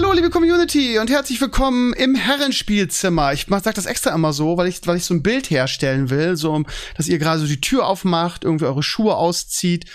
Hallo, 0.00 0.12
liebe 0.12 0.30
Community 0.30 0.96
und 1.00 1.10
herzlich 1.10 1.40
willkommen 1.40 1.92
im 1.92 2.14
Herrenspielzimmer. 2.14 3.32
Ich 3.32 3.46
sag 3.48 3.74
das 3.74 3.86
extra 3.86 4.14
immer 4.14 4.32
so, 4.32 4.56
weil 4.56 4.68
ich, 4.68 4.86
weil 4.86 4.96
ich 4.96 5.04
so 5.04 5.12
ein 5.12 5.24
Bild 5.24 5.50
herstellen 5.50 6.08
will, 6.08 6.36
so, 6.36 6.62
dass 6.96 7.08
ihr 7.08 7.18
gerade 7.18 7.40
so 7.40 7.48
die 7.48 7.60
Tür 7.60 7.84
aufmacht, 7.84 8.44
irgendwie 8.44 8.66
eure 8.66 8.84
Schuhe 8.84 9.16
auszieht 9.16 9.86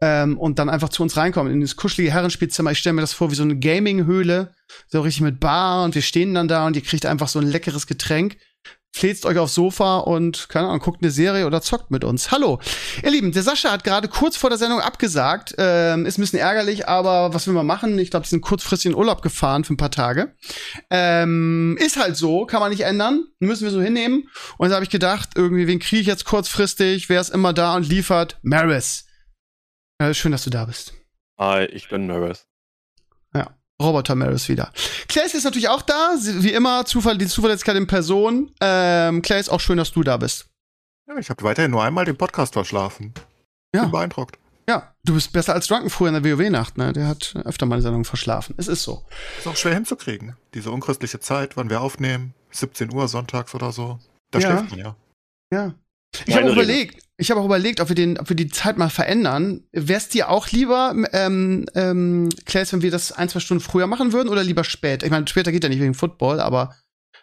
ähm, 0.00 0.38
und 0.38 0.60
dann 0.60 0.68
einfach 0.68 0.90
zu 0.90 1.02
uns 1.02 1.16
reinkommt 1.16 1.50
in 1.50 1.60
das 1.60 1.74
kuschelige 1.74 2.12
Herrenspielzimmer. 2.12 2.70
Ich 2.70 2.78
stelle 2.78 2.92
mir 2.92 3.00
das 3.00 3.14
vor 3.14 3.32
wie 3.32 3.34
so 3.34 3.42
eine 3.42 3.58
Gaming-Höhle, 3.58 4.52
so 4.86 5.00
richtig 5.00 5.22
mit 5.22 5.40
Bar 5.40 5.82
und 5.82 5.96
wir 5.96 6.02
stehen 6.02 6.34
dann 6.34 6.46
da 6.46 6.64
und 6.64 6.76
ihr 6.76 6.82
kriegt 6.82 7.04
einfach 7.04 7.26
so 7.26 7.40
ein 7.40 7.46
leckeres 7.48 7.88
Getränk 7.88 8.36
fläzt 8.98 9.24
euch 9.26 9.38
aufs 9.38 9.54
Sofa 9.54 9.98
und, 9.98 10.48
keine 10.48 10.66
Ahnung, 10.66 10.80
guckt 10.80 11.02
eine 11.02 11.10
Serie 11.10 11.46
oder 11.46 11.62
zockt 11.62 11.90
mit 11.90 12.04
uns. 12.04 12.32
Hallo. 12.32 12.58
Ihr 13.02 13.10
Lieben, 13.10 13.32
der 13.32 13.42
Sascha 13.42 13.70
hat 13.70 13.84
gerade 13.84 14.08
kurz 14.08 14.36
vor 14.36 14.50
der 14.50 14.58
Sendung 14.58 14.80
abgesagt. 14.80 15.54
Ähm, 15.56 16.04
ist 16.04 16.18
ein 16.18 16.22
bisschen 16.22 16.40
ärgerlich, 16.40 16.88
aber 16.88 17.32
was 17.32 17.46
will 17.46 17.54
man 17.54 17.66
machen? 17.66 17.98
Ich 17.98 18.10
glaube, 18.10 18.24
die 18.24 18.30
sind 18.30 18.40
kurzfristig 18.40 18.90
in 18.90 18.96
Urlaub 18.96 19.22
gefahren 19.22 19.62
für 19.64 19.74
ein 19.74 19.76
paar 19.76 19.92
Tage. 19.92 20.34
Ähm, 20.90 21.78
ist 21.80 21.96
halt 21.96 22.16
so, 22.16 22.44
kann 22.44 22.60
man 22.60 22.70
nicht 22.70 22.82
ändern. 22.82 23.24
Müssen 23.38 23.64
wir 23.64 23.70
so 23.70 23.80
hinnehmen. 23.80 24.28
Und 24.58 24.70
da 24.70 24.74
habe 24.74 24.84
ich 24.84 24.90
gedacht, 24.90 25.30
irgendwie, 25.36 25.68
wen 25.68 25.78
kriege 25.78 26.02
ich 26.02 26.08
jetzt 26.08 26.24
kurzfristig? 26.24 27.08
Wer 27.08 27.20
ist 27.20 27.30
immer 27.30 27.52
da 27.52 27.76
und 27.76 27.88
liefert? 27.88 28.38
Maris. 28.42 29.06
Äh, 29.98 30.12
schön, 30.12 30.32
dass 30.32 30.44
du 30.44 30.50
da 30.50 30.64
bist. 30.64 30.92
Hi, 31.38 31.66
ich 31.66 31.88
bin 31.88 32.08
Maris. 32.08 32.47
Roboter 33.80 34.14
Maris 34.16 34.48
wieder. 34.48 34.72
Clay 35.08 35.26
ist 35.26 35.44
natürlich 35.44 35.68
auch 35.68 35.82
da, 35.82 36.14
wie 36.20 36.52
immer, 36.52 36.84
Zufall, 36.84 37.16
die 37.16 37.26
Zuverlässigkeit 37.28 37.76
in 37.76 37.86
Person. 37.86 38.50
Ähm, 38.60 39.22
Clay 39.22 39.38
ist 39.40 39.48
auch 39.50 39.60
schön, 39.60 39.76
dass 39.78 39.92
du 39.92 40.02
da 40.02 40.16
bist. 40.16 40.46
Ja, 41.08 41.16
ich 41.16 41.30
habe 41.30 41.42
weiterhin 41.44 41.70
nur 41.70 41.82
einmal 41.84 42.04
den 42.04 42.16
Podcast 42.16 42.52
verschlafen. 42.54 43.14
Ja. 43.74 43.82
Bin 43.82 43.92
beeindruckt. 43.92 44.38
Ja, 44.68 44.92
du 45.04 45.14
bist 45.14 45.32
besser 45.32 45.54
als 45.54 45.66
Drunken 45.66 45.88
früher 45.90 46.08
in 46.14 46.22
der 46.22 46.24
WoW-Nacht, 46.38 46.76
ne? 46.76 46.92
Der 46.92 47.06
hat 47.06 47.34
öfter 47.44 47.64
mal 47.64 47.76
die 47.76 47.82
Sendung 47.82 48.04
verschlafen. 48.04 48.54
Es 48.58 48.68
ist 48.68 48.82
so. 48.82 49.02
Ist 49.38 49.46
auch 49.46 49.56
schwer 49.56 49.72
hinzukriegen. 49.74 50.36
Diese 50.52 50.70
unchristliche 50.70 51.20
Zeit, 51.20 51.56
wann 51.56 51.70
wir 51.70 51.80
aufnehmen, 51.80 52.34
17 52.50 52.92
Uhr 52.92 53.08
sonntags 53.08 53.54
oder 53.54 53.72
so. 53.72 53.98
Da 54.30 54.40
Ja. 54.40 54.50
schläft 54.58 54.70
man 54.70 54.78
ja. 54.80 54.96
Ja. 55.50 55.74
Ich 56.26 56.36
habe 56.36 56.50
überlegt, 56.50 57.02
ich 57.16 57.30
habe 57.30 57.40
auch 57.40 57.44
überlegt, 57.44 57.80
ob 57.80 57.88
wir 57.88 57.96
den, 57.96 58.18
ob 58.18 58.28
wir 58.28 58.36
die 58.36 58.48
Zeit 58.48 58.78
mal 58.78 58.90
verändern. 58.90 59.64
Wär's 59.72 60.08
dir 60.08 60.30
auch 60.30 60.48
lieber, 60.50 60.94
ähm, 61.12 61.66
ähm, 61.74 62.28
Claes, 62.44 62.72
wenn 62.72 62.82
wir 62.82 62.90
das 62.90 63.12
ein, 63.12 63.28
zwei 63.28 63.40
Stunden 63.40 63.62
früher 63.62 63.86
machen 63.86 64.12
würden 64.12 64.28
oder 64.28 64.44
lieber 64.44 64.64
spät? 64.64 65.02
Ich 65.02 65.10
meine, 65.10 65.26
später 65.26 65.50
geht 65.52 65.62
ja 65.64 65.68
nicht 65.68 65.80
wegen 65.80 65.94
Football, 65.94 66.40
aber 66.40 66.74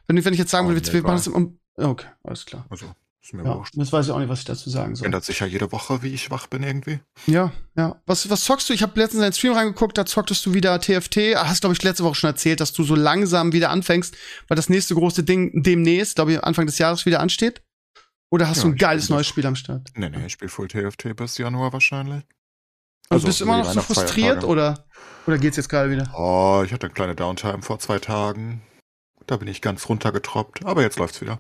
wenn, 0.08 0.23
wenn 0.23 0.34
ich 0.34 0.40
jetzt 0.40 0.52
sagen 0.52 0.68
Oh, 0.68 0.72
würde, 0.72 0.94
wir 0.94 1.02
machen 1.02 1.16
das 1.16 1.28
um. 1.28 1.60
Okay, 1.78 2.08
alles 2.23 2.46
klar. 2.46 2.66
Also, 2.70 2.86
ist 3.22 3.34
mir 3.34 3.44
Ja, 3.44 3.56
wurscht. 3.56 3.73
das 3.76 3.92
weiß 3.92 4.06
ich 4.06 4.12
auch 4.12 4.20
nicht, 4.20 4.30
was 4.30 4.40
ich 4.40 4.46
dazu 4.46 4.70
sagen 4.70 4.96
soll. 4.96 5.06
Ändert 5.06 5.23
sich 5.26 5.40
ja 5.40 5.48
jede 5.48 5.72
Woche, 5.72 6.04
wie 6.04 6.14
ich 6.14 6.30
wach 6.30 6.48
bin 6.48 6.62
irgendwie. 6.64 7.00
Ja, 7.26 7.52
ja. 7.76 7.96
Was, 8.06 8.30
was 8.30 8.44
zockst 8.44 8.70
du? 8.70 8.73
Ich 8.73 8.84
habe 8.84 9.00
letztens 9.00 9.16
in 9.16 9.22
deinen 9.22 9.34
Stream 9.34 9.54
reingeguckt, 9.54 9.98
da 9.98 10.06
zocktest 10.06 10.46
du 10.46 10.54
wieder 10.54 10.80
TFT. 10.80 11.36
Hast, 11.36 11.62
glaube 11.62 11.73
ich, 11.73 11.82
letzte 11.84 12.04
Woche 12.04 12.16
schon 12.16 12.30
erzählt, 12.30 12.60
dass 12.60 12.72
du 12.73 12.84
so 12.84 12.96
langsam 12.96 13.52
wieder 13.52 13.72
anfängst, 13.72 14.16
weil 14.48 14.56
das 14.56 14.70
nächste 14.70 14.94
große 14.94 15.23
Ding 15.23 15.64
demnächst, 15.64 16.16
glaube 16.16 16.34
ich, 16.34 16.44
Anfang 16.44 16.66
des 16.68 16.78
Jahres 16.78 17.06
wieder 17.06 17.20
ansteht. 17.20 17.62
Oder 18.31 18.48
hast 18.48 18.58
Ja, 18.58 18.64
du 18.64 18.70
ein 18.70 18.76
geiles 18.76 19.09
neues 19.09 19.28
Spiel 19.28 19.45
am 19.45 19.56
Start? 19.56 19.90
Nee, 19.95 20.09
nee, 20.09 20.26
ich 20.26 20.34
spiele 20.34 20.50
Full 20.50 20.68
TFT 20.68 21.16
bis 21.16 21.38
Januar 21.38 21.72
wahrscheinlich. 21.73 22.23
Also, 23.10 23.27
bist 23.27 23.39
du 23.39 23.45
immer 23.45 23.58
noch 23.60 23.72
so 23.72 23.82
frustriert 23.82 24.44
oder, 24.44 24.86
oder 25.27 25.38
geht's 25.38 25.58
jetzt 25.58 25.70
gerade 25.70 25.92
wieder? 25.92 26.11
Oh, 26.17 26.64
ich 26.66 26.73
hatte 26.73 26.88
eine 26.88 26.94
kleine 26.94 27.16
Downtime 27.16 27.61
vor 27.61 27.80
zwei 27.80 27.99
Tagen. 27.99 28.61
Da 29.27 29.38
bin 29.38 29.48
ich 29.48 29.61
ganz 29.61 29.88
runtergetroppt, 29.89 30.66
aber 30.66 30.82
jetzt 30.82 30.98
läuft's 30.99 31.22
wieder. 31.22 31.39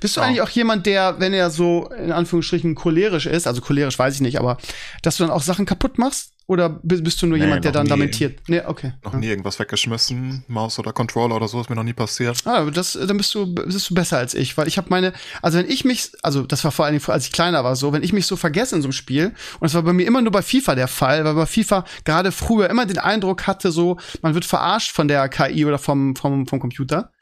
Bist 0.00 0.16
du 0.16 0.20
Ja. 0.20 0.26
eigentlich 0.26 0.42
auch 0.42 0.48
jemand, 0.50 0.86
der, 0.86 1.18
wenn 1.20 1.32
er 1.32 1.50
so 1.50 1.88
in 1.90 2.12
Anführungsstrichen 2.12 2.74
cholerisch 2.74 3.26
ist, 3.26 3.46
also 3.46 3.60
cholerisch 3.62 3.98
weiß 3.98 4.14
ich 4.14 4.20
nicht, 4.20 4.38
aber 4.38 4.58
dass 5.02 5.16
du 5.16 5.24
dann 5.24 5.32
auch 5.32 5.42
Sachen 5.42 5.66
kaputt 5.66 5.98
machst? 5.98 6.34
Oder 6.50 6.70
bi- 6.70 7.02
bist 7.02 7.20
du 7.20 7.26
nur 7.26 7.36
Nee, 7.36 7.44
jemand, 7.44 7.62
der 7.62 7.72
dann 7.72 7.84
nie. 7.84 7.90
lamentiert? 7.90 8.40
Nee, 8.48 8.62
okay. 8.64 8.94
Noch 9.04 9.12
ja. 9.12 9.18
nie 9.18 9.26
irgendwas 9.26 9.58
weggeschmissen, 9.58 10.44
Maus 10.48 10.78
oder 10.78 10.94
Controller 10.94 11.36
oder 11.36 11.46
so, 11.46 11.60
ist 11.60 11.68
mir 11.68 11.76
noch 11.76 11.82
nie 11.84 11.92
passiert. 11.92 12.38
Ah, 12.46 12.64
das, 12.70 12.94
dann 12.94 13.18
bist 13.18 13.34
du, 13.34 13.52
bist 13.54 13.90
du 13.90 13.94
besser 13.94 14.16
als 14.16 14.32
ich, 14.32 14.56
weil 14.56 14.66
ich 14.66 14.78
habe 14.78 14.88
meine, 14.88 15.12
also 15.42 15.58
wenn 15.58 15.68
ich 15.68 15.84
mich, 15.84 16.10
also 16.22 16.44
das 16.44 16.64
war 16.64 16.72
vor 16.72 16.86
allen 16.86 16.94
Dingen, 16.98 17.04
als 17.10 17.26
ich 17.26 17.32
kleiner 17.32 17.64
war, 17.64 17.76
so, 17.76 17.92
wenn 17.92 18.02
ich 18.02 18.14
mich 18.14 18.24
so 18.24 18.36
vergesse 18.36 18.74
in 18.76 18.80
so 18.80 18.86
einem 18.86 18.92
Spiel, 18.94 19.26
und 19.26 19.34
das 19.60 19.74
war 19.74 19.82
bei 19.82 19.92
mir 19.92 20.06
immer 20.06 20.22
nur 20.22 20.32
bei 20.32 20.40
FIFA 20.40 20.74
der 20.74 20.88
Fall, 20.88 21.22
weil 21.26 21.34
bei 21.34 21.44
FIFA 21.44 21.84
gerade 22.06 22.32
früher 22.32 22.70
immer 22.70 22.86
den 22.86 22.98
Eindruck 22.98 23.46
hatte, 23.46 23.70
so, 23.70 23.98
man 24.22 24.32
wird 24.34 24.46
verarscht 24.46 24.92
von 24.94 25.06
der 25.06 25.28
KI 25.28 25.66
oder 25.66 25.76
vom, 25.78 26.16
vom, 26.16 26.46
vom 26.46 26.60
Computer. 26.60 27.12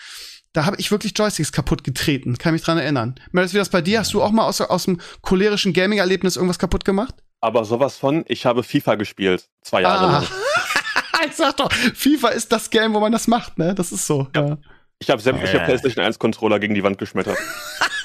Da 0.52 0.66
habe 0.66 0.76
ich 0.78 0.92
wirklich 0.92 1.18
Joysticks 1.18 1.50
kaputt 1.50 1.82
getreten, 1.82 2.38
kann 2.38 2.52
mich 2.54 2.62
dran 2.62 2.78
erinnern. 2.78 3.16
Meldest 3.32 3.54
wie 3.54 3.58
das 3.58 3.68
bei 3.70 3.82
dir? 3.82 3.98
Hast 3.98 4.14
du 4.14 4.22
auch 4.22 4.30
mal 4.30 4.44
aus, 4.46 4.60
aus 4.60 4.84
dem 4.84 5.00
cholerischen 5.20 5.72
Gaming-Erlebnis 5.72 6.36
irgendwas 6.36 6.60
kaputt 6.60 6.84
gemacht? 6.84 7.14
Aber 7.46 7.64
sowas 7.64 7.96
von, 7.96 8.24
ich 8.26 8.44
habe 8.44 8.64
FIFA 8.64 8.96
gespielt. 8.96 9.48
Zwei 9.62 9.82
Jahre 9.82 10.04
Ah. 10.08 10.12
lang. 10.18 10.26
ich 11.28 11.36
sag 11.36 11.56
doch, 11.58 11.70
FIFA 11.72 12.30
ist 12.30 12.50
das 12.50 12.70
Game, 12.70 12.92
wo 12.92 12.98
man 12.98 13.12
das 13.12 13.28
macht, 13.28 13.56
ne? 13.56 13.72
Das 13.72 13.92
ist 13.92 14.04
so. 14.04 14.26
Ja. 14.34 14.58
Ich 14.98 15.10
habe 15.10 15.22
sämtliche 15.22 15.58
Äh. 15.60 15.64
PlayStation 15.64 16.04
1 16.04 16.18
Controller 16.18 16.58
gegen 16.58 16.74
die 16.74 16.82
Wand 16.82 16.98
geschmettert. 16.98 17.38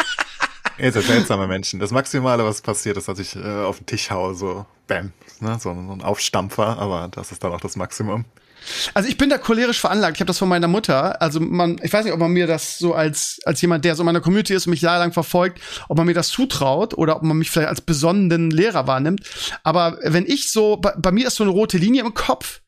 Ihr 0.78 0.92
seid 0.92 1.04
seltsame 1.04 1.48
Menschen. 1.48 1.80
Das 1.80 1.92
Maximale, 1.92 2.44
was 2.44 2.62
passiert, 2.62 2.98
ist, 2.98 3.08
dass 3.08 3.20
ich 3.20 3.36
äh, 3.36 3.64
auf 3.64 3.78
den 3.78 3.86
Tisch 3.86 4.09
haue, 4.12 4.36
so 4.36 4.66
bam, 4.88 5.12
ne? 5.40 5.58
so, 5.59 5.74
so 5.74 5.94
ein 5.94 6.02
Aufstampfer, 6.02 6.80
aber 6.80 7.09
das 7.12 7.32
ist 7.32 7.44
dann 7.44 7.52
auch 7.52 7.62
das 7.62 7.76
Maximum. 7.76 8.26
Also 8.94 9.10
ich 9.10 9.18
bin 9.18 9.30
da 9.30 9.38
cholerisch 9.38 9.80
veranlagt. 9.80 10.18
Ich 10.18 10.22
habe 10.22 10.28
das 10.28 10.38
von 10.38 10.50
meiner 10.50 10.68
Mutter. 10.68 11.22
Also 11.22 11.40
man, 11.40 11.80
ich 11.81 11.92
weiß 11.92 12.06
nicht, 12.06 12.14
ob 12.14 12.20
man 12.20 12.31
mir 12.31 12.48
das 12.48 12.78
so 12.78 12.94
als 12.94 13.40
als 13.46 13.62
jemand, 13.62 13.86
der 13.86 13.96
so 13.96 14.04
in 14.04 14.06
meiner 14.06 14.22
Community 14.22 14.54
ist 14.54 14.68
und 14.68 14.72
mich 14.72 14.81
jahrelang 14.81 15.14
verfolgt, 15.14 15.60
ob 15.90 15.98
man 15.98 16.06
mir 16.06 16.14
das 16.14 16.30
zutraut 16.30 16.94
oder 16.94 17.16
ob 17.16 17.24
man 17.24 17.38
mich 17.38 17.50
vielleicht 17.50 17.70
als 17.70 17.81
besonnenen 17.81 18.52
Lehrer 18.52 18.88
wahrnimmt. 18.88 19.22
Aber 19.64 19.98
wenn 20.04 20.26
ich 20.26 20.52
so, 20.52 20.78
bei, 20.78 20.94
bei 20.98 21.12
mir 21.12 21.28
ist 21.28 21.36
so 21.36 21.44
eine 21.44 21.52
rote 21.52 21.78
Linie 21.78 22.04
im 22.04 22.14
Kopf. 22.14 22.62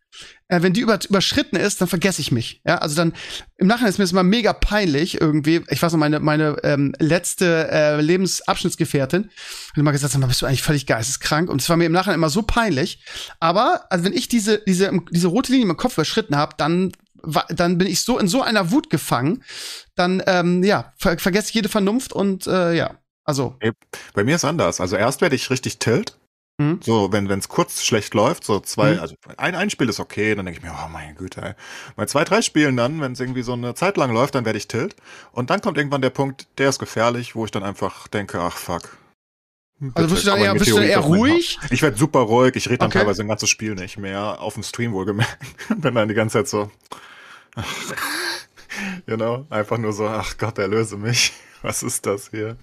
Äh, 0.49 0.61
wenn 0.61 0.73
die 0.73 0.81
über, 0.81 0.99
überschritten 1.07 1.55
ist, 1.55 1.79
dann 1.81 1.87
vergesse 1.87 2.21
ich 2.21 2.31
mich. 2.31 2.61
Ja, 2.65 2.77
also 2.77 2.95
dann 2.95 3.13
im 3.57 3.67
Nachhinein 3.67 3.89
ist 3.89 3.97
mir 3.97 4.03
das 4.03 4.11
immer 4.11 4.23
mega 4.23 4.53
peinlich 4.53 5.19
irgendwie. 5.19 5.63
Ich 5.69 5.81
weiß 5.81 5.93
noch, 5.93 5.99
meine 5.99 6.19
meine 6.19 6.57
ähm, 6.63 6.93
letzte 6.99 7.69
äh, 7.71 8.01
Lebensabschnittsgefährtin 8.01 9.29
hat 9.69 9.77
immer 9.77 9.91
gesagt, 9.91 10.13
sag 10.13 10.19
mal, 10.19 10.27
bist 10.27 10.41
du 10.41 10.45
eigentlich 10.45 10.63
völlig 10.63 10.85
geisteskrank? 10.85 11.49
Und 11.49 11.61
es 11.61 11.69
war 11.69 11.77
mir 11.77 11.85
im 11.85 11.91
Nachhinein 11.91 12.19
immer 12.19 12.29
so 12.29 12.41
peinlich. 12.41 13.03
Aber 13.39 13.85
also 13.89 14.05
wenn 14.05 14.13
ich 14.13 14.27
diese 14.27 14.59
diese 14.59 14.91
diese 15.11 15.27
rote 15.27 15.51
Linie 15.51 15.69
im 15.69 15.77
Kopf 15.77 15.93
überschritten 15.93 16.35
habe, 16.35 16.55
dann 16.57 16.91
dann 17.49 17.77
bin 17.77 17.87
ich 17.87 18.01
so 18.01 18.19
in 18.19 18.27
so 18.27 18.41
einer 18.41 18.71
Wut 18.71 18.89
gefangen, 18.89 19.43
dann 19.95 20.21
ähm, 20.27 20.61
ja 20.63 20.93
ver 20.97 21.17
vergesse 21.17 21.49
ich 21.49 21.55
jede 21.55 21.69
Vernunft 21.69 22.11
und 22.11 22.47
äh, 22.47 22.73
ja 22.73 22.97
also 23.23 23.55
Bei 24.13 24.23
mir 24.23 24.35
ist 24.35 24.45
anders. 24.45 24.81
Also 24.81 24.97
erst 24.97 25.21
werde 25.21 25.35
ich 25.35 25.49
richtig 25.49 25.79
tilt. 25.79 26.17
Mhm. 26.71 26.79
So, 26.83 27.11
wenn 27.11 27.27
es 27.31 27.49
kurz 27.49 27.83
schlecht 27.83 28.13
läuft, 28.13 28.43
so 28.43 28.59
zwei, 28.59 28.93
Mhm. 28.93 28.99
also 28.99 29.15
ein, 29.37 29.55
ein 29.55 29.69
Spiel 29.69 29.89
ist 29.89 29.99
okay, 29.99 30.35
dann 30.35 30.45
denke 30.45 30.59
ich 30.59 30.63
mir, 30.65 30.73
oh 30.73 30.89
meine 30.89 31.13
Güte, 31.15 31.41
ey. 31.41 31.53
Bei 31.95 32.05
zwei, 32.05 32.23
drei 32.23 32.41
Spielen 32.41 32.77
dann, 32.77 33.01
wenn 33.01 33.13
es 33.13 33.19
irgendwie 33.19 33.41
so 33.43 33.53
eine 33.53 33.73
Zeit 33.75 33.97
lang 33.97 34.11
läuft, 34.13 34.35
dann 34.35 34.45
werde 34.45 34.57
ich 34.57 34.67
tilt. 34.67 34.95
Und 35.31 35.49
dann 35.49 35.61
kommt 35.61 35.77
irgendwann 35.77 36.01
der 36.01 36.09
Punkt, 36.11 36.47
der 36.57 36.69
ist 36.69 36.79
gefährlich, 36.79 37.35
wo 37.35 37.45
ich 37.45 37.51
dann 37.51 37.63
einfach 37.63 38.07
denke, 38.07 38.39
ach 38.39 38.57
fuck. 38.57 38.97
also 39.95 40.09
bist 40.13 40.25
du 40.25 40.29
dann 40.31 40.39
eher 40.39 40.53
bist 40.53 40.71
du 40.71 40.77
eher 40.77 41.01
mein 41.01 41.07
ruhig? 41.19 41.59
Ich 41.69 41.81
werde 41.81 41.97
super 41.97 42.19
ruhig, 42.19 42.55
ich 42.55 42.67
rede 42.67 42.77
dann 42.79 42.87
Okay. 42.87 42.99
teilweise 42.99 43.21
ein 43.23 43.27
ganzes 43.27 43.49
Spiel 43.49 43.75
nicht 43.75 43.97
mehr, 43.97 44.39
auf 44.41 44.53
dem 44.53 44.63
Stream 44.63 44.93
wohlgemerkt. 44.93 45.37
Bin 45.81 45.95
dann 45.95 46.07
die 46.07 46.13
ganze 46.13 46.37
Zeit 46.39 46.47
so, 46.47 46.71
genau, 49.05 49.45
einfach 49.49 49.77
nur 49.77 49.93
so, 49.93 50.07
ach 50.07 50.37
Gott, 50.37 50.57
erlöse 50.57 50.97
mich. 50.97 51.33
Was 51.61 51.81
ist 51.83 52.05
das 52.05 52.29
hier? 52.31 52.57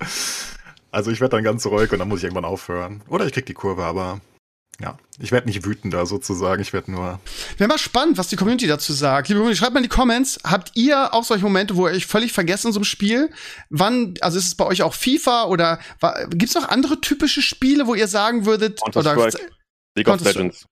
Also 0.91 1.11
ich 1.11 1.21
werde 1.21 1.37
dann 1.37 1.45
ganz 1.45 1.67
ruhig 1.67 1.93
und 1.93 1.99
dann 1.99 2.09
muss 2.09 2.19
ich 2.19 2.25
irgendwann 2.25 2.45
aufhören. 2.45 3.03
Oder 3.09 3.27
ich 3.27 3.33
krieg 3.33 3.47
die 3.47 3.55
Kurve, 3.55 3.85
aber 3.85 4.21
ja, 4.81 4.97
ich 5.19 5.31
werde 5.31 5.47
nicht 5.47 5.65
wütender 5.67 6.07
sozusagen, 6.07 6.63
ich 6.63 6.73
werde 6.73 6.91
nur, 6.91 7.21
Wäre 7.59 7.69
mal 7.69 7.79
spannend, 7.79 8.17
was 8.17 8.29
die 8.29 8.37
Community 8.37 8.67
dazu 8.67 8.93
sagt. 8.93 9.29
Liebe 9.29 9.41
Community, 9.41 9.59
schreibt 9.59 9.75
mal 9.75 9.81
in 9.81 9.85
die 9.85 9.95
Comments, 9.95 10.39
habt 10.43 10.73
ihr 10.75 11.13
auch 11.13 11.25
solche 11.25 11.45
Momente, 11.45 11.77
wo 11.77 11.87
ihr 11.87 11.95
euch 11.95 12.07
völlig 12.07 12.33
vergesst 12.33 12.65
in 12.65 12.73
so 12.73 12.79
einem 12.79 12.85
Spiel? 12.85 13.31
Wann, 13.69 14.15
also 14.23 14.39
ist 14.39 14.47
es 14.47 14.55
bei 14.55 14.65
euch 14.65 14.83
auch 14.83 14.95
FIFA 14.95 15.45
oder 15.45 15.79
gibt 16.31 16.49
es 16.49 16.55
noch 16.55 16.69
andere 16.69 17.01
typische 17.01 17.43
Spiele, 17.43 17.87
wo 17.87 17.95
ihr 17.95 18.09
sagen 18.09 18.47
würdet, 18.47 18.81
oder, 18.83 19.15
Counter-Strike, 19.15 19.51
League 19.97 20.09
of. 20.09 20.21
Legends. 20.23 20.65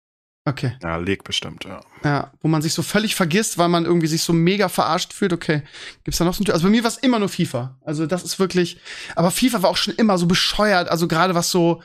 Okay, 0.49 0.73
ja, 0.83 0.97
Leg 0.97 1.25
bestimmt, 1.25 1.65
ja. 1.65 1.81
ja, 2.05 2.33
wo 2.41 2.49
man 2.49 2.63
sich 2.63 2.73
so 2.75 2.83
völlig 2.83 3.15
vergisst, 3.15 3.59
weil 3.59 3.69
man 3.69 3.85
irgendwie 3.85 4.07
sich 4.07 4.23
so 4.23 4.33
mega 4.33 4.69
verarscht 4.69 5.13
fühlt, 5.13 5.33
okay. 5.33 5.63
Gibt's 6.05 6.19
da 6.19 6.25
noch 6.25 6.35
so 6.35 6.43
ein, 6.43 6.51
also 6.51 6.65
bei 6.65 6.71
mir 6.71 6.83
war 6.83 6.91
es 6.91 6.99
immer 6.99 7.19
nur 7.19 7.29
FIFA. 7.29 7.79
Also 7.85 8.07
das 8.07 8.23
ist 8.25 8.39
wirklich, 8.39 8.79
aber 9.17 9.31
FIFA 9.31 9.63
war 9.63 9.71
auch 9.71 9.77
schon 9.77 9.95
immer 9.95 10.19
so 10.19 10.27
bescheuert, 10.27 10.89
also 10.89 11.09
gerade 11.09 11.35
was 11.35 11.51
so, 11.51 11.83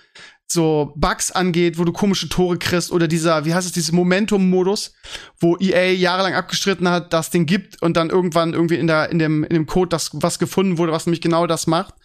so 0.47 0.93
Bugs 0.95 1.31
angeht, 1.31 1.77
wo 1.77 1.83
du 1.83 1.91
komische 1.91 2.29
Tore 2.29 2.57
kriegst 2.57 2.91
oder 2.91 3.07
dieser, 3.07 3.45
wie 3.45 3.53
heißt 3.53 3.65
es, 3.65 3.73
dieses 3.73 3.91
Momentum-Modus, 3.91 4.93
wo 5.39 5.57
EA 5.57 5.91
jahrelang 5.91 6.33
abgestritten 6.33 6.87
hat, 6.87 7.11
dass 7.13 7.29
den 7.29 7.45
gibt 7.45 7.81
und 7.81 7.97
dann 7.97 8.09
irgendwann 8.09 8.53
irgendwie 8.53 8.75
in 8.75 8.87
der 8.87 9.09
in 9.09 9.19
dem 9.19 9.43
in 9.43 9.53
dem 9.53 9.65
Code 9.65 9.89
das 9.89 10.11
was 10.13 10.39
gefunden 10.39 10.77
wurde, 10.77 10.91
was 10.91 11.05
nämlich 11.05 11.21
genau 11.21 11.47
das 11.47 11.67
macht, 11.67 11.95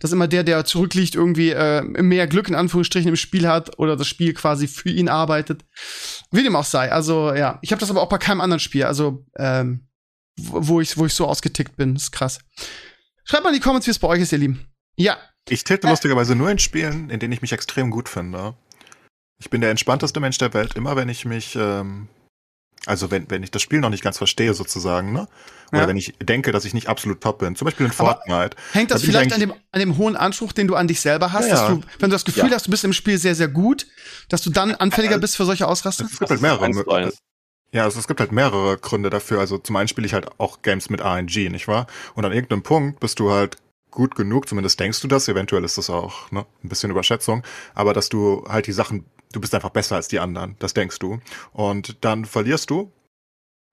dass 0.00 0.12
immer 0.12 0.28
der, 0.28 0.44
der 0.44 0.64
zurückliegt, 0.64 1.14
irgendwie 1.14 1.50
äh, 1.50 1.82
mehr 1.82 2.26
Glück 2.26 2.48
in 2.48 2.54
Anführungsstrichen 2.54 3.08
im 3.08 3.16
Spiel 3.16 3.48
hat 3.48 3.78
oder 3.78 3.96
das 3.96 4.08
Spiel 4.08 4.34
quasi 4.34 4.66
für 4.68 4.90
ihn 4.90 5.08
arbeitet, 5.08 5.64
wie 6.30 6.42
dem 6.42 6.56
auch 6.56 6.64
sei. 6.64 6.90
Also 6.92 7.34
ja, 7.34 7.58
ich 7.62 7.72
habe 7.72 7.80
das 7.80 7.90
aber 7.90 8.02
auch 8.02 8.08
bei 8.08 8.18
keinem 8.18 8.40
anderen 8.40 8.60
Spiel, 8.60 8.84
also 8.84 9.24
ähm, 9.36 9.88
wo 10.36 10.80
ich 10.80 10.96
wo 10.96 11.06
ich 11.06 11.14
so 11.14 11.26
ausgetickt 11.26 11.76
bin, 11.76 11.94
das 11.94 12.04
ist 12.04 12.12
krass. 12.12 12.40
Schreibt 13.24 13.44
mal 13.44 13.50
in 13.50 13.56
die 13.56 13.60
Comments, 13.60 13.86
wie 13.86 13.90
es 13.90 13.98
bei 13.98 14.08
euch 14.08 14.20
ist, 14.20 14.32
ihr 14.32 14.38
Lieben. 14.38 14.66
Ja, 14.96 15.16
Ich 15.48 15.64
tilte 15.64 15.88
lustigerweise 15.88 16.34
nur 16.34 16.50
in 16.50 16.58
Spielen, 16.58 17.10
in 17.10 17.18
denen 17.20 17.32
ich 17.32 17.42
mich 17.42 17.52
extrem 17.52 17.90
gut 17.90 18.08
finde. 18.08 18.54
Ich 19.38 19.50
bin 19.50 19.60
der 19.60 19.70
entspannteste 19.70 20.20
Mensch 20.20 20.38
der 20.38 20.54
Welt, 20.54 20.74
immer 20.74 20.94
wenn 20.96 21.08
ich 21.08 21.24
mich, 21.24 21.56
ähm, 21.56 22.08
also 22.86 23.10
wenn, 23.10 23.30
wenn 23.30 23.42
ich 23.42 23.50
das 23.50 23.62
Spiel 23.62 23.80
noch 23.80 23.90
nicht 23.90 24.02
ganz 24.02 24.18
verstehe 24.18 24.54
sozusagen, 24.54 25.12
ne? 25.12 25.28
Oder 25.70 25.82
Ja. 25.82 25.88
wenn 25.88 25.96
ich 25.96 26.14
denke, 26.20 26.52
dass 26.52 26.64
ich 26.64 26.74
nicht 26.74 26.88
absolut 26.88 27.20
top 27.20 27.38
bin. 27.38 27.56
Zum 27.56 27.64
Beispiel 27.64 27.86
in 27.86 27.92
Aber 27.92 28.20
Fortnite. 28.26 28.56
Hängt 28.72 28.90
das 28.90 29.00
Da 29.00 29.06
vielleicht 29.06 29.32
an 29.32 29.40
dem, 29.40 29.52
an 29.70 29.80
dem 29.80 29.96
hohen 29.96 30.16
Anspruch, 30.16 30.52
den 30.52 30.68
du 30.68 30.74
an 30.74 30.88
dich 30.88 31.00
selber 31.00 31.32
hast, 31.32 31.48
Ja, 31.48 31.54
dass 31.54 31.66
du, 31.68 31.80
wenn 31.98 32.10
du 32.10 32.14
das 32.14 32.24
Gefühl 32.24 32.48
Ja. 32.48 32.54
hast, 32.54 32.66
du 32.66 32.70
bist 32.70 32.84
im 32.84 32.92
Spiel 32.92 33.16
sehr, 33.18 33.34
sehr 33.34 33.48
gut, 33.48 33.86
dass 34.28 34.42
du 34.42 34.50
dann 34.50 34.74
anfälliger 34.74 35.18
bist 35.18 35.36
für 35.36 35.44
solche 35.44 35.66
Ausraster? 35.66 36.06
Es 36.10 36.18
gibt 36.18 36.30
halt 36.30 36.40
mehrere. 36.42 37.12
Ja, 37.74 37.84
also 37.84 37.98
es 37.98 38.06
gibt 38.06 38.20
halt 38.20 38.32
mehrere 38.32 38.76
Gründe 38.76 39.08
dafür. 39.08 39.40
Also 39.40 39.56
zum 39.56 39.76
einen 39.76 39.88
spiele 39.88 40.06
ich 40.06 40.12
halt 40.12 40.28
auch 40.38 40.60
Games 40.60 40.90
mit 40.90 41.00
RNG, 41.00 41.48
nicht 41.50 41.68
wahr? 41.68 41.86
Und 42.14 42.24
an 42.24 42.32
irgendeinem 42.32 42.62
Punkt 42.62 43.00
bist 43.00 43.18
du 43.18 43.30
halt 43.30 43.56
gut 43.90 44.14
genug, 44.14 44.48
zumindest 44.48 44.80
denkst 44.80 45.00
du 45.00 45.08
das, 45.08 45.28
eventuell 45.28 45.64
ist 45.64 45.78
das 45.78 45.88
auch 45.90 46.30
ne, 46.30 46.44
ein 46.64 46.68
bisschen 46.68 46.90
Überschätzung, 46.90 47.42
aber 47.74 47.92
dass 47.92 48.08
du 48.08 48.42
halt 48.48 48.66
die 48.66 48.72
Sachen, 48.72 49.04
du 49.32 49.40
bist 49.40 49.54
einfach 49.54 49.70
besser 49.70 49.96
als 49.96 50.08
die 50.08 50.18
anderen, 50.20 50.56
das 50.58 50.74
denkst 50.74 50.98
du. 50.98 51.20
Und 51.52 52.04
dann 52.04 52.24
verlierst 52.24 52.70
du 52.70 52.92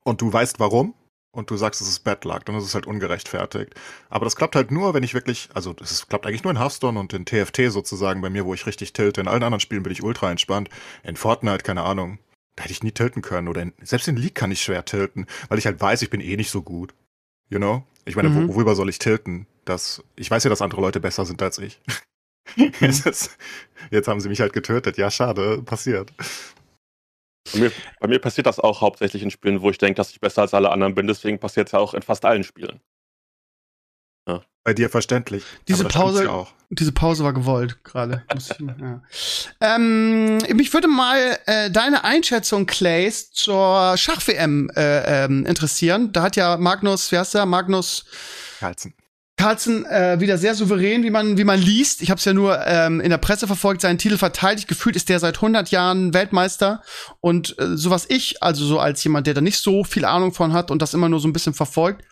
und 0.03 0.21
du 0.21 0.31
weißt 0.31 0.59
warum 0.59 0.93
und 1.31 1.49
du 1.51 1.57
sagst, 1.57 1.81
es 1.81 1.87
ist 1.87 1.99
Bad 2.03 2.25
Luck, 2.25 2.45
dann 2.45 2.55
ist 2.55 2.63
es 2.63 2.73
halt 2.73 2.87
ungerechtfertigt. 2.87 3.75
Aber 4.09 4.25
das 4.25 4.35
klappt 4.35 4.55
halt 4.55 4.71
nur, 4.71 4.93
wenn 4.93 5.03
ich 5.03 5.13
wirklich, 5.13 5.49
also 5.53 5.73
das 5.73 5.91
ist, 5.91 6.07
klappt 6.09 6.25
eigentlich 6.25 6.43
nur 6.43 6.51
in 6.51 6.59
Hearthstone 6.59 6.99
und 6.99 7.13
in 7.13 7.25
TFT 7.25 7.71
sozusagen 7.71 8.21
bei 8.21 8.29
mir, 8.29 8.45
wo 8.45 8.53
ich 8.53 8.65
richtig 8.65 8.93
tilte. 8.93 9.21
In 9.21 9.27
allen 9.27 9.43
anderen 9.43 9.59
Spielen 9.59 9.83
bin 9.83 9.91
ich 9.93 10.01
ultra 10.03 10.31
entspannt. 10.31 10.69
In 11.03 11.15
Fortnite, 11.15 11.63
keine 11.63 11.83
Ahnung, 11.83 12.17
da 12.55 12.63
hätte 12.63 12.73
ich 12.73 12.81
nie 12.83 12.91
tilten 12.91 13.21
können. 13.21 13.47
Oder 13.47 13.61
in, 13.61 13.73
selbst 13.81 14.07
in 14.07 14.17
League 14.17 14.35
kann 14.35 14.51
ich 14.51 14.61
schwer 14.61 14.85
tilten, 14.85 15.27
weil 15.49 15.59
ich 15.59 15.65
halt 15.67 15.79
weiß, 15.79 16.01
ich 16.01 16.09
bin 16.09 16.21
eh 16.21 16.35
nicht 16.35 16.49
so 16.51 16.61
gut. 16.63 16.93
You 17.49 17.59
know? 17.59 17.83
Ich 18.05 18.15
meine, 18.15 18.29
Mhm. 18.29 18.47
wo, 18.47 18.55
worüber 18.55 18.73
soll 18.75 18.89
ich 18.89 18.97
tilten? 18.99 19.45
Das, 19.65 20.03
ich 20.15 20.31
weiß 20.31 20.43
ja, 20.43 20.49
dass 20.49 20.61
andere 20.63 20.81
Leute 20.81 20.99
besser 20.99 21.25
sind 21.25 21.41
als 21.43 21.59
ich. 21.59 21.79
Jetzt 23.91 24.07
haben 24.07 24.19
sie 24.19 24.29
mich 24.29 24.41
halt 24.41 24.53
getötet. 24.53 24.97
Ja, 24.97 25.09
schade, 25.11 25.61
passiert. 25.63 26.11
Bei 27.53 27.59
mir, 27.59 27.71
bei 27.99 28.07
mir 28.07 28.19
passiert 28.19 28.47
das 28.47 28.59
auch 28.59 28.81
hauptsächlich 28.81 29.23
in 29.23 29.31
Spielen, 29.31 29.61
wo 29.61 29.69
ich 29.71 29.77
denke, 29.77 29.95
dass 29.95 30.11
ich 30.11 30.19
besser 30.19 30.41
als 30.41 30.53
alle 30.53 30.69
anderen 30.71 30.93
bin. 30.95 31.07
Deswegen 31.07 31.39
passiert 31.39 31.67
es 31.67 31.71
ja 31.71 31.79
auch 31.79 31.93
in 31.93 32.01
fast 32.01 32.25
allen 32.25 32.43
Spielen. 32.43 32.79
Bei 34.65 34.73
dir 34.73 34.89
verständlich. 34.89 35.43
Diese 35.67 35.85
Pause- 35.85 36.25
Ja 36.25 36.31
auch. 36.31 36.51
Diese 36.69 36.91
Pause 36.91 37.23
war 37.23 37.33
gewollt 37.33 37.83
gerade. 37.83 38.23
Ja. 38.59 39.01
ähm, 39.61 40.37
mich 40.53 40.71
würde 40.73 40.87
mal 40.87 41.39
äh, 41.47 41.71
deine 41.71 42.03
Einschätzung, 42.03 42.67
Clays, 42.67 43.31
zur 43.31 43.97
Schach-WM 43.97 44.69
äh, 44.75 45.23
ähm, 45.25 45.45
interessieren. 45.47 46.11
Da 46.13 46.21
hat 46.23 46.35
ja 46.35 46.57
Magnus, 46.57 47.11
wie 47.11 47.17
heißt 47.17 47.33
der? 47.33 47.47
Magnus 47.47 48.05
Carlsen. 48.59 48.93
Carlsen 49.39 49.85
äh, 49.85 50.19
wieder 50.19 50.37
sehr 50.37 50.53
souverän, 50.53 51.01
wie 51.03 51.11
man, 51.11 51.37
wie 51.37 51.45
man 51.45 51.61
liest. 51.61 52.01
Ich 52.01 52.09
habe 52.09 52.19
es 52.19 52.25
ja 52.25 52.33
nur 52.33 52.59
ähm, 52.67 52.99
in 52.99 53.09
der 53.09 53.19
Presse 53.19 53.47
verfolgt, 53.47 53.79
seinen 53.79 53.97
Titel 53.97 54.17
verteidigt. 54.17 54.67
Gefühlt 54.67 54.97
ist 54.97 55.07
der 55.07 55.17
seit 55.21 55.37
100 55.37 55.71
Jahren 55.71 56.13
Weltmeister. 56.13 56.83
Und 57.21 57.57
äh, 57.57 57.77
so 57.77 57.89
was 57.89 58.05
ich, 58.09 58.43
also 58.43 58.65
so 58.65 58.79
als 58.79 59.01
jemand, 59.01 59.27
der 59.27 59.33
da 59.33 59.39
nicht 59.39 59.57
so 59.57 59.85
viel 59.85 60.03
Ahnung 60.03 60.33
von 60.33 60.51
hat 60.51 60.71
und 60.71 60.81
das 60.81 60.93
immer 60.93 61.07
nur 61.07 61.21
so 61.21 61.29
ein 61.29 61.31
bisschen 61.31 61.53
verfolgt, 61.53 62.03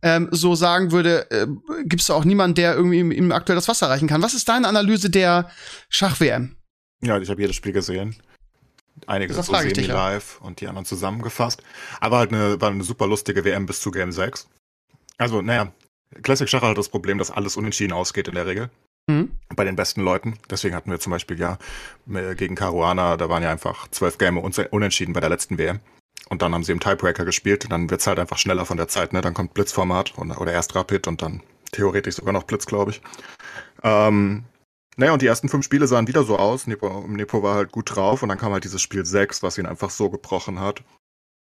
ähm, 0.00 0.28
so 0.30 0.54
sagen 0.54 0.92
würde, 0.92 1.28
äh, 1.32 1.48
gibt 1.86 2.02
es 2.02 2.10
auch 2.10 2.24
niemanden, 2.24 2.54
der 2.54 2.76
irgendwie 2.76 3.00
ihm, 3.00 3.10
ihm 3.10 3.32
aktuell 3.32 3.56
das 3.56 3.66
Wasser 3.66 3.88
reichen 3.88 4.06
kann. 4.06 4.22
Was 4.22 4.34
ist 4.34 4.48
deine 4.48 4.68
Analyse 4.68 5.10
der 5.10 5.50
Schach-WM? 5.88 6.54
Ja, 7.02 7.18
ich 7.18 7.28
habe 7.28 7.40
jedes 7.40 7.56
Spiel 7.56 7.72
gesehen. 7.72 8.14
Einige 9.08 9.34
Das 9.34 9.46
so 9.46 9.52
dich, 9.54 9.62
ja. 9.62 9.74
semi-live 9.74 10.40
und 10.40 10.60
die 10.60 10.68
anderen 10.68 10.86
zusammengefasst. 10.86 11.64
Aber 11.98 12.18
halt 12.18 12.32
eine, 12.32 12.60
war 12.60 12.70
eine 12.70 12.84
super 12.84 13.08
lustige 13.08 13.44
WM 13.44 13.66
bis 13.66 13.80
zu 13.80 13.90
Game 13.90 14.12
6. 14.12 14.46
Also, 15.18 15.42
naja, 15.42 15.72
Classic 16.22 16.48
Schach 16.48 16.62
hat 16.62 16.78
das 16.78 16.88
Problem, 16.88 17.18
dass 17.18 17.30
alles 17.30 17.56
unentschieden 17.56 17.92
ausgeht 17.92 18.28
in 18.28 18.34
der 18.34 18.46
Regel. 18.46 18.70
Hm? 19.10 19.30
Bei 19.54 19.64
den 19.64 19.76
besten 19.76 20.02
Leuten. 20.02 20.38
Deswegen 20.50 20.74
hatten 20.74 20.90
wir 20.90 20.98
zum 20.98 21.10
Beispiel 21.10 21.38
ja 21.38 21.58
äh, 22.12 22.34
gegen 22.34 22.54
Caruana, 22.54 23.16
da 23.16 23.28
waren 23.28 23.42
ja 23.42 23.50
einfach 23.50 23.88
zwölf 23.88 24.18
Game 24.18 24.38
unentschieden 24.38 25.12
bei 25.12 25.20
der 25.20 25.30
letzten 25.30 25.58
WM. 25.58 25.80
Und 26.28 26.42
dann 26.42 26.54
haben 26.54 26.64
sie 26.64 26.72
im 26.72 26.80
Tiebreaker 26.80 27.24
gespielt. 27.24 27.70
Dann 27.70 27.88
wird's 27.90 28.06
halt 28.06 28.18
einfach 28.18 28.38
schneller 28.38 28.64
von 28.64 28.76
der 28.76 28.88
Zeit, 28.88 29.12
ne? 29.12 29.20
Dann 29.20 29.34
kommt 29.34 29.54
Blitzformat 29.54 30.18
und, 30.18 30.32
oder 30.32 30.52
erst 30.52 30.74
Rapid 30.74 31.06
und 31.06 31.22
dann 31.22 31.42
theoretisch 31.70 32.16
sogar 32.16 32.32
noch 32.32 32.44
Blitz, 32.44 32.66
glaube 32.66 32.92
ich. 32.92 33.00
Ähm, 33.84 34.44
naja, 34.96 35.12
und 35.12 35.22
die 35.22 35.26
ersten 35.26 35.48
fünf 35.48 35.64
Spiele 35.64 35.86
sahen 35.86 36.08
wieder 36.08 36.24
so 36.24 36.38
aus. 36.38 36.66
Nepo, 36.66 37.06
Nepo 37.06 37.42
war 37.42 37.54
halt 37.54 37.70
gut 37.70 37.94
drauf 37.94 38.22
und 38.22 38.28
dann 38.28 38.38
kam 38.38 38.52
halt 38.52 38.64
dieses 38.64 38.82
Spiel 38.82 39.04
6, 39.04 39.42
was 39.42 39.58
ihn 39.58 39.66
einfach 39.66 39.90
so 39.90 40.10
gebrochen 40.10 40.58
hat. 40.58 40.82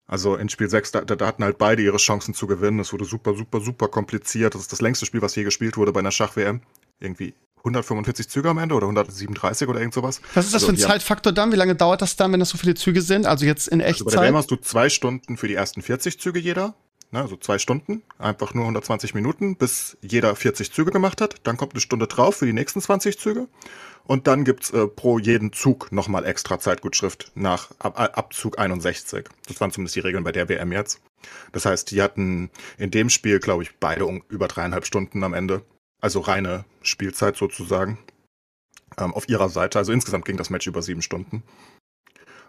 Also 0.07 0.37
in 0.37 0.49
Spiel 0.49 0.69
6, 0.69 0.93
da, 0.93 1.01
da 1.03 1.27
hatten 1.27 1.45
halt 1.45 1.59
beide 1.59 1.83
ihre 1.83 1.97
Chancen 1.97 2.35
zu 2.35 2.47
gewinnen. 2.47 2.81
Es 2.81 2.93
wurde 2.93 3.05
super, 3.05 3.35
super, 3.35 3.61
super 3.61 3.89
kompliziert. 3.89 4.55
Das 4.55 4.63
ist 4.63 4.73
das 4.73 4.81
längste 4.81 5.07
Spiel, 5.07 5.23
was 5.23 5.35
je 5.35 5.45
gespielt 5.45 5.77
wurde 5.77 5.93
bei 5.93 6.01
einer 6.01 6.11
Schach-WM. 6.11 6.61
Irgendwie 7.01 7.35
145 7.59 8.29
Züge 8.29 8.51
am 8.51 8.59
Ende 8.59 8.75
oder 8.75 8.87
137 8.87 9.69
oder 9.69 9.79
irgend 9.79 9.95
sowas. 9.95 10.21
Was 10.35 10.47
ist 10.47 10.55
das 10.55 10.65
Also, 10.65 10.75
für 10.75 10.83
ein. 10.83 10.91
Zeitfaktor 10.91 11.33
dann? 11.33 11.53
Wie 11.53 11.57
lange 11.57 11.75
dauert 11.77 12.03
das 12.03 12.17
dann, 12.17 12.33
wenn 12.33 12.41
das 12.41 12.49
so 12.51 12.59
viele 12.59 12.75
Züge 12.75 13.01
sind? 13.03 13.27
Also 13.27 13.47
jetzt 13.47 13.69
in 13.69 13.81
Also 13.81 14.05
bei 14.05 14.11
der 14.11 14.19
Echtzeit? 14.21 14.29
WM 14.29 14.37
hast 14.37 14.51
du 14.51 14.57
zwei 14.57 14.89
Stunden 14.89 15.37
für 15.37 15.49
die 15.49 15.55
ersten 15.55 15.81
40 15.83 16.21
Züge 16.21 16.41
jeder. 16.41 16.75
Ne, 17.15 17.21
also 17.21 17.37
zwei 17.37 17.59
Stunden, 17.59 18.03
einfach 18.19 18.55
nur 18.55 18.65
120 18.65 19.13
Minuten, 19.13 19.57
bis 19.57 19.99
jeder 20.01 20.35
40 20.35 20.73
Züge 20.73 20.91
gemacht 20.93 21.21
hat. 21.21 21.35
Dann 21.43 21.59
kommt 21.59 21.75
eine 21.75 21.81
Stunde 21.83 22.07
drauf 22.07 22.37
für 22.37 22.47
die 22.47 22.55
nächsten 22.55 22.81
20 22.81 23.19
Züge. 23.19 23.49
Und 24.05 24.27
dann 24.27 24.45
gibt's 24.45 24.71
äh, 24.71 24.87
pro 24.89 25.19
jeden 25.19 25.53
Zug 25.53 25.93
nochmal 25.93 26.25
extra 26.25 26.59
Zeitgutschrift 26.59 27.31
nach 27.35 27.71
Ab 27.79 28.01
Ab- 28.01 28.17
Abzug 28.17 28.59
61. 28.59 29.29
Das 29.47 29.61
waren 29.61 29.71
zumindest 29.71 29.95
die 29.95 30.01
Regeln 30.01 30.25
bei 30.25 30.33
der 30.33 30.49
WM 30.49 30.73
jetzt. 30.73 31.03
Das 31.53 31.67
heißt, 31.67 31.91
die 31.91 32.01
hatten 32.01 32.51
in 32.79 32.91
dem 32.91 33.11
Spiel, 33.11 33.41
glaube 33.41 33.63
ich, 33.63 33.79
beide 33.79 34.07
um 34.07 34.25
über 34.31 34.49
dreieinhalb 34.49 34.87
Stunden 34.87 35.23
am 35.23 35.35
Ende. 35.35 35.63
Also 36.01 36.21
reine 36.21 36.65
Spielzeit 36.81 37.37
sozusagen. 37.37 37.99
Ähm, 38.97 39.13
auf 39.13 39.29
ihrer 39.29 39.51
Seite. 39.51 39.79
Also 39.79 39.93
insgesamt 39.93 40.25
ging 40.25 40.39
das 40.39 40.49
Match 40.49 40.67
über 40.67 40.81
sieben 40.81 41.03
Stunden. 41.03 41.43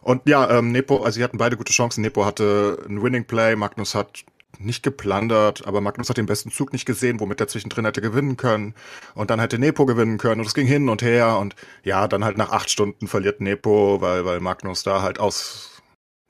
Und 0.02 0.28
ja, 0.28 0.50
ähm, 0.50 0.72
Nepo, 0.72 1.04
also 1.04 1.18
sie 1.18 1.24
hatten 1.24 1.38
beide 1.38 1.58
gute 1.58 1.72
Chancen. 1.74 2.02
Nepo 2.02 2.26
hatte 2.26 2.82
ein 2.88 3.02
Winning 3.04 3.26
Play, 3.26 3.56
Magnus 3.56 3.94
hat 3.96 4.24
nicht 4.60 4.84
geplundert, 4.84 5.66
aber 5.66 5.82
Magnus 5.82 6.10
hat 6.10 6.18
den 6.18 6.26
besten 6.26 6.52
Zug 6.52 6.74
nicht 6.74 6.86
gesehen, 6.86 7.20
womit 7.20 7.40
er 7.40 7.48
zwischendrin 7.48 7.86
hätte 7.86 8.02
gewinnen 8.02 8.38
können. 8.38 8.76
Und 9.16 9.30
dann 9.30 9.40
hätte 9.40 9.60
Nepo 9.60 9.86
gewinnen 9.86 10.18
können 10.18 10.42
und 10.42 10.48
es 10.48 10.54
ging 10.54 10.68
hin 10.68 10.90
und 10.90 11.02
her 11.02 11.38
und 11.38 11.56
ja, 11.84 12.08
dann 12.08 12.24
halt 12.24 12.38
nach 12.38 12.52
acht 12.52 12.70
Stunden 12.70 13.08
verliert 13.08 13.42
Nepo, 13.42 14.02
weil, 14.02 14.26
weil 14.26 14.40
Magnus 14.40 14.84
da 14.84 15.02
halt 15.02 15.20
aus, 15.20 15.82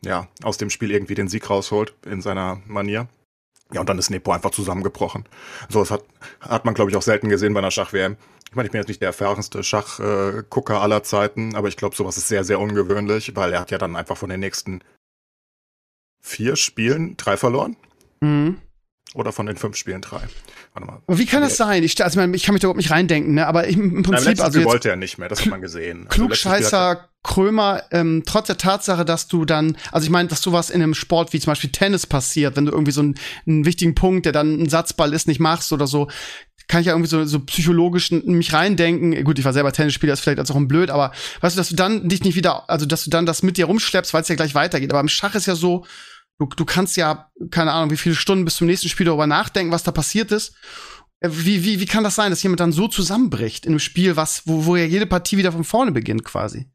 ja, 0.04 0.28
aus 0.44 0.58
dem 0.58 0.70
Spiel 0.70 0.92
irgendwie 0.92 1.16
den 1.16 1.28
Sieg 1.28 1.50
rausholt 1.50 1.94
in 2.06 2.22
seiner 2.22 2.62
Manier. 2.66 3.08
Ja, 3.72 3.80
und 3.80 3.90
dann 3.90 3.98
ist 3.98 4.10
Nepo 4.10 4.32
einfach 4.32 4.52
zusammengebrochen. 4.52 5.26
So, 5.70 5.80
das 5.80 5.90
hat, 5.92 6.04
hat 6.42 6.66
man, 6.66 6.74
glaube 6.74 6.92
ich, 6.92 6.98
auch 6.98 7.02
selten 7.02 7.30
gesehen 7.30 7.54
bei 7.54 7.60
einer 7.60 7.72
Schach-WM. 7.72 8.18
Ich 8.50 8.56
meine, 8.56 8.68
ich 8.68 8.72
bin 8.72 8.80
jetzt 8.80 8.88
nicht 8.88 9.02
der 9.02 9.08
erfahrenste 9.08 9.64
Schachgucker 9.64 10.80
aller 10.80 11.02
Zeiten, 11.02 11.56
aber 11.56 11.70
ich 11.70 11.78
glaube, 11.78 11.96
sowas 11.96 12.18
ist 12.18 12.28
sehr, 12.28 12.44
sehr 12.44 12.60
ungewöhnlich, 12.60 13.36
weil 13.36 13.52
er 13.52 13.62
hat 13.62 13.72
ja 13.72 13.80
dann 13.80 13.96
einfach 13.96 14.16
von 14.16 14.30
den 14.30 14.42
nächsten 14.42 14.82
vier 16.22 16.56
Spielen 16.56 17.18
drei 17.18 17.36
verloren. 17.36 17.76
Mhm. 18.24 18.58
Oder 19.16 19.32
von 19.32 19.46
den 19.46 19.58
fünf 19.58 19.76
Spielen 19.76 20.02
drei. 20.02 20.22
Warte 20.74 20.88
mal. 20.88 21.02
Aber 21.06 21.18
wie 21.20 21.28
kann 21.28 21.42
das 21.42 21.56
sein? 21.56 21.84
Ich, 21.84 22.04
also, 22.04 22.20
ich 22.20 22.44
kann 22.44 22.54
mich 22.54 22.62
da 22.62 22.66
überhaupt 22.66 22.78
nicht 22.78 22.90
reindenken, 22.90 23.36
ne? 23.36 23.46
Aber 23.46 23.68
ich, 23.68 23.76
im 23.76 24.02
Prinzip, 24.02 24.26
letzten 24.26 24.44
also 24.44 24.60
Spiel 24.60 24.66
wollte 24.66 24.90
er 24.90 24.96
nicht 24.96 25.20
mehr, 25.20 25.30
das 25.30 25.42
hat 25.42 25.50
man 25.50 25.62
gesehen. 25.62 26.08
Also 26.08 26.10
er- 26.10 26.10
Klugscheißer 26.10 27.10
Krömer, 27.22 27.84
ähm, 27.92 28.24
trotz 28.26 28.48
der 28.48 28.58
Tatsache, 28.58 29.06
dass 29.06 29.28
du 29.28 29.46
dann, 29.46 29.78
also 29.92 30.04
ich 30.06 30.10
meine, 30.10 30.28
dass 30.28 30.42
sowas 30.42 30.70
in 30.70 30.82
einem 30.82 30.94
Sport 30.94 31.32
wie 31.32 31.40
zum 31.40 31.52
Beispiel 31.52 31.70
Tennis 31.72 32.06
passiert, 32.06 32.56
wenn 32.58 32.66
du 32.66 32.72
irgendwie 32.72 32.92
so 32.92 33.02
einen, 33.02 33.16
einen 33.48 33.66
wichtigen 33.66 33.96
Punkt, 33.96 34.26
der 34.26 34.34
dann 34.34 34.62
ein 34.62 34.70
Satzball 34.70 35.14
ist, 35.14 35.28
nicht 35.28 35.40
machst 35.40 35.72
oder 35.72 35.88
so, 35.88 36.10
kann 36.68 36.82
ich 36.82 36.88
ja 36.88 36.94
irgendwie 36.94 37.10
so, 37.10 37.24
so 37.26 37.40
psychologisch 37.42 38.12
mich 38.12 38.52
reindenken. 38.54 39.24
Gut, 39.24 39.38
ich 39.38 39.46
war 39.46 39.54
selber 39.54 39.72
Tennisspieler, 39.72 40.14
ist 40.14 40.22
vielleicht 40.22 40.40
als 40.40 40.52
auch 40.52 40.56
ein 40.56 40.68
blöd, 40.68 40.90
aber 40.90 41.12
weißt 41.42 41.56
du, 41.56 41.60
dass 41.60 41.70
du 41.70 41.76
dann 41.76 42.10
dich 42.10 42.24
nicht 42.24 42.36
wieder, 42.36 42.70
also 42.70 42.86
dass 42.86 43.04
du 43.04 43.10
dann 43.10 43.26
das 43.26 43.44
mit 43.44 43.58
dir 43.58 43.66
rumschleppst, 43.66 44.14
weil 44.14 44.22
es 44.22 44.28
ja 44.28 44.36
gleich 44.36 44.56
weitergeht. 44.56 44.92
Aber 44.92 45.02
im 45.02 45.10
Schach 45.10 45.36
ist 45.36 45.46
ja 45.46 45.56
so, 45.56 45.86
du, 46.40 46.46
du 46.46 46.66
kannst 46.66 46.98
ja, 46.98 47.30
keine 47.52 47.72
Ahnung, 47.72 47.92
wie 47.92 47.98
viele 47.98 48.16
Stunden 48.16 48.46
bis 48.46 48.58
zum 48.58 48.68
nächsten 48.68 48.90
Spiel 48.90 49.06
darüber 49.06 49.28
nachdenken, 49.28 49.72
was 49.72 49.84
da 49.84 49.92
passiert 49.92 50.32
ist. 50.32 50.56
Äh, 51.20 51.30
Wie, 51.32 51.64
wie, 51.64 51.80
wie 51.80 51.86
kann 51.86 52.04
das 52.04 52.16
sein, 52.16 52.32
dass 52.32 52.44
jemand 52.44 52.60
dann 52.60 52.72
so 52.72 52.88
zusammenbricht 52.88 53.66
in 53.66 53.72
einem 53.72 53.80
Spiel, 53.80 54.16
was, 54.16 54.46
wo, 54.46 54.66
wo 54.66 54.76
ja 54.76 54.86
jede 54.86 55.06
Partie 55.06 55.38
wieder 55.38 55.52
von 55.52 55.64
vorne 55.64 55.92
beginnt, 55.92 56.26
quasi? 56.26 56.70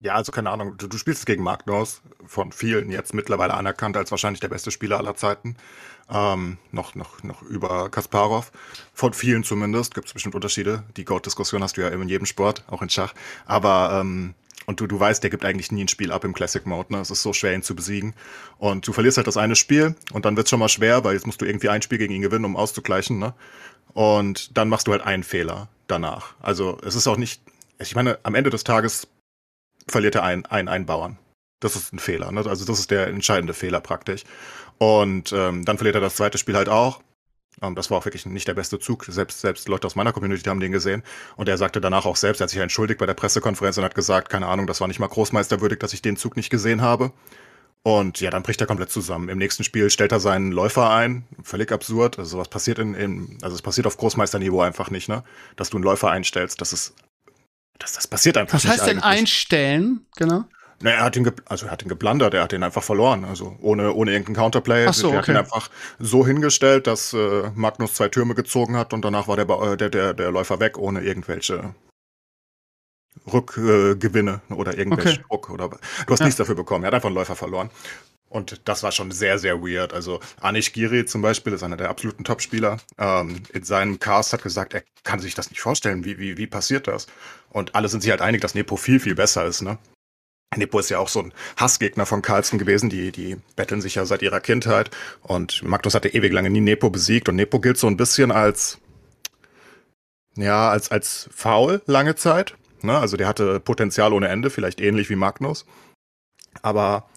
Ja, 0.00 0.14
also 0.14 0.30
keine 0.30 0.50
Ahnung, 0.50 0.76
du, 0.76 0.86
du 0.86 0.98
spielst 0.98 1.20
es 1.20 1.26
gegen 1.26 1.42
Magnus, 1.42 2.02
von 2.26 2.52
vielen 2.52 2.90
jetzt 2.90 3.14
mittlerweile 3.14 3.54
anerkannt 3.54 3.96
als 3.96 4.10
wahrscheinlich 4.10 4.40
der 4.40 4.48
beste 4.48 4.70
Spieler 4.70 4.98
aller 4.98 5.14
Zeiten. 5.14 5.56
Ähm, 6.10 6.58
noch, 6.70 6.94
noch, 6.94 7.22
noch 7.22 7.42
über 7.42 7.88
Kasparov. 7.88 8.52
Von 8.92 9.14
vielen 9.14 9.42
zumindest. 9.42 9.94
Gibt 9.94 10.06
es 10.06 10.12
bestimmt 10.12 10.34
Unterschiede. 10.34 10.84
Die 10.96 11.04
Goat-Diskussion 11.04 11.62
hast 11.62 11.76
du 11.78 11.80
ja 11.80 11.88
in 11.88 12.08
jedem 12.08 12.26
Sport, 12.26 12.62
auch 12.68 12.82
in 12.82 12.90
Schach. 12.90 13.14
Aber 13.46 13.98
ähm, 14.00 14.34
und 14.64 14.80
du, 14.80 14.86
du 14.86 14.98
weißt, 14.98 15.22
der 15.22 15.30
gibt 15.30 15.44
eigentlich 15.44 15.70
nie 15.70 15.84
ein 15.84 15.88
Spiel 15.88 16.10
ab 16.10 16.24
im 16.24 16.32
Classic 16.32 16.64
Mode. 16.66 16.92
Ne? 16.92 17.00
Es 17.00 17.10
ist 17.10 17.22
so 17.22 17.32
schwer, 17.32 17.54
ihn 17.54 17.62
zu 17.62 17.76
besiegen. 17.76 18.14
Und 18.58 18.86
du 18.86 18.92
verlierst 18.92 19.16
halt 19.16 19.26
das 19.26 19.36
eine 19.36 19.54
Spiel 19.54 19.94
und 20.12 20.24
dann 20.24 20.36
wird's 20.36 20.50
schon 20.50 20.58
mal 20.58 20.68
schwer, 20.68 21.04
weil 21.04 21.14
jetzt 21.14 21.26
musst 21.26 21.40
du 21.40 21.44
irgendwie 21.44 21.68
ein 21.68 21.82
Spiel 21.82 21.98
gegen 21.98 22.14
ihn 22.14 22.22
gewinnen, 22.22 22.44
um 22.44 22.56
auszugleichen. 22.56 23.18
Ne? 23.18 23.34
Und 23.92 24.56
dann 24.56 24.68
machst 24.68 24.86
du 24.86 24.92
halt 24.92 25.02
einen 25.02 25.22
Fehler 25.22 25.68
danach. 25.86 26.34
Also 26.40 26.78
es 26.84 26.94
ist 26.94 27.06
auch 27.06 27.16
nicht, 27.16 27.42
ich 27.78 27.94
meine, 27.94 28.18
am 28.24 28.34
Ende 28.34 28.50
des 28.50 28.64
Tages 28.64 29.06
verliert 29.86 30.16
er 30.16 30.24
einen, 30.24 30.46
einen, 30.46 30.68
einen 30.68 30.86
Bauern. 30.86 31.18
Das 31.60 31.76
ist 31.76 31.92
ein 31.92 31.98
Fehler. 31.98 32.32
Ne? 32.32 32.44
Also 32.46 32.64
das 32.64 32.78
ist 32.78 32.90
der 32.90 33.06
entscheidende 33.06 33.54
Fehler 33.54 33.80
praktisch. 33.80 34.24
Und 34.78 35.32
ähm, 35.32 35.64
dann 35.64 35.78
verliert 35.78 35.94
er 35.94 36.00
das 36.00 36.16
zweite 36.16 36.38
Spiel 36.38 36.56
halt 36.56 36.68
auch. 36.68 37.00
Ähm, 37.62 37.74
das 37.74 37.90
war 37.90 37.98
auch 37.98 38.04
wirklich 38.04 38.26
nicht 38.26 38.48
der 38.48 38.54
beste 38.54 38.78
Zug. 38.78 39.04
Selbst, 39.08 39.40
selbst 39.40 39.68
Leute 39.68 39.86
aus 39.86 39.96
meiner 39.96 40.12
Community 40.12 40.48
haben 40.48 40.60
den 40.60 40.72
gesehen. 40.72 41.02
Und 41.36 41.48
er 41.48 41.58
sagte 41.58 41.80
danach 41.80 42.06
auch 42.06 42.16
selbst, 42.16 42.40
er 42.40 42.44
hat 42.44 42.50
sich 42.50 42.60
entschuldigt 42.60 42.98
bei 42.98 43.06
der 43.06 43.14
Pressekonferenz 43.14 43.78
und 43.78 43.84
hat 43.84 43.94
gesagt, 43.94 44.28
keine 44.28 44.46
Ahnung, 44.46 44.66
das 44.66 44.80
war 44.80 44.88
nicht 44.88 45.00
mal 45.00 45.08
großmeisterwürdig, 45.08 45.78
dass 45.78 45.92
ich 45.92 46.02
den 46.02 46.16
Zug 46.16 46.36
nicht 46.36 46.50
gesehen 46.50 46.82
habe. 46.82 47.12
Und 47.82 48.20
ja, 48.20 48.30
dann 48.30 48.42
bricht 48.42 48.60
er 48.60 48.66
komplett 48.66 48.90
zusammen. 48.90 49.28
Im 49.28 49.38
nächsten 49.38 49.62
Spiel 49.62 49.90
stellt 49.90 50.10
er 50.10 50.18
seinen 50.18 50.50
Läufer 50.50 50.90
ein. 50.90 51.24
Völlig 51.42 51.70
absurd. 51.70 52.18
Also 52.18 52.32
sowas 52.32 52.48
passiert 52.48 52.80
in, 52.80 52.94
in 52.94 53.38
also 53.42 53.54
es 53.54 53.62
passiert 53.62 53.86
auf 53.86 53.96
Großmeisterniveau 53.96 54.60
einfach 54.60 54.90
nicht, 54.90 55.08
ne? 55.08 55.22
Dass 55.54 55.70
du 55.70 55.76
einen 55.76 55.84
Läufer 55.84 56.10
einstellst. 56.10 56.60
Das 56.60 56.72
ist 56.72 56.94
das, 57.78 57.92
das 57.92 58.06
passiert 58.06 58.38
einfach 58.38 58.54
Was 58.54 58.64
nicht. 58.64 58.72
heißt 58.72 58.86
denn 58.86 59.00
eigentlich. 59.00 59.20
einstellen? 59.20 60.06
Genau. 60.16 60.44
Na, 60.80 60.90
er 60.90 61.04
hat 61.04 61.16
ihn, 61.16 61.30
also 61.46 61.66
er 61.66 61.72
hat 61.72 61.82
ihn 61.82 61.88
geblundert, 61.88 62.34
er 62.34 62.42
hat 62.42 62.52
ihn 62.52 62.62
einfach 62.62 62.82
verloren, 62.82 63.24
also 63.24 63.56
ohne, 63.62 63.94
ohne 63.94 64.12
irgendeinen 64.12 64.36
Counterplay. 64.36 64.86
Ach 64.86 64.92
so, 64.94 65.10
er 65.10 65.18
hat 65.18 65.28
ihn 65.28 65.36
okay. 65.36 65.44
einfach 65.44 65.70
so 65.98 66.26
hingestellt, 66.26 66.86
dass 66.86 67.14
äh, 67.14 67.50
Magnus 67.54 67.94
zwei 67.94 68.08
Türme 68.08 68.34
gezogen 68.34 68.76
hat 68.76 68.92
und 68.92 69.02
danach 69.04 69.26
war 69.26 69.36
der, 69.36 69.48
äh, 69.48 69.76
der, 69.76 69.88
der, 69.88 70.12
der 70.14 70.30
Läufer 70.30 70.60
weg, 70.60 70.76
ohne 70.76 71.00
irgendwelche 71.00 71.74
Rückgewinne 73.32 74.40
äh, 74.50 74.52
oder 74.52 74.76
irgendwelchen 74.76 75.24
Okay. 75.24 75.26
Druck. 75.28 75.50
Oder, 75.50 75.68
du 75.70 76.12
hast 76.12 76.20
Ja. 76.20 76.26
nichts 76.26 76.36
dafür 76.38 76.54
bekommen, 76.54 76.84
er 76.84 76.88
hat 76.88 76.94
einfach 76.94 77.08
einen 77.08 77.16
Läufer 77.16 77.36
verloren. 77.36 77.70
Und 78.28 78.60
das 78.68 78.82
war 78.82 78.90
schon 78.92 79.12
sehr, 79.12 79.38
sehr 79.38 79.62
weird. 79.62 79.94
Also 79.94 80.20
Anish 80.40 80.72
Giri 80.72 81.06
zum 81.06 81.22
Beispiel 81.22 81.52
ist 81.52 81.62
einer 81.62 81.76
der 81.76 81.88
absoluten 81.88 82.24
Topspieler. 82.24 82.78
Ähm, 82.98 83.40
in 83.52 83.62
seinem 83.62 84.00
Cast 84.00 84.32
hat 84.32 84.42
gesagt, 84.42 84.74
er 84.74 84.82
kann 85.04 85.20
sich 85.20 85.34
das 85.36 85.48
nicht 85.48 85.60
vorstellen. 85.60 86.04
Wie, 86.04 86.18
wie, 86.18 86.36
wie 86.36 86.48
passiert 86.48 86.88
das? 86.88 87.06
Und 87.50 87.74
alle 87.76 87.88
sind 87.88 88.02
sich 88.02 88.10
halt 88.10 88.20
einig, 88.20 88.40
dass 88.40 88.54
Nepo 88.54 88.76
viel, 88.76 88.98
viel 89.00 89.14
besser 89.14 89.46
ist, 89.46 89.62
ne? 89.62 89.78
Nepo 90.54 90.78
ist 90.78 90.90
ja 90.90 90.98
auch 90.98 91.08
so 91.08 91.20
ein 91.20 91.32
Hassgegner 91.56 92.06
von 92.06 92.22
Carlsen 92.22 92.58
gewesen, 92.58 92.88
die, 92.88 93.10
die 93.12 93.36
betteln 93.56 93.80
sich 93.80 93.96
ja 93.96 94.06
seit 94.06 94.22
ihrer 94.22 94.40
Kindheit. 94.40 94.90
Und 95.22 95.62
Magnus 95.64 95.94
hatte 95.94 96.08
ewig 96.08 96.32
lange 96.32 96.50
nie 96.50 96.60
Nepo 96.60 96.90
besiegt 96.90 97.28
und 97.28 97.36
Nepo 97.36 97.60
gilt 97.60 97.78
so 97.78 97.86
ein 97.86 97.96
bisschen 97.96 98.30
als, 98.30 98.78
ja, 100.36 100.70
als, 100.70 100.90
als 100.90 101.28
faul 101.34 101.82
lange 101.86 102.14
Zeit. 102.14 102.54
Ne? 102.82 102.96
Also 102.96 103.16
der 103.16 103.28
hatte 103.28 103.60
Potenzial 103.60 104.12
ohne 104.12 104.28
Ende, 104.28 104.50
vielleicht 104.50 104.80
ähnlich 104.80 105.10
wie 105.10 105.16
Magnus. 105.16 105.66
Aber 106.62 107.08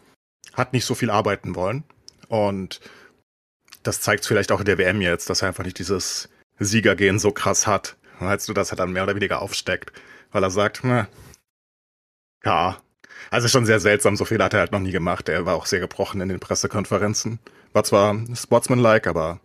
hat 0.54 0.74
nicht 0.74 0.86
so 0.86 0.96
viel 0.96 1.10
arbeiten 1.10 1.56
wollen. 1.56 1.84
Und 2.28 2.82
das 3.84 4.02
zeigt 4.02 4.26
vielleicht 4.26 4.52
auch 4.52 4.60
in 4.60 4.66
der 4.66 4.78
WM 4.78 5.02
jetzt, 5.02 5.30
dass 5.30 5.42
er 5.42 5.50
einfach 5.50 5.64
nicht 5.64 5.80
dieses 5.80 6.30
Siegergehen 6.60 7.20
so 7.20 7.32
krass 7.32 7.68
hat. 7.68 7.96
Als 8.20 8.46
du 8.46 8.54
das 8.54 8.72
halt 8.72 8.80
dann 8.80 8.92
mehr 8.92 9.04
oder 9.04 9.16
weniger 9.16 9.42
aufsteckt. 9.42 9.94
Weil 10.32 10.44
er 10.44 10.52
sagt, 10.52 10.82
na, 10.84 11.08
ja. 12.44 12.82
Also 13.32 13.48
schon 13.48 13.66
sehr 13.66 13.80
seltsam, 13.80 14.16
so 14.16 14.26
viel 14.26 14.42
hat 14.44 14.54
er 14.54 14.62
halt 14.62 14.72
noch 14.72 14.80
nie 14.80 14.92
gemacht. 14.92 15.30
Er 15.30 15.46
war 15.46 15.56
auch 15.56 15.66
sehr 15.66 15.80
gebrochen 15.80 16.22
in 16.22 16.30
den 16.30 16.40
Pressekonferenzen. 16.40 17.40
War 17.74 17.84
zwar 17.84 18.16
sportsmanlike, 18.34 19.10
aber 19.10 19.40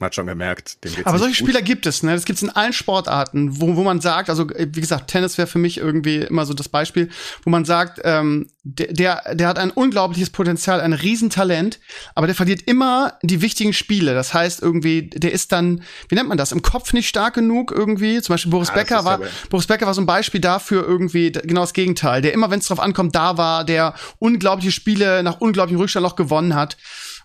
man 0.00 0.06
hat 0.06 0.14
schon 0.14 0.26
gemerkt, 0.26 0.82
dem 0.82 0.94
geht's 0.94 1.06
Aber 1.06 1.18
solche 1.18 1.38
gut. 1.42 1.48
Spieler 1.48 1.62
gibt 1.62 1.86
es, 1.86 2.02
ne? 2.02 2.14
Das 2.14 2.24
gibt 2.24 2.38
es 2.38 2.42
in 2.42 2.50
allen 2.50 2.72
Sportarten, 2.72 3.60
wo, 3.60 3.76
wo 3.76 3.84
man 3.84 4.00
sagt, 4.00 4.30
also 4.30 4.48
äh, 4.48 4.66
wie 4.72 4.80
gesagt, 4.80 5.08
Tennis 5.08 5.36
wäre 5.36 5.46
für 5.46 5.58
mich 5.58 5.76
irgendwie 5.76 6.16
immer 6.16 6.46
so 6.46 6.54
das 6.54 6.68
Beispiel, 6.68 7.10
wo 7.44 7.50
man 7.50 7.66
sagt, 7.66 8.00
ähm, 8.04 8.48
der, 8.62 8.92
der, 8.92 9.34
der 9.34 9.48
hat 9.48 9.58
ein 9.58 9.70
unglaubliches 9.70 10.30
Potenzial, 10.30 10.80
ein 10.80 10.94
Riesentalent, 10.94 11.80
aber 12.14 12.26
der 12.26 12.34
verliert 12.34 12.62
immer 12.62 13.18
die 13.22 13.42
wichtigen 13.42 13.72
Spiele. 13.72 14.14
Das 14.14 14.32
heißt 14.32 14.62
irgendwie, 14.62 15.02
der 15.10 15.32
ist 15.32 15.52
dann, 15.52 15.82
wie 16.08 16.14
nennt 16.14 16.28
man 16.28 16.38
das, 16.38 16.52
im 16.52 16.62
Kopf 16.62 16.92
nicht 16.92 17.08
stark 17.08 17.34
genug 17.34 17.70
irgendwie. 17.70 18.20
Zum 18.22 18.34
Beispiel 18.34 18.50
Boris 18.50 18.68
Ja, 18.68 18.74
das 18.74 18.84
Becker 18.84 19.04
war, 19.04 19.20
Boris 19.50 19.66
Becker 19.66 19.86
war 19.86 19.94
so 19.94 20.00
ein 20.00 20.06
Beispiel 20.06 20.40
dafür 20.40 20.86
irgendwie 20.86 21.32
genau 21.32 21.60
das 21.60 21.74
Gegenteil. 21.74 22.22
Der 22.22 22.32
immer, 22.32 22.50
wenn 22.50 22.60
es 22.60 22.68
drauf 22.68 22.80
ankommt, 22.80 23.14
da 23.14 23.36
war, 23.36 23.64
der 23.64 23.94
unglaubliche 24.18 24.72
Spiele 24.72 25.22
nach 25.22 25.40
unglaublichem 25.40 25.80
Rückstand 25.80 26.04
noch 26.04 26.16
gewonnen 26.16 26.54
hat. 26.54 26.76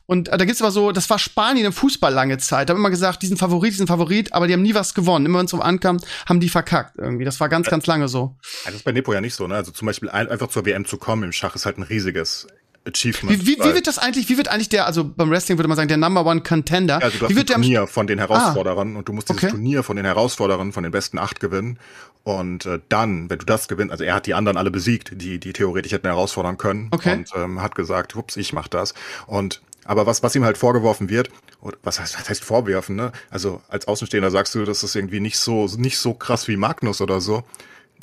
Und 0.05 0.29
äh, 0.29 0.37
da 0.37 0.45
gibt's 0.45 0.61
aber 0.61 0.71
so, 0.71 0.91
das 0.91 1.09
war 1.09 1.19
Spanien 1.19 1.65
im 1.65 1.73
Fußball 1.73 2.13
lange 2.13 2.37
Zeit. 2.37 2.69
Da 2.69 2.73
haben 2.73 2.79
immer 2.79 2.89
gesagt, 2.89 3.21
diesen 3.21 3.37
Favorit, 3.37 3.73
diesen 3.73 3.87
Favorit, 3.87 4.33
aber 4.33 4.47
die 4.47 4.53
haben 4.53 4.61
nie 4.61 4.75
was 4.75 4.93
gewonnen. 4.93 5.25
Immer 5.25 5.39
wenn 5.39 5.45
es 5.45 5.51
drauf 5.51 5.61
ankam, 5.61 5.99
haben 6.27 6.39
die 6.39 6.49
verkackt 6.49 6.97
irgendwie. 6.97 7.25
Das 7.25 7.39
war 7.39 7.49
ganz, 7.49 7.67
ganz 7.67 7.85
lange 7.87 8.07
so. 8.07 8.35
Das 8.65 8.75
ist 8.75 8.83
bei 8.83 8.91
Nepo 8.91 9.13
ja 9.13 9.21
nicht 9.21 9.35
so, 9.35 9.47
ne? 9.47 9.55
Also 9.55 9.71
zum 9.71 9.85
Beispiel 9.85 10.09
ein, 10.09 10.29
einfach 10.29 10.47
zur 10.47 10.65
WM 10.65 10.85
zu 10.85 10.97
kommen 10.97 11.23
im 11.23 11.31
Schach 11.31 11.55
ist 11.55 11.65
halt 11.65 11.77
ein 11.77 11.83
riesiges 11.83 12.47
Achievement. 12.87 13.41
Wie, 13.41 13.47
wie, 13.47 13.59
wie 13.59 13.73
wird 13.73 13.87
das 13.87 13.97
eigentlich, 13.97 14.29
wie 14.29 14.37
wird 14.37 14.47
eigentlich 14.47 14.69
der, 14.69 14.85
also 14.85 15.03
beim 15.03 15.29
Wrestling 15.31 15.57
würde 15.57 15.67
man 15.67 15.75
sagen, 15.75 15.87
der 15.87 15.97
Number 15.97 16.25
One 16.25 16.41
Contender, 16.41 17.01
Also 17.01 17.17
du 17.17 17.25
hast 17.25 17.29
wie 17.29 17.33
ein 17.33 17.37
wird 17.37 17.49
der 17.49 17.55
am 17.55 17.61
Turnier 17.63 17.87
von 17.87 18.07
den 18.07 18.19
Herausforderern 18.19 18.95
und 18.95 19.07
du 19.07 19.13
musst 19.13 19.29
dieses 19.29 19.43
okay. 19.43 19.51
Turnier 19.51 19.83
von 19.83 19.95
den 19.95 20.05
Herausforderern, 20.05 20.71
von 20.71 20.83
den 20.83 20.91
besten 20.91 21.17
acht 21.17 21.39
gewinnen. 21.39 21.79
Und 22.23 22.65
äh, 22.65 22.79
dann, 22.89 23.29
wenn 23.29 23.39
du 23.39 23.45
das 23.45 23.67
gewinnst, 23.67 23.91
also 23.91 24.03
er 24.03 24.15
hat 24.15 24.25
die 24.25 24.33
anderen 24.33 24.57
alle 24.57 24.71
besiegt, 24.71 25.11
die, 25.13 25.39
die 25.39 25.53
theoretisch 25.53 25.91
hätten 25.91 26.07
herausfordern 26.07 26.57
können. 26.57 26.89
Okay. 26.91 27.13
Und 27.13 27.29
ähm, 27.35 27.61
hat 27.61 27.75
gesagt, 27.75 28.15
ups, 28.15 28.37
ich 28.37 28.53
mach 28.53 28.67
das. 28.67 28.93
Und 29.27 29.61
aber 29.85 30.05
was, 30.05 30.21
was 30.23 30.35
ihm 30.35 30.43
halt 30.43 30.57
vorgeworfen 30.57 31.09
wird, 31.09 31.29
oder 31.61 31.77
was 31.83 31.99
heißt, 31.99 32.19
was 32.19 32.29
heißt 32.29 32.43
vorwerfen, 32.43 32.95
ne? 32.95 33.11
Also 33.29 33.61
als 33.69 33.87
Außenstehender 33.87 34.31
sagst 34.31 34.53
du, 34.55 34.65
das 34.65 34.83
ist 34.83 34.95
irgendwie 34.95 35.19
nicht 35.21 35.37
so, 35.37 35.65
nicht 35.77 35.97
so 35.97 36.13
krass 36.13 36.47
wie 36.47 36.57
Magnus 36.57 36.99
oder 37.01 37.21
so, 37.21 37.43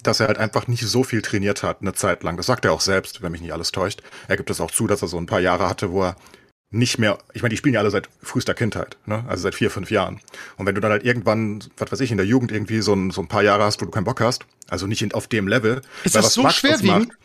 dass 0.02 0.18
er 0.20 0.28
halt 0.28 0.38
einfach 0.38 0.66
nicht 0.66 0.82
so 0.86 1.04
viel 1.04 1.22
trainiert 1.22 1.62
hat, 1.62 1.80
eine 1.82 1.92
Zeit 1.92 2.22
lang. 2.22 2.36
Das 2.36 2.46
sagt 2.46 2.64
er 2.64 2.72
auch 2.72 2.80
selbst, 2.80 3.22
wenn 3.22 3.30
mich 3.32 3.40
nicht 3.40 3.52
alles 3.52 3.70
täuscht. 3.70 4.02
Er 4.28 4.36
gibt 4.36 4.50
es 4.50 4.60
auch 4.60 4.70
zu, 4.70 4.86
dass 4.86 5.02
er 5.02 5.08
so 5.08 5.18
ein 5.18 5.26
paar 5.26 5.40
Jahre 5.40 5.68
hatte, 5.68 5.92
wo 5.92 6.02
er 6.04 6.16
nicht 6.74 6.98
mehr, 6.98 7.18
ich 7.34 7.42
meine, 7.42 7.50
die 7.50 7.58
spielen 7.58 7.74
ja 7.74 7.80
alle 7.80 7.90
seit 7.90 8.08
frühester 8.22 8.54
Kindheit, 8.54 8.96
ne? 9.04 9.24
also 9.28 9.42
seit 9.42 9.54
vier, 9.54 9.70
fünf 9.70 9.90
Jahren. 9.90 10.20
Und 10.56 10.64
wenn 10.66 10.74
du 10.74 10.80
dann 10.80 10.90
halt 10.90 11.04
irgendwann, 11.04 11.62
was 11.76 11.92
weiß 11.92 12.00
ich, 12.00 12.10
in 12.10 12.16
der 12.16 12.24
Jugend 12.26 12.50
irgendwie 12.50 12.80
so 12.80 12.94
ein, 12.94 13.10
so 13.10 13.20
ein 13.20 13.28
paar 13.28 13.42
Jahre 13.42 13.64
hast, 13.64 13.80
wo 13.82 13.84
du 13.84 13.90
keinen 13.90 14.04
Bock 14.04 14.20
hast, 14.22 14.46
also 14.70 14.86
nicht 14.86 15.02
in, 15.02 15.12
auf 15.12 15.28
dem 15.28 15.46
Level. 15.48 15.82
Ist 16.02 16.14
weil 16.14 16.22
das 16.22 16.24
was 16.24 16.34
so 16.34 16.42
Magnus 16.42 16.56
schwerwiegend? 16.58 17.08
macht- 17.08 17.18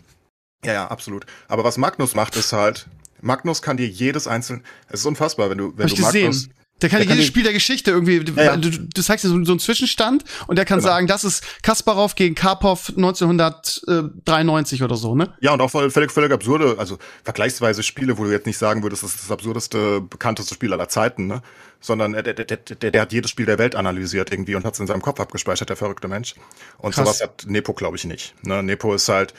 Ja, 0.66 0.74
ja, 0.74 0.88
absolut. 0.88 1.26
Aber 1.48 1.64
was 1.64 1.78
Magnus 1.78 2.14
macht, 2.14 2.36
ist 2.36 2.52
halt, 2.52 2.88
Magnus 3.22 3.62
kann 3.62 3.78
dir 3.78 3.88
jedes 3.88 4.28
einzelne, 4.28 4.62
es 4.90 5.02
ist 5.02 5.06
unfassbar, 5.06 5.50
wenn 5.50 5.58
du, 5.58 5.74
wenn 5.76 5.84
Hab 5.86 5.92
ich 5.92 5.96
du 5.96 6.02
Magnus, 6.04 6.36
gesehen. 6.44 6.54
Der 6.80 6.90
kann 6.90 7.00
der 7.00 7.06
dir 7.06 7.10
kann 7.10 7.18
jedes 7.18 7.26
dir- 7.26 7.32
Spiel 7.32 7.44
der 7.44 7.54
Geschichte 7.54 7.90
irgendwie, 7.90 8.24
Ja, 8.36 8.44
ja. 8.44 8.58
Du, 8.58 8.70
du 8.70 9.02
zeigst 9.02 9.26
dir 9.26 9.30
so, 9.30 9.44
so 9.44 9.52
einen 9.54 9.60
Zwischenstand 9.60 10.24
und 10.46 10.58
der 10.58 10.66
kann 10.66 10.78
Genau. 10.78 10.90
sagen, 10.92 11.08
das 11.08 11.24
ist 11.24 11.44
Kasparov 11.64 12.14
gegen 12.14 12.36
Karpov 12.36 12.90
1993 12.96 14.84
oder 14.84 14.96
so, 14.96 15.16
ne? 15.16 15.34
Ja, 15.42 15.54
und 15.54 15.62
auch 15.62 15.70
voll- 15.72 15.90
völlig, 15.90 16.12
völlig 16.12 16.32
absurde, 16.32 16.76
also 16.78 16.98
vergleichsweise 17.24 17.84
Spiele, 17.84 18.18
wo 18.18 18.24
du 18.26 18.32
jetzt 18.32 18.46
nicht 18.46 18.58
sagen 18.58 18.84
würdest, 18.84 19.04
das 19.04 19.16
ist 19.16 19.24
das 19.24 19.32
absurdeste, 19.32 20.02
bekannteste 20.02 20.54
Spiel 20.54 20.74
aller 20.74 20.90
Zeiten, 20.90 21.28
ne? 21.28 21.42
Sondern 21.80 22.14
der, 22.14 22.24
der, 22.24 22.34
der, 22.34 22.58
der, 22.58 22.92
der 22.92 23.02
hat 23.02 23.14
jedes 23.14 23.30
Spiel 23.32 23.46
der 23.46 23.60
Welt 23.60 23.76
analysiert 23.76 24.32
irgendwie 24.32 24.56
und 24.56 24.66
hat 24.66 24.74
es 24.74 24.80
in 24.80 24.88
seinem 24.88 25.02
Kopf 25.02 25.20
abgespeichert, 25.20 25.70
der 25.70 25.76
verrückte 25.78 26.08
Mensch. 26.08 26.34
Und 26.80 26.94
Krass. 26.96 27.06
sowas 27.06 27.22
hat 27.22 27.46
Nepo, 27.48 27.74
glaube 27.74 27.98
ich, 27.98 28.06
nicht. 28.06 28.34
Ne? 28.44 28.64
Nepo 28.64 28.94
ist 28.96 29.10
halt, 29.10 29.34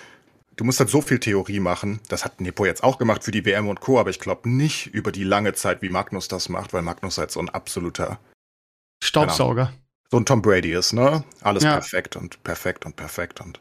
du 0.58 0.64
musst 0.64 0.80
halt 0.80 0.90
so 0.90 1.00
viel 1.00 1.18
Theorie 1.20 1.60
machen. 1.60 2.00
Das 2.08 2.24
hat 2.24 2.40
Nepo 2.40 2.66
jetzt 2.66 2.82
auch 2.82 2.98
gemacht 2.98 3.24
für 3.24 3.30
die 3.30 3.46
WM 3.46 3.68
und 3.68 3.80
Co., 3.80 3.98
aber 3.98 4.10
ich 4.10 4.18
glaube 4.20 4.50
nicht 4.50 4.88
über 4.88 5.10
die 5.12 5.24
lange 5.24 5.54
Zeit, 5.54 5.80
wie 5.80 5.88
Magnus 5.88 6.28
das 6.28 6.50
macht, 6.50 6.74
weil 6.74 6.82
Magnus 6.82 7.16
halt 7.16 7.30
so 7.30 7.40
ein 7.40 7.48
absoluter 7.48 8.18
Staubsauger. 9.02 9.72
so 10.10 10.18
ein 10.18 10.26
Tom 10.26 10.42
Brady 10.42 10.72
ist, 10.72 10.92
ne? 10.92 11.24
Alles 11.40 11.62
Ja. 11.62 11.72
perfekt 11.74 12.16
und 12.16 12.42
perfekt 12.42 12.84
und 12.84 12.96
perfekt 12.96 13.40
und 13.40 13.60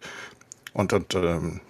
und 0.74 0.92
und 0.94 1.16
ähm, 1.16 1.62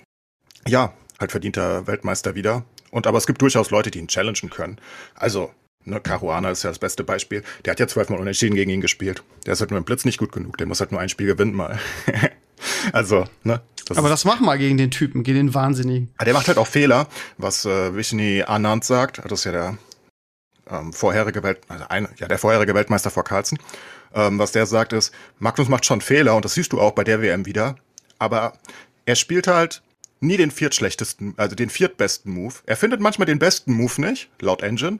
ja, 0.67 0.93
halt 1.19 1.31
verdienter 1.31 1.87
Weltmeister 1.87 2.35
wieder. 2.35 2.63
Und 2.91 3.05
aber 3.05 3.17
es 3.17 3.27
gibt 3.27 3.41
durchaus 3.41 3.69
Leute, 3.69 3.91
die 3.91 3.99
ihn 3.99 4.07
challengen 4.07 4.49
können. 4.49 4.79
Also, 5.15 5.51
ne, 5.83 5.99
Caruana 5.99 6.51
ist 6.51 6.63
ja 6.63 6.69
das 6.69 6.79
beste 6.79 7.03
Beispiel. 7.03 7.43
Der 7.65 7.71
hat 7.71 7.79
ja 7.79 7.87
zwölfmal 7.87 8.19
unentschieden 8.19 8.55
gegen 8.55 8.71
ihn 8.71 8.81
gespielt. 8.81 9.23
Der 9.45 9.53
ist 9.53 9.59
halt 9.59 9.71
nur 9.71 9.77
im 9.77 9.83
Blitz 9.83 10.05
nicht 10.05 10.19
gut 10.19 10.31
genug. 10.31 10.57
Der 10.57 10.67
muss 10.67 10.79
halt 10.79 10.91
nur 10.91 11.01
ein 11.01 11.09
Spiel 11.09 11.27
gewinnen 11.27 11.53
mal. 11.53 11.79
also, 12.93 13.25
ne? 13.43 13.61
Das 13.87 13.97
Aber 13.97 14.09
das 14.09 14.25
mach 14.25 14.39
mal 14.39 14.57
gegen 14.57 14.77
den 14.77 14.91
Typen, 14.91 15.23
gegen 15.23 15.37
den 15.37 15.53
Wahnsinnigen. 15.53 16.13
Ah, 16.17 16.25
der 16.25 16.33
macht 16.33 16.47
halt 16.47 16.57
auch 16.57 16.67
Fehler, 16.67 17.07
was 17.37 17.65
äh, 17.65 17.95
Vishni 17.95 18.43
Anand 18.43 18.83
sagt. 18.83 19.21
Das 19.23 19.39
ist 19.39 19.45
ja 19.45 19.51
der 19.51 19.77
ähm, 20.69 20.93
vorherige 20.93 21.43
Welt, 21.43 21.61
also 21.67 21.85
ein, 21.87 22.07
ja, 22.17 22.27
der 22.27 22.37
vorherige 22.37 22.73
Weltmeister 22.73 23.09
vor 23.09 23.23
Carlsen. 23.23 23.59
Ähm, 24.13 24.39
was 24.39 24.51
der 24.51 24.65
sagt 24.65 24.93
ist, 24.93 25.13
Magnus 25.39 25.69
macht 25.69 25.85
schon 25.85 26.01
Fehler 26.01 26.35
und 26.35 26.45
das 26.45 26.53
siehst 26.53 26.73
du 26.73 26.81
auch 26.81 26.91
bei 26.91 27.03
der 27.03 27.21
WM 27.21 27.45
wieder. 27.45 27.75
Aber 28.19 28.53
er 29.05 29.15
spielt 29.15 29.47
halt 29.47 29.81
nie 30.19 30.37
den 30.37 30.51
viertschlechtesten, 30.51 31.35
also 31.37 31.55
den 31.55 31.69
viertbesten 31.69 32.33
Move. 32.33 32.55
Er 32.65 32.77
findet 32.77 32.99
manchmal 32.99 33.25
den 33.25 33.39
besten 33.39 33.73
Move 33.73 34.01
nicht, 34.01 34.29
laut 34.41 34.63
Engine. 34.63 34.99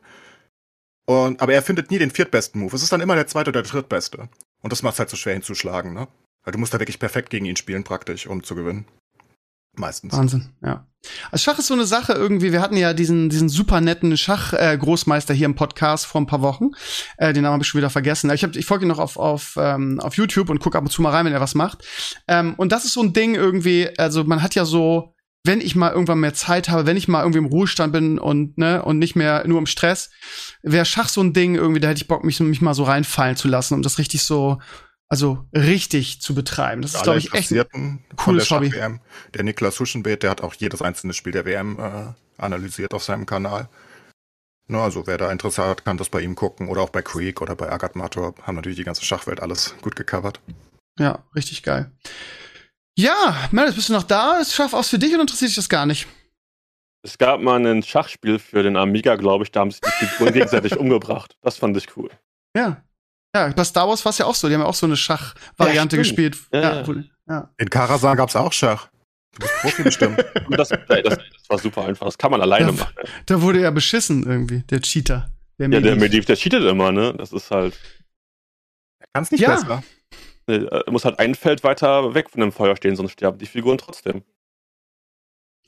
Und, 1.06 1.42
aber 1.42 1.54
er 1.54 1.62
findet 1.62 1.90
nie 1.90 2.00
den 2.00 2.12
viertbesten 2.12 2.62
Move. 2.62 2.76
Es 2.76 2.84
ist 2.84 2.92
dann 2.92 3.02
immer 3.02 3.16
der 3.16 3.28
zweite 3.28 3.50
oder 3.50 3.64
der 3.64 3.72
drittbeste. 3.72 4.30
Und 4.62 4.72
das 4.72 4.84
macht 4.84 4.94
es 4.94 5.00
halt 5.00 5.10
so 5.10 5.18
schwer 5.18 5.34
hinzuschlagen, 5.34 5.94
ne? 5.94 6.08
Weil 6.48 6.54
du 6.54 6.60
musst 6.60 6.74
da 6.74 6.80
wirklich 6.80 7.00
perfekt 7.00 7.30
gegen 7.30 7.46
ihn 7.46 7.58
spielen, 7.58 7.84
praktisch, 7.84 8.26
um 8.26 8.42
zu 8.42 8.56
gewinnen. 8.56 8.86
Meistens. 9.76 10.14
Wahnsinn, 10.14 10.54
ja. 10.64 10.88
Also 11.30 11.44
Schach 11.44 11.60
ist 11.60 11.68
so 11.68 11.74
eine 11.74 11.86
Sache 11.86 12.14
irgendwie. 12.14 12.54
Wir 12.54 12.62
hatten 12.62 12.78
ja 12.78 12.94
diesen, 12.94 13.28
diesen 13.28 13.50
super 13.50 13.82
netten 13.82 14.16
Schach-Großmeister 14.16 15.34
hier 15.34 15.46
im 15.46 15.56
Podcast 15.56 16.06
vor 16.06 16.22
ein 16.22 16.26
paar 16.26 16.42
Wochen. 16.42 16.70
Äh, 17.18 17.34
den 17.34 17.44
Namen 17.44 17.56
habe 17.56 17.64
ich 17.64 17.68
schon 17.68 17.80
wieder 17.80 17.90
vergessen. 17.90 18.30
Ich, 18.30 18.46
hab, 18.46 18.56
ich 18.56 18.66
folge 18.66 18.86
ihn 18.86 18.88
noch 18.88 18.98
auf, 18.98 19.18
auf, 19.18 19.58
ähm, 19.60 20.00
auf 20.00 20.16
YouTube 20.16 20.50
und 20.50 20.60
gucke 20.60 20.78
ab 20.78 20.86
und 20.86 20.90
zu 20.90 21.02
mal 21.02 21.10
rein, 21.10 21.26
wenn 21.26 21.34
er 21.34 21.42
was 21.42 21.54
macht. 21.54 21.86
Ähm, 22.30 22.54
und 22.56 22.72
das 22.72 22.86
ist 22.86 22.94
so 22.94 23.04
ein 23.04 23.12
Ding 23.12 23.36
irgendwie, 23.36 23.90
also 23.98 24.24
man 24.24 24.42
hat 24.42 24.56
ja 24.56 24.64
so, 24.64 25.14
wenn 25.44 25.60
ich 25.60 25.76
mal 25.76 25.92
irgendwann 25.92 26.22
mehr 26.22 26.34
Zeit 26.34 26.70
habe, 26.70 26.86
wenn 26.86 26.96
ich 26.96 27.10
mal 27.10 27.24
irgendwie 27.24 27.40
im 27.40 27.46
Ruhestand 27.48 27.92
bin 27.92 28.20
und, 28.20 28.58
ne, 28.58 28.86
und 28.86 29.00
nicht 29.00 29.18
mehr 29.18 29.46
nur 29.46 29.60
im 29.60 29.66
Stress, 29.66 30.12
wäre 30.64 30.86
Schach 30.86 31.10
so 31.10 31.20
ein 31.20 31.34
Ding 31.34 31.56
irgendwie, 31.56 31.82
da 31.82 31.90
hätte 31.90 32.02
ich 32.02 32.08
Bock, 32.08 32.24
mich, 32.24 32.40
mich 32.40 32.62
mal 32.62 32.74
so 32.74 32.86
reinfallen 32.86 33.36
zu 33.36 33.50
lassen, 33.50 33.74
um 33.74 33.82
das 33.82 33.98
richtig 33.98 34.24
so 34.24 34.60
also 35.10 35.46
richtig 35.54 36.22
zu 36.22 36.36
betreiben. 36.36 36.82
Das 36.82 36.94
ist, 36.94 37.04
glaube 37.04 37.20
ich, 37.20 37.34
echt 37.34 37.52
ein 37.52 38.04
cooles 38.18 38.50
Hobby. 38.52 38.72
WM. 38.74 39.00
Der 39.34 39.44
Niklas 39.44 39.80
Huschenbeet, 39.80 40.24
der 40.24 40.32
hat 40.32 40.42
auch 40.42 40.54
jedes 40.54 40.82
einzelne 40.82 41.14
Spiel 41.14 41.32
der 41.32 41.46
WM 41.46 41.80
äh, 41.80 42.42
analysiert 42.42 42.94
auf 42.94 43.04
seinem 43.04 43.26
Kanal. 43.26 43.70
Na, 44.68 44.84
also 44.84 45.08
wer 45.08 45.18
da 45.18 45.32
Interesse 45.32 45.64
hat, 45.64 45.86
kann 45.86 45.98
das 45.98 46.10
bei 46.10 46.20
ihm 46.20 46.36
gucken 46.36 46.68
oder 46.68 46.82
auch 46.82 46.90
bei 46.90 47.02
Creek 47.02 47.42
oder 47.42 47.56
bei 47.56 47.72
Agat 47.72 47.96
Mator. 47.96 48.36
Haben 48.44 48.56
natürlich 48.56 48.78
die 48.78 48.84
ganze 48.84 49.06
Schachwelt 49.06 49.40
alles 49.40 49.76
gut 49.82 49.96
gecovert. 49.96 50.42
Ja, 51.00 51.24
richtig 51.36 51.64
geil. 51.64 51.92
Ja, 52.98 53.48
Meredith, 53.52 53.76
bist 53.76 53.90
du 53.90 53.94
noch 53.94 54.04
da? 54.04 54.40
Ist 54.40 54.56
Schach 54.56 54.74
aus 54.74 54.90
für 54.90 55.00
dich 55.00 55.14
oder 55.14 55.22
interessiert 55.22 55.50
dich 55.50 55.56
das 55.56 55.70
gar 55.70 55.86
nicht? 55.86 56.08
Es 57.04 57.18
gab 57.18 57.40
mal 57.40 57.66
ein 57.66 57.84
Schachspiel 57.84 58.40
für 58.40 58.64
den 58.64 58.76
Amiga, 58.76 59.16
glaube 59.16 59.46
ich, 59.46 59.52
da 59.52 59.62
haben 59.62 59.72
sich 59.72 59.80
die 59.80 60.06
Figuren 60.06 60.34
gegenseitig 60.34 60.76
umgebracht. 60.76 61.38
Das 61.42 61.56
fand 61.56 61.78
ich 61.78 61.96
cool. 61.96 62.10
Ja, 62.56 62.84
ja, 63.40 63.54
bei 63.54 63.64
Star 63.64 63.88
Wars 63.88 64.04
war 64.06 64.12
es 64.12 64.18
ja 64.18 64.26
auch 64.26 64.36
so. 64.36 64.48
Die 64.48 64.54
haben 64.54 64.62
ja 64.62 64.68
auch 64.68 64.74
so 64.74 64.86
eine 64.86 64.98
Schachvariante 64.98 65.96
ja, 65.96 66.02
gespielt. 66.02 66.38
Ja, 66.52 66.82
ja. 66.82 66.86
ja. 67.30 67.50
In 67.58 67.70
Karasan 67.70 68.18
gab 68.18 68.30
es 68.30 68.36
auch 68.36 68.54
Schach. 68.54 68.90
Du 69.34 69.40
bist 69.40 69.54
Profi 69.62 69.84
bestimmt. 69.84 70.18
das, 70.50 70.70
das, 70.70 70.80
das, 70.88 71.20
war 71.50 71.60
super 71.60 71.86
einfach. 71.86 72.06
Das 72.06 72.18
kann 72.18 72.32
man 72.32 72.42
alleine 72.42 72.68
da, 72.68 72.72
machen. 72.72 72.94
Da 73.26 73.42
wurde 73.42 73.62
ja 73.62 73.72
beschissen 73.72 74.24
irgendwie, 74.26 74.62
der 74.64 74.82
Cheater. 74.82 75.30
Der 75.60 75.70
ja, 75.70 75.80
der 75.80 75.96
Mediv, 75.96 76.26
der 76.26 76.36
cheatet 76.36 76.64
immer, 76.64 76.92
ne? 76.92 77.14
Das 77.18 77.32
ist 77.32 77.52
halt. 77.52 77.78
Er 79.00 79.08
kann 79.14 79.24
es 79.24 79.32
nicht 79.32 79.42
ja. 79.42 79.56
besser. 79.56 79.84
Er 80.48 80.92
muss 80.92 81.04
halt 81.04 81.20
ein 81.20 81.36
Feld 81.36 81.64
weiter 81.64 82.14
weg 82.14 82.30
von 82.30 82.42
dem 82.42 82.52
Feuer 82.52 82.76
stehen, 82.78 82.96
sonst 82.96 83.12
sterben 83.12 83.38
die 83.38 83.48
Figuren 83.48 83.78
trotzdem. 83.78 84.24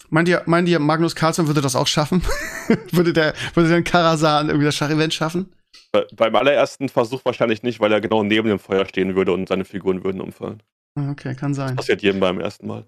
Meint 0.09 0.29
ihr, 0.29 0.41
meint 0.45 0.69
ihr, 0.69 0.79
Magnus 0.79 1.15
Carlsson 1.15 1.47
würde 1.47 1.61
das 1.61 1.75
auch 1.75 1.87
schaffen? 1.87 2.23
würde 2.91 3.13
der, 3.13 3.33
würde 3.53 3.69
der 3.69 3.83
Karasan 3.83 4.47
irgendwie 4.47 4.65
das 4.65 4.75
Schachevent 4.75 5.13
schaffen? 5.13 5.53
Be 5.91 6.07
beim 6.15 6.35
allerersten 6.35 6.89
Versuch 6.89 7.25
wahrscheinlich 7.25 7.63
nicht, 7.63 7.79
weil 7.79 7.91
er 7.91 8.01
genau 8.01 8.23
neben 8.23 8.47
dem 8.47 8.59
Feuer 8.59 8.85
stehen 8.85 9.15
würde 9.15 9.33
und 9.33 9.47
seine 9.47 9.65
Figuren 9.65 10.03
würden 10.03 10.21
umfallen. 10.21 10.61
Ah, 10.95 11.11
okay, 11.11 11.35
kann 11.35 11.53
sein. 11.53 11.69
Das 11.69 11.85
passiert 11.85 12.01
jedem 12.01 12.19
beim 12.19 12.39
ersten 12.39 12.67
Mal. 12.67 12.85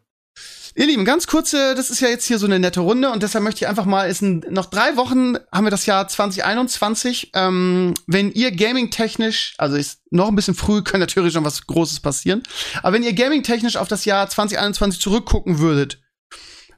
Ihr 0.73 0.87
Lieben, 0.87 1.03
ganz 1.03 1.27
kurze, 1.27 1.75
das 1.75 1.89
ist 1.89 1.99
ja 1.99 2.07
jetzt 2.07 2.25
hier 2.25 2.39
so 2.39 2.45
eine 2.45 2.57
nette 2.57 2.79
Runde 2.79 3.11
und 3.11 3.21
deshalb 3.23 3.43
möchte 3.43 3.65
ich 3.65 3.67
einfach 3.67 3.83
mal, 3.83 4.09
ist 4.09 4.21
ein, 4.21 4.45
noch 4.49 4.67
drei 4.67 4.95
Wochen 4.95 5.35
haben 5.51 5.65
wir 5.65 5.71
das 5.71 5.85
Jahr 5.85 6.07
2021. 6.07 7.31
Ähm, 7.33 7.93
wenn 8.07 8.31
ihr 8.31 8.55
gaming-technisch, 8.55 9.53
also 9.57 9.75
ist 9.75 9.99
noch 10.11 10.29
ein 10.29 10.35
bisschen 10.35 10.55
früh, 10.55 10.81
kann 10.81 11.01
natürlich 11.01 11.33
schon 11.33 11.43
was 11.43 11.67
Großes 11.67 11.99
passieren, 11.99 12.43
aber 12.83 12.93
wenn 12.93 13.03
ihr 13.03 13.11
gaming-technisch 13.11 13.75
auf 13.75 13.89
das 13.89 14.05
Jahr 14.05 14.29
2021 14.29 15.01
zurückgucken 15.01 15.59
würdet, 15.59 16.01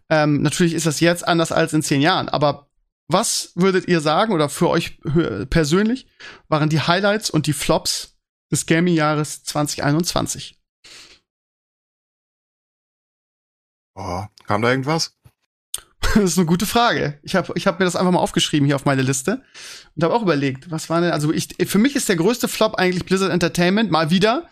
ähm, 0.09 0.41
natürlich 0.41 0.73
ist 0.73 0.87
das 0.87 0.99
jetzt 0.99 1.27
anders 1.27 1.51
als 1.51 1.73
in 1.73 1.83
zehn 1.83 2.01
Jahren, 2.01 2.29
aber 2.29 2.69
was 3.07 3.51
würdet 3.55 3.87
ihr 3.87 4.01
sagen 4.01 4.33
oder 4.33 4.49
für 4.49 4.69
euch 4.69 4.99
persönlich 5.49 6.07
waren 6.47 6.69
die 6.69 6.81
Highlights 6.81 7.29
und 7.29 7.47
die 7.47 7.53
Flops 7.53 8.17
des 8.51 8.65
Gaming-Jahres 8.65 9.43
2021? 9.43 10.59
Oh, 13.95 14.23
kam 14.45 14.61
da 14.61 14.69
irgendwas? 14.69 15.15
Das 16.15 16.23
ist 16.23 16.37
eine 16.37 16.45
gute 16.45 16.65
Frage. 16.65 17.19
Ich 17.23 17.35
habe 17.35 17.53
ich 17.55 17.65
hab 17.65 17.79
mir 17.79 17.85
das 17.85 17.95
einfach 17.95 18.11
mal 18.11 18.19
aufgeschrieben 18.19 18.65
hier 18.65 18.75
auf 18.75 18.85
meine 18.85 19.01
Liste 19.01 19.41
und 19.95 20.03
habe 20.03 20.13
auch 20.13 20.21
überlegt, 20.21 20.69
was 20.69 20.89
war 20.89 21.01
denn, 21.01 21.11
also 21.11 21.31
ich, 21.31 21.55
für 21.65 21.79
mich 21.79 21.95
ist 21.95 22.09
der 22.09 22.17
größte 22.17 22.47
Flop 22.47 22.75
eigentlich 22.75 23.05
Blizzard 23.05 23.31
Entertainment, 23.31 23.89
mal 23.89 24.09
wieder, 24.09 24.49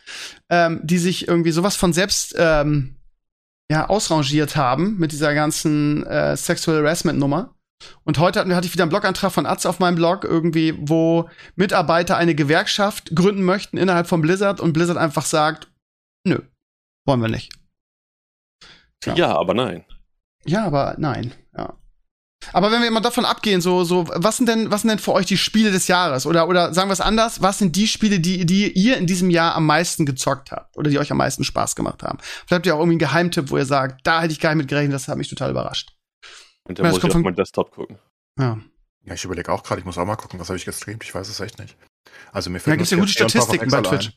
ähm, 0.49 0.79
die 0.83 0.97
sich 0.97 1.27
irgendwie 1.27 1.51
sowas 1.51 1.75
von 1.75 1.93
selbst 1.93 2.33
ähm, 2.37 2.95
ja, 3.69 3.87
ausrangiert 3.87 4.55
haben 4.55 4.97
mit 4.97 5.11
dieser 5.11 5.33
ganzen 5.33 6.05
äh, 6.05 6.35
Sexual 6.35 6.77
Harassment 6.77 7.19
Nummer. 7.19 7.53
Und 8.03 8.19
heute 8.19 8.39
hatte 8.55 8.67
ich 8.67 8.73
wieder 8.73 8.83
einen 8.83 8.89
Blogantrag 8.89 9.31
von 9.31 9.45
Atz 9.45 9.65
auf 9.65 9.79
meinem 9.79 9.95
Blog, 9.95 10.23
irgendwie, 10.23 10.75
wo 10.77 11.29
Mitarbeiter 11.55 12.17
eine 12.17 12.35
Gewerkschaft 12.35 13.15
gründen 13.15 13.43
möchten 13.43 13.77
innerhalb 13.77 14.07
von 14.07 14.21
Blizzard 14.21 14.59
und 14.59 14.73
Blizzard 14.73 14.97
einfach 14.97 15.25
sagt, 15.25 15.71
nö, 16.25 16.39
wollen 17.05 17.21
wir 17.21 17.29
nicht. 17.29 17.53
Ja, 19.05 19.15
ja 19.15 19.35
aber 19.35 19.53
nein. 19.53 19.85
Ja, 20.45 20.65
aber 20.65 20.95
nein, 20.97 21.33
ja. 21.57 21.75
Aber 22.53 22.71
wenn 22.71 22.81
wir 22.81 22.87
immer 22.87 23.01
davon 23.01 23.25
abgehen, 23.25 23.61
so, 23.61 23.83
so, 23.83 24.07
was 24.07 24.37
sind 24.37 24.49
denn, 24.49 24.71
was 24.71 24.81
sind 24.81 24.89
denn 24.89 24.99
für 24.99 25.13
euch 25.13 25.27
die 25.27 25.37
Spiele 25.37 25.71
des 25.71 25.87
Jahres? 25.87 26.25
Oder, 26.25 26.47
oder 26.47 26.73
sagen 26.73 26.89
wir 26.89 26.93
es 26.93 27.01
anders, 27.01 27.41
was 27.41 27.59
sind 27.59 27.75
die 27.75 27.87
Spiele, 27.87 28.19
die, 28.19 28.45
die 28.45 28.71
ihr 28.71 28.97
in 28.97 29.05
diesem 29.05 29.29
Jahr 29.29 29.55
am 29.55 29.65
meisten 29.65 30.05
gezockt 30.05 30.51
habt? 30.51 30.75
Oder 30.75 30.89
die 30.89 30.97
euch 30.97 31.11
am 31.11 31.17
meisten 31.17 31.43
Spaß 31.43 31.75
gemacht 31.75 32.03
haben? 32.03 32.17
Vielleicht 32.19 32.51
habt 32.51 32.65
ihr 32.65 32.75
auch 32.75 32.79
irgendwie 32.79 32.93
einen 32.93 33.11
Geheimtipp, 33.11 33.51
wo 33.51 33.57
ihr 33.57 33.65
sagt, 33.65 34.05
da 34.05 34.21
hätte 34.21 34.33
ich 34.33 34.39
gar 34.39 34.49
nicht 34.49 34.63
mit 34.63 34.67
gerechnet, 34.69 34.93
das 34.93 35.07
hat 35.07 35.17
mich 35.17 35.29
total 35.29 35.51
überrascht. 35.51 35.93
Und 36.67 36.79
dann 36.79 36.85
ja, 36.85 36.91
muss 36.91 37.03
ich 37.03 37.09
auf 37.09 37.21
meinen 37.21 37.35
Desktop 37.35 37.71
gucken. 37.71 37.97
Ja. 38.39 38.59
Ja, 39.03 39.13
ich 39.15 39.25
überlege 39.25 39.51
auch 39.51 39.63
gerade, 39.63 39.79
ich 39.79 39.85
muss 39.85 39.97
auch 39.97 40.05
mal 40.05 40.15
gucken, 40.15 40.39
was 40.39 40.49
habe 40.49 40.57
ich 40.57 40.65
gestreamt, 40.65 41.03
ich 41.03 41.13
weiß 41.13 41.27
es 41.27 41.39
echt 41.39 41.57
nicht. 41.57 41.75
Also 42.31 42.49
mir 42.49 42.59
fällt 42.59 42.73
Da 42.73 42.77
gibt's 42.77 42.91
ja 42.91 42.97
gute 42.97 43.11
Statistiken 43.11 43.69
bei 43.69 43.81
Twitch. 43.81 44.11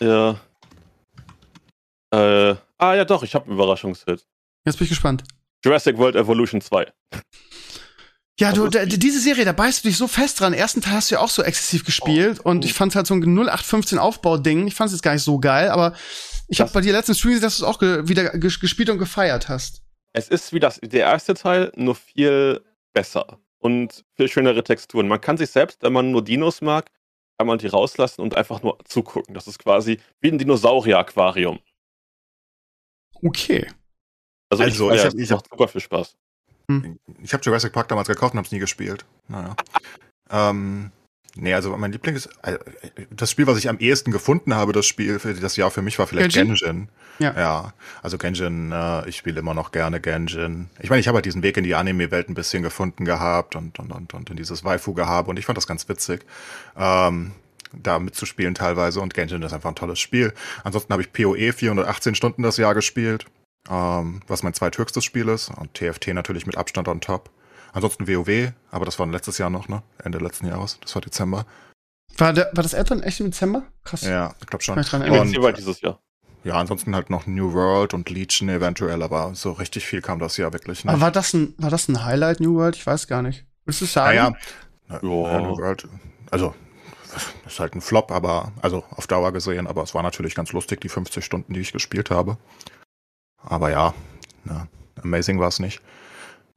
Ein. 0.00 0.06
Ja. 0.08 0.40
Äh, 2.10 2.56
ah 2.78 2.94
ja 2.94 3.04
doch, 3.04 3.22
ich 3.22 3.34
habe 3.34 3.46
einen 3.46 3.54
Überraschungshit. 3.54 4.26
Jetzt 4.64 4.78
bin 4.78 4.84
ich 4.84 4.88
gespannt. 4.88 5.24
Jurassic 5.64 5.98
World 5.98 6.16
Evolution 6.16 6.60
2. 6.60 6.90
Ja, 8.40 8.52
du, 8.52 8.68
da, 8.68 8.84
diese 8.84 9.20
Serie, 9.20 9.44
da 9.44 9.52
beißt 9.52 9.84
du 9.84 9.88
dich 9.88 9.96
so 9.96 10.08
fest 10.08 10.40
dran. 10.40 10.54
Ersten 10.54 10.80
Teil 10.80 10.94
hast 10.94 11.10
du 11.10 11.16
ja 11.16 11.20
auch 11.20 11.28
so 11.28 11.42
exzessiv 11.42 11.84
gespielt 11.84 12.40
oh, 12.44 12.50
und 12.50 12.64
ich 12.64 12.74
fand 12.74 12.94
halt 12.96 13.06
so 13.06 13.14
ein 13.14 13.22
0815 13.22 13.98
Aufbau-Ding. 13.98 14.66
Ich 14.66 14.74
fand 14.74 14.88
es 14.88 14.94
jetzt 14.94 15.02
gar 15.02 15.12
nicht 15.12 15.22
so 15.22 15.38
geil, 15.38 15.70
aber 15.70 15.94
ich 16.48 16.60
habe 16.60 16.70
bei 16.72 16.80
dir 16.80 16.92
letzten 16.92 17.14
Stream 17.14 17.34
gesehen, 17.34 17.42
dass 17.42 17.58
du 17.58 17.64
es 17.64 17.68
auch 17.68 17.78
ge 17.78 18.08
wieder 18.08 18.30
gespielt 18.30 18.90
und 18.90 18.98
gefeiert 18.98 19.48
hast. 19.48 19.83
Es 20.14 20.28
ist 20.28 20.52
wie 20.52 20.60
das, 20.60 20.80
der 20.80 21.06
erste 21.06 21.34
Teil, 21.34 21.72
nur 21.76 21.96
viel 21.96 22.64
besser 22.92 23.40
und 23.58 24.04
viel 24.14 24.28
schönere 24.28 24.62
Texturen. 24.62 25.08
Man 25.08 25.20
kann 25.20 25.36
sich 25.36 25.50
selbst, 25.50 25.82
wenn 25.82 25.92
man 25.92 26.12
nur 26.12 26.22
Dinos 26.22 26.60
mag, 26.60 26.90
kann 27.36 27.48
man 27.48 27.58
die 27.58 27.66
rauslassen 27.66 28.22
und 28.22 28.36
einfach 28.36 28.62
nur 28.62 28.78
zugucken. 28.84 29.34
Das 29.34 29.48
ist 29.48 29.58
quasi 29.58 30.00
wie 30.20 30.30
ein 30.30 30.38
Dinosaurier-Aquarium. 30.38 31.58
Okay. 33.22 33.66
Also, 34.50 34.62
also 34.62 34.90
ich, 34.92 34.96
ich, 34.96 35.04
hab, 35.32 35.42
ich 35.42 35.50
super 35.50 35.68
viel 35.68 35.80
Spaß. 35.80 36.16
Hm. 36.70 36.98
Ich 37.22 37.32
habe 37.32 37.42
Jurassic 37.42 37.72
Park 37.72 37.88
damals 37.88 38.06
gekauft 38.06 38.34
und 38.34 38.38
habe 38.38 38.46
es 38.46 38.52
nie 38.52 38.60
gespielt. 38.60 39.04
Naja. 39.26 39.56
Ähm, 40.30 40.92
Nee, 41.36 41.52
also 41.52 41.76
mein 41.76 41.90
Liebling 41.90 42.14
ist 42.14 42.28
äh, 42.42 42.58
das 43.10 43.30
Spiel, 43.30 43.46
was 43.46 43.58
ich 43.58 43.68
am 43.68 43.78
ehesten 43.78 44.12
gefunden 44.12 44.54
habe, 44.54 44.72
das 44.72 44.86
Spiel 44.86 45.18
für 45.18 45.34
das 45.34 45.56
Jahr 45.56 45.70
für 45.70 45.82
mich 45.82 45.98
war 45.98 46.06
vielleicht 46.06 46.34
Genshin. 46.34 46.48
Genshin. 46.48 46.88
Ja. 47.18 47.34
ja, 47.36 47.74
also 48.02 48.18
Genshin, 48.18 48.70
äh, 48.72 49.08
ich 49.08 49.16
spiele 49.16 49.40
immer 49.40 49.54
noch 49.54 49.72
gerne 49.72 50.00
Genshin. 50.00 50.68
Ich 50.80 50.90
meine, 50.90 51.00
ich 51.00 51.08
habe 51.08 51.16
halt 51.16 51.24
diesen 51.24 51.42
Weg 51.42 51.56
in 51.56 51.64
die 51.64 51.74
Anime-Welt 51.74 52.28
ein 52.28 52.34
bisschen 52.34 52.62
gefunden 52.62 53.04
gehabt 53.04 53.56
und, 53.56 53.78
und, 53.80 53.90
und, 53.90 54.14
und 54.14 54.30
in 54.30 54.36
dieses 54.36 54.64
Waifu-Gehabe 54.64 55.28
und 55.28 55.38
ich 55.38 55.46
fand 55.46 55.56
das 55.56 55.66
ganz 55.66 55.88
witzig. 55.88 56.24
Ähm, 56.76 57.32
da 57.72 57.98
mitzuspielen 57.98 58.54
teilweise 58.54 59.00
und 59.00 59.14
Genshin 59.14 59.42
ist 59.42 59.52
einfach 59.52 59.70
ein 59.70 59.76
tolles 59.76 59.98
Spiel. 59.98 60.32
Ansonsten 60.62 60.92
habe 60.92 61.02
ich 61.02 61.12
PoE 61.12 61.52
418 61.52 62.14
Stunden 62.14 62.44
das 62.44 62.58
Jahr 62.58 62.74
gespielt, 62.74 63.26
ähm, 63.68 64.20
was 64.28 64.44
mein 64.44 64.54
zweithöchstes 64.54 65.04
Spiel 65.04 65.28
ist 65.28 65.50
und 65.50 65.74
TFT 65.74 66.08
natürlich 66.14 66.46
mit 66.46 66.56
Abstand 66.56 66.86
on 66.86 67.00
top. 67.00 67.30
Ansonsten 67.74 68.06
WoW, 68.06 68.52
aber 68.70 68.84
das 68.84 68.98
war 69.00 69.06
letztes 69.08 69.38
Jahr 69.38 69.50
noch, 69.50 69.68
ne? 69.68 69.82
Ende 70.02 70.18
letzten 70.18 70.46
Jahres. 70.46 70.78
Das 70.80 70.94
war 70.94 71.02
Dezember. 71.02 71.44
War, 72.16 72.32
der, 72.32 72.50
war 72.52 72.62
das 72.62 72.72
Eltern 72.72 73.02
echt 73.02 73.18
im 73.18 73.26
Dezember? 73.26 73.64
Krass. 73.82 74.02
Ja, 74.02 74.32
ich 74.40 74.46
glaube 74.46 74.62
schon. 74.62 74.78
Ich 74.78 74.92
und, 74.92 75.42
war 75.42 75.52
dieses 75.52 75.80
Jahr. 75.80 75.98
Ja, 76.44 76.54
ansonsten 76.54 76.94
halt 76.94 77.10
noch 77.10 77.26
New 77.26 77.52
World 77.52 77.92
und 77.92 78.08
Legion 78.10 78.48
eventuell, 78.48 79.02
aber 79.02 79.34
so 79.34 79.50
richtig 79.52 79.86
viel 79.86 80.02
kam 80.02 80.20
das 80.20 80.36
Jahr 80.36 80.52
wirklich 80.52 80.84
nicht. 80.84 80.92
Aber 80.92 81.00
war 81.00 81.10
das 81.10 81.34
ein, 81.34 81.54
war 81.58 81.70
das 81.70 81.88
ein 81.88 82.04
Highlight, 82.04 82.38
New 82.38 82.54
World? 82.54 82.76
Ich 82.76 82.86
weiß 82.86 83.08
gar 83.08 83.22
nicht. 83.22 83.44
Willst 83.64 83.80
du 83.80 83.86
sagen? 83.86 84.16
Naja, 84.16 84.32
na, 84.86 84.94
ja. 84.96 85.00
New 85.40 85.58
World, 85.58 85.88
also 86.30 86.54
ist 87.46 87.58
halt 87.58 87.74
ein 87.74 87.80
Flop, 87.80 88.12
aber 88.12 88.52
also 88.62 88.84
auf 88.90 89.06
Dauer 89.06 89.32
gesehen, 89.32 89.66
aber 89.66 89.82
es 89.82 89.94
war 89.94 90.02
natürlich 90.02 90.34
ganz 90.34 90.52
lustig, 90.52 90.80
die 90.80 90.88
50 90.88 91.24
Stunden, 91.24 91.54
die 91.54 91.60
ich 91.60 91.72
gespielt 91.72 92.10
habe. 92.10 92.36
Aber 93.42 93.70
ja, 93.70 93.94
na, 94.44 94.68
amazing 95.02 95.40
war 95.40 95.48
es 95.48 95.58
nicht. 95.58 95.80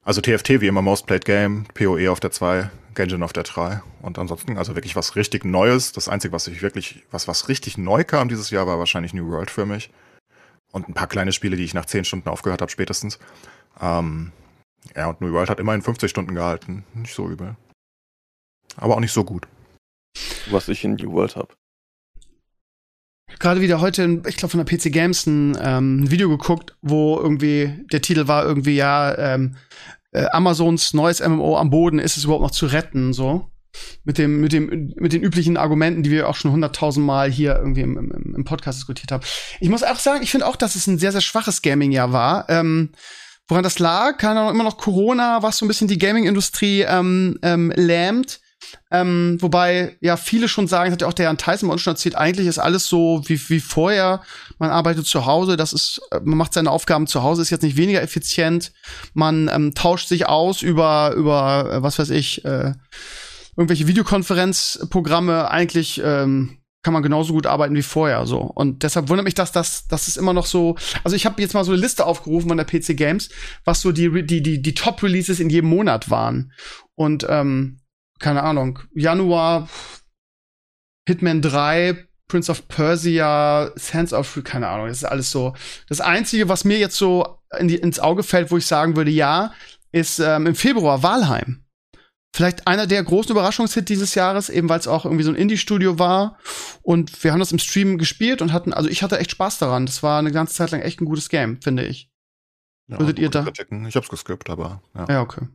Also 0.07 0.21
TFT 0.21 0.61
wie 0.61 0.67
immer 0.67 0.81
Most 0.81 1.05
Played 1.05 1.25
Game, 1.25 1.65
PoE 1.73 2.09
auf 2.09 2.21
der 2.21 2.31
2, 2.31 2.69
Genshin 2.95 3.23
auf 3.23 3.33
der 3.33 3.43
3 3.43 3.81
und 4.01 4.17
ansonsten 4.17 4.57
also 4.57 4.73
wirklich 4.73 4.95
was 4.95 5.17
richtig 5.17 5.43
Neues. 5.43 5.91
Das 5.91 6.07
einzige, 6.07 6.31
was 6.31 6.47
ich 6.47 6.61
wirklich, 6.61 7.03
was, 7.11 7.27
was 7.27 7.49
richtig 7.49 7.77
neu 7.77 8.05
kam 8.05 8.29
dieses 8.29 8.49
Jahr, 8.49 8.65
war 8.67 8.79
wahrscheinlich 8.79 9.13
New 9.13 9.29
World 9.29 9.51
für 9.51 9.65
mich. 9.65 9.91
Und 10.71 10.87
ein 10.87 10.93
paar 10.93 11.07
kleine 11.07 11.33
Spiele, 11.33 11.57
die 11.57 11.65
ich 11.65 11.73
nach 11.73 11.83
10 11.83 12.05
Stunden 12.05 12.29
aufgehört 12.29 12.61
habe 12.61 12.71
spätestens. 12.71 13.19
Ähm, 13.81 14.31
ja, 14.95 15.09
und 15.09 15.19
New 15.19 15.33
World 15.33 15.49
hat 15.49 15.59
immerhin 15.59 15.81
50 15.81 16.09
Stunden 16.09 16.35
gehalten. 16.35 16.85
Nicht 16.93 17.13
so 17.13 17.27
übel. 17.27 17.57
Aber 18.77 18.95
auch 18.95 19.01
nicht 19.01 19.11
so 19.11 19.25
gut. 19.25 19.45
Was 20.49 20.69
ich 20.69 20.85
in 20.85 20.95
New 20.95 21.11
World 21.11 21.35
habe. 21.35 21.53
Gerade 23.39 23.61
wieder 23.61 23.81
heute, 23.81 24.21
ich 24.27 24.37
glaube 24.37 24.51
von 24.51 24.65
der 24.65 24.77
PC 24.77 24.91
Games 24.91 25.25
ein 25.25 25.57
ähm, 25.61 26.09
Video 26.09 26.29
geguckt, 26.29 26.75
wo 26.81 27.17
irgendwie 27.17 27.85
der 27.91 28.01
Titel 28.01 28.27
war 28.27 28.45
irgendwie 28.45 28.75
ja 28.75 29.17
ähm, 29.17 29.55
äh, 30.11 30.25
Amazons 30.31 30.93
neues 30.93 31.25
MMO 31.25 31.57
am 31.57 31.69
Boden, 31.69 31.99
ist 31.99 32.17
es 32.17 32.23
überhaupt 32.23 32.43
noch 32.43 32.51
zu 32.51 32.67
retten 32.67 33.13
so 33.13 33.49
mit 34.03 34.17
dem 34.17 34.41
mit 34.41 34.53
dem 34.53 34.93
mit 34.95 35.13
den 35.13 35.21
üblichen 35.21 35.57
Argumenten, 35.57 36.03
die 36.03 36.11
wir 36.11 36.29
auch 36.29 36.35
schon 36.35 36.51
hunderttausend 36.51 37.05
Mal 37.05 37.29
hier 37.29 37.55
irgendwie 37.57 37.81
im, 37.81 37.97
im, 37.97 38.35
im 38.35 38.43
Podcast 38.43 38.79
diskutiert 38.79 39.11
haben. 39.11 39.23
Ich 39.59 39.69
muss 39.69 39.83
auch 39.83 39.99
sagen, 39.99 40.23
ich 40.23 40.31
finde 40.31 40.47
auch, 40.47 40.55
dass 40.55 40.75
es 40.75 40.87
ein 40.87 40.97
sehr 40.97 41.11
sehr 41.11 41.21
schwaches 41.21 41.61
Gaming-Jahr 41.61 42.11
war. 42.11 42.49
Ähm, 42.49 42.89
woran 43.47 43.63
das 43.63 43.79
lag, 43.79 44.17
keine 44.17 44.39
Ahnung, 44.39 44.55
immer 44.55 44.63
noch 44.63 44.77
Corona, 44.77 45.43
was 45.43 45.57
so 45.57 45.65
ein 45.65 45.67
bisschen 45.67 45.87
die 45.87 45.99
Gaming-Industrie 45.99 46.81
ähm, 46.81 47.37
ähm, 47.41 47.71
lähmt. 47.75 48.39
Ähm, 48.91 49.37
wobei 49.39 49.97
ja 50.01 50.17
viele 50.17 50.47
schon 50.47 50.67
sagen, 50.67 50.91
hat 50.91 51.01
ja 51.01 51.07
auch 51.07 51.13
der 51.13 51.25
Jan 51.25 51.37
Tyson 51.37 51.67
bei 51.67 51.73
uns 51.73 51.81
schon 51.81 51.93
erzählt, 51.93 52.15
eigentlich 52.15 52.47
ist 52.47 52.59
alles 52.59 52.87
so 52.87 53.21
wie, 53.25 53.39
wie 53.49 53.59
vorher. 53.59 54.21
Man 54.59 54.69
arbeitet 54.69 55.05
zu 55.05 55.25
Hause, 55.25 55.57
das 55.57 55.73
ist, 55.73 56.01
äh, 56.11 56.19
man 56.23 56.37
macht 56.37 56.53
seine 56.53 56.71
Aufgaben 56.71 57.07
zu 57.07 57.23
Hause, 57.23 57.41
ist 57.41 57.49
jetzt 57.49 57.63
nicht 57.63 57.77
weniger 57.77 58.01
effizient. 58.01 58.71
Man 59.13 59.49
ähm, 59.53 59.73
tauscht 59.75 60.07
sich 60.07 60.27
aus 60.27 60.61
über, 60.61 61.13
über, 61.15 61.71
äh, 61.71 61.83
was 61.83 61.99
weiß 61.99 62.09
ich, 62.09 62.43
äh, 62.45 62.73
irgendwelche 63.55 63.87
Videokonferenzprogramme. 63.87 65.49
Eigentlich 65.49 66.01
ähm, 66.03 66.57
kann 66.83 66.93
man 66.93 67.03
genauso 67.03 67.33
gut 67.33 67.47
arbeiten 67.47 67.75
wie 67.75 67.81
vorher 67.81 68.25
so. 68.25 68.39
Und 68.39 68.83
deshalb 68.83 69.09
wundert 69.09 69.25
mich, 69.25 69.33
dass 69.33 69.51
das, 69.51 69.87
das 69.87 70.07
ist 70.07 70.15
immer 70.15 70.33
noch 70.33 70.45
so. 70.45 70.77
Also 71.03 71.15
ich 71.15 71.25
habe 71.25 71.41
jetzt 71.41 71.53
mal 71.53 71.65
so 71.65 71.73
eine 71.73 71.81
Liste 71.81 72.05
aufgerufen 72.05 72.47
von 72.47 72.57
der 72.57 72.65
PC 72.65 72.95
Games, 72.95 73.29
was 73.65 73.81
so 73.81 73.91
die, 73.91 74.23
die, 74.25 74.41
die, 74.41 74.61
die 74.61 74.73
Top-Releases 74.73 75.41
in 75.41 75.49
jedem 75.49 75.69
Monat 75.69 76.09
waren. 76.09 76.53
Und 76.95 77.25
ähm, 77.27 77.81
keine 78.19 78.43
Ahnung, 78.43 78.79
Januar, 78.93 79.69
Hitman 81.07 81.41
3, 81.41 82.07
Prince 82.27 82.51
of 82.51 82.67
Persia, 82.67 83.71
Sands 83.75 84.13
of, 84.13 84.39
keine 84.43 84.67
Ahnung, 84.67 84.87
das 84.87 84.97
ist 84.97 85.05
alles 85.05 85.31
so. 85.31 85.55
Das 85.87 86.01
Einzige, 86.01 86.49
was 86.49 86.65
mir 86.65 86.77
jetzt 86.77 86.97
so 86.97 87.39
in 87.57 87.67
die, 87.67 87.77
ins 87.77 87.99
Auge 87.99 88.23
fällt, 88.23 88.51
wo 88.51 88.57
ich 88.57 88.65
sagen 88.65 88.95
würde, 88.95 89.11
ja, 89.11 89.53
ist 89.91 90.19
ähm, 90.19 90.47
im 90.47 90.55
Februar 90.55 91.03
Walheim. 91.03 91.63
Vielleicht 92.35 92.67
einer 92.67 92.85
der 92.85 93.03
großen 93.03 93.31
Überraschungshits 93.31 93.87
dieses 93.87 94.13
Jahres, 94.13 94.49
eben 94.49 94.69
weil 94.69 94.79
es 94.79 94.87
auch 94.87 95.05
irgendwie 95.05 95.23
so 95.23 95.31
ein 95.31 95.37
Indie-Studio 95.37 95.97
war. 95.97 96.37
Und 96.83 97.23
wir 97.23 97.31
haben 97.31 97.39
das 97.39 97.51
im 97.51 97.57
Stream 97.57 97.97
gespielt 97.97 98.41
und 98.41 98.53
hatten, 98.53 98.73
also 98.73 98.89
ich 98.89 99.01
hatte 99.01 99.17
echt 99.17 99.31
Spaß 99.31 99.57
daran. 99.59 99.85
Das 99.85 100.03
war 100.03 100.19
eine 100.19 100.31
ganze 100.31 100.53
Zeit 100.53 100.71
lang 100.71 100.81
echt 100.81 101.01
ein 101.01 101.05
gutes 101.05 101.29
Game, 101.29 101.61
finde 101.61 101.85
ich. 101.85 102.11
Ja, 102.87 102.99
Würdet 102.99 103.17
ihr 103.17 103.29
da? 103.29 103.43
Kritiken. 103.43 103.85
Ich 103.87 103.95
hab's 103.95 104.09
geskippt, 104.09 104.49
aber 104.49 104.81
ja. 104.93 105.05
Ja, 105.09 105.21
okay. 105.21 105.47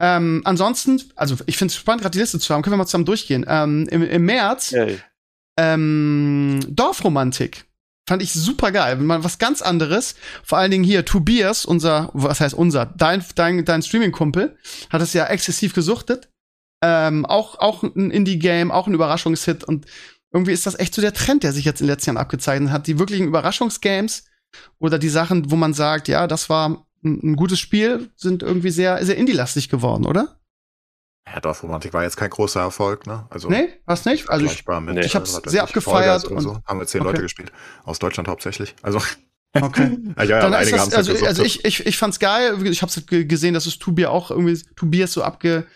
Ähm, 0.00 0.40
ansonsten, 0.44 1.02
also 1.14 1.36
ich 1.46 1.58
finde 1.58 1.72
es 1.72 1.76
spannend, 1.76 2.02
gerade 2.02 2.14
die 2.14 2.18
Liste 2.18 2.38
zu 2.38 2.54
haben. 2.54 2.62
Können 2.62 2.72
wir 2.72 2.78
mal 2.78 2.86
zusammen 2.86 3.04
durchgehen. 3.04 3.44
Ähm, 3.46 3.86
im, 3.90 4.02
Im 4.02 4.24
März 4.24 4.70
Yay. 4.70 4.98
ähm, 5.58 6.60
Dorfromantik. 6.68 7.66
Fand 8.08 8.22
ich 8.22 8.32
super 8.32 8.72
geil. 8.72 8.96
Mal 8.96 9.22
was 9.22 9.38
ganz 9.38 9.62
anderes. 9.62 10.16
Vor 10.42 10.58
allen 10.58 10.70
Dingen 10.70 10.84
hier, 10.84 11.04
Tobias, 11.04 11.64
unser, 11.64 12.10
was 12.14 12.40
heißt 12.40 12.54
unser, 12.54 12.86
dein, 12.86 13.22
dein, 13.34 13.64
dein 13.64 13.82
Streaming-Kumpel, 13.82 14.56
hat 14.88 15.02
es 15.02 15.12
ja 15.12 15.26
exzessiv 15.26 15.74
gesuchtet. 15.74 16.30
Ähm, 16.82 17.26
auch, 17.26 17.58
auch 17.58 17.82
ein 17.82 18.10
Indie-Game, 18.10 18.72
auch 18.72 18.86
ein 18.86 18.94
Überraschungshit. 18.94 19.64
Und 19.64 19.86
irgendwie 20.32 20.52
ist 20.52 20.66
das 20.66 20.78
echt 20.78 20.94
so 20.94 21.02
der 21.02 21.12
Trend, 21.12 21.42
der 21.42 21.52
sich 21.52 21.66
jetzt 21.66 21.82
in 21.82 21.86
den 21.86 21.92
letzten 21.92 22.10
Jahren 22.10 22.16
abgezeichnet 22.16 22.70
hat. 22.72 22.86
Die 22.86 22.98
wirklichen 22.98 23.28
Überraschungsgames 23.28 24.24
oder 24.78 24.98
die 24.98 25.08
Sachen, 25.10 25.50
wo 25.50 25.56
man 25.56 25.74
sagt, 25.74 26.08
ja, 26.08 26.26
das 26.26 26.48
war 26.48 26.86
ein, 27.04 27.20
ein 27.32 27.36
gutes 27.36 27.58
Spiel, 27.58 28.10
sind 28.16 28.42
irgendwie 28.42 28.70
sehr, 28.70 29.04
sehr 29.04 29.16
indie-lastig 29.16 29.68
geworden, 29.68 30.06
oder? 30.06 30.36
Ja, 31.26 31.38
Dorfromantik 31.40 31.92
war 31.92 32.02
jetzt 32.02 32.16
kein 32.16 32.30
großer 32.30 32.60
Erfolg, 32.60 33.06
ne? 33.06 33.26
Also 33.30 33.48
Nee, 33.48 33.68
was 33.86 34.04
nicht? 34.04 34.28
Also 34.30 34.46
ich, 34.46 34.66
mit, 34.66 34.94
nee. 34.94 35.00
ich 35.04 35.14
hab's 35.14 35.34
was 35.34 35.44
weiß 35.44 35.52
sehr 35.52 35.62
abgefeiert 35.62 36.24
und- 36.24 36.40
so. 36.40 36.58
Haben 36.64 36.80
wir 36.80 36.86
zehn 36.86 37.02
okay. 37.02 37.10
Leute 37.10 37.22
gespielt. 37.22 37.52
Aus 37.84 37.98
Deutschland 37.98 38.26
hauptsächlich. 38.28 38.74
Also, 38.82 38.98
okay. 39.60 39.96
ja, 40.16 40.24
ja, 40.24 40.40
Dann 40.40 40.54
einige 40.54 40.76
das, 40.76 40.92
also, 40.92 41.12
ja 41.12 41.26
also 41.26 41.42
ich, 41.44 41.64
ich, 41.64 41.86
ich 41.86 41.96
fand's 41.98 42.18
geil. 42.18 42.66
Ich 42.66 42.82
hab's 42.82 43.00
ge- 43.06 43.24
gesehen, 43.26 43.54
dass 43.54 43.66
es 43.66 43.78
Tobias 43.78 44.10
auch 44.10 44.30
irgendwie 44.30 44.60
Tobias 44.76 45.12
so 45.12 45.22
abge, 45.22 45.66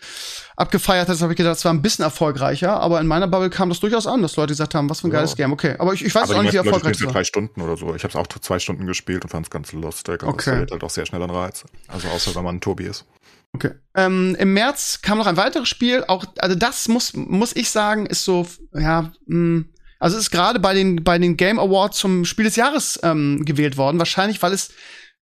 abgefeiert 0.56 1.08
hat. 1.08 1.14
Das 1.14 1.22
habe 1.22 1.32
ich 1.32 1.36
gedacht, 1.36 1.56
das 1.56 1.64
war 1.64 1.72
ein 1.72 1.82
bisschen 1.82 2.04
erfolgreicher. 2.04 2.80
Aber 2.80 3.00
in 3.00 3.06
meiner 3.06 3.26
Bubble 3.28 3.50
kam 3.50 3.68
das 3.68 3.80
durchaus 3.80 4.06
an, 4.06 4.22
dass 4.22 4.36
Leute 4.36 4.52
gesagt 4.52 4.74
haben, 4.74 4.88
was 4.90 5.00
für 5.00 5.08
ein 5.08 5.10
Ja. 5.10 5.18
geiles 5.18 5.36
Game. 5.36 5.52
Okay, 5.52 5.74
aber 5.78 5.92
ich, 5.94 6.04
ich 6.04 6.14
weiß 6.14 6.30
aber 6.30 6.38
auch 6.38 6.42
nicht, 6.42 6.52
wie 6.52 6.58
erfolgreich 6.58 6.96
es 6.96 7.04
war. 7.04 7.12
drei 7.12 7.24
Stunden 7.24 7.60
oder 7.60 7.76
so. 7.76 7.94
Ich 7.94 8.04
habe 8.04 8.10
es 8.10 8.16
auch 8.16 8.26
zwei 8.26 8.58
Stunden 8.58 8.86
gespielt 8.86 9.24
und 9.24 9.30
fand 9.30 9.46
es 9.46 9.50
ganz 9.50 9.72
lustig. 9.72 10.22
Und 10.22 10.28
Okay. 10.30 10.36
das 10.36 10.44
verliert 10.44 10.70
halt 10.70 10.84
auch 10.84 10.90
sehr 10.90 11.06
schnell 11.06 11.22
an 11.22 11.30
Reiz. 11.30 11.64
Also 11.88 12.08
außer 12.08 12.34
wenn 12.34 12.44
man 12.44 12.56
ein 12.56 12.60
Tobi 12.60 12.84
ist. 12.84 13.04
Okay. 13.52 13.70
Ähm, 13.94 14.36
Im 14.38 14.52
März 14.52 15.00
kam 15.02 15.18
noch 15.18 15.26
ein 15.26 15.36
weiteres 15.36 15.68
Spiel. 15.68 16.04
Auch, 16.08 16.24
also 16.38 16.56
das 16.56 16.88
muss, 16.88 17.12
muss 17.14 17.54
ich 17.54 17.70
sagen, 17.70 18.06
ist 18.06 18.24
so, 18.24 18.46
ja, 18.72 19.12
mh, 19.26 19.64
also 20.00 20.18
ist 20.18 20.30
gerade 20.32 20.58
bei 20.58 20.74
den, 20.74 21.04
bei 21.04 21.18
den 21.18 21.36
Game 21.36 21.58
Awards 21.60 21.98
zum 21.98 22.24
Spiel 22.24 22.44
des 22.46 22.56
Jahres 22.56 22.98
ähm, 23.04 23.44
gewählt 23.44 23.76
worden. 23.76 23.98
Wahrscheinlich, 23.98 24.42
weil 24.42 24.52
es 24.52 24.70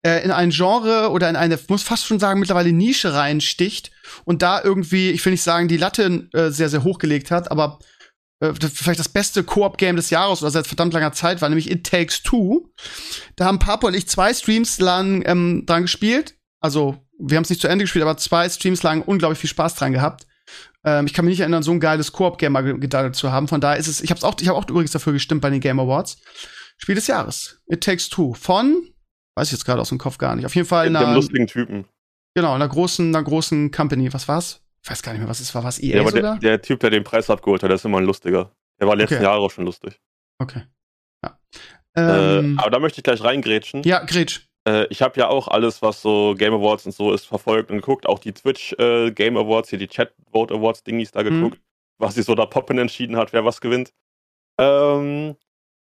äh, 0.07 0.23
in 0.23 0.31
ein 0.31 0.51
Genre 0.51 1.09
oder 1.11 1.29
in 1.29 1.35
eine, 1.35 1.59
muss 1.67 1.83
fast 1.83 2.05
schon 2.05 2.19
sagen, 2.19 2.39
mittlerweile 2.39 2.71
Nische 2.71 3.13
reinsticht 3.13 3.91
und 4.25 4.41
da 4.41 4.61
irgendwie, 4.63 5.11
ich 5.11 5.23
will 5.25 5.31
nicht 5.31 5.43
sagen, 5.43 5.67
die 5.67 5.77
Latte 5.77 6.29
äh, 6.33 6.49
sehr, 6.49 6.69
sehr 6.69 6.83
hochgelegt 6.83 7.29
hat, 7.29 7.51
aber 7.51 7.79
äh, 8.39 8.53
vielleicht 8.53 8.99
das 8.99 9.09
beste 9.09 9.43
Koop-Game 9.43 9.95
des 9.95 10.09
Jahres 10.09 10.41
oder 10.41 10.51
seit 10.51 10.67
verdammt 10.67 10.93
langer 10.93 11.11
Zeit 11.11 11.41
war, 11.41 11.49
nämlich 11.49 11.69
It 11.69 11.85
Takes 11.85 12.23
Two. 12.23 12.69
Da 13.35 13.45
haben 13.45 13.59
Papo 13.59 13.87
und 13.87 13.95
ich 13.95 14.07
zwei 14.07 14.33
Streams 14.33 14.79
lang 14.79 15.23
ähm, 15.25 15.63
dran 15.65 15.83
gespielt. 15.83 16.35
Also, 16.59 16.97
wir 17.19 17.37
haben 17.37 17.43
es 17.43 17.49
nicht 17.49 17.61
zu 17.61 17.67
Ende 17.67 17.83
gespielt, 17.83 18.03
aber 18.03 18.17
zwei 18.17 18.47
Streams 18.47 18.83
lang 18.83 19.01
unglaublich 19.01 19.39
viel 19.39 19.49
Spaß 19.49 19.75
dran 19.75 19.93
gehabt. 19.93 20.25
Ähm, 20.85 21.05
ich 21.07 21.13
kann 21.13 21.25
mich 21.25 21.33
nicht 21.33 21.41
erinnern, 21.41 21.63
so 21.63 21.71
ein 21.71 21.79
geiles 21.79 22.11
Koop-Game 22.11 22.53
mal 22.53 22.63
ge- 22.63 22.79
gedacht 22.79 23.15
zu 23.15 23.31
haben. 23.31 23.47
Von 23.47 23.59
daher 23.59 23.77
ist 23.77 23.87
es, 23.87 24.01
ich 24.01 24.11
habe 24.11 24.23
auch, 24.23 24.35
ich 24.39 24.47
habe 24.47 24.57
auch 24.57 24.69
übrigens 24.69 24.91
dafür 24.91 25.13
gestimmt 25.13 25.41
bei 25.41 25.49
den 25.49 25.59
Game 25.59 25.79
Awards. 25.79 26.17
Spiel 26.77 26.95
des 26.95 27.07
Jahres. 27.07 27.59
It 27.67 27.83
Takes 27.83 28.07
Two. 28.09 28.33
Von, 28.35 28.87
weiß 29.37 29.47
ich 29.47 29.53
jetzt 29.53 29.65
gerade 29.65 29.79
aus 29.81 29.89
dem 29.89 29.97
Kopf 29.97 30.17
gar 30.17 30.35
nicht. 30.35 30.45
Auf 30.45 30.55
jeden 30.55 30.67
Fall 30.67 30.87
Dem 30.87 30.95
einer, 30.95 31.13
lustigen 31.13 31.47
Typen. 31.47 31.85
genau, 32.35 32.53
einer 32.53 32.67
großen, 32.67 33.07
einer 33.15 33.23
großen 33.23 33.71
Company. 33.71 34.11
Was 34.13 34.27
war's? 34.27 34.61
Ich 34.83 34.89
weiß 34.89 35.01
gar 35.03 35.11
nicht 35.13 35.19
mehr, 35.21 35.29
was 35.29 35.39
es 35.39 35.53
war. 35.55 35.63
Was 35.63 35.79
EA 35.81 35.95
Ja, 35.95 36.01
aber 36.01 36.11
der, 36.11 36.21
sogar? 36.21 36.39
der 36.39 36.61
Typ, 36.61 36.79
der 36.79 36.89
den 36.89 37.03
Preis 37.03 37.29
abgeholt 37.29 37.61
hat, 37.63 37.69
der 37.69 37.75
ist 37.75 37.85
immer 37.85 37.97
ein 37.99 38.05
lustiger. 38.05 38.51
Der 38.79 38.87
war 38.87 38.95
letzten 38.95 39.15
Okay. 39.15 39.23
Jahre 39.23 39.39
auch 39.39 39.51
schon 39.51 39.65
lustig. 39.65 39.99
Okay. 40.39 40.63
Ja. 41.23 41.39
Äh, 41.95 42.37
Ähm, 42.39 42.59
aber 42.59 42.69
da 42.69 42.79
möchte 42.79 42.99
ich 42.99 43.03
gleich 43.03 43.23
reingrätschen. 43.23 43.83
ja, 43.83 44.03
Gretsch. 44.05 44.41
Äh, 44.67 44.85
ich 44.89 45.01
habe 45.01 45.19
ja 45.19 45.27
auch 45.29 45.47
alles, 45.47 45.81
was 45.81 46.01
so 46.01 46.35
Game 46.37 46.53
Awards 46.53 46.85
und 46.85 46.91
so 46.93 47.11
ist, 47.13 47.25
verfolgt 47.25 47.71
und 47.71 47.77
geguckt. 47.77 48.05
Auch 48.05 48.19
die 48.19 48.33
Twitch 48.33 48.73
äh, 48.79 49.11
Game 49.11 49.35
Awards, 49.37 49.69
hier 49.69 49.79
die 49.79 49.87
Chat 49.87 50.13
Vote 50.31 50.53
Awards 50.53 50.83
Dingis 50.83 51.11
da 51.11 51.21
Mhm. 51.23 51.29
geguckt, 51.41 51.61
was 51.99 52.15
sich 52.15 52.25
so 52.25 52.35
da 52.35 52.45
Poppen 52.45 52.77
entschieden 52.77 53.15
hat, 53.17 53.33
wer 53.33 53.43
was 53.45 53.61
gewinnt. 53.61 53.91
Ähm, 54.59 55.35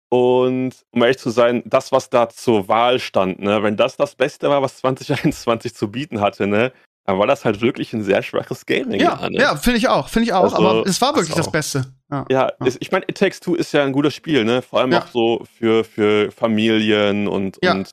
und 0.08 0.74
um 0.92 1.02
ehrlich 1.02 1.18
zu 1.18 1.30
sein, 1.30 1.62
das, 1.66 1.92
was 1.92 2.10
da 2.10 2.28
zur 2.28 2.68
Wahl 2.68 2.98
stand, 2.98 3.40
ne, 3.40 3.62
wenn 3.62 3.76
das 3.76 3.96
das 3.96 4.14
Beste 4.14 4.48
war, 4.48 4.62
was 4.62 4.76
2021 4.78 5.74
zu 5.74 5.90
bieten 5.90 6.20
hatte, 6.20 6.46
ne, 6.46 6.72
dann 7.04 7.18
war 7.18 7.26
das 7.26 7.44
halt 7.44 7.60
wirklich 7.60 7.92
ein 7.92 8.02
sehr 8.02 8.22
schwaches 8.22 8.66
Gaming. 8.66 9.00
Ja, 9.00 9.28
ne? 9.30 9.38
ja, 9.38 9.56
finde 9.56 9.78
ich 9.78 9.88
auch, 9.88 10.08
finde 10.08 10.26
ich 10.26 10.32
auch. 10.32 10.42
Also, 10.44 10.56
aber 10.56 10.86
es 10.86 11.00
war 11.00 11.12
das 11.12 11.18
wirklich 11.22 11.36
das 11.36 11.48
auch. 11.48 11.52
Beste. 11.52 11.84
Ja. 12.10 12.24
Ja, 12.30 12.48
Ja. 12.60 12.66
es- 12.66 12.76
ich 12.80 12.90
meine, 12.90 13.04
It 13.08 13.16
Takes 13.18 13.40
Two 13.40 13.54
ist 13.54 13.72
ja 13.72 13.84
ein 13.84 13.92
gutes 13.92 14.14
Spiel, 14.14 14.44
ne? 14.44 14.60
Vor 14.62 14.80
allem 14.80 14.90
Ja. 14.92 15.02
auch 15.02 15.06
so 15.08 15.44
für, 15.58 15.84
für 15.84 16.30
Familien 16.32 17.28
und, 17.28 17.58
Ja. 17.62 17.72
und 17.72 17.90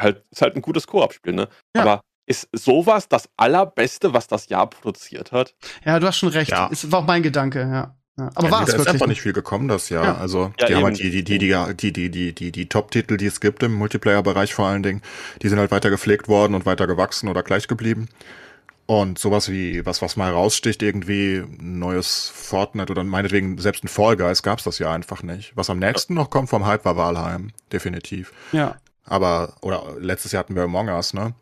halt, 0.00 0.24
ist 0.30 0.42
halt 0.42 0.56
ein 0.56 0.62
gutes 0.62 0.86
Koop-Spiel, 0.86 1.32
ne? 1.34 1.48
Ja. 1.76 1.82
Aber 1.82 2.00
ist 2.26 2.48
sowas 2.52 3.08
das 3.08 3.28
Allerbeste, 3.36 4.12
was 4.12 4.26
das 4.26 4.48
Jahr 4.48 4.68
produziert 4.68 5.30
hat? 5.32 5.54
Ja, 5.84 5.98
du 6.00 6.06
hast 6.08 6.18
schon 6.18 6.28
recht. 6.28 6.50
Ja. 6.50 6.68
Es 6.70 6.90
war 6.92 7.00
auch 7.00 7.06
mein 7.06 7.22
Gedanke, 7.22 7.60
ja. 7.60 7.96
Ja. 8.18 8.30
Aber 8.34 8.46
ja, 8.46 8.52
war 8.52 8.60
es 8.62 8.66
da 8.66 8.72
ist 8.72 8.78
wirklich? 8.78 8.94
einfach 8.94 9.06
nicht 9.06 9.22
viel 9.22 9.32
gekommen 9.32 9.68
das 9.68 9.88
Jahr. 9.88 10.04
Ja. 10.04 10.16
Also 10.16 10.52
Ja, 10.58 10.66
die 10.66 10.74
haben 10.74 10.84
halt 10.84 10.98
die, 10.98 11.10
die, 11.10 11.24
die, 11.24 11.38
die, 11.38 11.54
die, 11.74 11.92
die, 11.92 12.10
die, 12.10 12.34
die, 12.34 12.52
die 12.52 12.68
Top-Titel, 12.68 13.16
die 13.16 13.26
es 13.26 13.40
gibt 13.40 13.62
im 13.62 13.74
Multiplayer-Bereich 13.74 14.54
vor 14.54 14.66
allen 14.66 14.82
Dingen, 14.82 15.02
die 15.40 15.48
sind 15.48 15.58
halt 15.58 15.70
weiter 15.70 15.88
gepflegt 15.90 16.28
worden 16.28 16.54
und 16.54 16.66
weiter 16.66 16.86
gewachsen 16.86 17.28
oder 17.28 17.42
gleich 17.42 17.68
geblieben. 17.68 18.08
Und 18.86 19.18
sowas 19.18 19.50
wie, 19.50 19.84
was, 19.84 20.00
was 20.00 20.16
mal 20.16 20.32
raussticht, 20.32 20.82
irgendwie 20.82 21.36
ein 21.36 21.78
neues 21.78 22.32
Fortnite 22.34 22.90
oder 22.90 23.04
meinetwegen 23.04 23.58
selbst 23.58 23.84
ein 23.84 23.88
Fall 23.88 24.16
Guys 24.16 24.42
gab's 24.42 24.64
das 24.64 24.78
ja 24.78 24.90
einfach 24.90 25.22
nicht. 25.22 25.54
Was 25.56 25.68
am 25.68 25.78
nächsten 25.78 26.14
noch 26.14 26.30
kommt 26.30 26.48
vom 26.48 26.64
Hype 26.64 26.86
war 26.86 26.96
Valheim, 26.96 27.52
definitiv. 27.70 28.32
Ja. 28.50 28.76
Aber, 29.04 29.56
oder 29.60 29.84
letztes 30.00 30.32
Jahr 30.32 30.40
hatten 30.40 30.54
wir 30.54 30.62
Among 30.62 30.88
Us, 30.88 31.12
ne? 31.12 31.34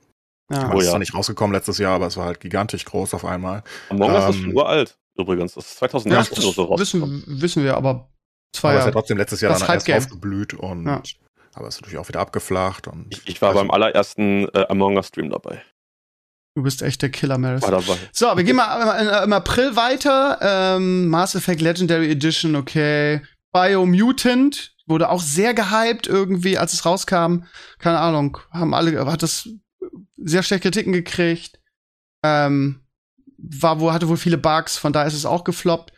Ja. 0.50 0.70
Oh 0.72 0.74
es 0.74 0.80
ist 0.80 0.84
ja. 0.86 0.90
zwar 0.90 0.98
nicht 0.98 1.14
rausgekommen 1.14 1.54
letztes 1.54 1.78
Jahr, 1.78 1.94
aber 1.94 2.08
es 2.08 2.16
war 2.16 2.26
halt 2.26 2.40
gigantisch 2.40 2.84
groß 2.84 3.14
auf 3.14 3.24
einmal. 3.24 3.62
Among 3.90 4.10
Us 4.10 4.30
ist 4.30 4.36
Ähm, 4.36 4.42
schon 4.42 4.54
uralt, 4.54 4.98
übrigens. 5.18 5.55
Das 5.55 5.66
ist 5.66 5.81
Ja, 5.81 5.88
2008 5.88 6.31
das 6.33 6.44
oder 6.44 6.52
so 6.55 6.64
raus. 6.64 6.81
wissen, 6.81 7.24
wissen 7.26 7.62
wir, 7.64 7.76
aber 7.76 8.09
zwei 8.52 8.70
aber 8.70 8.79
es 8.79 8.81
ist 8.81 8.85
ja 8.85 8.88
Jahre. 8.88 8.92
trotzdem 8.92 9.16
letztes 9.18 9.40
Jahr 9.40 9.59
dann 9.59 9.68
erst 9.68 9.90
aufgeblüht 9.90 10.55
und 10.55 10.87
Ja. 10.87 11.02
aber 11.55 11.68
es 11.68 11.74
ist 11.76 11.81
natürlich 11.83 11.98
auch 11.98 12.09
wieder 12.09 12.20
abgeflacht 12.20 12.87
und 12.88 13.07
Ich, 13.12 13.26
ich 13.26 13.42
war 13.42 13.50
also, 13.50 13.61
beim 13.61 13.70
allerersten 13.70 14.48
äh, 14.55 14.66
Among 14.68 14.96
Us 14.96 15.09
Stream 15.09 15.31
dabei. 15.31 15.62
Du 16.55 16.62
bist 16.62 16.81
echt 16.81 17.02
der 17.02 17.11
Killer, 17.11 17.37
Maris. 17.37 17.61
War 17.62 17.70
dabei. 17.72 17.98
So, 18.12 18.35
wir 18.35 18.42
gehen 18.42 18.57
mal 18.57 18.98
im, 19.20 19.24
im 19.24 19.33
April 19.35 19.76
weiter. 19.76 20.38
Ähm, 20.40 21.07
Mass 21.09 21.35
Effect 21.35 21.61
Legendary 21.61 22.11
Edition, 22.11 22.57
okay. 22.57 23.20
Biomutant 23.52 24.74
wurde 24.87 25.11
auch 25.11 25.20
sehr 25.20 25.52
gehypt 25.52 26.07
irgendwie, 26.07 26.57
als 26.57 26.72
es 26.72 26.87
rauskam. 26.87 27.44
Keine 27.79 27.98
Ahnung, 27.98 28.38
haben 28.50 28.72
alle, 28.72 29.05
hat 29.07 29.22
das 29.22 29.48
sehr 30.16 30.42
schlechte 30.42 30.70
Kritiken 30.70 30.92
gekriegt. 30.94 31.61
Ähm, 32.24 32.81
war 33.48 33.80
wo 33.80 33.92
hatte 33.92 34.09
wohl 34.09 34.16
viele 34.16 34.38
Bugs, 34.38 34.76
von 34.76 34.92
daher 34.92 35.09
ist 35.09 35.14
es 35.14 35.26
auch 35.26 35.44
gefloppt. 35.44 35.92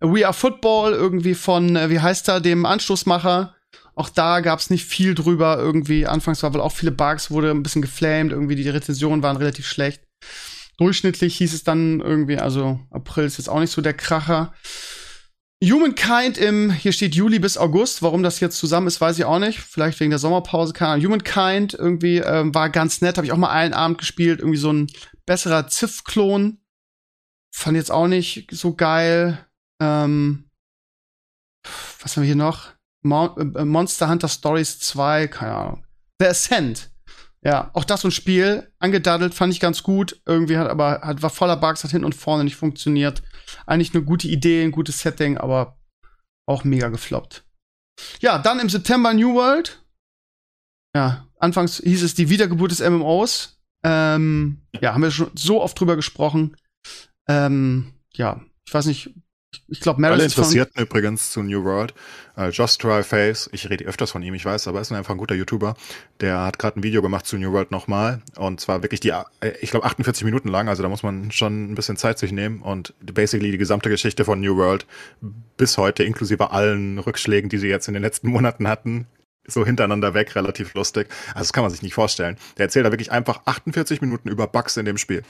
We 0.00 0.24
Are 0.24 0.34
Football 0.34 0.92
irgendwie 0.92 1.34
von, 1.34 1.76
äh, 1.76 1.90
wie 1.90 2.00
heißt 2.00 2.28
er, 2.28 2.40
dem 2.40 2.66
Anstoßmacher 2.66 3.54
Auch 3.94 4.08
da 4.08 4.40
gab 4.40 4.60
es 4.60 4.70
nicht 4.70 4.86
viel 4.86 5.14
drüber 5.14 5.58
irgendwie. 5.58 6.06
Anfangs 6.06 6.42
war 6.42 6.54
wohl 6.54 6.60
auch 6.60 6.72
viele 6.72 6.92
Bugs, 6.92 7.30
wurde 7.30 7.50
ein 7.50 7.62
bisschen 7.62 7.82
geflamed, 7.82 8.32
irgendwie 8.32 8.56
die 8.56 8.68
Rezensionen 8.68 9.22
waren 9.22 9.36
relativ 9.36 9.66
schlecht. 9.66 10.02
Durchschnittlich 10.78 11.36
hieß 11.36 11.52
es 11.52 11.64
dann 11.64 12.00
irgendwie, 12.00 12.38
also 12.38 12.80
April 12.90 13.26
ist 13.26 13.36
jetzt 13.36 13.48
auch 13.48 13.60
nicht 13.60 13.72
so 13.72 13.82
der 13.82 13.92
Kracher. 13.92 14.54
Humankind 15.62 16.38
im, 16.38 16.70
hier 16.70 16.92
steht 16.92 17.14
Juli 17.14 17.38
bis 17.38 17.58
August. 17.58 18.00
Warum 18.00 18.22
das 18.22 18.40
jetzt 18.40 18.56
zusammen 18.56 18.86
ist, 18.86 19.00
weiß 19.00 19.18
ich 19.18 19.26
auch 19.26 19.38
nicht. 19.38 19.58
Vielleicht 19.60 20.00
wegen 20.00 20.10
der 20.10 20.18
Sommerpause, 20.18 20.72
keine 20.72 20.92
Ahnung. 20.92 21.06
Humankind 21.06 21.74
irgendwie 21.74 22.18
ähm, 22.18 22.54
war 22.54 22.70
ganz 22.70 23.02
nett, 23.02 23.18
habe 23.18 23.26
ich 23.26 23.32
auch 23.32 23.36
mal 23.36 23.50
einen 23.50 23.74
Abend 23.74 23.98
gespielt. 23.98 24.40
Irgendwie 24.40 24.58
so 24.58 24.72
ein 24.72 24.86
besserer 25.26 25.68
Ziff-Klon. 25.68 26.58
Fand 27.52 27.76
jetzt 27.76 27.90
auch 27.90 28.06
nicht 28.06 28.48
so 28.50 28.74
geil. 28.74 29.46
Ähm, 29.80 30.48
was 32.00 32.16
haben 32.16 32.22
wir 32.22 32.28
hier 32.28 32.36
noch? 32.36 32.72
Äh, 33.04 33.64
Monster 33.64 34.08
Hunter 34.08 34.28
Stories 34.28 34.78
2, 34.80 35.28
keine 35.28 35.54
Ahnung. 35.54 35.86
The 36.20 36.26
Ascent. 36.26 36.90
Ja, 37.42 37.70
auch 37.72 37.84
das 37.84 38.02
so 38.02 38.08
ein 38.08 38.12
Spiel, 38.12 38.70
angedaddelt, 38.78 39.32
fand 39.32 39.52
ich 39.52 39.60
ganz 39.60 39.82
gut. 39.82 40.20
Irgendwie 40.26 40.58
hat 40.58 40.68
aber, 40.68 41.00
hat, 41.00 41.22
war 41.22 41.30
voller 41.30 41.56
Bugs, 41.56 41.82
hat 41.82 41.90
hinten 41.90 42.04
und 42.04 42.14
vorne 42.14 42.44
nicht 42.44 42.56
funktioniert. 42.56 43.22
Eigentlich 43.66 43.94
eine 43.94 44.04
gute 44.04 44.28
Idee, 44.28 44.62
ein 44.62 44.72
gutes 44.72 45.00
Setting, 45.00 45.38
aber 45.38 45.78
auch 46.46 46.64
mega 46.64 46.88
gefloppt. 46.88 47.44
Ja, 48.20 48.38
dann 48.38 48.60
im 48.60 48.68
September 48.68 49.14
New 49.14 49.34
World. 49.34 49.82
Ja, 50.94 51.26
anfangs 51.38 51.78
hieß 51.78 52.02
es 52.02 52.14
die 52.14 52.28
Wiedergeburt 52.28 52.72
des 52.72 52.80
MMOs. 52.80 53.58
Ähm, 53.84 54.60
ja, 54.80 54.92
haben 54.92 55.02
wir 55.02 55.10
schon 55.10 55.30
so 55.34 55.62
oft 55.62 55.78
drüber 55.80 55.96
gesprochen. 55.96 56.56
Ähm, 57.28 57.92
ja, 58.12 58.40
ich 58.66 58.74
weiß 58.74 58.86
nicht, 58.86 59.14
ich 59.66 59.80
glaube, 59.80 60.04
Alle 60.06 60.22
Interessierten 60.22 60.80
übrigens 60.80 61.32
zu 61.32 61.42
New 61.42 61.64
World. 61.64 61.92
Uh, 62.36 62.50
Just 62.50 62.80
Try 62.80 63.02
Face, 63.02 63.50
ich 63.52 63.68
rede 63.68 63.84
öfters 63.84 64.12
von 64.12 64.22
ihm, 64.22 64.34
ich 64.34 64.44
weiß, 64.44 64.68
aber 64.68 64.78
er 64.78 64.82
ist 64.82 64.92
einfach 64.92 65.14
ein 65.14 65.18
guter 65.18 65.34
YouTuber. 65.34 65.74
Der 66.20 66.40
hat 66.42 66.58
gerade 66.58 66.78
ein 66.78 66.82
Video 66.82 67.02
gemacht 67.02 67.26
zu 67.26 67.36
New 67.36 67.52
World 67.52 67.72
nochmal. 67.72 68.22
Und 68.36 68.60
zwar 68.60 68.82
wirklich 68.82 69.00
die, 69.00 69.08
äh, 69.08 69.24
ich 69.60 69.70
glaube, 69.70 69.86
48 69.86 70.24
Minuten 70.24 70.48
lang. 70.48 70.68
Also 70.68 70.82
da 70.82 70.88
muss 70.88 71.02
man 71.02 71.32
schon 71.32 71.72
ein 71.72 71.74
bisschen 71.74 71.96
Zeit 71.96 72.18
sich 72.18 72.30
nehmen. 72.30 72.62
Und 72.62 72.94
basically 73.00 73.50
die 73.50 73.58
gesamte 73.58 73.90
Geschichte 73.90 74.24
von 74.24 74.40
New 74.40 74.56
World 74.56 74.86
bis 75.56 75.76
heute, 75.78 76.04
inklusive 76.04 76.52
allen 76.52 76.98
Rückschlägen, 76.98 77.50
die 77.50 77.58
sie 77.58 77.68
jetzt 77.68 77.88
in 77.88 77.94
den 77.94 78.02
letzten 78.02 78.28
Monaten 78.30 78.68
hatten, 78.68 79.06
so 79.50 79.64
hintereinander 79.64 80.14
weg, 80.14 80.34
relativ 80.34 80.74
lustig. 80.74 81.08
Also 81.28 81.40
das 81.40 81.52
kann 81.52 81.62
man 81.62 81.70
sich 81.70 81.82
nicht 81.82 81.94
vorstellen. 81.94 82.36
Der 82.58 82.66
erzählt 82.66 82.86
da 82.86 82.92
wirklich 82.92 83.12
einfach 83.12 83.42
48 83.44 84.00
Minuten 84.00 84.28
über 84.28 84.46
Bugs 84.46 84.76
in 84.76 84.84
dem 84.84 84.98
Spiel. 84.98 85.22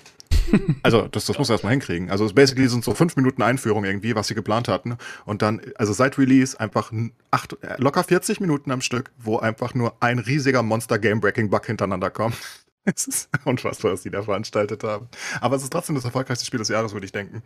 Also 0.82 1.06
das, 1.06 1.26
das 1.26 1.38
muss 1.38 1.48
er 1.48 1.54
erstmal 1.54 1.72
hinkriegen. 1.72 2.10
Also 2.10 2.26
basically 2.32 2.66
sind 2.66 2.82
so 2.82 2.94
fünf 2.94 3.14
Minuten 3.14 3.42
Einführung 3.42 3.84
irgendwie, 3.84 4.16
was 4.16 4.28
sie 4.28 4.34
geplant 4.34 4.66
hatten. 4.66 4.96
Und 5.24 5.42
dann, 5.42 5.60
also 5.76 5.92
seit 5.92 6.18
Release 6.18 6.58
einfach 6.58 6.92
acht, 7.30 7.56
äh, 7.62 7.76
locker 7.78 8.02
40 8.02 8.40
Minuten 8.40 8.72
am 8.72 8.80
Stück, 8.80 9.12
wo 9.18 9.38
einfach 9.38 9.74
nur 9.74 9.94
ein 10.00 10.18
riesiger 10.18 10.62
Monster-Game-Breaking-Bug 10.62 11.66
hintereinander 11.66 12.10
kommt. 12.10 12.36
Es 12.84 13.06
ist 13.06 13.28
unfassbar, 13.44 13.92
was 13.92 14.02
die 14.02 14.10
da 14.10 14.22
veranstaltet 14.22 14.82
haben. 14.84 15.08
Aber 15.42 15.54
es 15.54 15.62
ist 15.62 15.70
trotzdem 15.70 15.96
das 15.96 16.06
erfolgreichste 16.06 16.46
Spiel 16.46 16.58
des 16.58 16.68
Jahres, 16.68 16.94
würde 16.94 17.04
ich 17.04 17.12
denken. 17.12 17.42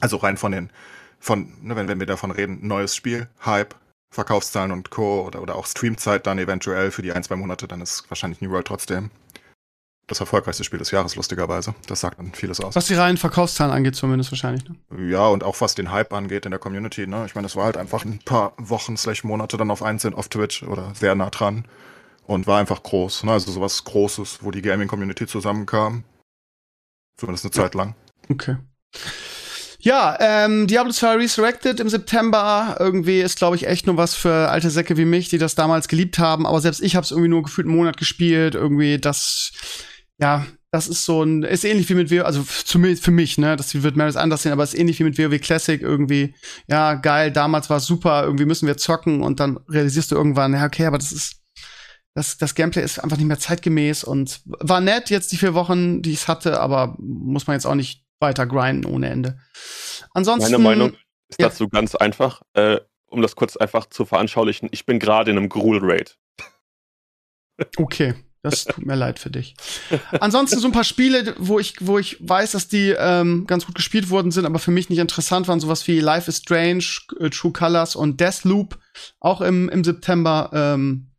Also 0.00 0.16
rein 0.16 0.38
von 0.38 0.50
den, 0.50 0.70
von, 1.18 1.52
ne, 1.62 1.76
wenn, 1.76 1.88
wenn 1.88 2.00
wir 2.00 2.06
davon 2.06 2.30
reden, 2.30 2.66
neues 2.66 2.96
Spiel, 2.96 3.28
Hype, 3.44 3.74
Verkaufszahlen 4.10 4.72
und 4.72 4.90
Co. 4.90 5.26
Oder, 5.26 5.42
oder 5.42 5.56
auch 5.56 5.66
Streamzeit 5.66 6.26
dann 6.26 6.38
eventuell 6.38 6.90
für 6.90 7.02
die 7.02 7.12
ein, 7.12 7.22
zwei 7.22 7.36
Monate, 7.36 7.68
dann 7.68 7.80
ist 7.80 8.08
wahrscheinlich 8.08 8.40
New 8.40 8.50
World 8.50 8.66
trotzdem 8.66 9.10
das 10.06 10.20
erfolgreichste 10.20 10.62
Spiel 10.62 10.78
des 10.78 10.92
Jahres, 10.92 11.16
lustigerweise. 11.16 11.74
Das 11.88 12.00
sagt 12.00 12.18
dann 12.18 12.32
vieles 12.32 12.60
aus. 12.60 12.76
Was 12.76 12.86
die 12.86 12.94
reinen 12.94 13.16
Verkaufszahlen 13.16 13.72
angeht, 13.72 13.96
zumindest 13.96 14.30
wahrscheinlich. 14.30 14.64
Ne? 14.68 15.10
Ja, 15.10 15.26
und 15.26 15.42
auch 15.42 15.60
was 15.60 15.74
den 15.74 15.90
Hype 15.90 16.12
angeht 16.12 16.44
in 16.44 16.52
der 16.52 16.60
Community. 16.60 17.06
Ne? 17.06 17.24
Ich 17.26 17.34
meine, 17.34 17.46
es 17.46 17.56
war 17.56 17.64
halt 17.64 17.76
einfach 17.76 18.04
ein 18.04 18.20
paar 18.20 18.52
Wochen, 18.56 18.96
slash 18.96 19.24
Monate 19.24 19.56
dann 19.56 19.70
auf 19.70 19.82
einzeln 19.82 20.14
auf 20.14 20.28
Twitch 20.28 20.62
oder 20.62 20.94
sehr 20.94 21.14
nah 21.14 21.30
dran. 21.30 21.66
Und 22.24 22.46
war 22.46 22.58
einfach 22.58 22.82
groß. 22.82 23.24
Ne? 23.24 23.32
Also 23.32 23.52
sowas 23.52 23.84
Großes, 23.84 24.40
wo 24.42 24.50
die 24.50 24.62
Gaming-Community 24.62 25.26
zusammenkam. 25.26 26.04
Zumindest 27.16 27.44
eine 27.44 27.52
Zeit 27.52 27.74
lang. 27.74 27.94
Okay. 28.28 28.56
Ja, 29.86 30.16
ähm, 30.18 30.66
Diablo 30.66 30.92
2 30.92 31.14
Resurrected 31.14 31.78
im 31.78 31.88
September 31.88 32.76
irgendwie 32.80 33.20
ist, 33.20 33.38
glaube 33.38 33.54
ich, 33.54 33.68
echt 33.68 33.86
nur 33.86 33.96
was 33.96 34.16
für 34.16 34.48
alte 34.48 34.68
Säcke 34.68 34.96
wie 34.96 35.04
mich, 35.04 35.28
die 35.28 35.38
das 35.38 35.54
damals 35.54 35.86
geliebt 35.86 36.18
haben. 36.18 36.44
Aber 36.44 36.60
selbst 36.60 36.82
ich 36.82 36.96
habe 36.96 37.04
es 37.04 37.12
irgendwie 37.12 37.28
nur 37.28 37.44
gefühlt 37.44 37.68
einen 37.68 37.76
Monat 37.76 37.96
gespielt. 37.96 38.56
Irgendwie 38.56 38.98
das, 38.98 39.52
ja, 40.18 40.44
das 40.72 40.88
ist 40.88 41.04
so 41.04 41.22
ein, 41.22 41.44
ist 41.44 41.64
ähnlich 41.64 41.88
wie 41.88 41.94
mit 41.94 42.10
WoW, 42.10 42.24
also 42.24 42.44
zumindest 42.64 43.04
für 43.04 43.12
mich, 43.12 43.38
ne, 43.38 43.54
das 43.54 43.80
wird 43.80 43.94
Maris 43.94 44.16
anders 44.16 44.42
sehen, 44.42 44.50
aber 44.50 44.64
ist 44.64 44.76
ähnlich 44.76 44.98
wie 44.98 45.04
mit 45.04 45.18
WoW 45.18 45.40
Classic 45.40 45.80
irgendwie. 45.80 46.34
Ja, 46.66 46.94
geil, 46.94 47.30
damals 47.30 47.70
war 47.70 47.78
super, 47.78 48.24
irgendwie 48.24 48.44
müssen 48.44 48.66
wir 48.66 48.76
zocken 48.76 49.22
und 49.22 49.38
dann 49.38 49.60
realisierst 49.68 50.10
du 50.10 50.16
irgendwann, 50.16 50.54
ja, 50.54 50.66
okay, 50.66 50.86
aber 50.86 50.98
das 50.98 51.12
ist, 51.12 51.42
das, 52.12 52.38
das 52.38 52.56
Gameplay 52.56 52.82
ist 52.82 52.98
einfach 52.98 53.18
nicht 53.18 53.28
mehr 53.28 53.38
zeitgemäß 53.38 54.02
und 54.02 54.40
war 54.46 54.80
nett 54.80 55.10
jetzt 55.10 55.30
die 55.30 55.36
vier 55.36 55.54
Wochen, 55.54 56.02
die 56.02 56.10
ich 56.10 56.26
hatte, 56.26 56.58
aber 56.58 56.96
muss 56.98 57.46
man 57.46 57.54
jetzt 57.54 57.66
auch 57.66 57.76
nicht 57.76 58.05
weiter 58.20 58.46
grinden 58.46 58.86
ohne 58.86 59.08
Ende. 59.08 59.38
Ansonsten. 60.12 60.52
Meine 60.52 60.62
Meinung 60.62 60.92
ist 61.28 61.40
ja. 61.40 61.48
dazu 61.48 61.68
ganz 61.68 61.94
einfach, 61.94 62.42
äh, 62.54 62.80
um 63.06 63.22
das 63.22 63.36
kurz 63.36 63.56
einfach 63.56 63.86
zu 63.86 64.04
veranschaulichen. 64.04 64.68
Ich 64.72 64.86
bin 64.86 64.98
gerade 64.98 65.30
in 65.30 65.36
einem 65.36 65.48
Gruel-Raid. 65.48 66.18
Okay. 67.76 68.14
Das 68.42 68.64
tut 68.64 68.86
mir 68.86 68.94
leid 68.94 69.18
für 69.18 69.30
dich. 69.30 69.56
Ansonsten 70.20 70.60
so 70.60 70.68
ein 70.68 70.72
paar 70.72 70.84
Spiele, 70.84 71.34
wo 71.38 71.58
ich, 71.58 71.74
wo 71.80 71.98
ich 71.98 72.16
weiß, 72.20 72.52
dass 72.52 72.68
die 72.68 72.94
ähm, 72.96 73.44
ganz 73.48 73.66
gut 73.66 73.74
gespielt 73.74 74.08
worden 74.08 74.30
sind, 74.30 74.44
aber 74.44 74.60
für 74.60 74.70
mich 74.70 74.88
nicht 74.88 75.00
interessant 75.00 75.48
waren. 75.48 75.58
Sowas 75.58 75.88
wie 75.88 75.98
Life 75.98 76.28
is 76.30 76.38
Strange, 76.38 76.84
äh, 77.18 77.28
True 77.30 77.52
Colors 77.52 77.96
und 77.96 78.20
Deathloop. 78.20 78.78
Auch 79.18 79.40
im, 79.40 79.68
im 79.68 79.82
September. 79.82 80.50
Ähm, 80.52 81.10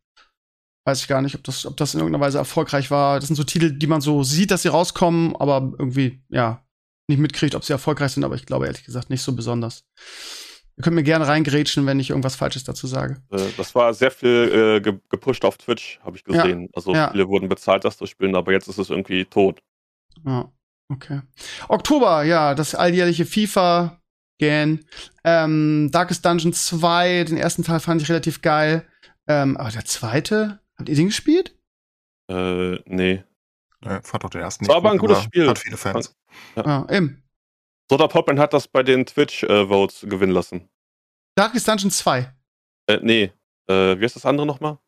weiß 0.86 1.02
ich 1.02 1.08
gar 1.08 1.20
nicht, 1.20 1.34
ob 1.34 1.44
das, 1.44 1.66
ob 1.66 1.76
das 1.76 1.92
in 1.92 2.00
irgendeiner 2.00 2.24
Weise 2.24 2.38
erfolgreich 2.38 2.90
war. 2.90 3.20
Das 3.20 3.26
sind 3.26 3.36
so 3.36 3.44
Titel, 3.44 3.72
die 3.72 3.86
man 3.86 4.00
so 4.00 4.22
sieht, 4.22 4.50
dass 4.50 4.62
sie 4.62 4.68
rauskommen, 4.68 5.36
aber 5.36 5.72
irgendwie, 5.78 6.22
ja, 6.30 6.64
nicht 7.08 7.18
mitkriegt, 7.18 7.54
ob 7.54 7.64
sie 7.64 7.72
erfolgreich 7.72 8.12
sind, 8.12 8.24
aber 8.24 8.34
ich 8.34 8.46
glaube 8.46 8.66
ehrlich 8.66 8.84
gesagt 8.84 9.10
nicht 9.10 9.22
so 9.22 9.34
besonders. 9.34 9.84
Ihr 10.76 10.84
könnt 10.84 10.94
mir 10.94 11.02
gerne 11.02 11.26
reingrätschen, 11.26 11.86
wenn 11.86 11.98
ich 11.98 12.10
irgendwas 12.10 12.36
Falsches 12.36 12.62
dazu 12.62 12.86
sage. 12.86 13.20
Äh, 13.30 13.40
das 13.56 13.74
war 13.74 13.92
sehr 13.94 14.12
viel 14.12 14.80
äh, 14.84 14.92
gepusht 15.08 15.44
auf 15.44 15.58
Twitch, 15.58 15.98
habe 16.04 16.16
ich 16.16 16.24
gesehen. 16.24 16.62
Ja, 16.62 16.68
also 16.74 16.94
ja. 16.94 17.10
viele 17.10 17.28
wurden 17.28 17.48
bezahlt, 17.48 17.84
das 17.84 17.96
zu 17.96 18.06
spielen, 18.06 18.36
aber 18.36 18.52
jetzt 18.52 18.68
ist 18.68 18.78
es 18.78 18.90
irgendwie 18.90 19.24
tot. 19.24 19.60
Ja, 20.24 20.52
okay. 20.88 21.22
Oktober, 21.68 22.22
ja, 22.22 22.54
das 22.54 22.74
alljährliche 22.74 23.26
FIFA. 23.26 23.98
Gan. 24.38 24.84
Ähm, 25.24 25.90
Darkest 25.92 26.24
Dungeon 26.24 26.52
2, 26.52 27.24
den 27.24 27.36
ersten 27.36 27.64
Teil 27.64 27.80
fand 27.80 28.02
ich 28.02 28.08
relativ 28.08 28.40
geil. 28.40 28.86
Ähm, 29.26 29.56
aber 29.56 29.70
der 29.70 29.84
zweite, 29.84 30.60
habt 30.76 30.88
ihr 30.88 30.94
den 30.94 31.08
gespielt? 31.08 31.56
Äh, 32.30 32.76
nee. 32.86 33.24
Ja, 33.84 34.00
fand 34.02 34.24
auch 34.24 34.30
den 34.30 34.40
ersten 34.40 34.64
nicht. 34.64 34.70
War 34.70 34.76
aber 34.76 34.90
ein 34.90 34.98
gutes 34.98 35.22
Spiel. 35.22 35.48
Hat 35.48 35.58
viele 35.58 35.76
Fans. 35.76 36.14
Ja, 36.56 36.66
ja 36.66 36.86
eben. 36.90 37.22
Soda 37.90 38.06
Popman 38.06 38.38
hat 38.38 38.52
das 38.52 38.68
bei 38.68 38.82
den 38.82 39.06
Twitch-Votes 39.06 40.02
äh, 40.02 40.06
gewinnen 40.06 40.32
lassen. 40.32 40.68
Darkest 41.36 41.68
Dungeon 41.68 41.90
2. 41.90 42.32
Äh, 42.88 42.98
nee. 43.02 43.32
Äh, 43.68 43.98
wie 43.98 44.04
heißt 44.04 44.16
das 44.16 44.26
andere 44.26 44.46
nochmal? 44.46 44.78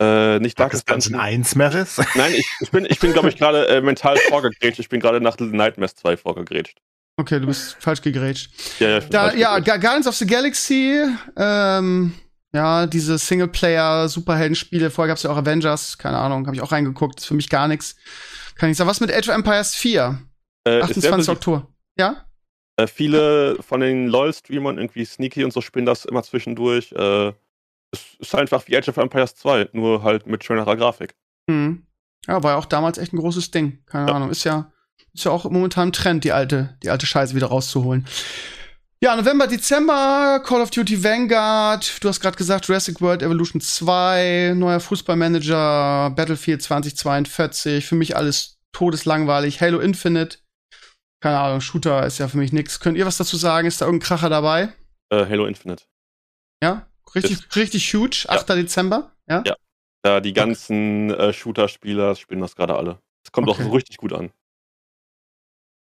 Äh, 0.00 0.38
nicht 0.40 0.60
Darkest, 0.60 0.88
Darkest 0.88 1.06
Dungeon 1.06 1.20
1, 1.20 1.54
Meris? 1.54 1.98
Nein, 2.14 2.34
ich, 2.34 2.46
ich 2.60 2.70
bin, 2.70 2.84
ich 2.84 3.00
bin 3.00 3.12
glaube 3.12 3.30
ich, 3.30 3.36
gerade 3.36 3.66
äh, 3.68 3.80
mental 3.80 4.16
vorgegrätscht. 4.28 4.78
Ich 4.78 4.88
bin 4.88 5.00
gerade 5.00 5.20
nach 5.20 5.38
Little 5.38 5.56
Nightmares 5.56 5.94
2 5.96 6.18
vorgegrätscht. 6.18 6.78
Okay, 7.18 7.40
du 7.40 7.46
bist 7.46 7.76
falsch 7.80 8.02
gegrätscht. 8.02 8.50
Ja, 8.78 8.88
ja, 8.88 9.00
da, 9.00 9.32
ja 9.32 9.58
Guardians 9.58 10.06
of 10.06 10.14
the 10.16 10.26
Galaxy, 10.26 11.02
ähm, 11.36 12.14
ja, 12.56 12.86
diese 12.86 13.18
Singleplayer-Superhelden-Spiele. 13.18 14.90
Vorher 14.90 15.08
gab 15.08 15.18
es 15.18 15.22
ja 15.22 15.30
auch 15.30 15.36
Avengers, 15.36 15.98
keine 15.98 16.18
Ahnung, 16.18 16.46
habe 16.46 16.56
ich 16.56 16.62
auch 16.62 16.72
reingeguckt. 16.72 17.20
Ist 17.20 17.26
für 17.26 17.34
mich 17.34 17.50
gar 17.50 17.68
nichts. 17.68 17.96
Kann 18.56 18.70
ich 18.70 18.78
sagen. 18.78 18.88
Was 18.88 19.00
mit 19.00 19.12
Age 19.12 19.28
of 19.28 19.34
Empires 19.34 19.74
4? 19.74 20.18
Äh, 20.66 20.80
28. 20.80 21.28
Oktober. 21.28 21.68
Ja? 21.98 22.26
Äh, 22.76 22.86
viele 22.86 23.62
von 23.62 23.80
den 23.80 24.08
LOL-Streamern, 24.08 24.78
irgendwie 24.78 25.04
Sneaky 25.04 25.44
und 25.44 25.52
so, 25.52 25.60
spielen 25.60 25.86
das 25.86 26.06
immer 26.06 26.22
zwischendurch. 26.22 26.92
Äh, 26.92 27.32
es 27.92 28.02
ist 28.18 28.34
einfach 28.34 28.66
wie 28.66 28.76
Age 28.76 28.88
of 28.88 28.96
Empires 28.96 29.34
2, 29.36 29.68
nur 29.72 30.02
halt 30.02 30.26
mit 30.26 30.42
schönerer 30.42 30.76
Grafik. 30.76 31.14
Hm. 31.50 31.86
Ja, 32.26 32.42
war 32.42 32.52
ja 32.52 32.56
auch 32.56 32.66
damals 32.66 32.98
echt 32.98 33.12
ein 33.12 33.18
großes 33.18 33.50
Ding. 33.50 33.84
Keine 33.86 34.08
ja. 34.08 34.14
Ahnung. 34.14 34.30
Ist 34.30 34.44
ja, 34.44 34.72
ist 35.12 35.24
ja 35.24 35.30
auch 35.30 35.44
momentan 35.44 35.88
ein 35.88 35.92
Trend, 35.92 36.24
die 36.24 36.32
alte, 36.32 36.76
die 36.82 36.90
alte 36.90 37.06
Scheiße 37.06 37.34
wieder 37.34 37.48
rauszuholen. 37.48 38.06
Ja, 39.06 39.14
November, 39.14 39.46
Dezember, 39.46 40.42
Call 40.44 40.62
of 40.62 40.70
Duty 40.70 41.04
Vanguard, 41.04 42.02
du 42.02 42.08
hast 42.08 42.18
gerade 42.18 42.36
gesagt, 42.36 42.66
Jurassic 42.66 43.00
World 43.00 43.22
Evolution 43.22 43.60
2, 43.60 44.54
neuer 44.56 44.80
Fußballmanager, 44.80 46.10
Battlefield 46.10 46.60
2042, 46.60 47.86
für 47.86 47.94
mich 47.94 48.16
alles 48.16 48.58
todeslangweilig, 48.72 49.60
Halo 49.60 49.78
Infinite, 49.78 50.38
keine 51.20 51.38
Ahnung, 51.38 51.60
Shooter 51.60 52.04
ist 52.04 52.18
ja 52.18 52.26
für 52.26 52.38
mich 52.38 52.52
nix. 52.52 52.80
Könnt 52.80 52.98
ihr 52.98 53.06
was 53.06 53.16
dazu 53.16 53.36
sagen? 53.36 53.68
Ist 53.68 53.80
da 53.80 53.84
irgendein 53.84 54.08
Kracher 54.08 54.28
dabei? 54.28 54.72
Äh, 55.10 55.24
Halo 55.26 55.46
Infinite. 55.46 55.84
Ja? 56.60 56.88
Richtig, 57.14 57.34
ist, 57.34 57.54
richtig 57.54 57.94
huge, 57.94 58.24
8. 58.26 58.48
Ja. 58.48 58.56
Dezember? 58.56 59.12
Ja. 59.30 59.44
Ja, 59.46 59.54
ja 60.04 60.20
die 60.20 60.32
ganzen 60.32 61.10
äh, 61.10 61.32
Shooter-Spieler 61.32 62.16
spielen 62.16 62.40
das 62.40 62.56
gerade 62.56 62.74
alle. 62.74 62.98
Es 63.24 63.30
kommt 63.30 63.48
okay. 63.48 63.68
auch 63.68 63.72
richtig 63.72 63.98
gut 63.98 64.12
an. 64.12 64.32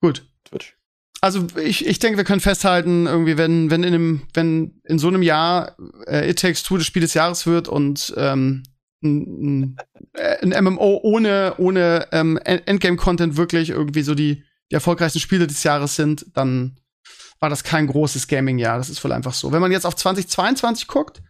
Gut. 0.03 0.27
Twitch. 0.45 0.77
Also 1.25 1.47
ich, 1.59 1.87
ich 1.87 2.01
denke, 2.01 2.19
wir 2.19 2.25
können 2.25 2.43
festhalten, 2.43 3.07
irgendwie, 3.07 3.39
wenn, 3.39 3.71
wenn 3.71 3.83
in 3.83 3.95
einem, 3.95 4.23
wenn 4.35 4.79
in 4.85 4.99
so 4.99 5.09
einem 5.09 5.23
Jahr 5.23 5.75
äh, 6.07 6.29
It 6.29 6.39
Takes 6.39 6.63
Two 6.63 6.77
das 6.77 6.85
Spiel 6.85 7.01
des 7.01 7.15
Jahres 7.15 7.47
wird 7.47 7.67
und 7.67 8.13
ähm, 8.19 8.63
ein, 9.03 9.79
ein, 10.13 10.53
ein 10.53 10.65
MMO 10.65 11.01
ohne, 11.03 11.55
ohne 11.57 12.09
ähm, 12.13 12.37
Endgame-Content 12.37 13.39
wirklich 13.39 13.71
irgendwie 13.71 14.03
so 14.03 14.15
die, 14.15 14.45
die 14.71 14.75
erfolgreichsten 14.75 15.19
Spiele 15.19 15.47
des 15.47 15.63
Jahres 15.63 15.97
sind, 15.97 16.27
dann 16.35 16.77
war 17.41 17.49
das 17.49 17.65
kein 17.65 17.87
großes 17.87 18.29
Gaming-Jahr. 18.29 18.77
Das 18.77 18.91
ist 18.91 19.03
wohl 19.03 19.13
einfach 19.13 19.33
so. 19.33 19.51
Wenn 19.51 19.63
man 19.63 19.73
jetzt 19.73 19.87
auf 19.87 19.97
2022 19.97 20.89
guckt, 20.89 21.23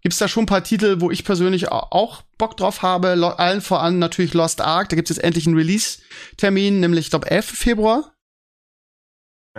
gibt 0.00 0.12
es 0.12 0.18
da 0.18 0.26
schon 0.26 0.42
ein 0.42 0.46
paar 0.46 0.64
Titel, 0.64 0.96
wo 0.98 1.12
ich 1.12 1.24
persönlich 1.24 1.68
auch 1.68 2.22
Bock 2.36 2.56
drauf 2.56 2.82
habe. 2.82 3.10
allen 3.38 3.60
voran 3.60 4.00
natürlich 4.00 4.34
Lost 4.34 4.60
Ark. 4.60 4.88
Da 4.88 4.96
gibt 4.96 5.08
es 5.08 5.18
jetzt 5.18 5.24
endlich 5.24 5.46
einen 5.46 5.56
Release-Termin, 5.56 6.80
nämlich, 6.80 7.06
ich 7.06 7.10
glaube, 7.10 7.30
11. 7.30 7.46
Februar. 7.46 8.12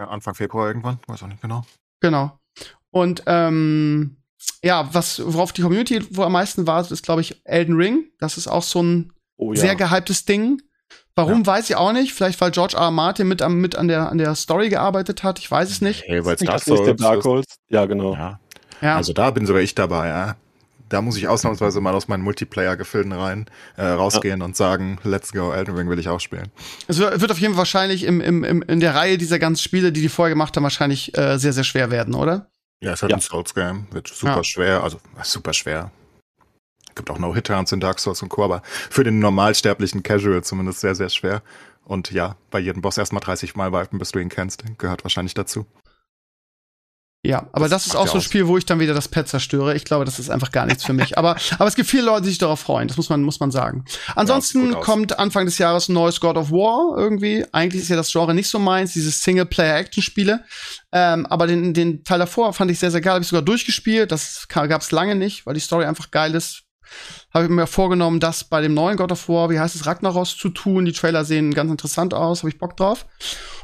Ja, 0.01 0.07
Anfang 0.07 0.33
Februar 0.33 0.67
irgendwann, 0.67 0.97
weiß 1.05 1.21
auch 1.21 1.27
nicht 1.27 1.43
genau. 1.43 1.63
Genau. 1.99 2.39
Und 2.89 3.21
ähm, 3.27 4.17
ja, 4.63 4.89
was, 4.93 5.21
worauf 5.23 5.53
die 5.53 5.61
Community 5.61 6.03
wo 6.09 6.23
am 6.23 6.31
meisten 6.31 6.65
wartet, 6.65 6.91
ist, 6.91 7.03
glaube 7.03 7.21
ich, 7.21 7.39
Elden 7.45 7.75
Ring. 7.75 8.05
Das 8.17 8.35
ist 8.35 8.47
auch 8.47 8.63
so 8.63 8.81
ein 8.81 9.13
oh, 9.37 9.53
ja. 9.53 9.61
sehr 9.61 9.75
gehyptes 9.75 10.25
Ding. 10.25 10.59
Warum, 11.13 11.41
ja. 11.41 11.45
weiß 11.45 11.69
ich 11.69 11.75
auch 11.75 11.93
nicht. 11.93 12.13
Vielleicht, 12.13 12.41
weil 12.41 12.49
George 12.49 12.75
R. 12.77 12.85
R. 12.85 12.91
Martin 12.91 13.27
mit, 13.27 13.43
am, 13.43 13.61
mit 13.61 13.75
an, 13.75 13.87
der, 13.87 14.09
an 14.09 14.17
der 14.17 14.33
Story 14.33 14.69
gearbeitet 14.69 15.21
hat. 15.21 15.37
Ich 15.37 15.51
weiß 15.51 15.69
es 15.69 15.81
nicht. 15.81 16.01
Hey, 16.07 16.25
weil 16.25 16.33
es 16.33 16.41
Dark 16.41 16.63
Souls, 16.63 16.99
Dark 16.99 17.21
Souls. 17.21 17.45
Ja, 17.69 17.85
genau. 17.85 18.15
Ja. 18.15 18.39
ja. 18.81 18.95
Also 18.95 19.13
da 19.13 19.29
bin 19.29 19.45
sogar 19.45 19.61
ich 19.61 19.75
dabei, 19.75 20.07
ja. 20.07 20.35
Da 20.91 21.01
muss 21.01 21.15
ich 21.15 21.29
ausnahmsweise 21.29 21.79
mal 21.79 21.95
aus 21.95 22.09
meinen 22.09 22.21
Multiplayer-Gefilden 22.21 23.13
rein 23.13 23.45
äh, 23.77 23.85
rausgehen 23.85 24.41
ja. 24.41 24.45
und 24.45 24.57
sagen, 24.57 24.99
let's 25.03 25.31
go, 25.31 25.53
Elden 25.53 25.73
Ring 25.73 25.89
will 25.89 25.97
ich 25.99 26.09
auch 26.09 26.19
spielen. 26.19 26.51
Es 26.89 26.99
wird 26.99 27.31
auf 27.31 27.39
jeden 27.39 27.53
Fall 27.53 27.59
wahrscheinlich 27.59 28.03
im, 28.03 28.19
im, 28.19 28.43
im, 28.43 28.61
in 28.61 28.81
der 28.81 28.93
Reihe 28.93 29.17
dieser 29.17 29.39
ganzen 29.39 29.63
Spiele, 29.63 29.93
die 29.93 30.01
die 30.01 30.09
vorher 30.09 30.31
gemacht 30.31 30.53
haben, 30.57 30.63
wahrscheinlich 30.63 31.17
äh, 31.17 31.37
sehr, 31.37 31.53
sehr 31.53 31.63
schwer 31.63 31.91
werden, 31.91 32.13
oder? 32.13 32.51
Ja, 32.83 32.91
es 32.91 33.01
hat 33.01 33.09
ja. 33.09 33.15
ein 33.15 33.21
Souls-Game, 33.21 33.87
wird 33.91 34.09
super 34.09 34.37
ja. 34.37 34.43
schwer, 34.43 34.83
also 34.83 34.99
super 35.23 35.53
schwer. 35.53 35.91
Gibt 36.93 37.09
auch 37.09 37.19
No-Hit-Turns 37.19 37.71
in 37.71 37.79
Dark 37.79 37.99
Souls 37.99 38.21
und 38.21 38.27
Co., 38.27 38.43
aber 38.43 38.61
für 38.65 39.05
den 39.05 39.19
normalsterblichen 39.19 40.03
Casual 40.03 40.43
zumindest 40.43 40.81
sehr, 40.81 40.95
sehr 40.95 41.07
schwer. 41.07 41.41
Und 41.85 42.11
ja, 42.11 42.35
bei 42.49 42.59
jedem 42.59 42.81
Boss 42.81 42.97
erstmal 42.97 43.21
30 43.21 43.55
Mal 43.55 43.71
wipen, 43.71 43.97
bis 43.97 44.11
du 44.11 44.19
ihn 44.19 44.27
kennst, 44.27 44.65
gehört 44.77 45.05
wahrscheinlich 45.05 45.35
dazu. 45.35 45.65
Ja, 47.23 47.47
aber 47.51 47.69
das, 47.69 47.83
das 47.83 47.87
ist 47.87 47.95
auch 47.95 48.07
so 48.07 48.15
ein 48.15 48.21
Spiel, 48.21 48.47
wo 48.47 48.57
ich 48.57 48.65
dann 48.65 48.79
wieder 48.79 48.95
das 48.95 49.07
Pad 49.07 49.27
zerstöre. 49.27 49.75
Ich 49.75 49.85
glaube, 49.85 50.05
das 50.05 50.17
ist 50.17 50.31
einfach 50.31 50.51
gar 50.51 50.65
nichts 50.65 50.83
für 50.83 50.93
mich. 50.93 51.19
aber, 51.19 51.35
aber 51.59 51.67
es 51.67 51.75
gibt 51.75 51.87
viele 51.87 52.03
Leute, 52.03 52.23
die 52.23 52.29
sich 52.29 52.39
darauf 52.39 52.59
freuen. 52.59 52.87
Das 52.87 52.97
muss 52.97 53.09
man, 53.09 53.21
muss 53.21 53.39
man 53.39 53.51
sagen. 53.51 53.85
Ansonsten 54.15 54.71
ja, 54.71 54.79
kommt 54.79 55.19
Anfang 55.19 55.45
des 55.45 55.59
Jahres 55.59 55.87
ein 55.87 55.93
neues 55.93 56.19
God 56.19 56.35
of 56.35 56.49
War 56.49 56.97
irgendwie. 56.97 57.45
Eigentlich 57.51 57.83
ist 57.83 57.89
ja 57.89 57.95
das 57.95 58.11
Genre 58.11 58.33
nicht 58.33 58.49
so 58.49 58.57
meins, 58.57 58.93
diese 58.93 59.11
Singleplayer-Action-Spiele. 59.11 60.43
Ähm, 60.91 61.27
aber 61.27 61.45
den, 61.45 61.75
den 61.75 62.03
Teil 62.03 62.17
davor 62.17 62.53
fand 62.53 62.71
ich 62.71 62.79
sehr, 62.79 62.89
sehr 62.89 63.01
geil. 63.01 63.13
Habe 63.13 63.23
ich 63.23 63.29
sogar 63.29 63.43
durchgespielt. 63.43 64.11
Das 64.11 64.47
gab 64.47 64.81
es 64.81 64.89
lange 64.89 65.13
nicht, 65.15 65.45
weil 65.45 65.53
die 65.53 65.59
Story 65.59 65.85
einfach 65.85 66.09
geil 66.09 66.33
ist. 66.33 66.63
Habe 67.33 67.45
ich 67.45 67.51
mir 67.51 67.67
vorgenommen, 67.67 68.19
das 68.19 68.43
bei 68.43 68.61
dem 68.61 68.73
neuen 68.73 68.97
God 68.97 69.11
of 69.11 69.29
War, 69.29 69.49
wie 69.49 69.59
heißt 69.59 69.75
es, 69.75 69.85
Ragnaros 69.85 70.37
zu 70.37 70.49
tun. 70.49 70.85
Die 70.85 70.91
Trailer 70.91 71.23
sehen 71.25 71.53
ganz 71.53 71.71
interessant 71.71 72.13
aus. 72.13 72.39
Habe 72.39 72.49
ich 72.49 72.57
Bock 72.57 72.75
drauf. 72.75 73.05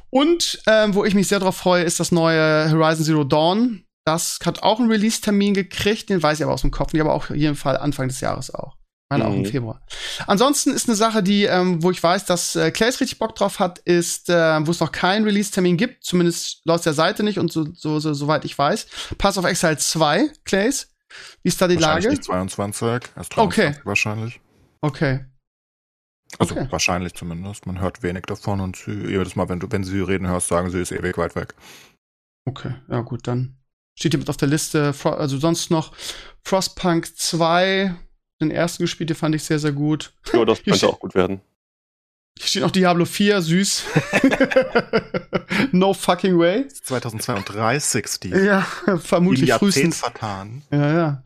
Und 0.10 0.62
ähm, 0.68 0.96
wo 0.96 1.04
ich 1.04 1.14
mich 1.14 1.28
sehr 1.28 1.40
drauf 1.40 1.58
freue, 1.58 1.84
ist 1.84 2.00
das 2.00 2.12
neue 2.12 2.72
Horizon 2.72 3.06
Zero 3.06 3.24
Dawn. 3.24 3.84
Das 4.06 4.40
hat 4.46 4.64
auch 4.64 4.80
einen 4.80 4.90
Release-Termin 4.90 5.54
gekriegt, 5.54 6.10
den 6.10 6.24
weiß 6.24 6.40
ich 6.40 6.46
aber 6.46 6.54
aus 6.54 6.62
dem 6.62 6.72
Kopf 6.72 6.94
nicht, 6.94 7.02
aber 7.02 7.14
auch 7.14 7.30
in 7.30 7.36
jedem 7.36 7.58
Fall 7.58 7.76
Anfang 7.76 8.08
des 8.08 8.22
Jahres 8.22 8.56
auch. 8.56 8.78
Meine 9.10 9.24
mhm. 9.24 9.30
auch 9.30 9.36
im 9.36 9.42
mhm. 9.42 9.46
Februar. 9.46 9.82
Ansonsten 10.28 10.72
ist 10.72 10.88
eine 10.88 10.96
Sache, 10.96 11.24
die, 11.24 11.44
ähm, 11.44 11.84
wo 11.84 11.92
ich 11.92 12.02
weiß, 12.02 12.26
dass 12.26 12.56
äh, 12.56 12.72
Clays 12.72 13.00
richtig 13.02 13.20
Bock 13.20 13.36
drauf 13.36 13.60
hat, 13.60 13.80
ist, 13.80 14.30
äh, 14.30 14.66
wo 14.66 14.72
es 14.72 14.80
noch 14.80 14.92
keinen 14.92 15.26
Release-Termin 15.26 15.78
gibt, 15.78 16.04
zumindest 16.04 16.62
laut 16.66 16.86
der 16.86 16.94
Seite 16.94 17.24
nicht 17.24 17.40
und 17.40 17.52
so, 17.52 17.68
so, 17.74 18.00
so, 18.00 18.14
soweit 18.14 18.46
ich 18.46 18.58
weiß. 18.58 18.88
Pass 19.18 19.38
of 19.38 19.46
Exile 19.46 19.78
2, 19.78 20.30
Clays. 20.46 20.90
Wie 21.44 21.50
ist 21.50 21.62
da 21.62 21.68
die 21.68 21.76
Lage? 21.76 22.10
Nicht 22.10 22.24
22, 22.24 23.12
erst 23.16 23.36
23 23.36 23.38
okay. 23.38 23.76
wahrscheinlich. 23.84 24.42
Okay. 24.82 25.26
Also 26.40 26.56
okay. 26.56 26.68
wahrscheinlich 26.70 27.14
zumindest. 27.14 27.66
Man 27.66 27.80
hört 27.80 28.04
wenig 28.04 28.24
davon 28.24 28.60
und 28.60 28.76
sie, 28.76 28.92
jedes 28.92 29.36
Mal, 29.36 29.50
wenn 29.50 29.60
du, 29.60 29.68
wenn 29.72 29.84
sie 29.84 30.02
reden 30.02 30.28
hörst, 30.28 30.50
sagen 30.50 30.70
sie, 30.70 30.82
ist 30.82 30.92
ewig 30.92 31.18
weit 31.18 31.36
weg. 31.36 31.56
Okay, 32.46 32.76
ja 32.90 33.02
gut, 33.02 33.28
dann 33.28 33.58
steht 33.98 34.14
hier 34.14 34.20
mit 34.20 34.30
auf 34.30 34.38
der 34.38 34.48
Liste. 34.48 34.94
Also 35.04 35.38
sonst 35.38 35.72
noch 35.72 35.94
Frostpunk 36.44 37.18
2, 37.18 37.96
den 38.42 38.52
ersten 38.52 38.84
gespielt, 38.84 39.10
den 39.10 39.18
fand 39.18 39.36
ich 39.36 39.44
sehr, 39.44 39.60
sehr 39.60 39.72
gut. 39.72 40.14
Ja, 40.32 40.46
das 40.46 40.62
könnte 40.64 40.88
auch 40.88 41.00
gut 41.00 41.16
werden. 41.16 41.42
Hier 42.40 42.48
steht 42.48 42.62
noch 42.62 42.72
Diablo 42.72 43.06
4, 43.06 43.42
süß. 43.42 43.84
no 45.72 45.94
fucking 45.94 46.38
way. 46.38 46.68
2032, 46.68 48.08
Steve. 48.08 48.46
Ja, 48.46 48.66
vermutlich 49.00 49.52
frühestens. 49.54 50.00
vertan. 50.00 50.64
Ja, 50.72 50.94
ja. 50.94 51.24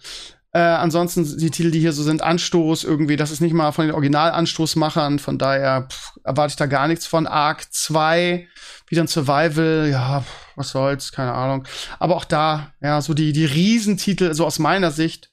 Äh, 0.54 0.60
ansonsten 0.60 1.38
die 1.38 1.50
Titel, 1.50 1.72
die 1.72 1.80
hier 1.80 1.94
so 1.94 2.04
sind, 2.04 2.22
Anstoß 2.22 2.84
irgendwie, 2.84 3.16
das 3.16 3.32
ist 3.32 3.40
nicht 3.40 3.54
mal 3.54 3.72
von 3.72 3.86
den 3.86 3.96
Originalanstoßmachern, 3.96 5.20
von 5.20 5.38
daher 5.38 5.88
pff, 5.90 6.12
erwarte 6.26 6.52
ich 6.52 6.58
da 6.58 6.66
gar 6.66 6.88
nichts 6.88 7.08
von. 7.08 7.26
Arc 7.26 7.72
2, 7.72 8.48
wieder 8.88 9.04
ein 9.04 9.08
Survival, 9.08 9.88
ja, 9.90 10.26
was 10.58 10.70
soll's, 10.70 11.14
keine 11.14 11.34
Ahnung. 11.34 11.66
Aber 12.00 12.18
auch 12.18 12.26
da, 12.26 12.74
ja, 12.82 13.02
so 13.02 13.14
die, 13.14 13.32
die 13.32 13.46
Riesentitel, 13.46 14.34
so 14.34 14.46
aus 14.46 14.60
meiner 14.60 14.92
Sicht, 14.92 15.31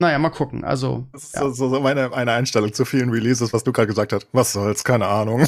naja, 0.00 0.18
mal 0.18 0.30
gucken. 0.30 0.64
Also. 0.64 1.06
Das 1.12 1.24
ist 1.24 1.34
ja. 1.34 1.50
so, 1.50 1.68
so 1.68 1.80
meine 1.80 2.12
eine 2.12 2.32
Einstellung 2.32 2.72
zu 2.72 2.84
vielen 2.84 3.10
Releases, 3.10 3.52
was 3.52 3.64
du 3.64 3.72
gerade 3.72 3.88
gesagt 3.88 4.12
hast. 4.12 4.28
Was 4.32 4.52
soll's, 4.52 4.84
keine 4.84 5.06
Ahnung. 5.06 5.40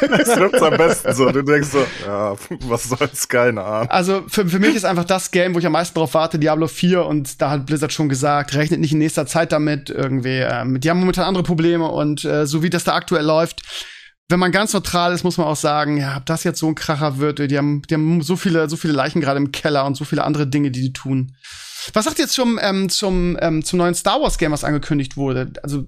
das 0.00 0.34
trifft's 0.34 0.62
am 0.62 0.76
besten 0.76 1.14
so. 1.14 1.30
Du 1.30 1.42
denkst 1.42 1.68
so, 1.68 1.86
ja, 2.04 2.34
was 2.64 2.84
soll's, 2.84 3.28
keine 3.28 3.62
Ahnung. 3.62 3.90
Also 3.90 4.24
für, 4.26 4.48
für 4.48 4.58
mich 4.58 4.74
ist 4.74 4.84
einfach 4.84 5.04
das 5.04 5.30
Game, 5.30 5.54
wo 5.54 5.60
ich 5.60 5.66
am 5.66 5.72
meisten 5.72 5.94
drauf 5.94 6.14
warte, 6.14 6.40
Diablo 6.40 6.66
4 6.66 7.04
und 7.06 7.40
da 7.40 7.50
hat 7.50 7.66
Blizzard 7.66 7.92
schon 7.92 8.08
gesagt, 8.08 8.54
rechnet 8.54 8.80
nicht 8.80 8.92
in 8.92 8.98
nächster 8.98 9.26
Zeit 9.26 9.52
damit 9.52 9.90
irgendwie. 9.90 10.40
Ähm, 10.40 10.80
die 10.80 10.90
haben 10.90 10.98
momentan 10.98 11.26
andere 11.26 11.44
Probleme 11.44 11.88
und 11.88 12.24
äh, 12.24 12.46
so 12.46 12.64
wie 12.64 12.70
das 12.70 12.82
da 12.82 12.94
aktuell 12.94 13.24
läuft, 13.24 13.62
wenn 14.28 14.40
man 14.40 14.52
ganz 14.52 14.72
neutral 14.72 15.12
ist, 15.12 15.22
muss 15.22 15.38
man 15.38 15.46
auch 15.46 15.56
sagen, 15.56 15.98
ja, 15.98 16.16
ob 16.16 16.26
das 16.26 16.44
jetzt 16.44 16.58
so 16.58 16.66
ein 16.66 16.74
Kracher 16.74 17.18
wird, 17.18 17.38
die 17.38 17.58
haben, 17.58 17.82
die 17.82 17.94
haben 17.94 18.22
so 18.22 18.36
viele, 18.36 18.68
so 18.68 18.76
viele 18.76 18.94
Leichen 18.94 19.20
gerade 19.20 19.38
im 19.38 19.52
Keller 19.52 19.84
und 19.84 19.96
so 19.96 20.04
viele 20.04 20.24
andere 20.24 20.46
Dinge, 20.46 20.70
die 20.70 20.80
die 20.80 20.92
tun. 20.92 21.36
Was 21.92 22.04
sagt 22.04 22.18
ihr 22.18 22.28
zum, 22.28 22.58
ähm, 22.62 22.88
zum, 22.88 23.36
ähm, 23.40 23.64
zum 23.64 23.78
neuen 23.78 23.94
Star 23.94 24.20
Wars 24.20 24.38
Game, 24.38 24.52
was 24.52 24.64
angekündigt 24.64 25.16
wurde? 25.16 25.52
Also, 25.62 25.84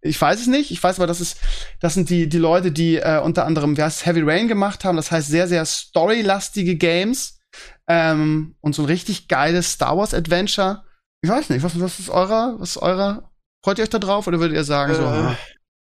ich 0.00 0.20
weiß 0.20 0.40
es 0.40 0.46
nicht. 0.46 0.70
Ich 0.70 0.82
weiß 0.82 0.98
aber, 0.98 1.06
das 1.06 1.20
ist, 1.20 1.38
das 1.80 1.94
sind 1.94 2.08
die, 2.10 2.28
die 2.28 2.38
Leute, 2.38 2.72
die 2.72 2.96
äh, 2.96 3.20
unter 3.20 3.44
anderem, 3.44 3.76
heißt 3.76 4.06
Heavy 4.06 4.22
Rain 4.22 4.48
gemacht 4.48 4.84
haben. 4.84 4.96
Das 4.96 5.10
heißt, 5.10 5.28
sehr, 5.28 5.48
sehr 5.48 5.64
storylastige 5.64 6.76
Games. 6.76 7.40
Ähm, 7.88 8.54
und 8.60 8.74
so 8.74 8.82
ein 8.82 8.86
richtig 8.86 9.28
geiles 9.28 9.72
Star 9.72 9.96
Wars 9.96 10.14
Adventure. 10.14 10.84
Ich 11.22 11.30
weiß 11.30 11.50
nicht, 11.50 11.62
was, 11.62 11.78
was 11.78 11.98
ist 11.98 12.08
eurer, 12.08 12.54
was 12.58 12.70
ist 12.70 12.82
eurer? 12.82 13.30
Freut 13.64 13.78
ihr 13.78 13.84
euch 13.84 13.90
da 13.90 13.98
drauf 13.98 14.26
oder 14.26 14.40
würdet 14.40 14.56
ihr 14.56 14.64
sagen, 14.64 14.92
äh, 14.92 14.96
so? 14.96 15.36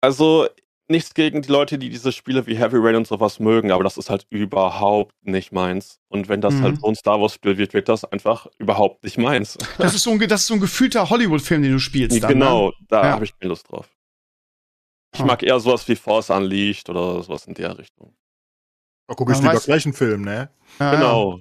Also, 0.02 0.48
nichts 0.88 1.14
gegen 1.14 1.42
die 1.42 1.52
Leute, 1.52 1.78
die 1.78 1.90
diese 1.90 2.12
Spiele 2.12 2.46
wie 2.48 2.58
Heavy 2.58 2.78
Rain 2.78 2.96
und 2.96 3.08
sowas 3.08 3.40
mögen, 3.40 3.72
aber 3.72 3.84
das 3.84 3.98
ist 3.98 4.10
halt 4.10 4.26
überhaupt 4.30 5.16
nicht 5.24 5.52
meins. 5.52 6.00
Und 6.10 6.30
wenn 6.30 6.42
das 6.42 6.54
halt 6.56 6.62
mhm. 6.62 6.66
halt 6.66 6.82
so 6.82 6.88
ein 6.88 6.96
Star 6.96 7.22
Wars-Spiel 7.22 7.58
wird, 7.58 7.74
wird 7.74 7.90
das 7.90 8.06
einfach 8.06 8.48
überhaupt 8.58 9.04
nicht 9.04 9.18
meins. 9.18 9.58
Das 9.78 9.94
ist 9.94 10.04
so 10.04 10.12
ein, 10.12 10.20
das 10.20 10.42
ist 10.42 10.48
so 10.48 10.54
ein 10.54 10.60
gefühlter 10.60 11.10
Hollywood-Film, 11.10 11.62
den 11.62 11.74
du 11.74 11.80
spielst. 11.80 12.22
Dann, 12.24 12.34
genau, 12.34 12.68
ne? 12.68 12.74
da 12.88 13.04
ja. 13.04 13.12
habe 13.12 13.26
ich 13.26 13.38
keine 13.38 13.50
Lust 13.50 13.70
drauf. 13.70 13.90
Ich 15.14 15.22
oh. 15.22 15.26
mag 15.26 15.44
eher 15.44 15.60
sowas 15.60 15.88
wie 15.88 15.96
Force 15.96 16.30
Unleashed 16.30 16.90
oder 16.90 17.22
sowas 17.24 17.46
in 17.46 17.54
der 17.54 17.78
Richtung. 17.78 18.16
Da 19.08 19.16
gucke 19.16 19.34
ich 19.34 19.40
lieber 19.40 19.60
gleich 19.60 19.86
einen 19.86 19.94
Film, 19.94 20.24
ne? 20.24 20.50
Ja, 20.80 20.92
genau. 20.96 21.38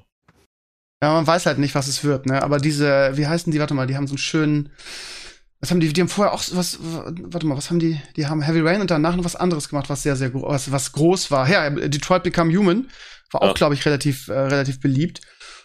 Ja. 1.00 1.08
ja, 1.08 1.14
man 1.14 1.26
weiß 1.26 1.46
halt 1.46 1.58
nicht, 1.58 1.74
was 1.74 1.88
es 1.88 2.04
wird, 2.04 2.26
ne? 2.26 2.42
Aber 2.42 2.58
diese, 2.58 3.16
wie 3.16 3.26
heißen 3.26 3.50
die, 3.52 3.58
warte 3.58 3.74
mal, 3.74 3.86
die 3.86 3.96
haben 3.96 4.06
so 4.06 4.12
einen 4.12 4.18
schönen 4.18 4.70
was 5.64 5.70
haben 5.70 5.80
die, 5.80 5.90
die 5.90 6.00
haben 6.02 6.08
vorher 6.08 6.34
auch 6.34 6.42
was, 6.52 6.78
warte 6.80 7.46
mal, 7.46 7.56
was 7.56 7.70
haben 7.70 7.78
die, 7.78 7.98
die 8.16 8.26
haben 8.26 8.42
Heavy 8.42 8.60
Rain 8.60 8.82
und 8.82 8.90
danach 8.90 9.16
noch 9.16 9.24
was 9.24 9.34
anderes 9.34 9.70
gemacht, 9.70 9.88
was 9.88 10.02
sehr, 10.02 10.14
sehr 10.14 10.28
groß, 10.28 10.44
was, 10.46 10.70
was 10.70 10.92
groß 10.92 11.30
war. 11.30 11.48
Ja, 11.48 11.70
Detroit 11.70 12.22
Become 12.22 12.54
Human 12.54 12.88
war 13.30 13.40
auch, 13.40 13.46
ja. 13.48 13.52
glaube 13.54 13.74
ich, 13.74 13.86
relativ, 13.86 14.28
äh, 14.28 14.38
relativ 14.38 14.78
beliebt. 14.80 15.22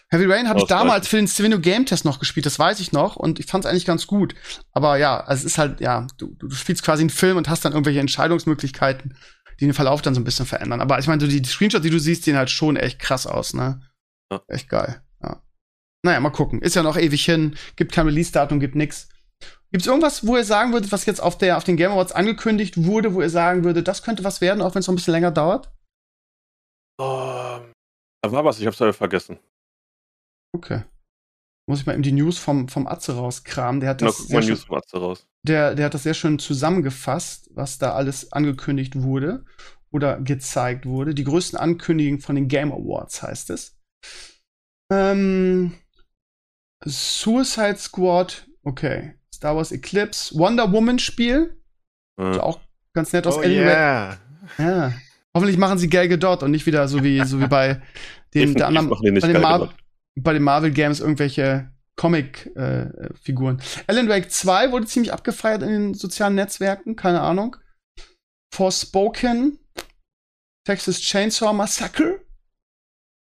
Heavy 0.08 0.24
Rain 0.24 0.48
habe 0.48 0.58
ich 0.58 0.64
damals 0.64 1.06
für 1.06 1.16
den 1.16 1.28
Stevenio 1.28 1.60
Game 1.60 1.84
Test 1.84 2.06
noch 2.06 2.18
gespielt, 2.18 2.46
das 2.46 2.58
weiß 2.58 2.80
ich 2.80 2.92
noch, 2.92 3.16
und 3.16 3.38
ich 3.40 3.46
fand 3.46 3.66
es 3.66 3.70
eigentlich 3.70 3.84
ganz 3.84 4.06
gut. 4.06 4.34
Aber 4.72 4.96
ja, 4.96 5.20
also 5.20 5.40
es 5.40 5.52
ist 5.52 5.58
halt, 5.58 5.82
ja, 5.82 6.06
du, 6.16 6.34
du 6.34 6.50
spielst 6.50 6.82
quasi 6.82 7.02
einen 7.02 7.10
Film 7.10 7.36
und 7.36 7.50
hast 7.50 7.66
dann 7.66 7.72
irgendwelche 7.72 8.00
Entscheidungsmöglichkeiten, 8.00 9.14
die 9.60 9.66
den 9.66 9.74
Verlauf 9.74 10.00
dann 10.00 10.14
so 10.14 10.20
ein 10.20 10.24
bisschen 10.24 10.46
verändern. 10.46 10.80
Aber 10.80 10.98
ich 10.98 11.08
meine, 11.08 11.28
die 11.28 11.44
Screenshots, 11.44 11.82
die 11.82 11.90
du 11.90 12.00
siehst, 12.00 12.24
sehen 12.24 12.38
halt 12.38 12.48
schon 12.48 12.76
echt 12.76 12.98
krass 12.98 13.26
aus, 13.26 13.52
ne? 13.52 13.82
Ja. 14.32 14.40
Echt 14.48 14.70
geil, 14.70 15.02
ja. 15.22 15.42
Naja, 16.02 16.20
mal 16.20 16.30
gucken. 16.30 16.62
Ist 16.62 16.74
ja 16.74 16.82
noch 16.82 16.96
ewig 16.96 17.22
hin, 17.22 17.56
gibt 17.76 17.92
kein 17.92 18.06
Release-Datum, 18.06 18.60
gibt 18.60 18.76
nix. 18.76 19.10
Gibt 19.70 19.82
es 19.82 19.86
irgendwas, 19.86 20.26
wo 20.26 20.36
ihr 20.36 20.44
sagen 20.44 20.72
würdet, 20.72 20.92
was 20.92 21.06
jetzt 21.06 21.20
auf, 21.22 21.38
der, 21.38 21.56
auf 21.56 21.64
den 21.64 21.76
Game 21.76 21.92
Awards 21.92 22.12
angekündigt 22.12 22.84
wurde, 22.84 23.14
wo 23.14 23.22
ihr 23.22 23.30
sagen 23.30 23.64
würdet, 23.64 23.86
das 23.86 24.02
könnte 24.02 24.24
was 24.24 24.40
werden, 24.40 24.62
auch 24.62 24.74
wenn 24.74 24.80
es 24.80 24.86
noch 24.86 24.94
ein 24.94 24.96
bisschen 24.96 25.12
länger 25.12 25.30
dauert? 25.30 25.72
Um, 26.98 27.72
da 28.22 28.32
war 28.32 28.44
was, 28.44 28.58
ich 28.58 28.66
hab's 28.66 28.82
aber 28.82 28.92
vergessen. 28.92 29.38
Okay. 30.52 30.82
Muss 31.68 31.80
ich 31.80 31.86
mal 31.86 31.92
eben 31.92 32.02
die 32.02 32.12
News 32.12 32.38
vom, 32.38 32.68
vom 32.68 32.88
Atze 32.88 33.14
rauskramen. 33.14 33.80
Der 33.80 33.90
hat 33.90 34.02
das. 34.02 34.16
Vom 34.16 34.76
Atze 34.76 34.98
raus. 34.98 35.26
Der, 35.46 35.76
der 35.76 35.86
hat 35.86 35.94
das 35.94 36.02
sehr 36.02 36.14
schön 36.14 36.40
zusammengefasst, 36.40 37.48
was 37.54 37.78
da 37.78 37.92
alles 37.92 38.32
angekündigt 38.32 39.00
wurde. 39.00 39.44
oder 39.90 40.20
gezeigt 40.20 40.86
wurde. 40.86 41.14
Die 41.14 41.24
größten 41.24 41.58
Ankündigungen 41.58 42.20
von 42.20 42.34
den 42.34 42.48
Game 42.48 42.72
Awards 42.72 43.22
heißt 43.22 43.50
es. 43.50 43.78
Ähm, 44.90 45.74
Suicide 46.84 47.76
Squad, 47.76 48.48
okay. 48.62 49.14
Star 49.40 49.56
Wars 49.56 49.72
Eclipse, 49.72 50.38
Wonder 50.38 50.70
Woman 50.70 50.98
Spiel. 50.98 51.56
Äh, 52.18 52.34
Sah 52.34 52.42
auch 52.42 52.60
ganz 52.92 53.10
nett 53.14 53.26
aus. 53.26 53.38
Oh 53.38 53.42
yeah. 53.42 54.18
Ja. 54.58 54.92
Hoffentlich 55.34 55.56
machen 55.56 55.78
sie 55.78 55.88
Gal 55.88 56.08
Gadot 56.08 56.42
und 56.42 56.50
nicht 56.50 56.66
wieder 56.66 56.86
so 56.88 57.02
wie, 57.02 57.24
so 57.24 57.40
wie 57.40 57.46
bei 57.46 57.80
den, 58.34 58.52
der 58.54 58.66
anderen, 58.66 58.90
bei 58.90 59.00
den, 59.00 59.40
Mar 59.40 59.72
bei 60.14 60.34
den 60.34 60.42
Marvel 60.42 60.72
Games 60.72 61.00
irgendwelche 61.00 61.72
Comic-Figuren. 61.96 63.62
Alan 63.86 64.10
Wake 64.10 64.30
2 64.30 64.72
wurde 64.72 64.84
ziemlich 64.84 65.14
abgefeiert 65.14 65.62
in 65.62 65.70
den 65.70 65.94
sozialen 65.94 66.34
Netzwerken, 66.34 66.94
keine 66.94 67.22
Ahnung. 67.22 67.56
Forspoken, 68.52 69.58
Texas 70.66 71.00
Chainsaw 71.00 71.54
Massacre, 71.54 72.20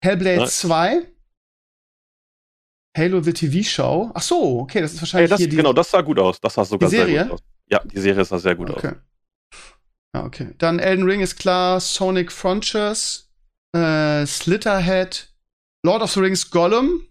Hellblade 0.05 0.41
Nice. 0.41 0.59
2, 0.59 1.07
Halo 2.97 3.21
the 3.23 3.33
TV 3.33 3.63
Show. 3.63 4.11
Ach 4.15 4.23
so, 4.23 4.61
okay, 4.61 4.81
das 4.81 4.93
ist 4.93 5.01
wahrscheinlich 5.01 5.31
das, 5.31 5.39
hier 5.39 5.49
die 5.49 5.57
genau, 5.57 5.73
das 5.73 5.91
sah 5.91 6.03
gut 6.03 6.19
aus. 6.19 6.41
Das 6.41 6.55
sah 6.55 6.65
sogar 6.65 6.91
Die 6.91 6.97
sehr 6.97 7.07
Serie? 7.07 7.25
gut 7.25 7.33
aus. 7.35 7.41
Ja, 7.71 7.81
die 7.85 8.01
Serie 8.01 8.25
sah 8.25 8.39
sehr 8.39 8.55
gut 8.55 8.71
aus. 8.71 8.77
Okay. 8.85 8.95
Ja, 10.15 10.25
okay. 10.25 10.55
Dann 10.59 10.79
Elden 10.79 11.05
Ring 11.09 11.21
ist 11.21 11.39
klar, 11.39 11.81
Sonic 11.81 12.31
Frontiers, 12.31 13.31
äh, 13.75 14.27
Slitterhead, 14.27 15.33
Lord 15.87 16.03
of 16.03 16.11
the 16.13 16.21
Rings 16.21 16.51
Gollum. 16.51 17.07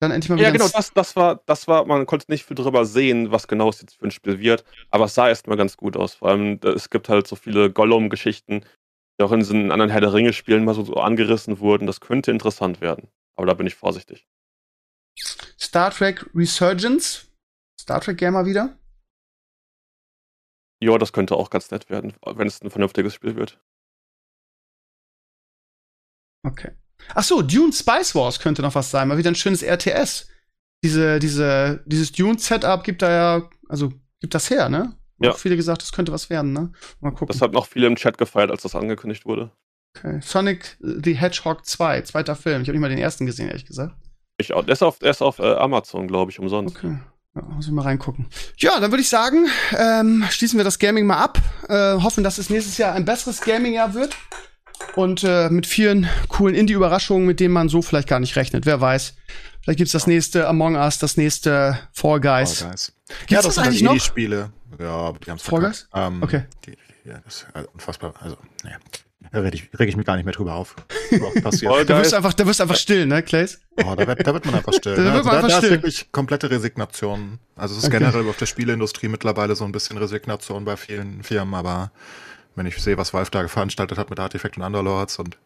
Dann 0.00 0.10
endlich 0.10 0.30
mal 0.30 0.36
wieder 0.36 0.48
Ja, 0.48 0.52
genau, 0.52 0.68
das, 0.68 0.92
das 0.94 1.16
war, 1.16 1.42
das 1.44 1.68
war, 1.68 1.84
man 1.84 2.06
konnte 2.06 2.26
nicht 2.30 2.46
viel 2.46 2.54
drüber 2.56 2.86
sehen, 2.86 3.30
was 3.30 3.46
genau 3.46 3.68
es 3.68 3.82
jetzt 3.82 3.96
für 3.96 4.06
ein 4.06 4.10
Spiel 4.10 4.38
wird, 4.38 4.64
aber 4.90 5.04
es 5.04 5.14
sah 5.14 5.28
erstmal 5.28 5.58
ganz 5.58 5.76
gut 5.76 5.98
aus. 5.98 6.14
Vor 6.14 6.28
allem, 6.30 6.60
da- 6.60 6.70
es 6.72 6.88
gibt 6.88 7.10
halt 7.10 7.26
so 7.26 7.36
viele 7.36 7.70
Gollum-Geschichten, 7.70 8.64
die 9.18 9.24
auch 9.24 9.32
in 9.32 9.70
anderen 9.70 9.90
Herr 9.90 10.00
der 10.00 10.14
Ringe-Spielen 10.14 10.64
mal 10.64 10.74
so, 10.74 10.84
so 10.84 10.94
angerissen 10.94 11.58
wurden. 11.58 11.86
Das 11.86 12.00
könnte 12.00 12.30
interessant 12.30 12.80
werden. 12.80 13.08
Aber 13.36 13.46
da 13.46 13.54
bin 13.54 13.66
ich 13.66 13.74
vorsichtig. 13.74 14.26
Star 15.18 15.90
Trek 15.90 16.24
Resurgence. 16.34 17.26
Star 17.80 18.00
Trek 18.00 18.18
Gamer 18.18 18.46
wieder. 18.46 18.78
Ja, 20.82 20.98
das 20.98 21.12
könnte 21.12 21.36
auch 21.36 21.50
ganz 21.50 21.70
nett 21.70 21.88
werden, 21.88 22.14
wenn 22.24 22.46
es 22.46 22.60
ein 22.62 22.70
vernünftiges 22.70 23.14
Spiel 23.14 23.36
wird. 23.36 23.60
Okay. 26.46 26.72
Ach 27.14 27.24
so, 27.24 27.42
Dune 27.42 27.72
Spice 27.72 28.14
Wars 28.14 28.38
könnte 28.38 28.62
noch 28.62 28.74
was 28.74 28.90
sein. 28.90 29.08
Mal 29.08 29.18
wieder 29.18 29.30
ein 29.30 29.34
schönes 29.34 29.62
RTS. 29.62 30.28
Diese, 30.84 31.18
diese, 31.18 31.82
dieses 31.86 32.12
Dune-Setup 32.12 32.84
gibt 32.84 33.00
da 33.00 33.10
ja, 33.10 33.50
also 33.68 33.92
gibt 34.20 34.34
das 34.34 34.50
her, 34.50 34.68
ne? 34.68 34.98
Ja. 35.18 35.30
Auch 35.30 35.38
viele 35.38 35.56
gesagt, 35.56 35.80
das 35.80 35.92
könnte 35.92 36.12
was 36.12 36.28
werden, 36.28 36.52
ne? 36.52 36.72
Mal 37.00 37.10
gucken. 37.10 37.28
Das 37.28 37.40
haben 37.40 37.54
noch 37.54 37.66
viele 37.66 37.86
im 37.86 37.96
Chat 37.96 38.18
gefeiert, 38.18 38.50
als 38.50 38.62
das 38.62 38.74
angekündigt 38.74 39.24
wurde. 39.24 39.50
Okay. 39.96 40.20
Sonic 40.22 40.76
the 40.80 41.14
Hedgehog 41.14 41.64
2, 41.64 42.02
zweiter 42.02 42.34
Film. 42.36 42.62
Ich 42.62 42.68
habe 42.68 42.76
nicht 42.76 42.82
mal 42.82 42.88
den 42.88 42.98
ersten 42.98 43.26
gesehen, 43.26 43.48
ehrlich 43.48 43.66
gesagt. 43.66 43.94
Ich 44.38 44.52
auch. 44.52 44.64
Der 44.64 44.72
ist 44.72 44.82
auf, 44.82 44.98
der 44.98 45.10
ist 45.10 45.22
auf 45.22 45.38
äh, 45.38 45.54
Amazon, 45.54 46.08
glaube 46.08 46.30
ich, 46.32 46.40
umsonst. 46.40 46.76
Okay. 46.76 46.98
Ja, 47.36 47.42
muss 47.42 47.66
ich 47.66 47.72
mal 47.72 47.82
reingucken. 47.82 48.26
Ja, 48.58 48.78
dann 48.80 48.90
würde 48.92 49.02
ich 49.02 49.08
sagen, 49.08 49.46
ähm, 49.76 50.24
schließen 50.30 50.56
wir 50.58 50.64
das 50.64 50.78
Gaming 50.78 51.06
mal 51.06 51.18
ab. 51.18 51.38
Äh, 51.68 51.94
hoffen, 52.00 52.22
dass 52.24 52.38
es 52.38 52.50
nächstes 52.50 52.78
Jahr 52.78 52.92
ein 52.94 53.04
besseres 53.04 53.40
Gaming-Jahr 53.40 53.94
wird. 53.94 54.16
Und 54.96 55.24
äh, 55.24 55.48
mit 55.50 55.66
vielen 55.66 56.08
coolen 56.28 56.54
Indie-Überraschungen, 56.54 57.26
mit 57.26 57.40
denen 57.40 57.52
man 57.54 57.68
so 57.68 57.82
vielleicht 57.82 58.08
gar 58.08 58.20
nicht 58.20 58.36
rechnet. 58.36 58.66
Wer 58.66 58.80
weiß. 58.80 59.14
Vielleicht 59.62 59.78
gibt's 59.78 59.92
das 59.92 60.06
nächste 60.06 60.46
Among 60.48 60.76
Us, 60.76 60.98
das 60.98 61.16
nächste 61.16 61.78
Fall 61.92 62.20
Guys. 62.20 62.60
Fall 62.60 62.70
Guys. 62.70 62.92
Gibt's 63.26 63.30
ja, 63.30 63.38
das 63.38 63.44
das 63.46 63.54
sind 63.54 63.64
eigentlich 63.64 63.82
noch? 63.82 63.92
die 63.94 64.00
Spiele. 64.00 64.52
Ja, 64.78 64.90
aber 64.90 65.18
die 65.18 65.30
haben's 65.30 65.42
Fall 65.42 65.60
verkackt. 65.60 65.88
Ähm, 65.94 66.22
Okay. 66.22 66.44
Die, 66.66 66.72
die, 66.72 67.08
ja, 67.08 67.18
das 67.24 67.34
ist 67.36 67.46
also 67.52 67.68
unfassbar. 67.72 68.14
Also, 68.20 68.36
naja. 68.62 68.76
Da 69.34 69.40
reg 69.40 69.52
ich, 69.52 69.68
reg 69.76 69.88
ich 69.88 69.96
mich 69.96 70.06
gar 70.06 70.14
nicht 70.14 70.24
mehr 70.24 70.32
drüber 70.32 70.54
auf. 70.54 70.76
Passiert. 71.42 71.90
Da 71.90 71.98
wirst 71.98 72.14
einfach, 72.14 72.32
da 72.34 72.46
wirst 72.46 72.60
du 72.60 72.62
einfach 72.62 72.76
still, 72.76 73.04
ne, 73.04 73.20
Clays? 73.20 73.60
Oh, 73.84 73.96
da, 73.96 74.06
wird, 74.06 74.24
da 74.24 74.32
wird 74.32 74.44
man 74.46 74.54
einfach 74.54 74.72
still. 74.72 74.94
Da 74.94 75.02
ne? 75.02 75.06
wird 75.06 75.16
also 75.16 75.28
man 75.28 75.32
da, 75.32 75.36
einfach 75.38 75.48
da 75.48 75.54
ist 75.58 75.64
still. 75.64 75.70
wirklich 75.72 76.12
komplette 76.12 76.50
Resignation. 76.50 77.40
Also 77.56 77.74
es 77.74 77.82
ist 77.82 77.88
Okay. 77.88 77.98
generell 77.98 78.28
auf 78.28 78.36
der 78.36 78.46
Spieleindustrie 78.46 79.08
mittlerweile 79.08 79.56
so 79.56 79.64
ein 79.64 79.72
bisschen 79.72 79.98
Resignation 79.98 80.64
bei 80.64 80.76
vielen 80.76 81.24
Firmen, 81.24 81.54
aber 81.54 81.90
wenn 82.54 82.66
ich 82.66 82.80
sehe, 82.80 82.96
was 82.96 83.12
Valve 83.12 83.32
da 83.32 83.48
veranstaltet 83.48 83.98
hat 83.98 84.08
mit 84.08 84.20
Artifact 84.20 84.56
und 84.56 84.62
Underlords 84.62 85.18
und 85.18 85.36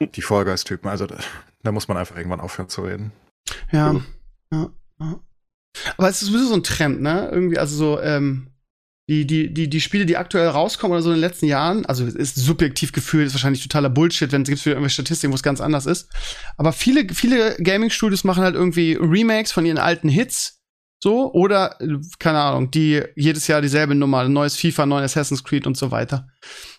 die 0.00 0.22
Fall 0.22 0.46
Guys-Typen, 0.46 0.88
also 0.88 1.06
da, 1.06 1.18
da 1.62 1.72
muss 1.72 1.88
man 1.88 1.98
einfach 1.98 2.16
irgendwann 2.16 2.40
aufhören 2.40 2.70
zu 2.70 2.84
reden. 2.84 3.12
Ja. 3.70 3.94
Ja, 4.50 4.70
ja. 4.98 5.20
Aber 5.98 6.08
es 6.08 6.22
ist 6.22 6.28
sowieso 6.28 6.46
so 6.46 6.54
ein 6.54 6.62
Trend, 6.62 7.02
ne? 7.02 7.28
Irgendwie, 7.30 7.58
also 7.58 7.76
so, 7.76 8.00
ähm, 8.00 8.46
die, 9.08 9.24
die, 9.26 9.54
die, 9.54 9.70
die 9.70 9.80
Spiele, 9.80 10.04
die 10.04 10.16
aktuell 10.16 10.48
rauskommen 10.48 10.92
oder 10.94 11.02
so 11.02 11.10
in 11.10 11.16
den 11.16 11.20
letzten 11.20 11.46
Jahren, 11.46 11.86
also 11.86 12.04
ist 12.06 12.34
subjektiv 12.36 12.90
gefühlt, 12.92 13.26
ist 13.28 13.34
wahrscheinlich 13.34 13.62
totaler 13.62 13.88
Bullshit, 13.88 14.32
wenn 14.32 14.42
es 14.42 14.48
gibt 14.48 14.66
irgendwelche 14.66 14.94
Statistiken, 14.94 15.32
wo 15.32 15.36
es 15.36 15.44
ganz 15.44 15.60
anders 15.60 15.86
ist. 15.86 16.08
Aber 16.56 16.72
viele, 16.72 17.06
viele 17.14 17.54
Gaming-Studios 17.62 18.24
machen 18.24 18.42
halt 18.42 18.56
irgendwie 18.56 18.94
Remakes 19.00 19.52
von 19.52 19.64
ihren 19.64 19.78
alten 19.78 20.08
Hits. 20.08 20.54
So, 20.98 21.30
oder, 21.34 21.76
keine 22.18 22.40
Ahnung, 22.40 22.70
die 22.70 23.02
jedes 23.14 23.46
Jahr 23.46 23.60
dieselbe 23.60 23.94
Nummer, 23.94 24.26
neues 24.28 24.56
FIFA, 24.56 24.86
neues 24.86 25.12
Assassin's 25.12 25.44
Creed 25.44 25.66
und 25.66 25.76
so 25.76 25.90
weiter. 25.90 26.26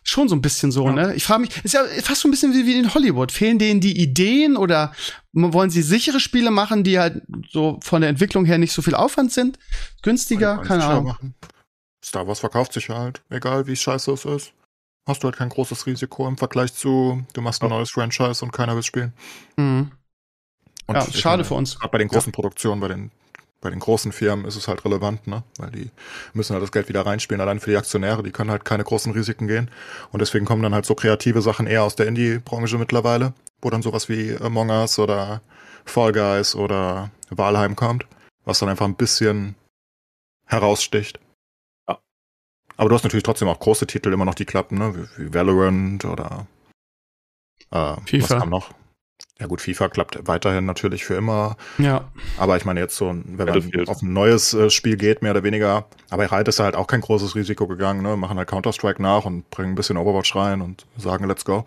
Schon 0.04 0.28
so 0.28 0.36
ein 0.36 0.42
bisschen 0.42 0.72
so, 0.72 0.88
Ja. 0.88 0.92
ne? 0.92 1.14
Ich 1.16 1.24
frage 1.24 1.42
mich, 1.42 1.52
ist 1.64 1.76
ja 1.76 1.84
fast 2.02 2.22
so 2.22 2.28
ein 2.28 2.32
bisschen 2.32 2.52
wie, 2.54 2.66
wie 2.66 2.80
in 2.80 2.94
Hollywood. 2.94 3.32
Fehlen 3.32 3.60
denen 3.60 3.80
die 3.80 4.02
Ideen 4.02 4.58
oder 4.58 4.92
wollen 5.34 5.70
sie 5.70 5.84
sichere 5.84 6.20
Spiele 6.20 6.50
machen, 6.50 6.84
die 6.84 6.98
halt 7.00 7.22
so 7.52 7.80
von 7.84 8.02
der 8.02 8.10
Entwicklung 8.10 8.44
her 8.46 8.58
nicht 8.58 8.74
so 8.74 8.82
viel 8.82 8.96
Aufwand 8.96 9.32
sind? 9.32 9.60
Günstiger? 10.02 10.58
Keine 10.58 10.84
Ahnung. 10.84 11.04
machen. 11.06 11.36
Star 12.08 12.26
Wars 12.26 12.40
verkauft 12.40 12.74
sich 12.74 12.90
halt, 12.90 13.22
egal 13.30 13.68
wie 13.68 13.76
scheiße 13.76 14.12
es 14.14 14.26
ist. 14.26 14.54
Hast 15.06 15.24
du 15.24 15.28
halt 15.28 15.38
kein 15.38 15.50
großes 15.50 15.86
Risiko 15.86 16.28
im 16.28 16.38
Vergleich 16.38 16.74
zu, 16.74 17.26
du 17.34 17.42
machst 17.42 17.62
ein 17.64 17.70
neues 17.70 17.92
Franchise 17.92 18.44
und 18.44 18.52
keiner 18.52 18.76
will 18.76 18.84
spielen. 18.84 19.14
Mhm. 19.58 19.92
Und 20.86 20.96
Ja, 20.96 21.02
schade 21.02 21.38
meine, 21.38 21.44
für 21.46 21.54
uns. 21.56 21.78
Gerade 21.78 21.92
bei 21.92 21.98
den 21.98 22.08
großen 22.08 22.32
Produktionen, 22.32 22.80
bei 22.80 22.88
den, 22.88 23.12
bei 23.60 23.70
den 23.70 23.80
großen 23.80 24.14
Firmen 24.14 24.46
ist 24.46 24.56
es 24.56 24.70
halt 24.70 24.86
relevant, 24.86 25.28
ne? 25.28 25.44
Weil 25.58 25.72
die 25.72 25.92
müssen 26.34 26.54
halt 26.54 26.64
das 26.64 26.72
Geld 26.72 26.88
wieder 26.88 27.06
reinspielen, 27.06 27.42
allein 27.42 27.60
für 27.60 27.72
die 27.72 27.78
Aktionäre, 27.78 28.24
die 28.24 28.32
können 28.32 28.52
halt 28.52 28.64
keine 28.64 28.86
großen 28.86 29.12
Risiken 29.12 29.48
gehen. 29.48 29.70
Und 30.12 30.22
deswegen 30.22 30.46
kommen 30.46 30.64
dann 30.64 30.74
halt 30.74 30.86
so 30.86 30.96
kreative 30.96 31.42
Sachen 31.42 31.68
eher 31.68 31.84
aus 31.84 31.96
der 31.96 32.08
Indie-Branche 32.08 32.78
mittlerweile, 32.78 33.34
wo 33.62 33.70
dann 33.70 33.82
sowas 33.82 34.08
wie 34.08 34.36
Among 34.38 34.70
Us 34.70 34.98
oder 34.98 35.42
Fall 35.86 36.14
Guys 36.14 36.56
oder 36.56 37.12
Valheim 37.30 37.76
kommt, 37.76 38.06
was 38.46 38.60
dann 38.60 38.70
einfach 38.70 38.86
ein 38.86 38.96
bisschen 38.96 39.56
heraussticht. 40.46 41.20
Aber 42.78 42.90
du 42.90 42.96
hast 42.96 43.04
natürlich 43.04 43.24
trotzdem 43.24 43.48
auch 43.48 43.60
große 43.60 43.88
Titel 43.88 44.14
immer 44.14 44.26
noch, 44.26 44.36
die 44.36 44.46
klappen, 44.46 44.78
ne? 44.78 44.96
Wie, 44.96 45.26
wie 45.26 45.34
Valorant 45.34 46.06
oder 46.06 46.48
äh, 47.72 47.96
FIFA. 48.06 48.36
Was 48.36 48.40
kam 48.40 48.50
noch? 48.50 48.74
Ja 49.40 49.48
gut, 49.48 49.62
FIFA 49.62 49.90
klappt 49.90 50.28
weiterhin 50.28 50.66
natürlich 50.66 51.06
für 51.06 51.16
immer. 51.16 51.58
Ja. 51.78 52.12
Aber 52.38 52.58
ich 52.58 52.66
meine 52.66 52.80
jetzt 52.80 52.96
so, 52.96 53.08
wenn 53.08 53.48
man 53.48 53.88
auf 53.88 54.02
ein 54.02 54.14
neues 54.14 54.54
äh, 54.54 54.70
Spiel 54.70 54.98
geht, 54.98 55.22
mehr 55.22 55.32
oder 55.32 55.44
weniger. 55.44 55.88
Aber 56.10 56.32
Riot 56.32 56.48
ist 56.48 56.60
halt 56.60 56.76
auch 56.76 56.88
kein 56.88 57.02
großes 57.02 57.36
Risiko 57.36 57.68
gegangen, 57.68 58.02
ne? 58.02 58.16
Machen 58.16 58.38
halt 58.38 58.50
Counter-Strike 58.50 59.02
nach 59.02 59.26
und 59.26 59.50
bringen 59.50 59.74
ein 59.74 59.76
bisschen 59.76 59.98
Overwatch 59.98 60.36
rein 60.36 60.62
und 60.62 60.86
sagen, 60.98 61.28
let's 61.28 61.46
go. 61.46 61.66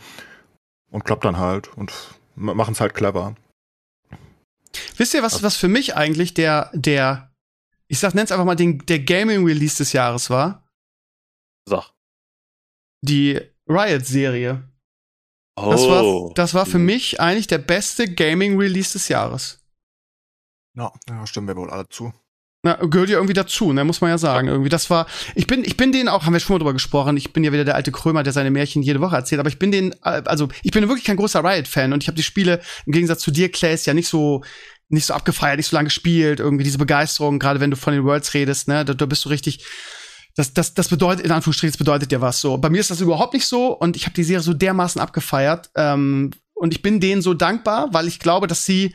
Und 0.90 1.04
klappt 1.04 1.24
dann 1.24 1.38
halt 1.38 1.76
und 1.76 1.92
machen 2.34 2.72
es 2.72 2.80
halt 2.80 2.94
clever. 2.94 3.34
Wisst 4.96 5.14
ihr, 5.14 5.22
was, 5.22 5.42
was 5.42 5.56
für 5.56 5.68
mich 5.68 5.96
eigentlich 5.96 6.34
der, 6.34 6.70
der, 6.72 7.30
ich 7.88 7.98
sag, 7.98 8.14
nenn's 8.14 8.32
einfach 8.32 8.44
mal 8.44 8.56
den, 8.56 8.78
der 8.86 9.00
Gaming-Release 9.00 9.78
des 9.78 9.92
Jahres 9.92 10.30
war? 10.30 10.64
Sag. 11.70 11.92
Die 13.02 13.40
Riot-Serie. 13.68 14.68
Oh. 15.56 15.70
Das 15.70 15.82
war, 15.88 16.34
das 16.34 16.54
war 16.54 16.66
für 16.66 16.78
mich 16.78 17.20
eigentlich 17.20 17.46
der 17.46 17.58
beste 17.58 18.12
Gaming-Release 18.12 18.92
des 18.92 19.08
Jahres. 19.08 19.60
Ja, 20.76 20.92
ja 21.08 21.26
stimmen 21.26 21.48
wir 21.48 21.56
wohl 21.56 21.70
alle 21.70 21.88
zu. 21.88 22.12
Na, 22.62 22.74
gehört 22.74 23.08
ja 23.08 23.16
irgendwie 23.16 23.34
dazu, 23.34 23.72
ne, 23.72 23.84
muss 23.84 24.00
man 24.00 24.10
ja 24.10 24.18
sagen. 24.18 24.48
Irgendwie, 24.48 24.68
das 24.68 24.90
war, 24.90 25.06
ich 25.34 25.46
bin, 25.46 25.64
ich 25.64 25.76
bin 25.76 25.92
denen 25.92 26.08
auch, 26.08 26.24
haben 26.24 26.32
wir 26.34 26.40
schon 26.40 26.54
mal 26.54 26.58
drüber 26.58 26.74
gesprochen, 26.74 27.16
ich 27.16 27.32
bin 27.32 27.42
ja 27.42 27.52
wieder 27.52 27.64
der 27.64 27.74
alte 27.74 27.92
Krömer, 27.92 28.22
der 28.22 28.34
seine 28.34 28.50
Märchen 28.50 28.82
jede 28.82 29.00
Woche 29.00 29.16
erzählt, 29.16 29.38
aber 29.38 29.48
ich 29.48 29.58
bin 29.58 29.72
den, 29.72 29.92
äh, 30.04 30.22
also, 30.26 30.48
ich 30.62 30.72
bin 30.72 30.86
wirklich 30.88 31.06
kein 31.06 31.16
großer 31.16 31.42
Riot-Fan 31.42 31.92
und 31.92 32.02
ich 32.02 32.08
habe 32.08 32.16
die 32.16 32.22
Spiele 32.22 32.60
im 32.84 32.92
Gegensatz 32.92 33.20
zu 33.20 33.30
dir, 33.30 33.50
Clays, 33.50 33.86
ja 33.86 33.94
nicht 33.94 34.08
so, 34.08 34.42
nicht 34.90 35.06
so 35.06 35.14
abgefeiert, 35.14 35.56
nicht 35.56 35.68
so 35.68 35.76
lange 35.76 35.86
gespielt, 35.86 36.40
irgendwie 36.40 36.64
diese 36.64 36.76
Begeisterung, 36.76 37.38
gerade 37.38 37.60
wenn 37.60 37.70
du 37.70 37.76
von 37.78 37.94
den 37.94 38.04
Worlds 38.04 38.34
redest, 38.34 38.68
ne, 38.68 38.84
da, 38.84 38.92
da 38.92 39.06
bist 39.06 39.24
du 39.24 39.30
richtig, 39.30 39.64
das, 40.36 40.54
das, 40.54 40.74
das 40.74 40.88
bedeutet, 40.88 41.24
in 41.24 41.32
Anführungsstrichen, 41.32 41.72
das 41.72 41.78
bedeutet 41.78 42.12
ja 42.12 42.20
was 42.20 42.40
so. 42.40 42.58
Bei 42.58 42.70
mir 42.70 42.80
ist 42.80 42.90
das 42.90 43.00
überhaupt 43.00 43.34
nicht 43.34 43.46
so 43.46 43.76
und 43.76 43.96
ich 43.96 44.06
habe 44.06 44.14
die 44.14 44.24
Serie 44.24 44.42
so 44.42 44.54
dermaßen 44.54 45.00
abgefeiert 45.00 45.70
ähm, 45.76 46.30
und 46.54 46.74
ich 46.74 46.82
bin 46.82 47.00
denen 47.00 47.22
so 47.22 47.34
dankbar, 47.34 47.92
weil 47.92 48.08
ich 48.08 48.18
glaube, 48.18 48.46
dass 48.46 48.64
sie 48.64 48.94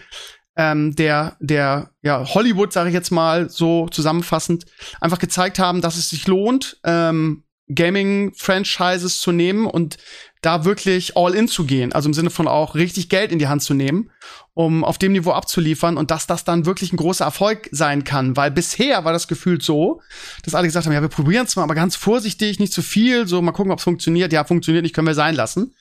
ähm, 0.58 0.96
der, 0.96 1.36
der, 1.40 1.92
ja, 2.02 2.26
Hollywood, 2.34 2.72
sage 2.72 2.90
ich 2.90 2.94
jetzt 2.94 3.12
mal 3.12 3.50
so 3.50 3.88
zusammenfassend, 3.90 4.66
einfach 5.02 5.20
gezeigt 5.20 5.60
haben, 5.60 5.82
dass 5.82 5.98
es 5.98 6.10
sich 6.10 6.28
lohnt, 6.28 6.80
ähm, 6.84 7.45
Gaming-Franchises 7.74 9.20
zu 9.20 9.32
nehmen 9.32 9.66
und 9.66 9.98
da 10.42 10.66
wirklich 10.66 11.18
all 11.18 11.34
in 11.34 11.48
zu 11.48 11.66
gehen. 11.66 11.94
Also 11.94 12.10
im 12.10 12.14
Sinne 12.14 12.30
von 12.30 12.48
auch 12.48 12.76
richtig 12.76 13.10
Geld 13.10 13.32
in 13.32 13.40
die 13.40 13.48
Hand 13.48 13.64
zu 13.64 13.74
nehmen 13.74 14.12
um 14.56 14.86
auf 14.86 14.98
dem 14.98 15.12
Niveau 15.12 15.32
abzuliefern 15.32 15.98
und 15.98 16.12
dass 16.12 16.28
das 16.28 16.46
dann 16.46 16.66
wirklich 16.66 16.94
ein 16.94 16.98
großer 16.98 17.26
Erfolg 17.26 17.68
sein 17.72 18.06
kann. 18.06 18.38
Weil 18.38 18.52
bisher 18.52 19.04
war 19.04 19.12
das 19.12 19.28
gefühlt 19.28 19.62
so, 19.62 20.02
dass 20.44 20.56
alle 20.56 20.66
gesagt 20.66 20.86
haben, 20.86 20.94
ja, 20.94 21.02
wir 21.02 21.10
probieren 21.10 21.46
es 21.46 21.58
mal, 21.58 21.64
aber 21.64 21.76
ganz 21.76 21.98
vorsichtig, 21.98 22.58
nicht 22.58 22.74
zu 22.74 22.82
viel, 22.82 23.28
so 23.28 23.42
mal 23.42 23.52
gucken, 23.52 23.74
ob 23.74 23.80
es 23.80 23.84
funktioniert. 23.84 24.32
Ja, 24.32 24.46
funktioniert 24.46 24.84
nicht, 24.84 24.96
können 24.96 25.08
wir 25.08 25.14
sein 25.14 25.36
lassen. 25.36 25.76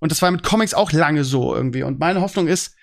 Und 0.00 0.10
das 0.10 0.22
war 0.22 0.30
mit 0.30 0.42
Comics 0.42 0.72
auch 0.72 0.92
lange 0.92 1.24
so 1.24 1.54
irgendwie. 1.54 1.82
Und 1.82 2.00
meine 2.00 2.22
Hoffnung 2.22 2.48
ist, 2.48 2.74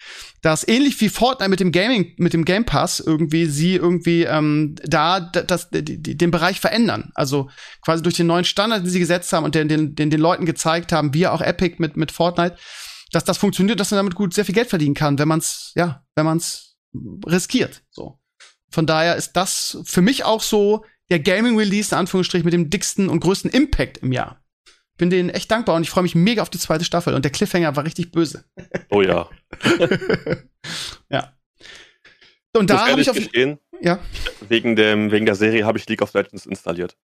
dass 0.42 0.68
ähnlich 0.68 1.02
wie 1.02 1.10
Fortnite 1.10 1.50
mit 1.50 1.60
dem 1.60 1.72
Gaming, 1.72 2.14
mit 2.18 2.34
dem 2.34 2.46
Game 2.46 2.64
Pass 2.64 3.00
irgendwie 3.00 3.48
sie 3.48 3.76
irgendwie 3.76 4.24
ähm, 4.24 4.76
da 4.84 5.20
das, 5.20 5.70
den 5.72 6.32
Bereich 6.32 6.60
verändern. 6.60 7.12
Also 7.16 7.50
quasi 7.82 8.04
durch 8.04 8.16
den 8.16 8.28
neuen 8.28 8.46
Standard, 8.46 8.84
den 8.84 8.90
sie 8.90 9.00
gesetzt 9.00 9.34
haben 9.34 9.46
und 9.46 9.56
den, 9.56 9.68
den, 9.68 9.96
den, 9.96 10.12
den 10.12 10.22
Leuten 10.22 10.46
gezeigt 10.46 10.92
haben, 10.92 11.14
wie 11.16 11.26
auch 11.26 11.42
Epic 11.42 11.78
mit, 11.80 11.98
mit 11.98 12.12
Fortnite, 12.12 12.56
dass 13.12 13.24
das 13.24 13.40
funktioniert, 13.40 13.80
dass 13.80 13.90
man 13.90 13.98
damit 13.98 14.16
gut 14.16 14.36
sehr 14.36 14.46
viel 14.46 14.56
Geld 14.56 14.70
verdienen 14.70 14.96
kann, 14.96 15.18
wenn 15.18 15.28
man 15.28 15.40
es, 15.40 15.72
ja, 15.76 16.06
wenn 16.16 16.26
man 16.26 16.38
es 16.38 16.78
riskiert. 17.26 17.82
So. 17.90 18.20
Von 18.70 18.86
daher 18.86 19.16
ist 19.16 19.34
das 19.34 19.80
für 19.86 20.04
mich 20.04 20.24
auch 20.24 20.44
so 20.44 20.86
der 21.10 21.20
Gaming 21.20 21.58
Release, 21.58 21.96
in 21.96 21.98
Anführungsstrich, 21.98 22.44
mit 22.44 22.54
dem 22.54 22.70
dicksten 22.70 23.10
und 23.10 23.22
größten 23.22 23.50
Impact 23.50 23.98
im 24.00 24.12
Jahr 24.12 24.44
bin 24.98 25.10
denen 25.10 25.30
echt 25.30 25.50
dankbar 25.52 25.76
und 25.76 25.84
ich 25.84 25.90
freue 25.90 26.04
mich 26.04 26.16
mega 26.16 26.42
auf 26.42 26.50
die 26.50 26.60
zweite 26.60 26.84
Staffel. 26.84 27.14
Und 27.14 27.24
der 27.24 27.32
Cliffhanger 27.32 27.76
war 27.76 27.86
richtig 27.86 28.12
böse. 28.12 28.44
Oh 28.90 29.02
ja. 29.02 29.30
ja. 31.10 31.34
Und 32.56 32.70
da 32.70 32.88
habe 32.88 33.02
ich 33.02 33.10
auf 33.10 33.16
gestehen, 33.16 33.60
ja. 33.82 34.00
wegen 34.48 34.76
dem 34.76 35.12
wegen 35.12 35.26
der 35.26 35.36
Serie 35.36 35.66
habe 35.66 35.78
ich 35.78 35.88
League 35.88 36.02
of 36.02 36.14
Legends 36.14 36.46
installiert. 36.46 36.98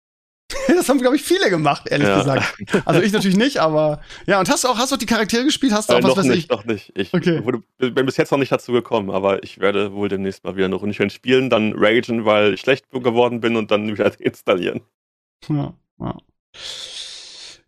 das 0.68 0.88
haben 0.88 0.99
glaube 0.99 1.16
ich 1.16 1.22
viele 1.22 1.51
gemacht, 1.51 1.88
ehrlich 1.88 2.09
ja. 2.09 2.18
gesagt. 2.18 2.55
Also 2.84 3.01
ich 3.01 3.12
natürlich 3.12 3.36
nicht, 3.36 3.59
aber 3.59 4.01
ja. 4.26 4.38
Und 4.41 4.49
hast 4.49 4.64
du 4.64 4.68
auch 4.68 4.78
hast 4.78 4.91
du 4.91 4.97
auch 4.97 4.99
die 4.99 5.07
Charaktere 5.07 5.45
gespielt? 5.45 5.72
Hast 5.72 5.91
du 5.91 5.95
auch 5.95 6.01
äh, 6.01 6.03
was 6.03 6.16
noch 6.16 6.24
nicht, 6.24 6.45
ich? 6.45 6.49
Noch 6.49 6.64
nicht. 6.64 6.93
Ich 6.97 7.14
okay. 7.14 7.45
wurde, 7.45 7.62
bin 7.78 8.07
bis 8.07 8.16
jetzt 8.16 8.30
noch 8.30 8.38
nicht 8.38 8.53
dazu 8.53 8.72
gekommen, 8.72 9.11
aber 9.11 9.43
ich 9.43 9.59
werde 9.59 9.93
wohl 9.93 10.09
demnächst 10.09 10.45
mal 10.45 10.57
wieder 10.57 10.66
eine 10.66 10.76
Runde 10.76 11.11
spielen, 11.11 11.51
dann 11.51 11.74
ragen, 11.76 12.24
weil 12.24 12.55
ich 12.55 12.61
schlecht 12.61 12.91
geworden 12.91 13.41
bin 13.41 13.57
und 13.57 13.70
dann 13.70 13.88
wieder 13.88 14.12
installieren. 14.20 14.82
Ja. 15.49 15.74
ja. 15.99 16.18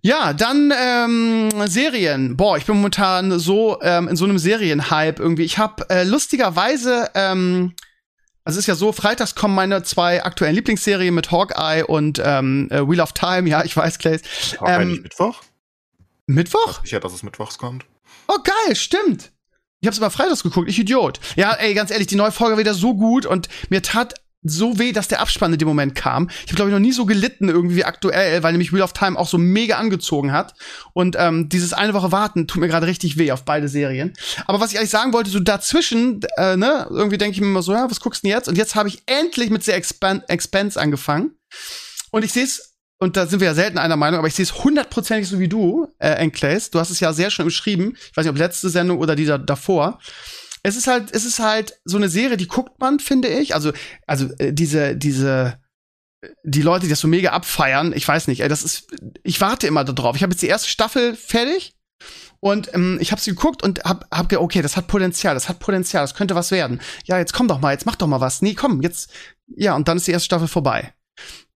Ja, 0.04 0.32
dann 0.32 0.72
ähm, 0.76 1.50
Serien. 1.68 2.36
Boah, 2.36 2.56
ich 2.56 2.66
bin 2.66 2.76
momentan 2.76 3.38
so 3.38 3.80
ähm, 3.82 4.08
in 4.08 4.16
so 4.16 4.24
einem 4.24 4.38
Serienhype 4.38 5.22
irgendwie. 5.22 5.44
Ich 5.44 5.58
habe 5.58 5.88
äh, 5.90 6.02
lustigerweise, 6.02 7.10
ähm, 7.14 7.74
also 8.44 8.58
es 8.58 8.64
ist 8.64 8.66
ja 8.66 8.74
so, 8.74 8.90
freitags 8.90 9.36
kommen 9.36 9.54
meine 9.54 9.84
zwei 9.84 10.24
aktuellen 10.24 10.56
Lieblingsserien 10.56 11.14
mit 11.14 11.30
Hawkeye 11.30 11.84
und 11.86 12.20
ähm, 12.24 12.68
äh, 12.72 12.86
Wheel 12.88 13.00
of 13.00 13.12
Time. 13.12 13.48
Ja, 13.48 13.64
ich 13.64 13.76
weiß, 13.76 13.98
Clay. 13.98 14.18
Hawkeye 14.60 14.82
ähm, 14.82 14.90
nicht 14.90 15.02
Mittwoch? 15.04 15.40
Mittwoch? 16.26 16.80
Sicher, 16.82 16.98
dass 16.98 17.12
es 17.12 17.22
mittwochs 17.22 17.58
kommt. 17.58 17.84
Oh, 18.26 18.38
geil, 18.42 18.74
stimmt. 18.74 19.30
Ich 19.80 19.86
hab's 19.86 19.98
aber 19.98 20.10
freitags 20.10 20.42
geguckt, 20.42 20.68
ich 20.68 20.78
Idiot. 20.80 21.20
Ja, 21.36 21.52
ey, 21.52 21.74
ganz 21.74 21.92
ehrlich, 21.92 22.08
die 22.08 22.16
neue 22.16 22.32
Folge 22.32 22.52
war 22.52 22.58
wieder 22.58 22.74
so 22.74 22.94
gut 22.94 23.24
und 23.24 23.48
mir 23.68 23.82
tat 23.82 24.14
so 24.42 24.78
weh, 24.78 24.92
dass 24.92 25.08
der 25.08 25.20
Abspann 25.20 25.52
in 25.52 25.58
dem 25.58 25.68
Moment 25.68 25.94
kam. 25.94 26.28
Ich 26.30 26.48
habe 26.48 26.56
glaube 26.56 26.70
ich 26.70 26.74
noch 26.74 26.80
nie 26.80 26.92
so 26.92 27.06
gelitten 27.06 27.48
irgendwie 27.48 27.84
aktuell, 27.84 28.42
weil 28.42 28.52
nämlich 28.52 28.72
Wheel 28.72 28.82
of 28.82 28.92
Time 28.92 29.18
auch 29.18 29.28
so 29.28 29.38
mega 29.38 29.76
angezogen 29.76 30.32
hat 30.32 30.54
und 30.94 31.16
ähm, 31.18 31.48
dieses 31.48 31.72
eine 31.72 31.94
Woche 31.94 32.12
warten 32.12 32.46
tut 32.46 32.60
mir 32.60 32.68
gerade 32.68 32.86
richtig 32.86 33.18
weh 33.18 33.32
auf 33.32 33.44
beide 33.44 33.68
Serien. 33.68 34.12
Aber 34.46 34.60
was 34.60 34.72
ich 34.72 34.78
eigentlich 34.78 34.90
sagen 34.90 35.12
wollte, 35.12 35.30
so 35.30 35.40
dazwischen, 35.40 36.20
äh, 36.36 36.56
ne, 36.56 36.86
irgendwie 36.90 37.18
denke 37.18 37.34
ich 37.34 37.40
mir 37.40 37.46
immer 37.46 37.62
so, 37.62 37.72
ja, 37.72 37.90
was 37.90 38.00
guckst 38.00 38.22
du 38.22 38.28
denn 38.28 38.36
jetzt? 38.36 38.48
Und 38.48 38.58
jetzt 38.58 38.74
habe 38.74 38.88
ich 38.88 39.02
endlich 39.06 39.50
mit 39.50 39.62
The 39.62 39.72
Expan 39.72 40.22
Expanse 40.28 40.80
angefangen 40.80 41.32
und 42.10 42.24
ich 42.24 42.32
sehe 42.32 42.44
es 42.44 42.72
und 42.98 43.16
da 43.16 43.26
sind 43.26 43.40
wir 43.40 43.48
ja 43.48 43.54
selten 43.54 43.78
einer 43.78 43.96
Meinung, 43.96 44.18
aber 44.18 44.28
ich 44.28 44.34
sehe 44.34 44.44
es 44.44 44.62
hundertprozentig 44.62 45.28
so 45.28 45.40
wie 45.40 45.48
du, 45.48 45.88
äh, 45.98 46.10
Enclays. 46.10 46.70
Du 46.70 46.78
hast 46.78 46.90
es 46.90 47.00
ja 47.00 47.12
sehr 47.12 47.30
schön 47.30 47.46
beschrieben. 47.46 47.96
Ich 47.96 48.16
weiß 48.16 48.24
nicht, 48.24 48.30
ob 48.30 48.38
letzte 48.38 48.68
Sendung 48.68 48.98
oder 48.98 49.16
die 49.16 49.24
da, 49.24 49.38
davor 49.38 49.98
es 50.62 50.76
ist 50.76 50.86
halt, 50.86 51.12
es 51.12 51.24
ist 51.24 51.38
halt 51.38 51.80
so 51.84 51.96
eine 51.96 52.08
Serie, 52.08 52.36
die 52.36 52.48
guckt 52.48 52.80
man, 52.80 53.00
finde 53.00 53.28
ich. 53.28 53.54
Also, 53.54 53.72
also 54.06 54.30
äh, 54.38 54.52
diese, 54.52 54.96
diese, 54.96 55.60
die 56.44 56.62
Leute, 56.62 56.84
die 56.84 56.90
das 56.90 57.00
so 57.00 57.08
mega 57.08 57.30
abfeiern, 57.30 57.92
ich 57.92 58.06
weiß 58.06 58.28
nicht, 58.28 58.40
ey, 58.40 58.48
das 58.48 58.62
ist, 58.62 58.88
ich 59.24 59.40
warte 59.40 59.66
immer 59.66 59.84
darauf. 59.84 60.16
Ich 60.16 60.22
habe 60.22 60.32
jetzt 60.32 60.42
die 60.42 60.48
erste 60.48 60.68
Staffel 60.68 61.16
fertig 61.16 61.74
und 62.38 62.72
ähm, 62.74 62.98
ich 63.00 63.10
habe 63.10 63.20
sie 63.20 63.30
geguckt 63.30 63.62
und 63.62 63.84
hab, 63.84 64.06
hab 64.12 64.28
gedacht, 64.28 64.44
okay, 64.44 64.62
das 64.62 64.76
hat 64.76 64.86
Potenzial, 64.86 65.34
das 65.34 65.48
hat 65.48 65.58
Potenzial, 65.58 66.04
das 66.04 66.14
könnte 66.14 66.34
was 66.34 66.50
werden. 66.52 66.80
Ja, 67.04 67.18
jetzt 67.18 67.32
komm 67.32 67.48
doch 67.48 67.60
mal, 67.60 67.72
jetzt 67.72 67.86
mach 67.86 67.96
doch 67.96 68.06
mal 68.06 68.20
was. 68.20 68.42
Nee, 68.42 68.54
komm, 68.54 68.82
jetzt, 68.82 69.10
ja, 69.48 69.74
und 69.74 69.88
dann 69.88 69.96
ist 69.96 70.06
die 70.06 70.12
erste 70.12 70.26
Staffel 70.26 70.48
vorbei. 70.48 70.94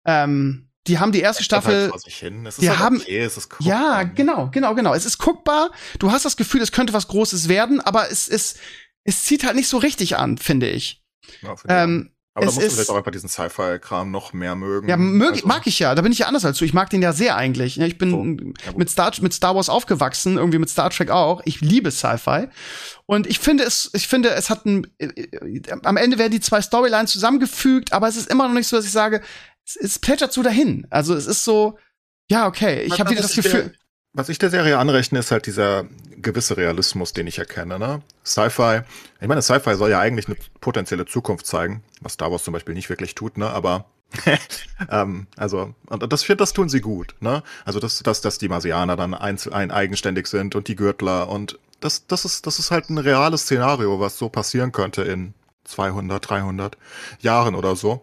Ähm, 0.04 0.68
die 0.86 0.98
haben 0.98 1.10
die 1.10 1.20
erste 1.20 1.42
Staffel. 1.42 1.90
Halt 1.90 2.60
die 2.60 2.70
halt 2.70 2.78
haben, 2.78 3.00
okay, 3.00 3.28
ja, 3.60 4.04
genau, 4.04 4.50
genau, 4.52 4.74
genau. 4.74 4.94
Es 4.94 5.04
ist 5.04 5.18
guckbar. 5.18 5.70
Du 5.98 6.12
hast 6.12 6.24
das 6.24 6.36
Gefühl, 6.36 6.62
es 6.62 6.70
könnte 6.70 6.92
was 6.92 7.08
Großes 7.08 7.48
werden, 7.48 7.80
aber 7.80 8.10
es 8.10 8.28
ist, 8.28 8.58
es 9.06 9.24
zieht 9.24 9.44
halt 9.44 9.56
nicht 9.56 9.68
so 9.68 9.78
richtig 9.78 10.16
an, 10.16 10.38
finde 10.38 10.68
ich. 10.68 11.02
Ja, 11.42 11.54
ähm, 11.68 12.10
aber 12.34 12.44
da 12.44 12.52
musst 12.52 12.66
du 12.66 12.70
vielleicht 12.70 12.90
auch 12.90 12.96
einfach 12.96 13.12
diesen 13.12 13.30
Sci-Fi-Kram 13.30 14.10
noch 14.10 14.34
mehr 14.34 14.54
mögen. 14.56 14.88
Ja, 14.88 14.98
mög, 14.98 15.32
also. 15.32 15.46
mag 15.46 15.66
ich 15.66 15.78
ja. 15.78 15.94
Da 15.94 16.02
bin 16.02 16.12
ich 16.12 16.18
ja 16.18 16.26
anders 16.26 16.44
als 16.44 16.58
du. 16.58 16.66
Ich 16.66 16.74
mag 16.74 16.90
den 16.90 17.00
ja 17.00 17.14
sehr 17.14 17.34
eigentlich. 17.34 17.80
Ich 17.80 17.96
bin 17.96 18.10
so. 18.10 18.44
ja, 18.66 18.76
mit, 18.76 18.90
Star, 18.90 19.10
mit 19.22 19.32
Star 19.32 19.54
Wars 19.54 19.70
aufgewachsen, 19.70 20.36
irgendwie 20.36 20.58
mit 20.58 20.68
Star 20.68 20.90
Trek 20.90 21.08
auch. 21.08 21.40
Ich 21.46 21.62
liebe 21.62 21.90
Sci-Fi. 21.90 22.48
Und 23.06 23.26
ich 23.26 23.38
finde 23.38 23.64
es, 23.64 23.90
ich 23.94 24.06
finde, 24.06 24.32
es 24.32 24.50
hat 24.50 24.66
ein, 24.66 24.86
äh, 24.98 25.06
äh, 25.06 25.62
am 25.82 25.96
Ende 25.96 26.18
werden 26.18 26.32
die 26.32 26.40
zwei 26.40 26.60
Storylines 26.60 27.10
zusammengefügt, 27.10 27.94
aber 27.94 28.06
es 28.06 28.16
ist 28.16 28.30
immer 28.30 28.46
noch 28.48 28.54
nicht 28.54 28.68
so, 28.68 28.76
dass 28.76 28.84
ich 28.84 28.92
sage, 28.92 29.22
es, 29.64 29.76
es 29.76 29.98
plätschert 29.98 30.34
so 30.34 30.42
dahin. 30.42 30.86
Also 30.90 31.14
es 31.14 31.26
ist 31.26 31.42
so, 31.42 31.78
ja, 32.30 32.46
okay. 32.46 32.82
Ich 32.82 33.00
habe 33.00 33.12
wieder 33.12 33.22
das 33.22 33.34
Gefühl. 33.34 33.72
Was 34.12 34.28
ich 34.28 34.38
der 34.38 34.50
Serie 34.50 34.76
anrechne, 34.78 35.20
ist 35.20 35.30
halt 35.30 35.46
dieser 35.46 35.86
gewisse 36.26 36.56
Realismus, 36.56 37.14
den 37.14 37.26
ich 37.26 37.38
erkenne. 37.38 37.78
Ne? 37.78 38.02
Sci-Fi, 38.24 38.80
ich 39.20 39.28
meine, 39.28 39.40
Sci-Fi 39.40 39.76
soll 39.76 39.90
ja 39.90 40.00
eigentlich 40.00 40.26
eine 40.26 40.36
potenzielle 40.60 41.06
Zukunft 41.06 41.46
zeigen, 41.46 41.82
was 42.00 42.14
Star 42.14 42.30
Wars 42.30 42.44
zum 42.44 42.52
Beispiel 42.52 42.74
nicht 42.74 42.90
wirklich 42.90 43.14
tut, 43.14 43.38
ne? 43.38 43.48
aber 43.48 43.86
ähm, 44.90 45.26
also, 45.36 45.74
und 45.86 46.12
das, 46.12 46.26
das 46.26 46.52
tun 46.52 46.68
sie 46.68 46.80
gut. 46.80 47.14
Ne? 47.20 47.42
Also, 47.64 47.80
dass, 47.80 48.02
dass, 48.02 48.20
dass 48.20 48.38
die 48.38 48.48
Marsianer 48.48 48.96
dann 48.96 49.14
einzel, 49.14 49.52
ein, 49.52 49.70
eigenständig 49.70 50.26
sind 50.26 50.54
und 50.54 50.68
die 50.68 50.76
Gürtler 50.76 51.28
und 51.28 51.58
das, 51.80 52.06
das, 52.06 52.24
ist, 52.24 52.46
das 52.46 52.58
ist 52.58 52.70
halt 52.70 52.90
ein 52.90 52.98
reales 52.98 53.42
Szenario, 53.42 54.00
was 54.00 54.18
so 54.18 54.28
passieren 54.28 54.72
könnte 54.72 55.02
in 55.02 55.34
200, 55.64 56.28
300 56.28 56.76
Jahren 57.20 57.54
oder 57.54 57.76
so. 57.76 58.02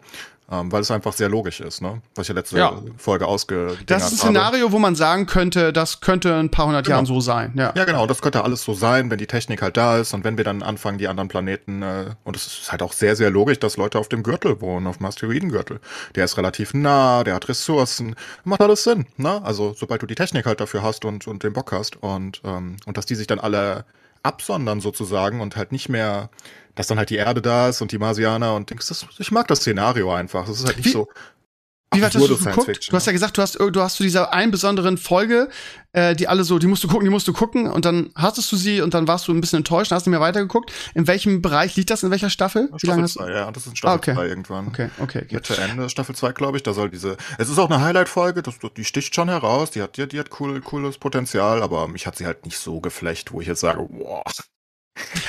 Ähm, 0.50 0.70
weil 0.70 0.82
es 0.82 0.90
einfach 0.90 1.14
sehr 1.14 1.30
logisch 1.30 1.60
ist, 1.60 1.80
ne? 1.80 2.02
Was 2.14 2.24
ich 2.24 2.28
ja 2.28 2.34
letzte 2.34 2.58
ja. 2.58 2.78
Folge 2.98 3.26
ausge. 3.26 3.78
Das 3.86 4.12
ist 4.12 4.12
ein 4.12 4.28
Szenario, 4.28 4.64
habe. 4.66 4.72
wo 4.72 4.78
man 4.78 4.94
sagen 4.94 5.24
könnte, 5.24 5.72
das 5.72 6.02
könnte 6.02 6.34
ein 6.34 6.50
paar 6.50 6.66
hundert 6.66 6.84
genau. 6.84 6.96
Jahren 6.96 7.06
so 7.06 7.20
sein. 7.20 7.54
Ja. 7.56 7.72
ja, 7.74 7.84
genau, 7.84 8.06
das 8.06 8.20
könnte 8.20 8.44
alles 8.44 8.62
so 8.62 8.74
sein, 8.74 9.10
wenn 9.10 9.16
die 9.16 9.26
Technik 9.26 9.62
halt 9.62 9.78
da 9.78 9.96
ist 9.96 10.12
und 10.12 10.22
wenn 10.22 10.36
wir 10.36 10.44
dann 10.44 10.62
anfangen, 10.62 10.98
die 10.98 11.08
anderen 11.08 11.28
Planeten, 11.28 11.80
äh, 11.82 12.10
und 12.24 12.36
es 12.36 12.46
ist 12.46 12.72
halt 12.72 12.82
auch 12.82 12.92
sehr, 12.92 13.16
sehr 13.16 13.30
logisch, 13.30 13.58
dass 13.58 13.78
Leute 13.78 13.98
auf 13.98 14.10
dem 14.10 14.22
Gürtel 14.22 14.60
wohnen, 14.60 14.86
auf 14.86 14.98
dem 14.98 15.06
Asteroidengürtel. 15.06 15.80
Der 16.14 16.26
ist 16.26 16.36
relativ 16.36 16.74
nah, 16.74 17.24
der 17.24 17.34
hat 17.34 17.48
Ressourcen, 17.48 18.14
macht 18.44 18.60
alles 18.60 18.84
Sinn, 18.84 19.06
ne? 19.16 19.40
Also, 19.44 19.74
sobald 19.74 20.02
du 20.02 20.06
die 20.06 20.14
Technik 20.14 20.44
halt 20.44 20.60
dafür 20.60 20.82
hast 20.82 21.06
und, 21.06 21.26
und 21.26 21.42
den 21.42 21.54
Bock 21.54 21.72
hast 21.72 21.96
und, 22.02 22.42
ähm, 22.44 22.76
und 22.84 22.98
dass 22.98 23.06
die 23.06 23.14
sich 23.14 23.26
dann 23.26 23.40
alle 23.40 23.86
absondern 24.22 24.80
sozusagen 24.80 25.40
und 25.40 25.56
halt 25.56 25.72
nicht 25.72 25.88
mehr 25.88 26.28
dass 26.74 26.86
dann 26.86 26.98
halt 26.98 27.10
die 27.10 27.16
Erde 27.16 27.40
da 27.40 27.68
ist 27.68 27.80
und 27.80 27.92
die 27.92 27.98
Marsianer 27.98 28.54
und 28.54 28.70
denkst, 28.70 28.88
das, 28.88 29.06
ich 29.18 29.30
mag 29.30 29.48
das 29.48 29.60
Szenario 29.60 30.12
einfach. 30.12 30.46
Das 30.46 30.58
ist 30.58 30.66
halt 30.66 30.76
nicht 30.76 30.86
wie, 30.86 30.92
so. 30.92 31.08
Wie 31.94 32.02
weit 32.02 32.14
hast 32.14 32.28
du 32.28 32.36
geguckt? 32.36 32.88
Du 32.90 32.96
hast 32.96 33.06
ja 33.06 33.12
gesagt, 33.12 33.38
du 33.38 33.42
hast, 33.42 33.54
du 33.54 33.80
hast 33.80 33.96
zu 33.96 34.02
dieser 34.02 34.32
einen 34.32 34.50
besonderen 34.50 34.98
Folge, 34.98 35.48
äh, 35.92 36.16
die 36.16 36.26
alle 36.26 36.44
so, 36.44 36.58
die 36.58 36.66
musst 36.66 36.82
du 36.82 36.88
gucken, 36.88 37.04
die 37.04 37.10
musst 37.10 37.28
du 37.28 37.32
gucken 37.32 37.68
und 37.68 37.84
dann 37.84 38.10
hattest 38.16 38.50
du 38.50 38.56
sie 38.56 38.80
und 38.80 38.94
dann 38.94 39.06
warst 39.06 39.28
du 39.28 39.32
ein 39.32 39.40
bisschen 39.40 39.58
enttäuscht, 39.58 39.92
hast 39.92 40.06
du 40.06 40.10
mir 40.10 40.20
weitergeguckt. 40.20 40.72
In 40.94 41.06
welchem 41.06 41.40
Bereich 41.40 41.76
liegt 41.76 41.90
das? 41.90 42.02
In 42.02 42.10
welcher 42.10 42.30
Staffel? 42.30 42.68
Wie 42.80 42.86
lange 42.86 43.06
zwei, 43.06 43.30
ja, 43.30 43.50
das 43.50 43.66
ist 43.66 43.78
Staffel 43.78 44.00
2 44.00 44.12
ah, 44.12 44.16
okay. 44.16 44.28
irgendwann. 44.28 44.66
Okay, 44.68 44.90
okay, 44.98 45.22
okay. 45.24 45.34
Mitte 45.34 45.56
Ende 45.56 45.88
Staffel 45.88 46.14
2, 46.14 46.32
glaube 46.32 46.56
ich, 46.56 46.62
da 46.62 46.72
soll 46.74 46.90
diese, 46.90 47.16
es 47.38 47.48
ist 47.48 47.58
auch 47.58 47.70
eine 47.70 47.80
Highlight-Folge, 47.80 48.42
die 48.76 48.84
sticht 48.84 49.14
schon 49.14 49.28
heraus, 49.28 49.70
die 49.70 49.82
hat, 49.82 49.96
die, 49.96 50.08
die 50.08 50.18
hat 50.18 50.30
cool, 50.40 50.60
cooles 50.60 50.98
Potenzial, 50.98 51.62
aber 51.62 51.86
mich 51.88 52.06
hat 52.06 52.16
sie 52.16 52.26
halt 52.26 52.44
nicht 52.44 52.58
so 52.58 52.80
geflecht, 52.80 53.32
wo 53.32 53.40
ich 53.40 53.46
jetzt 53.46 53.60
sage, 53.60 53.86
wow, 53.90 54.24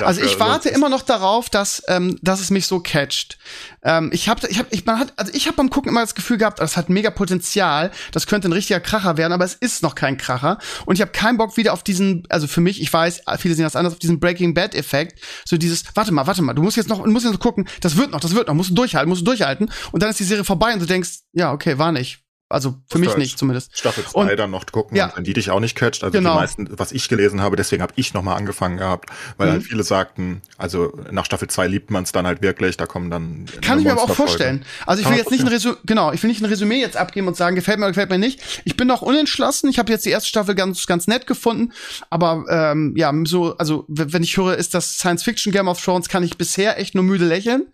also 0.04 0.22
ich 0.22 0.40
warte 0.40 0.70
immer 0.70 0.90
noch 0.90 1.02
darauf, 1.02 1.50
dass, 1.50 1.82
ähm, 1.88 2.20
dass 2.22 2.40
es 2.40 2.52
mich 2.52 2.68
so 2.68 2.80
catcht. 2.80 3.38
Ähm, 3.84 4.12
ich 4.14 4.30
habe, 4.30 4.48
ich 4.48 4.60
hab, 4.60 4.72
ich, 4.72 4.86
man 4.86 5.00
hat, 5.00 5.14
also 5.16 5.32
ich 5.34 5.48
habe 5.48 5.58
beim 5.58 5.70
Gucken 5.70 5.90
immer 5.90 6.02
das 6.02 6.16
Gefühl 6.16 6.38
gehabt, 6.38 6.60
das 6.60 6.78
hat 6.78 6.90
mega 6.90 7.10
Potenzial, 7.10 7.92
das 8.12 8.28
könnte 8.28 8.48
ein 8.48 8.54
richtiger 8.54 8.80
Kracher 8.80 9.18
werden, 9.18 9.34
aber 9.34 9.46
es 9.46 9.56
ist 9.56 9.82
noch 9.82 9.96
kein 9.96 10.18
Kracher. 10.18 10.60
Und 10.86 10.96
ich 10.96 11.02
habe 11.02 11.12
keinen 11.12 11.38
Bock 11.38 11.58
wieder 11.58 11.74
auf 11.74 11.84
diesen, 11.84 12.24
also 12.30 12.48
für 12.48 12.62
mich, 12.62 12.82
ich 12.82 12.92
weiß, 12.92 13.22
viele 13.40 13.56
sehen 13.56 13.64
das 13.64 13.76
anders, 13.76 13.94
auf 13.94 14.00
diesen 14.00 14.20
Breaking 14.20 14.54
Bad 14.54 14.76
Effekt. 14.76 15.20
So 15.46 15.58
dieses, 15.58 15.84
warte 15.96 16.12
mal, 16.12 16.28
warte 16.28 16.42
mal, 16.42 16.54
du 16.54 16.62
musst 16.62 16.78
jetzt 16.78 16.90
noch, 16.90 17.04
du 17.04 17.10
musst 17.10 17.26
jetzt 17.26 17.34
noch 17.34 17.40
gucken, 17.40 17.68
das 17.82 17.98
wird 17.98 18.12
noch, 18.12 18.20
das 18.20 18.36
wird 18.36 18.48
noch, 18.48 18.54
musst 18.54 18.70
du 18.70 18.76
durchhalten, 18.76 19.10
musst 19.10 19.22
du 19.22 19.26
durchhalten. 19.26 19.72
Und 19.92 20.04
dann 20.04 20.10
ist 20.10 20.20
die 20.20 20.26
Serie 20.26 20.44
vorbei 20.44 20.74
und 20.74 20.80
du 20.80 20.86
denkst, 20.86 21.22
ja, 21.34 21.52
okay, 21.52 21.78
war 21.78 21.92
nicht 21.92 22.25
Also 22.48 22.76
für 22.92 23.00
mich 23.00 23.10
halt 23.10 23.18
nicht 23.18 23.40
zumindest. 23.40 23.76
Staffel 23.76 24.04
2 24.06 24.20
Und- 24.22 24.38
dann 24.40 24.52
noch 24.52 24.66
gucken, 24.68 24.96
Ja. 24.96 25.08
und 25.08 25.18
wenn 25.18 25.24
die 25.24 25.34
dich 25.34 25.50
auch 25.50 25.60
nicht 25.60 25.76
catcht, 25.76 26.04
also 26.04 26.12
Genau. 26.16 26.34
die 26.34 26.40
meisten, 26.42 26.68
was 26.78 26.92
ich 26.92 27.10
gelesen 27.10 27.42
habe, 27.42 27.56
deswegen 27.56 27.82
habe 27.82 27.94
ich 27.96 28.14
nochmal 28.14 28.38
angefangen 28.38 28.78
gehabt, 28.78 29.10
weil 29.38 29.48
Mhm. 29.48 29.52
halt 29.54 29.64
viele 29.64 29.82
sagten, 29.84 30.42
also 30.58 30.94
nach 31.10 31.26
Staffel 31.26 31.48
2 31.48 31.66
liebt 31.68 31.90
man 31.90 32.04
es 32.04 32.12
dann 32.12 32.28
halt 32.28 32.44
wirklich, 32.44 32.78
da 32.78 32.86
kommen 32.86 33.10
dann 33.10 33.46
Kann 33.62 33.80
ich 33.80 33.86
mir 33.86 33.94
aber 33.94 34.04
auch 34.04 34.14
vorstellen. 34.14 34.64
Also 34.86 35.02
ich 35.02 35.10
will 35.10 35.18
jetzt 35.18 35.32
nicht 35.32 35.42
ein 35.42 35.48
Resümee, 35.48 35.78
genau, 35.86 36.12
ich 36.12 36.22
will 36.22 36.28
nicht 36.30 36.42
ein 36.42 36.46
Resümee 36.46 36.80
jetzt 36.80 36.98
abgeben 36.98 37.28
und 37.28 37.36
sagen, 37.36 37.56
gefällt 37.56 37.80
mir 37.80 37.86
oder 37.86 37.94
gefällt 37.94 38.12
mir 38.12 38.20
nicht. 38.20 38.40
Ich 38.64 38.78
bin 38.78 38.88
noch 38.88 39.02
unentschlossen. 39.02 39.68
Ich 39.70 39.80
habe 39.80 39.92
jetzt 39.92 40.06
die 40.06 40.12
erste 40.12 40.30
Staffel 40.30 40.54
ganz, 40.54 40.86
ganz 40.86 41.08
nett 41.08 41.26
gefunden. 41.26 41.74
Aber 42.12 42.46
ähm, 42.50 42.94
ja, 42.96 43.12
so, 43.24 43.58
also 43.58 43.86
wenn 43.88 44.22
ich 44.22 44.38
höre, 44.38 44.56
ist 44.56 44.76
das 44.76 45.00
Science 45.00 45.24
Fiction 45.24 45.52
Game 45.52 45.68
of 45.68 45.84
Thrones, 45.84 46.10
kann 46.10 46.22
ich 46.22 46.38
bisher 46.38 46.78
echt 46.80 46.94
nur 46.94 47.04
müde 47.04 47.26
lächeln. 47.26 47.66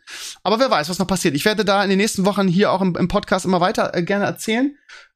Aber 0.44 0.60
wer 0.60 0.72
weiß, 0.72 0.88
was 0.88 0.98
noch 1.00 1.08
passiert. 1.08 1.36
Ich 1.36 1.44
werde 1.44 1.66
da 1.66 1.84
in 1.84 1.90
den 1.90 1.98
nächsten 1.98 2.24
Wochen 2.26 2.48
hier 2.48 2.72
auch 2.72 2.82
im, 2.82 2.96
im 2.96 3.10
Podcast 3.10 3.44
immer 3.44 3.60
weiter 3.60 3.94
äh, 3.94 4.02
gerne 4.04 4.24
erzählen. 4.26 4.61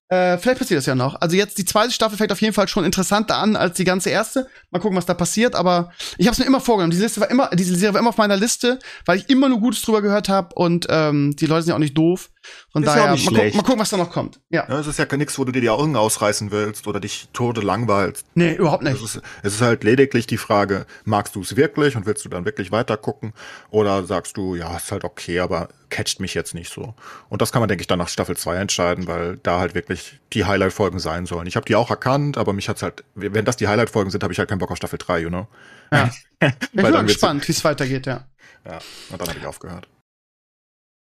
Äh, 0.07 0.37
vielleicht 0.37 0.59
passiert 0.59 0.77
das 0.77 0.85
ja 0.85 0.93
noch. 0.93 1.19
Also 1.19 1.35
jetzt 1.35 1.57
die 1.57 1.65
zweite 1.65 1.91
Staffel 1.91 2.17
fängt 2.17 2.31
auf 2.31 2.41
jeden 2.41 2.53
Fall 2.53 2.67
schon 2.67 2.85
interessanter 2.85 3.37
an 3.37 3.55
als 3.55 3.77
die 3.77 3.85
ganze 3.85 4.11
erste. 4.11 4.47
Mal 4.69 4.79
gucken, 4.79 4.97
was 4.97 5.07
da 5.07 5.15
passiert. 5.15 5.55
Aber 5.55 5.91
ich 6.17 6.27
habe 6.27 6.33
es 6.33 6.39
mir 6.39 6.45
immer 6.45 6.61
vorgenommen. 6.61 6.91
Diese 6.91 7.03
Liste 7.03 7.21
war 7.21 7.31
immer, 7.31 7.49
diese 7.53 7.75
Serie 7.75 7.95
war 7.95 8.01
immer 8.01 8.09
auf 8.09 8.17
meiner 8.17 8.37
Liste, 8.37 8.79
weil 9.05 9.17
ich 9.17 9.29
immer 9.29 9.49
nur 9.49 9.59
Gutes 9.59 9.81
drüber 9.81 10.03
gehört 10.03 10.29
habe 10.29 10.53
und 10.55 10.85
ähm, 10.89 11.35
die 11.35 11.47
Leute 11.47 11.63
sind 11.63 11.69
ja 11.69 11.75
auch 11.75 11.79
nicht 11.79 11.97
doof. 11.97 12.29
Von 12.71 12.83
Ist 12.83 12.89
ja 12.89 12.95
daher 12.95 13.11
nicht 13.13 13.25
mal, 13.25 13.31
schlecht. 13.37 13.55
mal 13.55 13.63
gucken, 13.63 13.79
was 13.79 13.89
da 13.89 13.97
noch 13.97 14.11
kommt. 14.11 14.39
Ja. 14.49 14.65
Ja, 14.67 14.79
es 14.79 14.87
ist 14.87 14.99
ja 14.99 15.05
nichts, 15.17 15.37
wo 15.39 15.45
du 15.45 15.51
dir 15.51 15.61
die 15.61 15.69
Augen 15.69 15.95
ausreißen 15.95 16.51
willst 16.51 16.87
oder 16.87 16.99
dich 16.99 17.29
tode 17.33 17.61
langweilst. 17.61 18.25
Nee, 18.33 18.53
überhaupt 18.53 18.83
nicht. 18.83 18.95
Es 18.95 19.15
ist, 19.15 19.21
es 19.43 19.53
ist 19.55 19.61
halt 19.61 19.83
lediglich 19.83 20.27
die 20.27 20.37
Frage, 20.37 20.85
magst 21.05 21.35
du 21.35 21.41
es 21.41 21.55
wirklich 21.55 21.95
und 21.95 22.05
willst 22.05 22.25
du 22.25 22.29
dann 22.29 22.45
wirklich 22.45 22.71
weiter 22.71 22.97
gucken? 22.97 23.33
Oder 23.69 24.05
sagst 24.05 24.37
du, 24.37 24.55
ja, 24.55 24.75
ist 24.75 24.91
halt 24.91 25.03
okay, 25.03 25.39
aber 25.39 25.69
catcht 25.89 26.19
mich 26.19 26.33
jetzt 26.33 26.53
nicht 26.53 26.73
so. 26.73 26.93
Und 27.29 27.41
das 27.41 27.51
kann 27.51 27.61
man, 27.61 27.69
denke 27.69 27.81
ich, 27.81 27.87
dann 27.87 27.99
nach 27.99 28.09
Staffel 28.09 28.35
2 28.35 28.57
entscheiden, 28.57 29.07
weil 29.07 29.37
da 29.37 29.59
halt 29.59 29.75
wirklich 29.75 30.19
die 30.33 30.45
Highlight-Folgen 30.45 30.99
sein 30.99 31.25
sollen. 31.25 31.47
Ich 31.47 31.55
habe 31.55 31.65
die 31.65 31.75
auch 31.75 31.89
erkannt, 31.89 32.37
aber 32.37 32.51
mich 32.53 32.67
hat's 32.67 32.81
halt, 32.83 33.03
wenn 33.15 33.45
das 33.45 33.57
die 33.57 33.67
Highlight-Folgen 33.67 34.11
sind, 34.11 34.23
habe 34.23 34.33
ich 34.33 34.39
halt 34.39 34.49
keinen 34.49 34.59
Bock 34.59 34.71
auf 34.71 34.77
Staffel 34.77 34.99
3, 34.99 35.19
you 35.19 35.29
know? 35.29 35.47
Ja. 35.91 36.09
Ich 36.41 36.71
bin 36.71 37.07
gespannt, 37.07 37.47
wie 37.47 37.53
es 37.53 37.63
weitergeht, 37.63 38.05
ja. 38.05 38.25
Ja, 38.65 38.79
und 39.09 39.21
dann 39.21 39.29
habe 39.29 39.39
ich 39.39 39.45
aufgehört. 39.45 39.87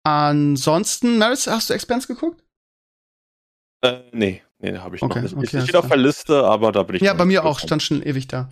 Ansonsten, 0.06 1.18
Maris, 1.18 1.47
hast 1.47 1.70
du 1.70 1.74
Expanse 1.74 2.08
geguckt? 2.08 2.43
Äh, 3.82 4.01
nee, 4.12 4.43
nee, 4.60 4.78
habe 4.78 4.95
ich 4.95 5.01
Okay, 5.01 5.22
noch 5.22 5.24
nicht. 5.24 5.36
okay, 5.36 5.58
alles 5.58 5.70
steht 5.70 5.76
auf 5.76 5.88
der 5.88 5.97
Liste, 5.97 6.43
aber 6.43 6.72
da 6.72 6.84
bin 6.84 6.97
ich 6.97 7.01
Ja, 7.01 7.14
bei 7.16 7.26
mir 7.26 7.43
auch, 7.43 7.60
stand 7.60 7.82
schon 7.82 8.03
ewig 8.03 8.28
da. 8.28 8.49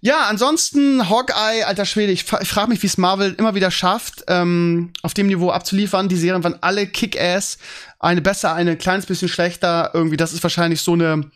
Ja, 0.00 0.26
ansonsten 0.28 1.10
Hawkeye, 1.10 1.64
alter 1.64 1.84
Schwede, 1.84 2.12
ich, 2.12 2.24
ich 2.40 2.48
frage 2.48 2.70
mich, 2.70 2.82
wie 2.82 2.86
es 2.86 2.96
Marvel 2.96 3.34
immer 3.36 3.54
wieder 3.54 3.70
schafft, 3.70 4.24
ähm, 4.28 4.92
auf 5.02 5.12
dem 5.12 5.26
Niveau 5.26 5.50
abzuliefern. 5.50 6.08
Die 6.08 6.16
Serien 6.16 6.42
waren 6.42 6.56
alle 6.62 6.86
Kick-Ass, 6.86 7.58
eine 7.98 8.22
besser, 8.22 8.54
eine 8.54 8.76
kleines 8.78 9.04
bisschen 9.06 9.28
schlechter. 9.28 9.90
Irgendwie, 9.92 10.16
das 10.16 10.32
ist 10.32 10.42
wahrscheinlich 10.42 10.80
so 10.80 10.94
eine, 10.94 11.30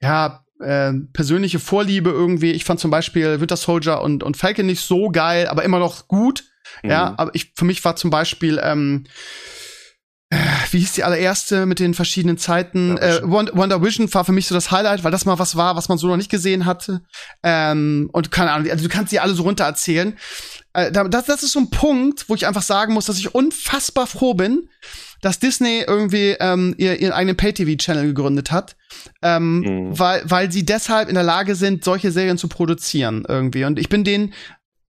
ja, 0.00 0.44
äh, 0.60 0.92
persönliche 1.12 1.58
Vorliebe 1.58 2.08
irgendwie. 2.08 2.52
Ich 2.52 2.64
fand 2.64 2.80
zum 2.80 2.90
Beispiel 2.90 3.40
Winter 3.40 3.56
Soldier 3.56 4.00
und, 4.00 4.22
und 4.22 4.36
Falcon 4.38 4.64
nicht 4.66 4.80
so 4.80 5.10
geil, 5.10 5.48
aber 5.48 5.62
immer 5.64 5.78
noch 5.80 6.08
gut. 6.08 6.44
Ja, 6.82 7.10
Mhm. 7.10 7.14
aber 7.18 7.34
ich, 7.34 7.52
für 7.56 7.64
mich 7.64 7.84
war 7.84 7.96
zum 7.96 8.10
Beispiel, 8.10 8.60
ähm, 8.62 9.04
äh, 10.30 10.36
wie 10.70 10.78
hieß 10.80 10.92
die 10.94 11.04
allererste 11.04 11.66
mit 11.66 11.78
den 11.78 11.94
verschiedenen 11.94 12.38
Zeiten? 12.38 12.90
Wonder 12.92 13.02
Äh, 13.02 13.14
Vision. 13.22 13.50
Wonder, 13.54 13.82
Vision 13.82 14.14
war 14.14 14.24
für 14.24 14.32
mich 14.32 14.46
so 14.46 14.54
das 14.54 14.70
Highlight, 14.70 15.04
weil 15.04 15.12
das 15.12 15.26
mal 15.26 15.38
was 15.38 15.56
war, 15.56 15.76
was 15.76 15.88
man 15.88 15.98
so 15.98 16.06
noch 16.08 16.16
nicht 16.16 16.30
gesehen 16.30 16.64
hatte. 16.66 17.02
Ähm, 17.42 18.08
und 18.12 18.30
keine 18.30 18.52
Ahnung, 18.52 18.70
also 18.70 18.82
du 18.84 18.88
kannst 18.90 19.12
die 19.12 19.20
alle 19.20 19.34
so 19.34 19.42
runter 19.42 19.64
erzählen. 19.64 20.16
Äh, 20.72 20.90
da- 20.90 21.04
das, 21.04 21.26
das 21.26 21.42
ist 21.42 21.52
so 21.52 21.60
ein 21.60 21.70
Punkt, 21.70 22.28
wo 22.28 22.34
ich 22.34 22.46
einfach 22.46 22.62
sagen 22.62 22.94
muss, 22.94 23.06
dass 23.06 23.18
ich 23.18 23.34
unfassbar 23.34 24.06
froh 24.06 24.34
bin, 24.34 24.68
dass 25.20 25.38
Disney 25.38 25.84
irgendwie 25.86 26.36
ähm, 26.40 26.74
ihr, 26.78 26.98
ihren 27.00 27.12
eigenen 27.12 27.36
Pay-TV-Channel 27.36 28.06
gegründet 28.06 28.50
hat, 28.50 28.76
ähm, 29.22 29.60
Mhm. 29.60 29.98
weil, 29.98 30.22
weil 30.24 30.50
sie 30.52 30.64
deshalb 30.66 31.08
in 31.08 31.14
der 31.14 31.22
Lage 31.24 31.54
sind, 31.54 31.84
solche 31.84 32.10
Serien 32.10 32.38
zu 32.38 32.48
produzieren 32.48 33.24
irgendwie. 33.28 33.64
Und 33.64 33.78
ich 33.78 33.88
bin 33.88 34.02
denen, 34.04 34.34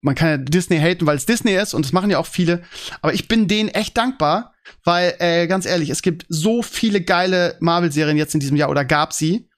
man 0.01 0.15
kann 0.15 0.29
ja 0.29 0.37
Disney 0.37 0.79
haten, 0.79 1.07
weil 1.07 1.17
es 1.17 1.27
Disney 1.27 1.55
ist 1.55 1.75
und 1.75 1.85
das 1.85 1.93
machen 1.93 2.11
ja 2.11 2.19
auch 2.19 2.27
viele, 2.27 2.63
aber 3.03 3.15
ich 3.15 3.29
bin 3.29 3.49
denen 3.49 3.69
echt 3.69 3.97
dankbar, 3.97 4.55
weil, 4.85 5.15
äh, 5.19 5.47
ganz 5.47 5.67
ehrlich, 5.67 5.91
es 5.91 6.03
gibt 6.03 6.27
so 6.29 6.63
viele 6.63 7.01
geile 7.01 7.57
Marvel-Serien 7.61 8.17
jetzt 8.17 8.35
in 8.35 8.41
diesem 8.41 8.57
Jahr 8.57 8.71
oder 8.71 8.85
gab 8.85 9.13
sie. 9.13 9.49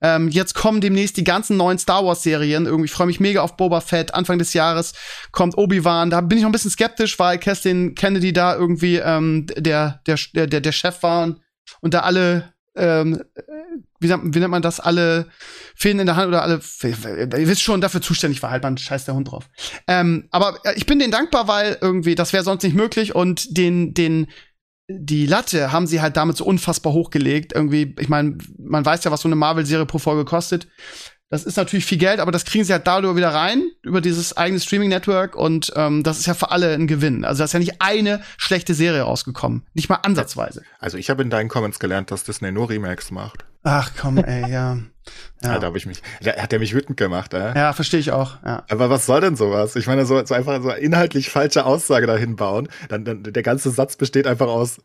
Ähm, 0.00 0.28
jetzt 0.28 0.54
kommen 0.54 0.80
demnächst 0.80 1.16
die 1.16 1.24
ganzen 1.24 1.56
neuen 1.56 1.78
Star 1.78 2.04
Wars-Serien. 2.04 2.66
Irgendwie 2.66 2.88
freue 2.88 3.06
mich 3.06 3.20
mega 3.20 3.42
auf 3.42 3.56
Boba 3.56 3.80
Fett. 3.80 4.14
Anfang 4.14 4.38
des 4.38 4.52
Jahres 4.52 4.94
kommt 5.32 5.56
Obi-Wan. 5.56 6.10
Da 6.10 6.20
bin 6.20 6.38
ich 6.38 6.42
noch 6.42 6.48
ein 6.48 6.52
bisschen 6.52 6.70
skeptisch, 6.70 7.18
weil 7.18 7.38
Kathleen 7.38 7.94
Kennedy 7.94 8.32
da 8.32 8.56
irgendwie 8.56 8.96
ähm, 8.96 9.46
der, 9.56 10.00
der, 10.06 10.18
der, 10.34 10.46
der, 10.46 10.60
der 10.60 10.72
Chef 10.72 11.02
war 11.02 11.24
und, 11.24 11.40
und 11.80 11.94
da 11.94 12.00
alle, 12.00 12.52
ähm, 12.76 13.22
äh, 13.34 13.42
wie, 13.98 14.08
nennt- 14.08 14.34
wie 14.34 14.38
nennt 14.38 14.50
man 14.50 14.62
das, 14.62 14.80
alle 14.80 15.28
Fäden 15.74 16.00
in 16.00 16.06
der 16.06 16.16
Hand 16.16 16.28
oder 16.28 16.42
alle, 16.42 16.60
ihr 16.84 17.48
wisst 17.48 17.62
schon, 17.62 17.80
dafür 17.80 18.00
zuständig 18.00 18.42
war 18.42 18.50
halt 18.50 18.62
man 18.62 18.78
scheiß 18.78 19.04
der 19.04 19.14
Hund 19.14 19.30
drauf. 19.30 19.48
Ähm, 19.86 20.28
aber 20.30 20.58
äh, 20.64 20.74
ich 20.76 20.86
bin 20.86 20.98
denen 20.98 21.12
dankbar, 21.12 21.48
weil 21.48 21.78
irgendwie, 21.80 22.14
das 22.14 22.32
wäre 22.32 22.44
sonst 22.44 22.62
nicht 22.62 22.76
möglich 22.76 23.14
und 23.14 23.56
den, 23.56 23.94
den, 23.94 24.28
die 24.88 25.26
Latte 25.26 25.72
haben 25.72 25.86
sie 25.86 26.00
halt 26.00 26.16
damit 26.16 26.36
so 26.36 26.44
unfassbar 26.44 26.92
hochgelegt. 26.92 27.52
Irgendwie, 27.54 27.94
ich 27.98 28.08
meine, 28.08 28.38
man 28.58 28.84
weiß 28.84 29.04
ja, 29.04 29.10
was 29.10 29.20
so 29.20 29.28
eine 29.28 29.36
Marvel-Serie 29.36 29.86
pro 29.86 29.98
Folge 29.98 30.24
kostet. 30.24 30.66
Das 31.30 31.44
ist 31.44 31.56
natürlich 31.56 31.86
viel 31.86 31.98
Geld, 31.98 32.18
aber 32.18 32.32
das 32.32 32.44
kriegen 32.44 32.64
sie 32.64 32.72
halt 32.72 32.88
dadurch 32.88 33.14
wieder 33.16 33.32
rein, 33.32 33.70
über 33.82 34.00
dieses 34.00 34.36
eigene 34.36 34.58
Streaming-Network 34.58 35.36
und 35.36 35.72
ähm, 35.76 36.02
das 36.02 36.18
ist 36.18 36.26
ja 36.26 36.34
für 36.34 36.50
alle 36.50 36.74
ein 36.74 36.88
Gewinn. 36.88 37.24
Also 37.24 37.38
da 37.38 37.44
ist 37.44 37.52
ja 37.52 37.60
nicht 37.60 37.80
eine 37.80 38.20
schlechte 38.36 38.74
Serie 38.74 39.02
rausgekommen. 39.02 39.62
Nicht 39.72 39.88
mal 39.88 40.00
ansatzweise. 40.02 40.62
Also 40.80 40.98
ich 40.98 41.08
habe 41.08 41.22
in 41.22 41.30
deinen 41.30 41.48
Comments 41.48 41.78
gelernt, 41.78 42.10
dass 42.10 42.24
Disney 42.24 42.50
nur 42.50 42.68
Remakes 42.68 43.12
macht. 43.12 43.44
Ach 43.62 43.92
komm, 43.98 44.18
ey, 44.18 44.50
ja. 44.50 44.78
Ja. 45.42 45.54
Ja, 45.54 45.58
da 45.58 45.66
habe 45.68 45.78
ich 45.78 45.86
mich, 45.86 46.02
da 46.22 46.36
hat 46.36 46.52
er 46.52 46.58
mich 46.58 46.74
wütend 46.74 46.96
gemacht, 46.98 47.32
äh? 47.32 47.54
ja 47.56 47.72
verstehe 47.72 47.98
ich 47.98 48.12
auch. 48.12 48.36
Ja. 48.44 48.64
Aber 48.68 48.90
was 48.90 49.06
soll 49.06 49.22
denn 49.22 49.34
sowas? 49.34 49.74
Ich 49.74 49.86
meine, 49.86 50.04
so, 50.04 50.22
so 50.24 50.34
einfach 50.34 50.62
so 50.62 50.70
inhaltlich 50.70 51.30
falsche 51.30 51.64
Aussage 51.64 52.06
dahin 52.06 52.36
bauen. 52.36 52.68
Dann, 52.90 53.04
dann 53.06 53.22
der 53.24 53.42
ganze 53.42 53.70
Satz 53.70 53.96
besteht 53.96 54.26
einfach 54.26 54.46
aus, 54.46 54.78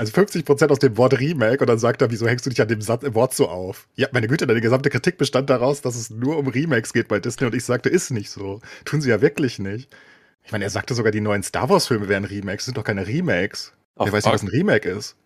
also 0.00 0.12
50 0.12 0.46
Prozent 0.46 0.72
aus 0.72 0.78
dem 0.78 0.96
Wort 0.96 1.20
Remake 1.20 1.60
und 1.60 1.66
dann 1.68 1.78
sagt 1.78 2.00
er, 2.00 2.10
wieso 2.10 2.26
hängst 2.26 2.46
du 2.46 2.50
dich 2.50 2.62
an 2.62 2.68
dem 2.68 2.80
Satz, 2.80 3.02
im 3.02 3.14
Wort 3.14 3.34
so 3.34 3.48
auf? 3.48 3.86
Ja, 3.96 4.08
meine 4.12 4.28
Güte, 4.28 4.46
deine 4.46 4.62
gesamte 4.62 4.88
Kritik 4.88 5.18
bestand 5.18 5.50
daraus, 5.50 5.82
dass 5.82 5.94
es 5.94 6.08
nur 6.08 6.38
um 6.38 6.48
Remakes 6.48 6.94
geht 6.94 7.06
bei 7.06 7.20
Disney 7.20 7.46
und 7.46 7.54
ich 7.54 7.64
sagte, 7.64 7.90
ist 7.90 8.10
nicht 8.10 8.30
so. 8.30 8.60
Tun 8.86 9.02
sie 9.02 9.10
ja 9.10 9.20
wirklich 9.20 9.58
nicht. 9.58 9.94
Ich 10.42 10.52
meine, 10.52 10.64
er 10.64 10.70
sagte 10.70 10.94
sogar, 10.94 11.12
die 11.12 11.20
neuen 11.20 11.42
Star 11.42 11.68
Wars 11.68 11.86
Filme 11.86 12.08
wären 12.08 12.24
Remakes, 12.24 12.64
sind 12.64 12.78
doch 12.78 12.84
keine 12.84 13.06
Remakes. 13.06 13.74
Ach, 13.96 14.06
Wer 14.06 14.14
weiß 14.14 14.24
nicht, 14.24 14.34
was 14.34 14.42
ein 14.42 14.48
Remake 14.48 14.88
ist. 14.88 15.16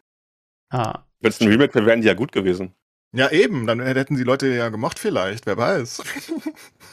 Ah. 0.71 1.05
Wenn 1.21 1.31
es 1.31 1.41
ein 1.41 1.47
Remake 1.47 1.73
wäre, 1.77 1.87
wären 1.87 2.01
die 2.01 2.09
ja 2.09 2.15
gut 2.15 2.33
gewesen. 2.33 2.75
Ja, 3.13 3.31
eben, 3.31 3.69
dann 3.69 3.79
hätten 3.79 4.17
die 4.17 4.25
Leute 4.25 4.49
ja 4.49 4.71
gemocht 4.71 4.99
vielleicht, 4.99 5.47
wer 5.47 5.57
weiß. 5.57 6.03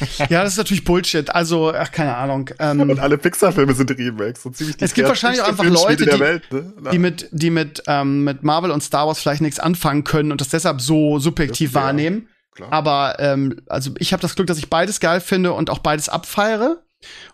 ja, 0.28 0.42
das 0.42 0.52
ist 0.52 0.58
natürlich 0.58 0.84
Bullshit. 0.84 1.34
Also, 1.34 1.72
ach, 1.72 1.90
keine 1.90 2.16
Ahnung. 2.16 2.50
Und 2.58 2.80
Ähm, 2.80 2.98
alle 3.00 3.18
Pixar-Filme 3.18 3.74
sind 3.74 3.90
Remakes. 3.90 4.42
So 4.42 4.50
ziemlich 4.50 4.76
die 4.76 4.84
Es 4.84 4.94
gibt 4.94 5.08
wahrscheinlich 5.08 5.42
auch 5.42 5.48
einfach 5.48 5.64
Leute, 5.64 6.06
die- 6.06 6.20
Welt, 6.20 6.50
ne? 6.52 6.72
die 6.92 6.98
mit, 6.98 7.28
die 7.32 7.50
mit, 7.50 7.82
ähm, 7.86 8.24
mit 8.24 8.42
Marvel 8.42 8.70
und 8.70 8.82
Star 8.82 9.06
Wars 9.06 9.18
vielleicht 9.20 9.42
nichts 9.42 9.58
anfangen 9.58 10.04
können 10.04 10.32
und 10.32 10.40
das 10.40 10.48
deshalb 10.48 10.80
so 10.80 11.18
subjektiv 11.18 11.72
ja. 11.72 11.82
wahrnehmen. 11.82 12.28
Klar. 12.54 12.72
Aber 12.72 13.16
ähm, 13.18 13.60
also 13.66 13.90
ich 13.98 14.12
habe 14.12 14.22
das 14.22 14.34
Glück, 14.34 14.46
dass 14.46 14.58
ich 14.58 14.70
beides 14.70 15.00
geil 15.00 15.20
finde 15.20 15.52
und 15.52 15.68
auch 15.68 15.78
beides 15.78 16.08
abfeiere. 16.08 16.82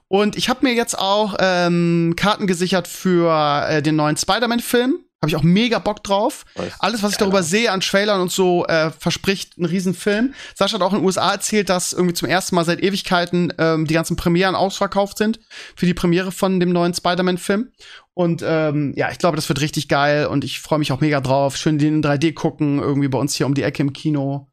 Und 0.09 0.37
ich 0.37 0.49
habe 0.49 0.67
mir 0.67 0.75
jetzt 0.75 0.99
auch 0.99 1.37
ähm, 1.39 2.15
Karten 2.17 2.47
gesichert 2.47 2.89
für 2.89 3.67
äh, 3.69 3.83
den 3.83 3.97
neuen 3.97 4.17
Spider-Man-Film. 4.17 4.99
Habe 5.23 5.31
ich 5.31 5.37
auch 5.37 5.45
mega 5.45 5.79
Bock 5.79 6.03
drauf. 6.03 6.45
Weiß. 6.57 6.73
Alles, 6.81 7.03
was 7.05 7.13
ich 7.13 7.17
darüber 7.17 7.45
sehe 7.45 7.71
an 7.71 7.81
Trailern 7.81 8.21
und 8.21 8.33
so, 8.33 8.67
äh, 8.67 8.91
verspricht 8.91 9.57
einen 9.57 9.67
riesen 9.67 9.95
Film. 9.95 10.35
Sascha 10.57 10.75
hat 10.75 10.83
auch 10.83 10.93
in 10.93 10.99
den 10.99 11.07
USA 11.07 11.31
erzählt, 11.31 11.69
dass 11.69 11.93
irgendwie 11.93 12.15
zum 12.15 12.29
ersten 12.29 12.57
Mal 12.57 12.65
seit 12.65 12.83
Ewigkeiten 12.83 13.53
ähm, 13.57 13.87
die 13.87 13.95
ganzen 13.95 14.17
Premieren 14.17 14.57
ausverkauft 14.57 15.19
sind 15.19 15.39
für 15.77 15.87
die 15.87 15.95
Premiere 15.95 16.33
von 16.33 16.59
dem 16.59 16.73
neuen 16.73 16.93
Spider-Man-Film. 16.93 17.71
Und 18.15 18.45
ähm, 18.47 18.93
ja, 18.95 19.11
ich 19.11 19.17
glaube, 19.17 19.37
das 19.37 19.49
wird 19.49 19.63
richtig 19.63 19.89
geil 19.89 20.27
und 20.27 20.45
ich 20.45 20.61
freue 20.61 20.79
mich 20.79 20.93
auch 20.93 21.01
mega 21.01 21.23
drauf. 21.23 21.57
Schön 21.57 21.79
den 21.79 21.95
in 21.97 22.03
3D 22.03 22.35
gucken, 22.35 22.79
irgendwie 22.79 23.09
bei 23.09 23.19
uns 23.19 23.35
hier 23.35 23.47
um 23.47 23.55
die 23.55 23.63
Ecke 23.63 23.83
im 23.83 23.95
Kino. 23.95 24.49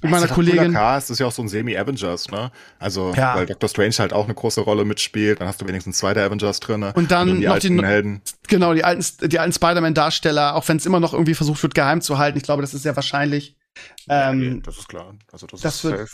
Mit 0.00 0.12
meiner 0.12 0.28
Kollegin. 0.28 0.72
Cast, 0.74 1.10
ist 1.10 1.18
ja 1.18 1.26
auch 1.26 1.32
so 1.32 1.42
ein 1.42 1.48
Semi-Avengers, 1.48 2.30
ne? 2.30 2.52
Also, 2.78 3.12
Ja. 3.16 3.34
weil 3.34 3.46
Doctor 3.46 3.68
Strange 3.68 3.94
halt 3.98 4.12
auch 4.12 4.26
eine 4.26 4.34
große 4.34 4.60
Rolle 4.60 4.84
mitspielt, 4.84 5.40
dann 5.40 5.48
hast 5.48 5.60
du 5.60 5.66
wenigstens 5.66 5.98
zwei 5.98 6.14
der 6.14 6.24
Avengers 6.24 6.60
drin. 6.60 6.84
Und 6.84 7.10
dann 7.10 7.40
die 7.40 7.46
noch 7.46 7.54
alten 7.54 7.78
die- 7.78 7.84
Helden. 7.84 8.22
Genau, 8.46 8.74
die 8.74 8.84
alten, 8.84 9.04
die 9.28 9.38
alten 9.40 9.52
Spider-Man-Darsteller, 9.54 10.54
auch 10.54 10.68
wenn 10.68 10.76
es 10.76 10.86
immer 10.86 11.00
noch 11.00 11.12
irgendwie 11.12 11.34
versucht 11.34 11.60
wird, 11.64 11.74
geheim 11.74 12.02
zu 12.02 12.16
halten. 12.18 12.38
Ich 12.38 12.44
glaube, 12.44 12.62
das 12.62 12.74
ist 12.74 12.82
sehr 12.84 12.94
wahrscheinlich. 12.94 13.56
Ja, 14.06 14.32
nee, 14.32 14.46
Ähm, 14.46 14.62
das 14.62 14.78
ist 14.78 14.88
klar. 14.88 15.14
Also, 15.32 15.48
das, 15.48 15.60
das 15.62 15.74
ist 15.76 15.84
wird- 15.84 15.98
safe. 15.98 16.12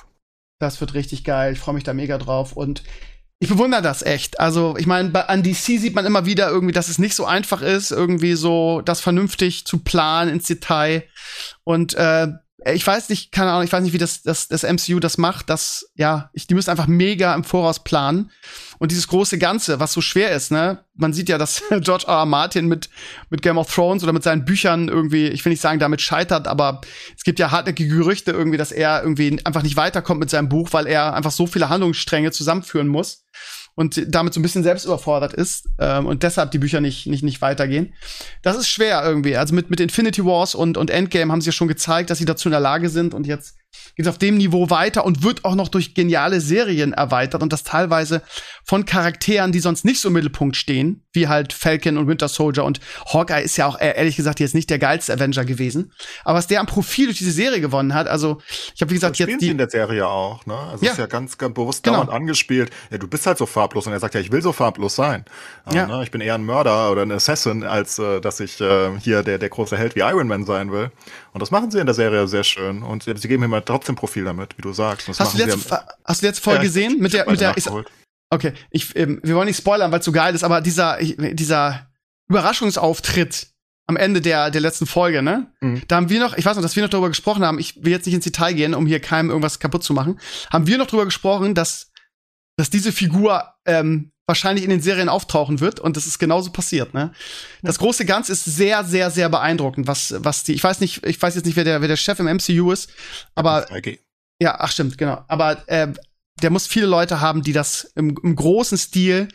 Das 0.59 0.81
wird 0.81 0.95
richtig 0.95 1.25
geil. 1.25 1.53
Ich 1.53 1.59
freue 1.59 1.75
mich 1.75 1.85
da 1.85 1.93
mega 1.93 2.17
drauf. 2.17 2.55
Und 2.55 2.83
ich 3.39 3.49
bewundere 3.49 3.83
das 3.83 4.03
echt. 4.03 4.41
Also, 4.41 4.77
ich 4.79 4.87
meine, 4.87 5.11
bei- 5.11 5.27
an 5.27 5.43
DC 5.43 5.79
sieht 5.79 5.95
man 5.95 6.07
immer 6.07 6.25
wieder 6.25 6.49
irgendwie, 6.49 6.73
dass 6.73 6.89
es 6.89 6.99
nicht 6.99 7.15
so 7.15 7.27
einfach 7.27 7.61
ist, 7.63 7.91
irgendwie 7.91 8.35
so 8.35 8.81
das 8.83 9.01
vernünftig 9.01 9.67
zu 9.67 9.79
planen 9.79 10.31
ins 10.31 10.47
Detail. 10.47 11.05
Und 11.65 11.95
äh, 11.95 12.29
ich 12.73 12.87
weiß 12.87 13.09
nicht, 13.09 13.33
keine 13.33 13.51
Ahnung, 13.51 13.65
ich 13.65 13.73
weiß 13.73 13.83
nicht, 13.83 13.93
wie 13.93 13.99
das, 13.99 14.23
das, 14.23 14.49
das 14.49 14.63
MCU 14.63 14.99
das 14.99 15.19
macht, 15.19 15.51
dass, 15.51 15.91
ja, 15.95 16.31
ich, 16.33 16.47
die 16.47 16.55
müssen 16.55 16.71
einfach 16.71 16.87
mega 16.87 17.35
im 17.35 17.45
Voraus 17.45 17.85
planen. 17.85 18.31
Und 18.79 18.91
dieses 18.91 19.09
große 19.09 19.39
Ganze, 19.39 19.81
was 19.81 19.93
so 19.93 20.01
schwer 20.01 20.33
ist, 20.33 20.51
ne? 20.51 20.85
Man 20.95 21.13
sieht 21.13 21.29
ja, 21.29 21.39
dass 21.39 21.63
George 21.81 22.05
R. 22.07 22.15
R. 22.15 22.27
Martin 22.27 22.67
mit, 22.67 22.91
mit 23.31 23.43
Game 23.43 23.59
of 23.59 23.73
Thrones 23.73 24.03
oder 24.03 24.13
mit 24.13 24.23
seinen 24.23 24.45
Büchern 24.45 24.89
irgendwie, 24.89 25.29
ich 25.29 25.45
will 25.45 25.51
nicht 25.51 25.63
sagen, 25.63 25.79
damit 25.79 26.01
scheitert, 26.01 26.49
aber 26.49 26.81
es 27.17 27.25
gibt 27.25 27.39
ja 27.39 27.51
hartnäckige 27.51 27.95
Gerüchte 27.95 28.33
irgendwie, 28.33 28.59
dass 28.59 28.73
er 28.73 29.03
irgendwie 29.03 29.39
einfach 29.45 29.63
nicht 29.63 29.77
weiterkommt 29.77 30.21
mit 30.21 30.31
seinem 30.31 30.49
Buch, 30.49 30.73
weil 30.73 30.87
er 30.87 31.15
einfach 31.15 31.33
so 31.33 31.47
viele 31.47 31.69
Handlungsstränge 31.69 32.33
zusammenführen 32.33 32.89
muss 32.89 33.25
und 33.77 34.03
damit 34.09 34.33
so 34.35 34.41
ein 34.41 34.43
bisschen 34.43 34.63
selbst 34.65 34.87
überfordert 34.87 35.35
ist 35.35 35.69
ähm, 35.79 36.07
und 36.07 36.23
deshalb 36.23 36.51
die 36.51 36.59
Bücher 36.59 36.81
nicht, 36.81 37.07
nicht, 37.07 37.23
nicht 37.23 37.43
weitergehen. 37.43 37.93
Das 38.43 38.57
ist 38.57 38.69
schwer 38.69 39.05
irgendwie. 39.05 39.37
Also 39.37 39.55
mit, 39.55 39.71
mit 39.71 39.81
Infinity 39.81 40.25
Wars 40.25 40.55
und, 40.55 40.79
und 40.79 40.91
Endgame 40.91 41.31
haben 41.31 41.43
sie 41.43 41.49
ja 41.49 41.53
schon 41.53 41.69
gezeigt, 41.69 42.09
dass 42.09 42.19
sie 42.19 42.25
dazu 42.25 42.49
in 42.49 42.53
der 42.53 42.61
Lage 42.61 42.89
sind 42.89 43.13
und 43.13 43.27
jetzt 43.27 43.57
geht 43.97 44.09
auf 44.09 44.19
dem 44.19 44.37
Niveau 44.37 44.71
weiter 44.71 45.05
und 45.05 45.23
wird 45.23 45.45
auch 45.45 45.55
noch 45.55 45.69
durch 45.69 45.95
geniale 45.95 46.41
Serien 46.41 46.93
erweitert 46.93 47.43
und 47.43 47.53
das 47.53 47.65
teilweise 47.65 48.23
von 48.65 48.85
Charakteren, 48.85 49.53
die 49.53 49.61
sonst 49.61 49.85
nicht 49.85 50.01
so 50.01 50.09
im 50.09 50.15
Mittelpunkt 50.15 50.57
stehen, 50.57 51.03
wie 51.13 51.29
halt 51.29 51.53
Falcon 51.53 51.97
und 51.99 52.09
Winter 52.09 52.29
Soldier 52.29 52.65
und 52.65 52.81
Hawkeye 53.13 53.43
ist 53.43 53.57
ja 53.57 53.67
auch 53.67 53.79
äh, 53.81 53.97
ehrlich 53.97 54.17
gesagt 54.17 54.41
jetzt 54.41 54.55
nicht 54.55 54.69
der 54.71 54.79
geilste 54.79 55.13
Avenger 55.13 55.45
gewesen, 55.45 55.93
aber 56.25 56.39
was 56.39 56.47
der 56.47 56.61
am 56.61 56.67
Profil 56.67 57.07
durch 57.07 57.19
diese 57.19 57.33
Serie 57.33 57.61
gewonnen 57.61 57.95
hat, 57.95 58.09
also 58.09 58.39
ich 58.75 58.81
habe 58.83 58.91
wie 58.91 58.95
gesagt 58.95 59.19
das 59.21 59.27
jetzt 59.27 59.41
die 59.41 59.49
in 59.49 59.59
der 59.59 59.71
Serie 59.71 60.07
auch, 60.07 60.45
ne? 60.47 60.57
Also 60.57 60.85
Ja. 60.85 60.93
ist 60.93 60.99
ja 60.99 61.07
ganz, 61.07 61.39
ganz 61.39 61.55
bewusst 61.55 61.83
Genau. 61.85 61.97
dauernd 61.97 62.11
angespielt. 62.11 62.71
Ja, 62.91 62.99
du 62.99 63.07
bist 63.09 63.27
halt 63.27 63.39
so 63.39 63.47
farblos 63.47 63.87
und 63.87 63.93
er 63.93 64.01
sagt 64.01 64.15
ja, 64.15 64.21
ich 64.21 64.33
will 64.33 64.43
so 64.43 64.53
farblos 64.53 64.95
sein. 64.97 65.25
Ja. 65.71 65.77
Ja. 65.77 65.87
Ne? 65.87 66.03
Ich 66.03 66.11
bin 66.11 66.21
eher 66.21 66.35
ein 66.35 66.45
Mörder 66.45 66.91
oder 66.91 67.03
ein 67.03 67.13
Assassin, 67.13 67.63
als 67.65 67.99
äh, 67.99 68.21
dass 68.21 68.41
ich 68.41 68.61
äh, 68.61 68.99
hier 69.01 69.23
der 69.23 69.39
der 69.39 69.49
große 69.49 69.77
Held 69.77 69.95
wie 69.95 70.01
Iron 70.01 70.27
Man 70.29 70.45
sein 70.45 70.73
will. 70.73 70.91
Und 71.33 71.41
das 71.41 71.51
machen 71.51 71.71
sie 71.71 71.79
in 71.79 71.87
der 71.87 71.95
Serie 71.95 72.27
sehr 72.29 72.45
schön 72.45 72.83
und 72.83 73.03
sie, 73.05 73.15
sie 73.17 73.29
geben 73.29 73.45
ihm 73.45 73.53
halt 73.53 73.66
trotzdem 73.67 73.95
Profil 73.97 74.25
damit, 74.25 74.57
wie 74.57 74.63
du 74.63 74.73
sagst. 74.73 75.09
Hast 75.09 75.21
du, 75.35 75.39
sie 75.39 75.45
ja- 75.49 75.87
hast 76.05 76.23
du 76.23 76.27
letzte 76.27 76.43
Folge 76.43 76.59
Ja, 76.61 76.63
gesehen? 76.65 76.99
Mit 77.01 77.13
der, 77.13 77.29
mit 77.31 77.41
der, 77.41 77.57
ist, 77.57 77.71
okay, 78.31 78.53
ich, 78.71 78.97
ähm, 78.97 79.21
wir 79.23 79.35
wollen 79.35 79.47
nicht 79.47 79.59
spoilern, 79.59 79.93
weil 79.93 79.99
es 80.01 80.05
so 80.05 80.13
geil 80.13 80.35
ist, 80.35 80.45
aber 80.45 80.61
dieser, 80.61 80.99
dieser 81.01 81.91
Überraschungsauftritt 82.29 83.49
am 83.89 83.97
Ende 83.97 84.21
der, 84.21 84.51
der 84.51 84.61
letzten 84.61 84.87
Folge, 84.87 85.23
ne? 85.23 85.53
Mhm. 85.61 85.83
Da 85.87 85.97
haben 85.97 86.09
wir 86.09 86.19
noch, 86.21 86.37
ich 86.37 86.45
weiß 86.45 86.57
noch, 86.57 86.63
dass 86.63 86.75
wir 86.75 86.83
noch 86.83 86.91
darüber 86.91 87.09
gesprochen 87.09 87.45
haben, 87.45 87.59
ich 87.61 87.85
will 87.85 87.93
jetzt 87.93 88.07
nicht 88.07 88.15
ins 88.17 88.25
Detail 88.25 88.53
gehen, 88.55 88.75
um 88.75 88.87
hier 88.87 88.99
keinem 89.01 89.31
irgendwas 89.31 89.61
kaputt 89.61 89.85
zu 89.85 89.95
machen, 89.95 90.19
haben 90.53 90.67
wir 90.67 90.77
noch 90.79 90.87
darüber 90.87 91.05
gesprochen, 91.05 91.55
dass, 91.55 91.93
dass 92.57 92.69
diese 92.69 92.91
Figur 92.91 93.45
ähm, 93.65 94.11
wahrscheinlich 94.27 94.65
in 94.65 94.71
den 94.71 94.81
Serien 94.83 95.09
auftauchen 95.09 95.61
wird 95.61 95.79
und 95.81 95.97
das 95.97 96.07
ist 96.07 96.19
genauso 96.19 96.51
passiert, 96.51 96.95
ne? 96.95 97.13
Das 97.63 97.79
große 97.79 98.05
Ganze 98.05 98.33
ist 98.33 98.45
sehr, 98.45 98.85
sehr, 98.85 99.11
sehr 99.11 99.29
beeindruckend, 99.29 99.87
was, 99.87 100.15
was 100.19 100.43
die, 100.43 100.53
ich 100.55 100.65
weiß 100.65 100.81
nicht, 100.81 101.07
ich 101.07 101.21
weiß 101.21 101.35
jetzt 101.37 101.45
nicht, 101.47 101.57
wer 101.57 101.65
der, 101.65 101.81
wer 101.81 101.89
der 101.89 101.97
Chef 101.97 102.19
im 102.19 102.27
MCU 102.27 102.73
ist, 102.73 102.91
aber 103.35 103.67
3G. 103.69 103.99
ja, 104.43 104.57
ach 104.59 104.73
stimmt, 104.73 104.99
genau. 104.99 105.25
Aber 105.29 105.63
äh, 105.69 105.93
der 106.43 106.51
muss 106.51 106.67
viele 106.67 106.87
Leute 106.87 107.21
haben, 107.21 107.43
die 107.43 107.53
das 107.53 107.93
im, 107.95 108.19
im 108.23 108.35
großen 108.35 108.77
Stil, 108.77 109.29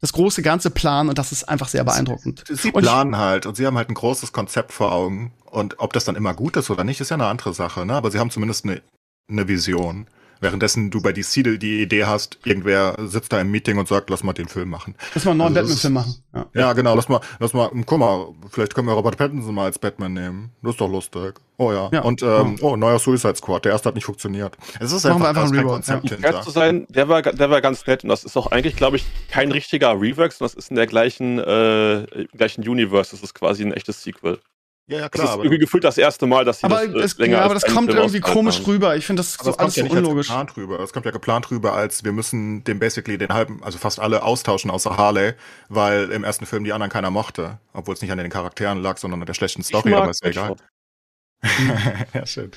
das 0.00 0.12
große 0.12 0.42
Ganze 0.42 0.70
planen 0.70 1.08
und 1.08 1.18
das 1.18 1.32
ist 1.32 1.44
einfach 1.48 1.68
sehr 1.68 1.84
beeindruckend. 1.84 2.44
Sie 2.48 2.68
ich- 2.68 2.74
planen 2.74 3.16
halt 3.18 3.46
und 3.46 3.56
sie 3.56 3.66
haben 3.66 3.76
halt 3.76 3.88
ein 3.90 3.94
großes 3.94 4.32
Konzept 4.32 4.72
vor 4.72 4.92
Augen. 4.92 5.32
Und 5.44 5.78
ob 5.78 5.92
das 5.92 6.04
dann 6.04 6.16
immer 6.16 6.34
gut 6.34 6.56
ist 6.56 6.70
oder 6.70 6.84
nicht, 6.84 7.00
ist 7.00 7.10
ja 7.10 7.14
eine 7.14 7.26
andere 7.26 7.54
Sache, 7.54 7.84
ne? 7.86 7.94
Aber 7.94 8.10
sie 8.10 8.18
haben 8.18 8.30
zumindest 8.30 8.64
eine, 8.64 8.82
eine 9.30 9.48
Vision. 9.48 10.06
Währenddessen 10.40 10.90
du 10.90 11.00
bei 11.00 11.12
DC 11.12 11.44
die, 11.44 11.58
die 11.58 11.82
Idee 11.82 12.04
hast, 12.04 12.38
irgendwer 12.44 12.96
sitzt 13.06 13.32
da 13.32 13.40
im 13.40 13.50
Meeting 13.50 13.78
und 13.78 13.88
sagt, 13.88 14.10
lass 14.10 14.22
mal 14.22 14.32
den 14.32 14.48
Film 14.48 14.68
machen. 14.68 14.94
Lass 15.14 15.24
mal 15.24 15.32
einen 15.32 15.38
neuen 15.38 15.56
Also 15.56 15.68
Batman-Film 15.68 15.92
machen. 15.94 16.14
Ja. 16.34 16.46
Ja, 16.54 16.72
genau, 16.72 16.94
lass 16.94 17.08
mal, 17.08 17.20
lass 17.38 17.52
mal, 17.54 17.70
guck 17.86 17.98
mal, 17.98 18.28
vielleicht 18.50 18.74
können 18.74 18.86
wir 18.86 18.94
Robert 18.94 19.16
Pattinson 19.16 19.54
mal 19.54 19.64
als 19.64 19.78
Batman 19.78 20.12
nehmen. 20.12 20.50
Das 20.62 20.72
ist 20.72 20.80
doch 20.80 20.90
lustig. 20.90 21.40
Oh 21.58 21.72
ja. 21.72 21.88
Ja. 21.92 22.02
Und 22.02 22.22
ähm, 22.22 22.56
oh, 22.60 22.76
neuer 22.76 22.98
Suicide 22.98 23.36
Squad, 23.36 23.64
der 23.64 23.72
erste 23.72 23.88
hat 23.88 23.94
nicht 23.94 24.04
funktioniert. 24.04 24.56
Es 24.78 24.92
ist 24.92 25.04
Machen 25.04 25.22
wir 25.22 25.28
einfach, 25.28 25.42
einfach 25.42 25.52
kein 25.52 25.58
Reboot, 25.60 25.72
Konzept 25.74 26.02
Um 26.02 26.08
fair 26.08 26.18
hinter. 26.18 26.42
zu 26.42 26.50
sein, 26.50 26.86
der 26.90 27.08
war, 27.08 27.22
der 27.22 27.50
war 27.50 27.60
ganz 27.62 27.86
nett 27.86 28.04
und 28.04 28.10
das 28.10 28.24
ist 28.24 28.36
auch 28.36 28.48
eigentlich, 28.48 28.76
glaube 28.76 28.96
ich, 28.96 29.06
kein 29.30 29.50
richtiger 29.50 29.92
Rework, 29.98 30.32
sondern 30.32 30.54
das 30.54 30.64
ist 30.64 30.70
in 30.70 30.76
der 30.76 30.86
gleichen, 30.86 31.38
äh, 31.38 32.26
gleichen 32.36 32.68
Universe. 32.68 33.12
Das 33.12 33.22
ist 33.22 33.34
quasi 33.34 33.62
ein 33.64 33.72
echtes 33.72 34.02
Sequel. 34.02 34.38
Ja, 34.88 34.98
ja, 35.00 35.08
Das 35.10 35.10
klar, 35.10 35.26
ist 35.30 35.32
aber, 35.34 35.44
irgendwie 35.44 35.58
gefühlt 35.60 35.84
das 35.84 35.98
erste 35.98 36.26
Mal, 36.26 36.44
dass 36.44 36.60
sie 36.60 36.66
Aber, 36.66 36.86
das 36.86 36.94
äh, 36.94 36.98
es, 37.04 37.18
länger 37.18 37.38
ja, 37.38 37.44
aber 37.44 37.54
das 37.54 37.66
kommt 37.66 37.90
Film 37.90 37.98
irgendwie 37.98 38.20
komisch 38.20 38.58
haben. 38.58 38.66
rüber. 38.66 38.96
Ich 38.96 39.06
finde 39.06 39.20
das 39.20 39.38
aber 39.38 39.44
so 39.44 39.50
es 39.50 39.58
alles 39.58 39.74
kommt 39.74 39.76
ja 39.76 39.82
so 39.82 39.84
nicht 39.84 39.96
als 39.96 40.08
unlogisch. 40.08 40.28
geplant 40.28 40.56
rüber. 40.56 40.80
Es 40.80 40.92
kommt 40.92 41.06
ja 41.06 41.12
geplant 41.12 41.50
rüber, 41.50 41.72
als 41.74 42.04
wir 42.04 42.12
müssen 42.12 42.62
dem 42.64 42.78
basically 42.78 43.18
den 43.18 43.32
halben, 43.32 43.62
also 43.64 43.78
fast 43.78 43.98
alle 44.00 44.22
austauschen 44.22 44.70
außer 44.70 44.96
Harley, 44.96 45.34
weil 45.68 46.10
im 46.12 46.24
ersten 46.24 46.46
Film 46.46 46.64
die 46.64 46.72
anderen 46.72 46.90
keiner 46.92 47.10
mochte. 47.10 47.58
Obwohl 47.72 47.94
es 47.94 48.02
nicht 48.02 48.12
an 48.12 48.18
den 48.18 48.30
Charakteren 48.30 48.80
lag, 48.82 48.98
sondern 48.98 49.20
an 49.22 49.26
der 49.26 49.34
schlechten 49.34 49.62
Story, 49.64 49.94
aber 49.94 50.10
ist 50.10 50.22
ja 50.24 50.30
egal. 50.30 50.56
Ja, 52.14 52.26
schön. 52.26 52.50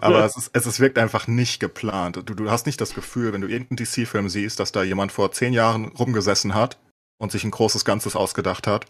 Aber 0.00 0.24
es, 0.24 0.36
ist, 0.36 0.50
es 0.52 0.66
ist, 0.66 0.80
wirkt 0.80 0.98
einfach 0.98 1.26
nicht 1.26 1.60
geplant. 1.60 2.16
Du, 2.16 2.34
du 2.34 2.50
hast 2.50 2.66
nicht 2.66 2.80
das 2.80 2.94
Gefühl, 2.94 3.32
wenn 3.32 3.40
du 3.40 3.48
irgendeinen 3.48 3.76
DC-Film 3.78 4.28
siehst, 4.28 4.60
dass 4.60 4.72
da 4.72 4.82
jemand 4.82 5.12
vor 5.12 5.32
zehn 5.32 5.52
Jahren 5.52 5.86
rumgesessen 5.88 6.54
hat 6.54 6.78
und 7.18 7.32
sich 7.32 7.44
ein 7.44 7.50
großes 7.50 7.84
Ganzes 7.84 8.16
ausgedacht 8.16 8.66
hat. 8.66 8.86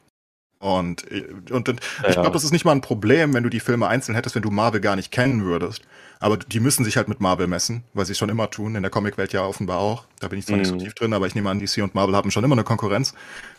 Und, 0.61 1.05
und, 1.51 1.69
und 1.69 1.81
Ja, 2.03 2.09
ich 2.11 2.15
ja. 2.17 2.21
glaube, 2.21 2.35
das 2.35 2.45
ist 2.45 2.53
nicht 2.53 2.67
mal 2.67 2.73
ein 2.73 2.83
Problem, 2.83 3.33
wenn 3.33 3.43
du 3.43 3.49
die 3.49 3.61
Filme 3.61 3.89
einzeln 3.89 4.15
hättest, 4.15 4.35
wenn 4.35 4.43
du 4.43 4.51
Marvel 4.51 4.81
gar 4.83 4.95
nicht 4.95 5.11
kennen 5.11 5.43
würdest. 5.45 5.83
Aber 6.21 6.37
die 6.37 6.61
müssen 6.61 6.85
sich 6.85 6.99
halt 6.99 7.09
mit 7.09 7.19
Marvel 7.19 7.47
messen, 7.47 7.83
weil 7.95 8.05
sie 8.05 8.13
es 8.13 8.19
schon 8.19 8.29
immer 8.29 8.51
tun, 8.51 8.75
in 8.75 8.83
der 8.83 8.91
Comicwelt 8.91 9.33
ja 9.33 9.43
offenbar 9.43 9.79
auch. 9.79 10.05
Da 10.21 10.29
bin 10.29 10.39
ich 10.39 10.47
zwar 10.47 10.59
nicht 10.59 10.69
so 10.69 10.75
Mhm. 10.75 10.81
tief 10.81 10.93
drin, 10.95 11.15
aber 11.15 11.27
ich 11.27 11.35
nehme 11.35 11.49
an, 11.49 11.59
DC 11.61 11.79
und 11.83 11.95
Marvel 11.95 12.15
haben 12.15 12.31
schon 12.31 12.45
immer 12.45 12.55
eine 12.55 12.65
Konkurrenz. 12.65 13.15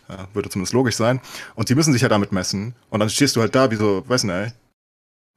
Äh, 0.10 0.18
würde 0.36 0.50
zumindest 0.50 0.74
logisch 0.74 0.96
sein. 0.96 1.20
Und 1.56 1.68
sie 1.70 1.74
müssen 1.76 1.92
sich 1.92 2.04
ja 2.04 2.10
damit 2.10 2.32
messen. 2.32 2.76
Und 2.92 3.00
dann 3.00 3.10
stehst 3.10 3.36
du 3.36 3.42
halt 3.42 3.56
da 3.56 3.72
wie 3.72 3.78
so, 3.78 4.04
weiß 4.08 4.26
nicht, 4.26 4.54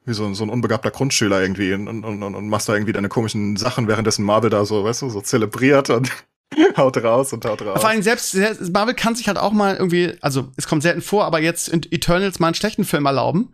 wie 0.05 0.13
so, 0.13 0.31
so 0.35 0.43
ein 0.43 0.49
unbegabter 0.51 0.91
Grundschüler 0.91 1.41
irgendwie 1.41 1.73
und, 1.73 1.87
und, 1.87 2.03
und, 2.03 2.35
und 2.35 2.47
machst 2.47 2.69
da 2.69 2.73
irgendwie 2.73 2.93
deine 2.93 3.09
komischen 3.09 3.57
Sachen, 3.57 3.87
währenddessen 3.87 4.23
Marvel 4.23 4.51
da 4.51 4.63
so, 4.65 4.83
weißt 4.83 5.01
du, 5.01 5.09
so 5.09 5.19
zelebriert 5.21 5.89
und 5.89 6.11
haut 6.77 6.97
raus 6.97 7.33
und 7.33 7.43
haut 7.45 7.61
raus. 7.61 7.81
Vor 7.81 7.89
allem 7.89 8.01
selbst, 8.01 8.31
selbst 8.31 8.71
Marvel 8.71 8.93
kann 8.93 9.15
sich 9.15 9.27
halt 9.27 9.37
auch 9.37 9.51
mal 9.51 9.75
irgendwie, 9.75 10.13
also 10.21 10.51
es 10.57 10.67
kommt 10.67 10.83
selten 10.83 11.01
vor, 11.01 11.25
aber 11.25 11.39
jetzt 11.41 11.67
in 11.69 11.81
Eternals 11.91 12.39
mal 12.39 12.47
einen 12.47 12.55
schlechten 12.55 12.85
Film 12.85 13.05
erlauben, 13.05 13.53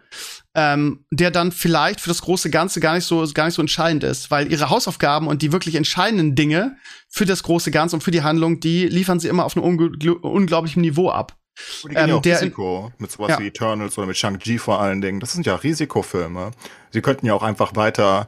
ähm, 0.56 1.06
der 1.10 1.32
dann 1.32 1.52
vielleicht 1.52 2.02
für 2.02 2.10
das 2.10 2.22
große 2.22 2.50
Ganze 2.50 2.80
gar 2.80 2.94
nicht 2.96 3.06
so 3.06 3.26
gar 3.34 3.46
nicht 3.46 3.56
so 3.56 3.62
entscheidend 3.62 4.04
ist, 4.04 4.30
weil 4.30 4.52
ihre 4.52 4.70
Hausaufgaben 4.70 5.28
und 5.28 5.42
die 5.42 5.52
wirklich 5.52 5.76
entscheidenden 5.76 6.36
Dinge 6.36 6.76
für 7.10 7.26
das 7.26 7.44
große 7.44 7.72
Ganze 7.72 7.96
und 7.96 8.02
für 8.02 8.12
die 8.12 8.24
Handlung, 8.24 8.60
die 8.60 8.88
liefern 8.88 9.20
sie 9.20 9.30
immer 9.30 9.46
auf 9.46 9.56
einem 9.56 9.66
ungl- 9.66 10.20
unglaublichen 10.22 10.82
Niveau 10.82 11.10
ab. 11.10 11.38
Und 11.84 11.92
die 11.92 11.96
gehen 11.96 12.08
ja 12.08 12.14
ähm, 12.14 12.18
auch 12.18 12.22
der- 12.22 12.42
Risiko 12.42 12.92
mit 12.98 13.12
sowas 13.12 13.30
Ja. 13.32 13.40
wie 13.40 13.48
Eternals 13.48 13.98
oder 13.98 14.08
mit 14.08 14.18
Shang-Chi 14.18 14.58
vor 14.58 14.82
allen 14.82 15.02
Dingen. 15.02 15.20
Das 15.20 15.32
sind 15.34 15.46
ja 15.46 15.56
Risikofilme. 15.56 16.52
Sie 16.92 17.02
könnten 17.02 17.26
ja 17.26 17.34
auch 17.34 17.44
einfach 17.44 17.76
weiter, 17.76 18.28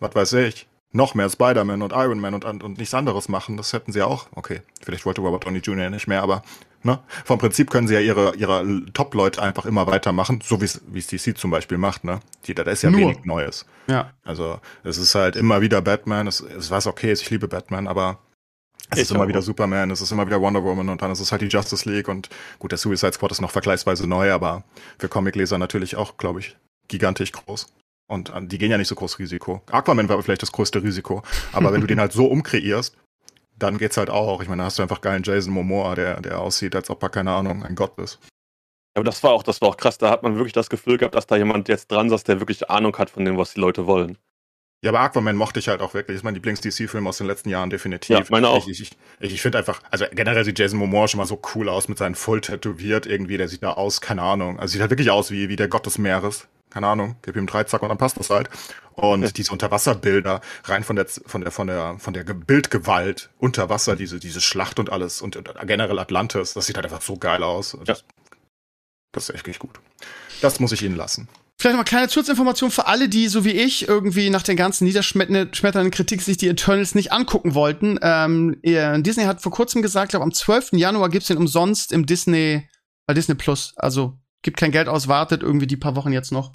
was 0.00 0.14
weiß 0.14 0.32
ich, 0.34 0.66
noch 0.92 1.14
mehr 1.14 1.28
Spider-Man 1.28 1.82
und 1.82 1.92
Iron 1.92 2.20
Man 2.20 2.34
und, 2.34 2.44
und 2.44 2.78
nichts 2.78 2.94
anderes 2.94 3.28
machen. 3.28 3.56
Das 3.56 3.72
hätten 3.72 3.92
sie 3.92 4.00
ja 4.00 4.06
auch. 4.06 4.26
Okay, 4.34 4.60
vielleicht 4.82 5.06
wollte 5.06 5.20
Robert 5.22 5.44
Downey 5.44 5.58
Jr. 5.58 5.90
nicht 5.90 6.06
mehr, 6.06 6.22
aber 6.22 6.42
ne? 6.82 6.98
vom 7.24 7.38
Prinzip 7.38 7.70
können 7.70 7.88
sie 7.88 7.94
ja 7.94 8.00
ihre, 8.00 8.34
ihre 8.36 8.84
Top-Leute 8.92 9.42
einfach 9.42 9.64
immer 9.64 9.86
weitermachen, 9.86 10.40
so 10.44 10.60
wie 10.60 10.66
es 10.66 10.82
wie 10.86 10.98
es 10.98 11.06
DC 11.06 11.36
zum 11.36 11.50
Beispiel 11.50 11.78
macht. 11.78 12.04
Ne? 12.04 12.20
Die, 12.46 12.54
da 12.54 12.62
ist 12.64 12.82
ja 12.82 12.90
Nur. 12.90 13.00
wenig 13.00 13.24
Neues. 13.24 13.66
Ja. 13.86 14.10
Also 14.24 14.60
es 14.84 14.98
ist 14.98 15.14
halt 15.14 15.36
immer 15.36 15.60
wieder 15.60 15.80
Batman. 15.80 16.26
Es, 16.26 16.40
es 16.40 16.70
was 16.70 16.86
okay 16.86 17.12
ist, 17.12 17.22
ich 17.22 17.30
liebe 17.30 17.48
Batman, 17.48 17.88
aber 17.88 18.18
es 18.90 18.98
Ich 18.98 19.02
ist 19.04 19.10
immer 19.12 19.24
auch. 19.24 19.28
wieder 19.28 19.40
Superman, 19.42 19.90
es 19.90 20.02
ist 20.02 20.12
immer 20.12 20.26
wieder 20.26 20.40
Wonder 20.40 20.62
Woman 20.62 20.90
und 20.90 21.00
dann 21.00 21.10
ist 21.10 21.20
es 21.20 21.32
halt 21.32 21.40
die 21.40 21.46
Justice 21.48 21.88
League 21.88 22.08
und 22.08 22.28
gut, 22.58 22.72
der 22.72 22.78
Suicide 22.78 23.12
Squad 23.14 23.32
ist 23.32 23.40
noch 23.40 23.50
vergleichsweise 23.50 24.06
neu, 24.06 24.30
aber 24.32 24.64
für 24.98 25.08
Comicleser 25.08 25.56
natürlich 25.56 25.96
auch, 25.96 26.18
glaube 26.18 26.40
ich, 26.40 26.56
gigantisch 26.88 27.32
groß. 27.32 27.68
Und 28.12 28.28
äh, 28.28 28.42
die 28.42 28.58
gehen 28.58 28.70
ja 28.70 28.76
nicht 28.76 28.88
so 28.88 28.94
groß 28.94 29.18
Risiko. 29.18 29.62
Aquaman 29.70 30.08
war 30.08 30.22
vielleicht 30.22 30.42
das 30.42 30.52
größte 30.52 30.82
Risiko, 30.82 31.22
aber 31.52 31.72
wenn 31.72 31.80
du 31.80 31.86
den 31.86 31.98
halt 32.00 32.12
so 32.12 32.26
umkreierst, 32.26 32.94
dann 33.58 33.78
geht's 33.78 33.96
halt 33.96 34.10
auch. 34.10 34.42
Ich 34.42 34.48
meine, 34.48 34.60
da 34.60 34.66
hast 34.66 34.78
du 34.78 34.82
einfach 34.82 35.00
geilen 35.00 35.22
Jason 35.22 35.52
Momoa, 35.54 35.94
der, 35.94 36.20
der 36.20 36.38
aussieht, 36.38 36.76
als 36.76 36.90
ob 36.90 37.02
er, 37.02 37.08
keine 37.08 37.32
Ahnung, 37.32 37.64
ein 37.64 37.74
Gott 37.74 37.98
ist. 37.98 38.18
Aber 38.94 39.04
das 39.04 39.22
war 39.22 39.30
auch, 39.30 39.42
das 39.42 39.62
war 39.62 39.70
auch 39.70 39.78
krass. 39.78 39.96
Da 39.96 40.10
hat 40.10 40.22
man 40.22 40.36
wirklich 40.36 40.52
das 40.52 40.68
Gefühl 40.68 40.98
gehabt, 40.98 41.14
dass 41.14 41.26
da 41.26 41.36
jemand 41.36 41.68
jetzt 41.68 41.90
dran 41.90 42.10
saß, 42.10 42.24
der 42.24 42.40
wirklich 42.40 42.68
Ahnung 42.68 42.96
hat 42.98 43.08
von 43.08 43.24
dem, 43.24 43.38
was 43.38 43.54
die 43.54 43.60
Leute 43.60 43.86
wollen. 43.86 44.18
Ja, 44.84 44.90
aber 44.90 45.00
Aquaman 45.00 45.36
mochte 45.36 45.60
ich 45.60 45.68
halt 45.68 45.80
auch 45.80 45.94
wirklich. 45.94 46.16
Das 46.16 46.20
ist 46.20 46.24
mein 46.24 46.34
Lieblings-DC-Film 46.34 47.06
aus 47.06 47.16
den 47.16 47.28
letzten 47.28 47.48
Jahren, 47.48 47.70
definitiv. 47.70 48.18
Ja, 48.18 48.24
meine 48.28 48.48
auch. 48.48 48.66
Ich, 48.66 48.80
ich, 48.80 48.90
ich, 49.20 49.32
ich 49.32 49.40
finde 49.40 49.56
einfach, 49.58 49.80
also 49.90 50.04
generell 50.12 50.44
sieht 50.44 50.58
Jason 50.58 50.78
Momoa 50.78 51.08
schon 51.08 51.18
mal 51.18 51.26
so 51.26 51.40
cool 51.54 51.70
aus 51.70 51.88
mit 51.88 51.96
seinen 51.96 52.16
voll 52.16 52.42
tätowiert 52.42 53.06
irgendwie. 53.06 53.38
Der 53.38 53.48
sieht 53.48 53.62
da 53.62 53.72
aus, 53.72 54.02
keine 54.02 54.20
Ahnung. 54.22 54.58
Also 54.58 54.72
sieht 54.72 54.82
halt 54.82 54.90
wirklich 54.90 55.10
aus 55.10 55.30
wie, 55.30 55.48
wie 55.48 55.56
der 55.56 55.68
Gott 55.68 55.86
des 55.86 55.96
Meeres. 55.98 56.48
Keine 56.72 56.86
Ahnung, 56.86 57.16
gib 57.22 57.36
ihm 57.36 57.40
einen 57.40 57.46
Dreizack 57.48 57.82
und 57.82 57.90
dann 57.90 57.98
passt 57.98 58.18
das 58.18 58.30
halt. 58.30 58.48
Und 58.94 59.36
diese 59.36 59.52
Unterwasserbilder, 59.52 60.40
rein 60.64 60.84
von 60.84 60.96
der, 60.96 61.06
von 61.06 61.40
der, 61.42 61.50
von 61.50 61.66
der, 61.66 61.96
von 61.98 62.14
der 62.14 62.24
Ge- 62.24 62.34
Bildgewalt 62.34 63.30
unter 63.38 63.68
Wasser, 63.68 63.96
diese, 63.96 64.18
diese 64.18 64.40
Schlacht 64.40 64.78
und 64.78 64.90
alles 64.90 65.20
und, 65.22 65.36
und 65.36 65.50
generell 65.66 65.98
Atlantis, 65.98 66.54
das 66.54 66.66
sieht 66.66 66.76
halt 66.76 66.86
einfach 66.86 67.02
so 67.02 67.16
geil 67.16 67.42
aus. 67.42 67.76
Das, 67.84 68.04
das 69.12 69.28
ist 69.28 69.34
echt 69.34 69.46
richtig 69.46 69.60
gut. 69.60 69.80
Das 70.40 70.60
muss 70.60 70.72
ich 70.72 70.82
Ihnen 70.82 70.96
lassen. 70.96 71.28
Vielleicht 71.60 71.74
noch 71.74 71.80
mal 71.80 71.88
kleine 71.88 72.08
Zusatzinformation 72.08 72.70
für 72.70 72.86
alle, 72.86 73.08
die 73.08 73.28
so 73.28 73.44
wie 73.44 73.52
ich 73.52 73.86
irgendwie 73.86 74.30
nach 74.30 74.42
den 74.42 74.56
ganzen 74.56 74.84
niederschmetternden 74.84 75.90
Kritik 75.90 76.22
sich 76.22 76.36
die 76.36 76.48
Eternals 76.48 76.94
nicht 76.94 77.12
angucken 77.12 77.54
wollten. 77.54 77.98
Ähm, 78.02 78.56
äh, 78.62 79.00
Disney 79.00 79.24
hat 79.24 79.42
vor 79.42 79.52
kurzem 79.52 79.82
gesagt, 79.82 80.06
ich 80.06 80.10
glaube 80.10 80.24
am 80.24 80.32
12. 80.32 80.70
Januar 80.72 81.08
gibt's 81.10 81.28
den 81.28 81.36
umsonst 81.36 81.92
im 81.92 82.06
Disney, 82.06 82.66
bei 83.06 83.14
Disney 83.14 83.34
Plus. 83.36 83.74
Also 83.76 84.18
gibt 84.42 84.56
kein 84.58 84.70
Geld 84.72 84.88
aus, 84.88 85.08
wartet 85.08 85.42
irgendwie 85.42 85.66
die 85.66 85.76
paar 85.76 85.96
Wochen 85.96 86.12
jetzt 86.12 86.32
noch. 86.32 86.52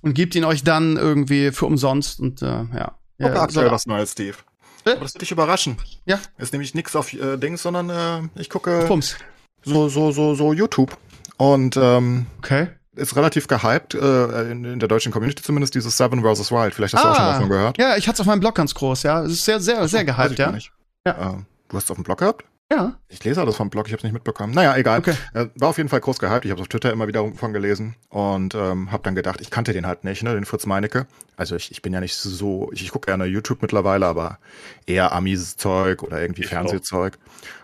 und 0.00 0.14
gibt 0.14 0.34
ihn 0.34 0.44
euch 0.44 0.62
dann 0.64 0.96
irgendwie 0.96 1.50
für 1.52 1.66
umsonst 1.66 2.20
und 2.20 2.40
äh, 2.42 2.46
ja. 2.46 2.94
Guck 3.20 3.34
ja, 3.34 3.42
aktuell 3.42 3.70
was 3.70 3.86
Neues, 3.86 4.12
Steve. 4.12 4.36
Äh? 4.84 4.92
Aber 4.92 5.00
das 5.00 5.14
wird 5.14 5.22
dich 5.22 5.32
überraschen. 5.32 5.76
Ja. 6.06 6.20
Ist 6.38 6.52
nämlich 6.52 6.72
nix 6.74 6.94
auf 6.94 7.12
äh, 7.12 7.36
Dings, 7.36 7.62
sondern 7.62 7.90
äh, 7.90 8.40
ich 8.40 8.48
gucke 8.48 8.84
Pumps. 8.86 9.16
so, 9.64 9.88
so, 9.88 10.12
so, 10.12 10.34
so 10.36 10.52
YouTube. 10.52 10.96
Und 11.36 11.76
ähm, 11.76 12.26
Okay. 12.38 12.68
ist 12.94 13.16
relativ 13.16 13.48
gehypt, 13.48 13.94
äh, 13.94 14.50
in, 14.52 14.64
in 14.64 14.78
der 14.78 14.88
deutschen 14.88 15.10
Community 15.10 15.42
zumindest, 15.42 15.74
dieses 15.74 15.96
Seven 15.96 16.22
vs. 16.22 16.52
Wild. 16.52 16.74
Vielleicht 16.74 16.94
hast 16.94 17.04
du 17.04 17.08
auch 17.08 17.16
schon 17.16 17.24
Ah. 17.24 17.32
davon 17.32 17.48
gehört. 17.48 17.78
Ja, 17.78 17.96
ich 17.96 18.06
hatte 18.06 18.14
es 18.16 18.20
auf 18.20 18.26
meinem 18.26 18.40
Blog 18.40 18.54
ganz 18.54 18.72
groß, 18.74 19.02
ja. 19.02 19.22
Es 19.24 19.32
ist 19.32 19.44
sehr, 19.44 19.58
sehr, 19.60 19.86
sehr 19.88 20.04
gehypt, 20.04 20.38
ja. 20.38 20.52
nicht. 20.52 20.70
Ja. 21.04 21.32
Äh, 21.32 21.36
du 21.68 21.76
hast 21.76 21.84
es 21.84 21.90
auf 21.90 21.96
dem 21.96 22.04
Blog 22.04 22.18
gehabt? 22.18 22.44
Ja. 22.70 22.98
Ich 23.08 23.24
lese 23.24 23.40
alles 23.40 23.56
vom 23.56 23.70
Blog, 23.70 23.86
ich 23.86 23.92
habe 23.92 23.98
es 23.98 24.04
nicht 24.04 24.12
mitbekommen. 24.12 24.52
Naja, 24.52 24.76
egal. 24.76 24.98
Okay. 24.98 25.14
Äh, 25.32 25.46
war 25.54 25.70
auf 25.70 25.78
jeden 25.78 25.88
Fall 25.88 26.00
groß 26.00 26.18
gehypt. 26.18 26.44
Ich 26.44 26.50
habe 26.50 26.60
auf 26.60 26.68
Twitter 26.68 26.92
immer 26.92 27.08
wieder 27.08 27.26
von 27.32 27.52
gelesen 27.52 27.94
und 28.10 28.54
ähm, 28.54 28.92
habe 28.92 29.02
dann 29.02 29.14
gedacht, 29.14 29.40
ich 29.40 29.50
kannte 29.50 29.72
den 29.72 29.86
halt 29.86 30.04
nicht, 30.04 30.22
ne, 30.22 30.34
den 30.34 30.44
Fritz 30.44 30.66
Meinecke. 30.66 31.06
Also 31.38 31.54
ich, 31.54 31.70
ich 31.70 31.82
bin 31.82 31.92
ja 31.92 32.00
nicht 32.00 32.16
so, 32.16 32.68
ich, 32.72 32.82
ich 32.82 32.90
gucke 32.90 33.06
gerne 33.06 33.24
YouTube 33.24 33.62
mittlerweile, 33.62 34.06
aber 34.06 34.38
eher 34.86 35.12
Amis-Zeug 35.12 36.02
oder 36.02 36.20
irgendwie 36.20 36.42
Ich 36.42 36.48
Fernsehzeug. 36.48 37.16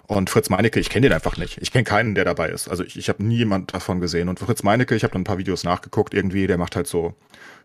Und 0.06 0.30
Fritz 0.30 0.48
Meinecke, 0.48 0.78
ich 0.78 0.90
kenne 0.90 1.08
den 1.08 1.12
einfach 1.12 1.36
nicht. 1.36 1.58
Ich 1.60 1.72
kenne 1.72 1.82
keinen, 1.82 2.14
der 2.14 2.24
dabei 2.24 2.50
ist. 2.50 2.68
Also 2.68 2.84
ich, 2.84 2.96
ich 2.96 3.08
habe 3.08 3.24
nie 3.24 3.38
jemand 3.38 3.74
davon 3.74 4.00
gesehen. 4.00 4.28
Und 4.28 4.38
Fritz 4.38 4.62
Meinecke, 4.62 4.94
ich 4.94 5.02
habe 5.02 5.12
dann 5.12 5.22
ein 5.22 5.24
paar 5.24 5.38
Videos 5.38 5.64
nachgeguckt 5.64 6.14
irgendwie, 6.14 6.46
der 6.46 6.56
macht 6.56 6.76
halt 6.76 6.86
so 6.86 7.14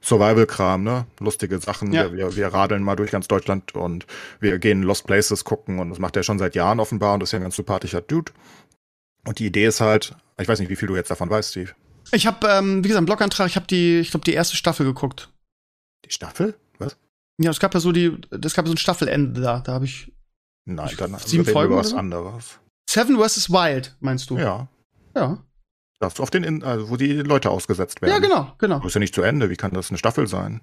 Survival-Kram, 0.02 0.84
ne? 0.84 1.06
Lustige 1.20 1.60
Sachen. 1.60 1.94
Ja. 1.94 2.12
Wir, 2.12 2.36
wir, 2.36 2.48
radeln 2.48 2.82
mal 2.82 2.96
durch 2.96 3.12
ganz 3.12 3.28
Deutschland 3.28 3.76
und 3.76 4.08
wir 4.40 4.58
gehen 4.58 4.82
Lost 4.82 5.06
Places 5.06 5.44
gucken 5.44 5.78
und 5.78 5.92
das 5.92 6.00
macht 6.00 6.16
er 6.16 6.24
schon 6.24 6.40
seit 6.40 6.56
Jahren 6.56 6.80
offenbar 6.80 7.14
und 7.14 7.20
das 7.20 7.30
ist 7.30 7.34
ja 7.34 7.40
ein 7.40 7.44
ganz 7.44 7.56
sympathischer 7.56 8.02
Dude. 8.02 8.32
Und 9.28 9.38
die 9.38 9.46
Idee 9.46 9.66
ist 9.66 9.80
halt, 9.80 10.16
ich 10.40 10.48
weiß 10.48 10.60
nicht, 10.60 10.70
wie 10.70 10.76
viel 10.76 10.88
du 10.88 10.96
jetzt 10.96 11.12
davon 11.12 11.30
weißt, 11.30 11.52
Steve. 11.52 11.72
Ich 12.12 12.26
habe, 12.26 12.48
ähm, 12.48 12.80
wie 12.80 12.88
gesagt, 12.88 12.98
einen 12.98 13.06
Blogantrag, 13.06 13.48
ich 13.48 13.58
habe 13.58 13.68
die, 13.68 14.00
ich 14.00 14.10
glaube, 14.10 14.24
die 14.24 14.34
erste 14.34 14.56
Staffel 14.56 14.88
geguckt. 14.88 15.30
Die 16.06 16.12
Staffel? 16.12 16.56
Was? 16.80 16.98
Ja, 17.42 17.52
es 17.52 17.60
gab 17.60 17.74
ja 17.74 17.80
so 17.80 17.92
die, 17.92 18.18
es 18.44 18.54
gab 18.54 18.68
so 18.68 18.74
ein 18.74 18.78
Staffelende 18.78 19.42
da, 19.42 19.60
da 19.60 19.74
habe 19.74 19.86
ich 19.86 20.12
Nein, 20.66 20.88
Ich- 20.92 20.98
dann 20.98 21.18
sieben 21.18 21.44
reden 21.44 21.54
Folgen 21.54 21.72
über 21.74 21.82
was 21.82 21.90
so? 21.90 21.98
anderes. 21.98 22.60
Seven 22.90 23.18
vs. 23.18 23.50
Wild, 23.50 23.96
meinst 24.00 24.30
du? 24.30 24.38
Ja. 24.38 24.68
Ja. 25.16 25.44
Das 26.00 26.20
auf 26.20 26.30
den, 26.30 26.44
In 26.44 26.64
also 26.64 26.90
wo 26.90 26.96
die 26.98 27.14
Leute 27.14 27.50
ausgesetzt 27.50 28.02
werden. 28.02 28.12
Ja, 28.14 28.20
genau, 28.20 28.54
genau. 28.58 28.78
Das 28.78 28.88
ist 28.88 28.94
ja 28.94 29.00
nicht 29.00 29.14
zu 29.16 29.22
Ende. 29.22 29.50
Wie 29.50 29.56
kann 29.56 29.72
das 29.74 29.90
eine 29.90 29.98
Staffel 29.98 30.28
sein? 30.28 30.62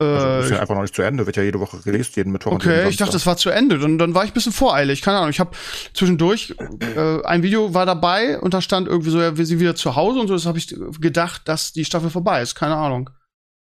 Also, 0.00 0.14
das 0.26 0.44
ist 0.46 0.50
ja 0.50 0.56
Äh, 0.56 0.60
einfach 0.60 0.74
noch 0.74 0.82
nicht 0.82 0.94
zu 0.94 1.02
Ende. 1.02 1.26
Wird 1.26 1.36
ja 1.36 1.42
jede 1.42 1.60
Woche 1.60 1.84
released, 1.86 2.16
jeden 2.16 2.32
Mittwoch. 2.32 2.52
und 2.52 2.56
okay, 2.56 2.88
ich 2.88 2.96
dachte, 2.96 3.12
das 3.12 3.26
war 3.26 3.36
zu 3.36 3.50
Ende. 3.50 3.78
Dann, 3.78 3.98
dann 3.98 4.14
war 4.14 4.24
ich 4.24 4.30
ein 4.30 4.34
bisschen 4.34 4.52
voreilig. 4.52 5.02
Keine 5.02 5.18
Ahnung. 5.18 5.30
Ich 5.30 5.38
habe 5.40 5.50
zwischendurch 5.92 6.54
äh, 6.80 7.22
ein 7.24 7.42
Video 7.42 7.74
war 7.74 7.86
dabei 7.86 8.40
und 8.40 8.54
da 8.54 8.60
stand 8.60 8.88
irgendwie 8.88 9.10
so, 9.10 9.20
ja, 9.20 9.36
wir 9.36 9.46
sind 9.46 9.60
wieder 9.60 9.74
zu 9.76 9.94
Hause 9.96 10.18
und 10.20 10.28
so. 10.28 10.34
Das 10.34 10.46
habe 10.46 10.58
ich 10.58 10.74
gedacht, 11.00 11.42
dass 11.48 11.72
die 11.72 11.84
Staffel 11.84 12.10
vorbei 12.10 12.42
ist. 12.42 12.54
Keine 12.54 12.74
Ahnung. 12.76 13.10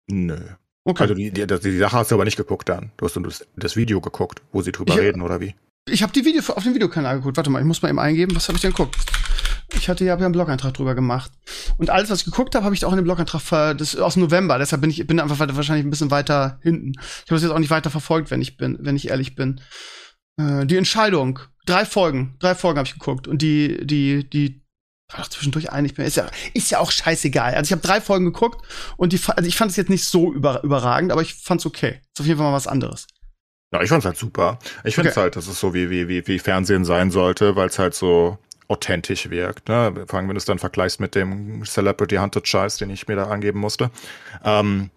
Nö. 0.10 0.40
Okay. 0.86 1.04
Also 1.04 1.14
die, 1.14 1.32
die, 1.32 1.48
die, 1.48 1.78
Sache 1.78 1.98
hast 1.98 2.12
du 2.12 2.16
aber 2.16 2.26
nicht 2.26 2.36
geguckt 2.38 2.68
dann. 2.68 2.92
Du 2.98 3.06
hast 3.06 3.16
nur 3.16 3.26
das, 3.26 3.46
das 3.56 3.76
Video 3.76 4.02
geguckt, 4.02 4.42
wo 4.52 4.62
sie 4.62 4.72
drüber 4.72 4.94
Ich- 4.94 5.00
reden, 5.00 5.22
oder 5.22 5.40
wie? 5.40 5.56
Ich 5.90 6.02
habe 6.02 6.14
die 6.14 6.24
Video 6.24 6.42
auf 6.54 6.64
dem 6.64 6.74
Videokanal 6.74 7.18
geguckt. 7.18 7.36
Warte 7.36 7.50
mal, 7.50 7.60
ich 7.60 7.66
muss 7.66 7.82
mal 7.82 7.90
eben 7.90 8.00
eingeben. 8.00 8.36
Was 8.36 8.48
habe 8.48 8.56
ich 8.56 8.62
denn 8.62 8.72
geguckt? 8.72 8.96
Ich 9.76 9.90
hatte 9.90 10.06
ja 10.06 10.16
einen 10.16 10.32
Blog-Eintrag 10.32 10.74
drüber 10.74 10.96
gemacht. 10.96 11.32
Und 11.78 11.90
alles, 11.90 12.10
was 12.10 12.20
ich 12.20 12.26
geguckt 12.26 12.56
habe, 12.56 12.64
habe 12.64 12.74
ich 12.74 12.86
auch 12.86 12.92
in 12.92 12.98
dem 12.98 13.04
Blog-Eintrag 13.04 13.42
ver 13.42 13.74
das 13.74 13.94
ist 13.94 14.00
aus 14.00 14.16
November. 14.16 14.58
Deshalb 14.60 14.82
bin 14.82 14.90
ich 14.90 15.06
bin 15.06 15.20
einfach 15.20 15.40
wahrscheinlich 15.40 15.86
ein 15.86 15.90
bisschen 15.90 16.12
weiter 16.12 16.60
hinten. 16.62 16.94
Ich 16.96 17.24
habe 17.24 17.36
das 17.36 17.42
jetzt 17.44 17.52
auch 17.52 17.60
nicht 17.60 17.70
weiter 17.70 17.90
verfolgt, 17.90 18.32
wenn 18.32 18.42
ich 18.42 18.56
bin, 18.56 18.78
wenn 18.80 18.96
ich 18.96 19.10
ehrlich 19.10 19.36
bin. 19.36 19.60
Äh, 20.38 20.66
die 20.66 20.78
Entscheidung. 20.78 21.40
Drei 21.66 21.86
Folgen. 21.86 22.36
Drei 22.40 22.56
Folgen 22.56 22.78
habe 22.78 22.88
ich 22.88 22.94
geguckt. 22.94 23.28
Und 23.28 23.42
die, 23.42 23.86
die, 23.86 24.30
die 24.30 24.63
war 25.14 25.22
doch 25.22 25.30
zwischendurch 25.30 25.72
einig. 25.72 25.98
Ist 25.98 26.18
ja, 26.18 26.28
ist 26.54 26.72
ja 26.72 26.80
auch 26.80 26.92
scheißegal. 26.92 27.54
Also 27.56 27.68
ich 27.70 27.72
habe 27.72 27.82
drei 27.82 28.02
Folgen 28.02 28.26
geguckt 28.26 28.66
und 28.98 29.14
die, 29.14 29.20
also 29.28 29.48
ich 29.48 29.56
fand 29.56 29.72
es 29.72 29.78
jetzt 29.78 29.90
nicht 29.90 30.06
so 30.06 30.34
über, 30.34 30.64
überragend, 30.64 31.12
aber 31.12 31.22
ich 31.22 31.36
fand's 31.36 31.66
okay. 31.66 32.02
Ist 32.14 32.22
auf 32.22 32.26
jeden 32.26 32.38
Fall 32.40 32.50
mal 32.50 32.56
was 32.56 32.68
anderes. 32.68 33.08
Ja, 33.74 33.82
ich 33.82 33.90
fand's 33.90 34.06
halt 34.06 34.18
super. 34.18 34.60
Ich 34.84 34.96
finde 34.96 35.10
es 35.10 35.16
Okay. 35.18 35.24
halt, 35.24 35.36
dass 35.36 35.48
es 35.48 35.60
so 35.60 35.74
wie, 35.74 35.90
wie, 35.90 36.08
wie, 36.08 36.28
wie 36.28 36.40
Fernsehen 36.40 36.86
sein 36.86 37.10
sollte, 37.12 37.56
weil 37.56 37.70
es 37.70 37.80
halt 37.80 37.96
so 37.96 38.38
authentisch 38.68 39.30
wirkt. 39.30 39.68
Ne? 39.68 40.06
Vor 40.08 40.20
allem, 40.20 40.28
wenn 40.28 40.36
du 40.36 40.40
es 40.40 40.46
dann 40.46 40.60
vergleichst 40.60 41.00
mit 41.00 41.16
dem 41.16 41.64
Celebrity 41.66 42.16
Hunted 42.16 42.48
Scheiß, 42.48 42.78
den 42.78 42.90
ich 42.90 43.08
mir 43.08 43.16
da 43.16 43.26
angeben 43.26 43.60
musste. 43.60 43.90
Ähm, 44.44 44.90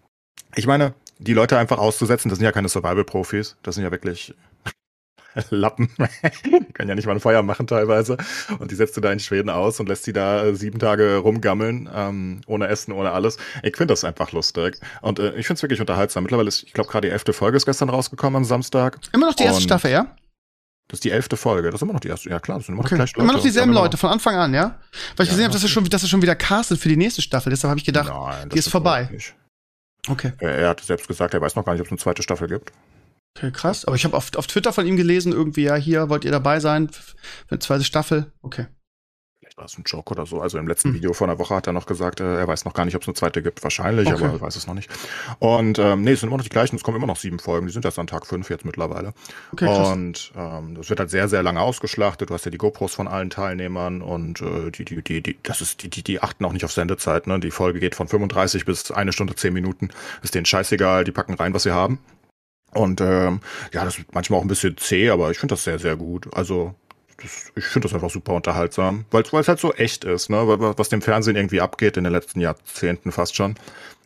ich 0.54 0.66
meine, 0.66 0.94
die 1.18 1.32
Leute 1.34 1.58
einfach 1.58 1.78
auszusetzen, 1.78 2.28
das 2.28 2.38
sind 2.38 2.44
ja 2.44 2.52
keine 2.52 2.68
Survival-Profis, 2.68 3.56
das 3.62 3.74
sind 3.74 3.84
ja 3.84 3.90
wirklich 3.90 4.34
Lappen. 5.51 5.91
die 6.45 6.72
können 6.72 6.89
ja 6.89 6.95
nicht 6.95 7.07
mal 7.07 7.12
ein 7.12 7.20
Feuer 7.20 7.43
machen 7.43 7.66
teilweise. 7.66 8.16
Und 8.59 8.70
die 8.70 8.74
setzt 8.74 8.97
du 8.97 9.01
da 9.01 9.12
in 9.12 9.20
Schweden 9.20 9.51
aus 9.51 9.78
und 9.80 9.89
lässt 9.89 10.05
sie 10.05 10.12
da 10.12 10.45
äh, 10.45 10.55
sieben 10.55 10.78
Tage 10.78 11.16
rumgammeln, 11.18 11.89
ähm, 11.95 12.41
ohne 12.47 12.68
Essen, 12.68 12.93
ohne 12.93 13.12
alles. 13.12 13.37
Ich 13.62 13.76
finde 13.76 13.93
das 13.93 14.05
einfach 14.05 14.32
lustig. 14.32 14.78
Und 15.03 15.18
äh, 15.18 15.34
ich 15.37 15.47
finde 15.47 15.59
es 15.59 15.62
wirklich 15.62 15.80
unterhaltsam. 15.80 16.22
Mittlerweile 16.24 16.49
ist, 16.49 16.62
ich 16.64 16.72
glaube, 16.72 16.91
gerade 16.91 17.09
die 17.09 17.12
elfte 17.12 17.32
Folge 17.32 17.57
ist 17.57 17.66
gestern 17.66 17.89
rausgekommen 17.89 18.37
am 18.37 18.45
Samstag. 18.45 18.99
Immer 19.12 19.26
noch 19.26 19.34
die 19.34 19.45
erste 19.45 19.59
Und- 19.59 19.62
Staffel, 19.64 19.91
ja? 19.91 20.07
Das 20.89 20.99
ist 20.99 21.05
die 21.05 21.11
elfte 21.11 21.37
Folge. 21.37 21.70
Das 21.72 21.78
ist 21.78 21.82
immer 21.82 21.95
noch 21.95 22.01
die 22.01 22.07
erste. 22.07 22.30
Ja, 22.30 22.39
klar, 22.39 22.59
das 22.59 22.66
sind 22.66 22.74
immer 22.74 22.82
noch 22.84 22.87
Okay. 22.87 22.95
die 22.95 22.99
gleichen 23.12 23.20
Immer 23.20 23.32
noch 23.32 23.43
dieselben 23.43 23.70
haben 23.74 23.82
Leute 23.82 23.97
von 23.97 24.09
Anfang 24.09 24.37
an, 24.37 24.55
ja? 24.55 24.78
Weil 25.16 25.24
ich 25.24 25.30
Ja, 25.30 25.32
gesehen 25.32 25.45
habe, 25.47 25.53
dass 25.55 25.62
er 25.64 25.68
schon, 25.68 25.84
dass 25.87 26.03
er 26.05 26.09
schon 26.09 26.22
wieder 26.22 26.37
castet 26.37 26.78
für 26.78 26.89
die 26.89 26.97
nächste 26.97 27.22
Staffel. 27.22 27.51
Deshalb 27.51 27.70
habe 27.70 27.80
ich 27.80 27.89
immer- 27.89 28.03
gedacht, 28.05 28.14
Nein, 28.16 28.49
die 28.51 28.59
ist 28.59 28.66
das 28.66 28.70
vorbei. 28.70 29.09
okay, 30.09 30.32
Er, 30.39 30.51
er 30.59 30.68
hat 30.68 30.80
selbst 30.80 31.09
gesagt, 31.09 31.34
er 31.34 31.41
weiß 31.41 31.57
noch 31.57 31.64
gar 31.64 31.72
nicht, 31.72 31.80
ob 31.80 31.87
es 31.87 31.91
eine 31.91 31.99
zweite 31.99 32.22
Staffel 32.22 32.47
gibt. 32.47 32.70
Okay, 33.37 33.51
krass. 33.53 33.84
Aber 33.84 33.97
ich 33.97 34.05
habe 34.05 34.16
auf, 34.16 34.30
auf 34.37 34.47
Twitter 34.47 34.72
von 34.72 34.87
ihm 34.87 34.97
gelesen, 34.97 35.32
irgendwie, 35.32 35.64
ja, 35.64 35.74
hier 35.76 36.09
wollt 36.09 36.24
ihr 36.24 36.30
dabei 36.32 36.61
sein 36.61 36.89
für 36.89 37.14
eine 37.51 37.59
zweite 37.59 37.84
Staffel. 37.84 38.32
Okay. 38.43 38.66
Vielleicht 39.39 39.59
war 39.59 39.66
es 39.66 39.78
ein 39.78 39.84
Joke 39.87 40.11
oder 40.12 40.26
so. 40.26 40.41
Also 40.41 40.59
im 40.59 40.66
letzten 40.66 40.89
Hm. 40.89 40.95
Video 40.97 41.12
vor 41.12 41.28
einer 41.28 41.39
Woche 41.39 41.55
hat 41.55 41.66
er 41.68 41.72
noch 41.72 41.87
gesagt, 41.87 42.20
äh, 42.20 42.39
er 42.39 42.49
weiß 42.49 42.64
noch 42.64 42.74
gar 42.74 42.84
nicht, 42.84 42.97
ob 42.97 43.03
es 43.03 43.09
eine 43.09 43.14
zweite 43.14 43.43
gibt. 43.43 43.62
Wahrscheinlich, 43.62 44.09
Okay. 44.09 44.24
aber 44.24 44.32
er 44.32 44.41
weiß 44.41 44.57
es 44.57 44.66
noch 44.66 44.74
nicht. 44.74 44.91
Und 45.39 45.78
ähm, 45.78 46.03
nee, 46.03 46.12
es 46.12 46.20
sind 46.20 46.30
immer 46.30 46.39
noch 46.39 46.45
die 46.45 46.51
gleichen. 46.51 46.74
Es 46.76 46.82
kommen 46.82 46.97
immer 46.97 47.07
noch 47.07 47.16
sieben 47.16 47.39
Folgen. 47.39 47.66
Die 47.66 47.72
sind 47.72 47.84
erst 47.84 47.99
an 47.99 48.07
Tag 48.09 48.26
fünf 48.26 48.51
jetzt 48.51 48.64
mittlerweile. 48.64 49.12
Okay, 49.53 49.66
krass. 49.66 49.89
Und 49.93 50.32
ähm, 50.37 50.74
das 50.74 50.91
wird 50.91 50.99
halt 50.99 51.11
sehr, 51.11 51.28
sehr 51.28 51.43
lange 51.45 51.61
ausgeschlachtet. 51.61 52.30
Du 52.30 52.34
hast 52.34 52.45
ja 52.45 52.51
die 52.51 52.59
GoPros 52.59 52.95
von 52.95 53.07
allen 53.07 53.30
Teilnehmern 53.30 54.03
und 54.03 54.41
äh, 54.41 54.70
die, 54.72 54.84
die, 54.84 55.03
die, 55.03 55.22
die, 55.22 55.39
das 55.43 55.61
ist, 55.61 55.82
die, 55.82 55.91
die, 55.91 56.03
die 56.03 56.20
achten 56.22 56.45
auch 56.45 56.53
nicht 56.53 56.64
auf 56.64 56.72
Sendezeit. 56.72 57.26
Ne? 57.28 57.39
Die 57.39 57.51
Folge 57.53 57.78
geht 57.78 57.95
von 57.95 58.09
35 58.09 58.64
bis 58.64 58.91
eine 58.91 59.12
Stunde 59.12 59.37
zehn 59.37 59.53
Minuten. 59.53 59.91
Ist 60.22 60.34
denen 60.34 60.47
scheißegal, 60.47 61.05
die 61.05 61.12
packen 61.12 61.34
rein, 61.34 61.55
was 61.55 61.62
sie 61.62 61.72
haben. 61.72 62.01
Und 62.77 63.01
ähm, 63.01 63.41
ja, 63.72 63.85
das 63.85 63.99
ist 63.99 64.07
manchmal 64.12 64.39
auch 64.39 64.45
ein 64.45 64.49
bisschen 64.49 64.77
zäh, 64.77 65.11
aber 65.11 65.31
ich 65.31 65.39
finde 65.39 65.55
das 65.55 65.64
sehr, 65.64 65.79
sehr 65.79 65.97
gut. 65.97 66.29
Also 66.35 66.74
das, 67.22 67.53
ich 67.57 67.64
finde 67.64 67.89
das 67.89 67.95
einfach 67.95 68.11
super 68.11 68.35
unterhaltsam, 68.35 69.07
weil 69.11 69.22
es 69.22 69.49
halt 69.49 69.59
so 69.59 69.72
echt 69.72 70.05
ist, 70.05 70.29
ne? 70.29 70.47
Wa- 70.47 70.74
Was 70.77 70.89
dem 70.91 71.03
Fernsehen 71.03 71.37
irgendwie 71.37 71.61
abgeht 71.61 71.97
in 71.97 72.05
den 72.05 72.12
letzten 72.12 72.41
Jahrzehnten 72.41 73.11
fast 73.12 73.35
schon. 73.35 73.55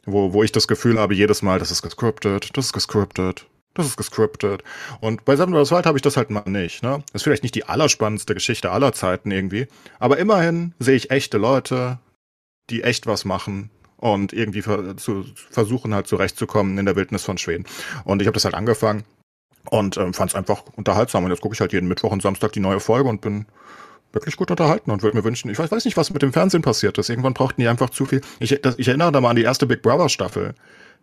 Wo, 0.06 0.32
wo 0.32 0.42
ich 0.42 0.52
das 0.52 0.68
Gefühl 0.68 0.98
habe, 0.98 1.14
jedes 1.14 1.42
Mal, 1.42 1.58
das 1.58 1.70
ist 1.70 1.82
gescriptet, 1.82 2.56
das 2.56 2.66
ist 2.66 2.72
gescriptet, 2.72 3.46
das 3.74 3.86
ist 3.86 3.96
gescriptet. 3.96 4.62
Und 5.00 5.24
bei 5.24 5.36
Seven 5.36 5.52
vs. 5.54 5.72
Wild 5.72 5.86
habe 5.86 5.98
ich 5.98 6.02
das 6.02 6.16
halt 6.16 6.30
mal 6.30 6.42
nicht, 6.46 6.82
ne? 6.82 7.02
Das 7.12 7.20
ist 7.20 7.22
vielleicht 7.24 7.42
nicht 7.42 7.54
die 7.54 7.64
allerspannendste 7.64 8.34
Geschichte 8.34 8.70
aller 8.70 8.92
Zeiten 8.92 9.30
irgendwie, 9.30 9.66
aber 9.98 10.18
immerhin 10.18 10.74
sehe 10.78 10.96
ich 10.96 11.10
echte 11.10 11.36
Leute, 11.38 11.98
die 12.70 12.82
echt 12.82 13.06
was 13.06 13.24
machen 13.24 13.70
und 14.00 14.32
irgendwie 14.32 14.62
ver 14.62 14.96
zu, 14.96 15.24
versuchen 15.50 15.94
halt 15.94 16.06
zurechtzukommen 16.06 16.78
in 16.78 16.86
der 16.86 16.96
Wildnis 16.96 17.22
von 17.22 17.38
Schweden. 17.38 17.64
Und 18.04 18.20
ich 18.22 18.26
habe 18.26 18.34
das 18.34 18.44
halt 18.44 18.54
angefangen 18.54 19.04
und 19.70 19.96
ähm, 19.98 20.14
fand 20.14 20.30
es 20.30 20.34
einfach 20.34 20.64
unterhaltsam. 20.76 21.24
Und 21.24 21.30
jetzt 21.30 21.40
gucke 21.40 21.54
ich 21.54 21.60
halt 21.60 21.72
jeden 21.72 21.86
Mittwoch 21.88 22.10
und 22.10 22.22
Samstag 22.22 22.52
die 22.52 22.60
neue 22.60 22.80
Folge 22.80 23.08
und 23.08 23.20
bin 23.20 23.46
wirklich 24.12 24.36
gut 24.36 24.50
unterhalten 24.50 24.90
und 24.90 25.02
würde 25.02 25.16
mir 25.16 25.24
wünschen, 25.24 25.50
ich 25.50 25.58
weiß, 25.58 25.70
weiß 25.70 25.84
nicht, 25.84 25.96
was 25.96 26.10
mit 26.10 26.22
dem 26.22 26.32
Fernsehen 26.32 26.62
passiert 26.62 26.98
ist. 26.98 27.10
Irgendwann 27.10 27.34
brauchten 27.34 27.60
die 27.60 27.68
einfach 27.68 27.90
zu 27.90 28.06
viel. 28.06 28.22
Ich, 28.40 28.58
das, 28.62 28.78
ich 28.78 28.88
erinnere 28.88 29.12
da 29.12 29.20
mal 29.20 29.30
an 29.30 29.36
die 29.36 29.42
erste 29.42 29.66
Big 29.66 29.82
Brother 29.82 30.08
Staffel, 30.08 30.54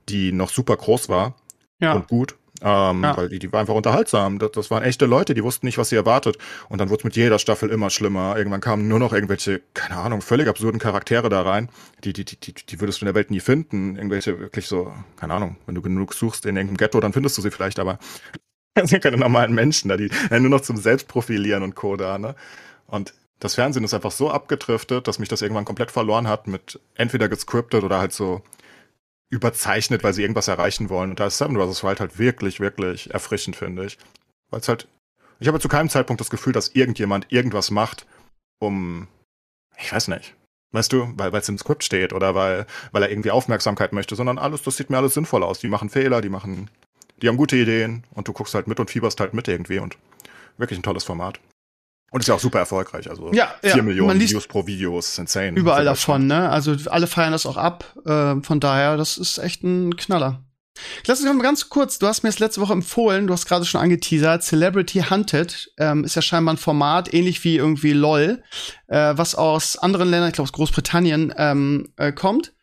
die 0.09 0.31
noch 0.31 0.49
super 0.49 0.75
groß 0.75 1.07
war 1.07 1.35
Ja. 1.79 1.93
und 1.93 2.07
gut. 2.07 2.35
Ähm, 2.61 3.03
Ja. 3.03 3.15
Weil 3.17 3.29
die, 3.29 3.39
die 3.39 3.51
war 3.51 3.59
einfach 3.59 3.75
unterhaltsam. 3.75 4.39
Das, 4.39 4.51
das 4.51 4.71
waren 4.71 4.83
echte 4.83 5.05
Leute, 5.05 5.33
die 5.33 5.43
wussten 5.43 5.65
nicht, 5.65 5.77
was 5.77 5.89
sie 5.89 5.95
erwartet. 5.95 6.37
Und 6.69 6.79
dann 6.79 6.89
wurde 6.89 7.01
es 7.01 7.03
mit 7.03 7.15
jeder 7.15 7.39
Staffel 7.39 7.69
immer 7.69 7.89
schlimmer. 7.89 8.35
Irgendwann 8.37 8.61
kamen 8.61 8.87
nur 8.87 8.99
noch 8.99 9.13
irgendwelche, 9.13 9.61
keine 9.73 9.97
Ahnung, 9.97 10.21
völlig 10.21 10.47
absurden 10.47 10.79
Charaktere 10.79 11.29
da 11.29 11.41
rein. 11.43 11.69
Die, 12.03 12.13
die, 12.13 12.25
die, 12.25 12.39
die, 12.39 12.53
die 12.53 12.79
würdest 12.81 13.01
du 13.01 13.05
in 13.05 13.07
der 13.07 13.15
Welt 13.15 13.31
nie 13.31 13.39
finden. 13.39 13.95
Irgendwelche 13.95 14.39
wirklich 14.39 14.67
so, 14.67 14.91
keine 15.17 15.33
Ahnung, 15.33 15.57
wenn 15.65 15.75
du 15.75 15.81
genug 15.81 16.13
suchst 16.13 16.45
in 16.45 16.55
irgendeinem 16.55 16.77
Ghetto, 16.77 16.99
dann 16.99 17.13
findest 17.13 17.37
du 17.37 17.41
sie 17.41 17.51
vielleicht, 17.51 17.79
aber 17.79 17.99
das 18.73 18.89
sind 18.89 19.03
keine 19.03 19.17
normalen 19.17 19.53
Menschen 19.53 19.89
da, 19.89 19.97
die 19.97 20.09
nur 20.31 20.49
noch 20.49 20.61
zum 20.61 20.77
Selbstprofilieren 20.77 21.63
und 21.63 21.75
Co. 21.75 21.95
da, 21.95 22.17
ne? 22.17 22.35
Und 22.87 23.13
das 23.39 23.55
Fernsehen 23.55 23.83
ist 23.83 23.93
einfach 23.93 24.11
so 24.11 24.31
abgedriftet, 24.31 25.07
dass 25.07 25.19
mich 25.19 25.29
das 25.29 25.41
irgendwann 25.41 25.65
komplett 25.65 25.91
verloren 25.91 26.27
hat 26.27 26.47
mit 26.47 26.79
entweder 26.95 27.29
gescriptet 27.29 27.83
oder 27.83 27.99
halt 27.99 28.11
so 28.13 28.41
überzeichnet, 29.30 30.03
weil 30.03 30.13
sie 30.13 30.21
irgendwas 30.21 30.47
erreichen 30.47 30.89
wollen. 30.89 31.11
Und 31.11 31.19
da 31.19 31.28
ist 31.28 31.38
Seven 31.38 31.57
vs. 31.57 31.84
Wild 31.84 31.99
halt 31.99 32.17
wirklich, 32.17 32.59
wirklich 32.59 33.13
erfrischend, 33.13 33.55
finde 33.55 33.86
ich. 33.86 33.97
Weil 34.49 34.61
es 34.61 34.67
halt, 34.67 34.88
ich 35.39 35.47
habe 35.47 35.59
zu 35.59 35.67
keinem 35.67 35.89
Zeitpunkt 35.89 36.21
das 36.21 36.30
Gefühl, 36.30 36.53
dass 36.53 36.69
irgendjemand 36.69 37.32
irgendwas 37.32 37.71
macht, 37.71 38.05
um, 38.59 39.07
ich 39.78 39.91
weiß 39.91 40.07
nicht, 40.07 40.36
weißt 40.71 40.91
du, 40.93 41.13
weil 41.15 41.34
es 41.36 41.49
im 41.49 41.57
Skript 41.57 41.84
steht 41.84 42.13
oder 42.13 42.36
weil, 42.36 42.65
weil 42.91 43.03
er 43.03 43.09
irgendwie 43.09 43.32
Aufmerksamkeit 43.32 43.93
möchte, 43.93 44.15
sondern 44.15 44.38
alles, 44.38 44.63
das 44.63 44.78
sieht 44.78 44.89
mir 44.89 44.97
alles 44.97 45.13
sinnvoll 45.13 45.43
aus. 45.43 45.59
Die 45.59 45.67
machen 45.67 45.89
Fehler, 45.89 46.21
die 46.21 46.30
machen, 46.30 46.69
die 47.21 47.28
haben 47.28 47.38
gute 47.38 47.57
Ideen 47.57 48.03
und 48.11 48.28
du 48.28 48.34
guckst 48.34 48.55
halt 48.55 48.67
mit 48.67 48.80
und 48.80 48.89
fieberst 48.89 49.19
halt 49.19 49.34
mit 49.34 49.47
irgendwie 49.47 49.80
und 49.80 49.97
wirklich 50.57 50.80
ein 50.80 50.84
tolles 50.84 51.03
Format. 51.03 51.39
Und 52.11 52.21
ist 52.21 52.27
ja 52.27 52.35
auch 52.35 52.39
super 52.39 52.59
erfolgreich. 52.59 53.09
Also 53.09 53.33
Ja, 53.33 53.53
4 53.61 53.75
ja, 53.75 53.81
Millionen 53.81 54.19
Views 54.19 54.47
pro 54.47 54.65
Video 54.65 54.97
ist 54.97 55.17
insane. 55.17 55.57
Überall 55.57 55.83
davon, 55.83 56.27
ne? 56.27 56.49
Also 56.49 56.75
alle 56.85 57.07
feiern 57.07 57.33
das 57.33 57.45
auch 57.45 57.57
ab. 57.57 57.95
Äh, 58.05 58.41
von 58.41 58.59
daher, 58.59 58.95
das 58.97 59.17
ist 59.17 59.37
echt 59.39 59.63
ein 59.63 59.95
Knaller. 59.97 60.43
Lass 61.05 61.21
uns 61.21 61.33
mal 61.33 61.41
ganz 61.41 61.69
kurz, 61.69 61.99
du 61.99 62.07
hast 62.07 62.23
mir 62.23 62.29
das 62.29 62.39
letzte 62.39 62.61
Woche 62.61 62.73
empfohlen, 62.73 63.27
du 63.27 63.33
hast 63.33 63.47
gerade 63.47 63.65
schon 63.65 63.81
angeteasert, 63.81 64.43
Celebrity 64.43 65.05
Hunted 65.09 65.71
ähm, 65.77 66.03
ist 66.03 66.15
ja 66.15 66.21
scheinbar 66.21 66.53
ein 66.53 66.57
Format, 66.57 67.13
ähnlich 67.13 67.43
wie 67.43 67.57
irgendwie 67.57 67.93
LOL, 67.93 68.43
äh, 68.87 69.13
was 69.15 69.35
aus 69.35 69.77
anderen 69.77 70.09
Ländern, 70.09 70.29
ich 70.29 70.35
glaube 70.35 70.47
aus 70.47 70.53
Großbritannien, 70.53 71.33
ähm, 71.37 71.93
äh, 71.97 72.11
kommt. 72.11 72.53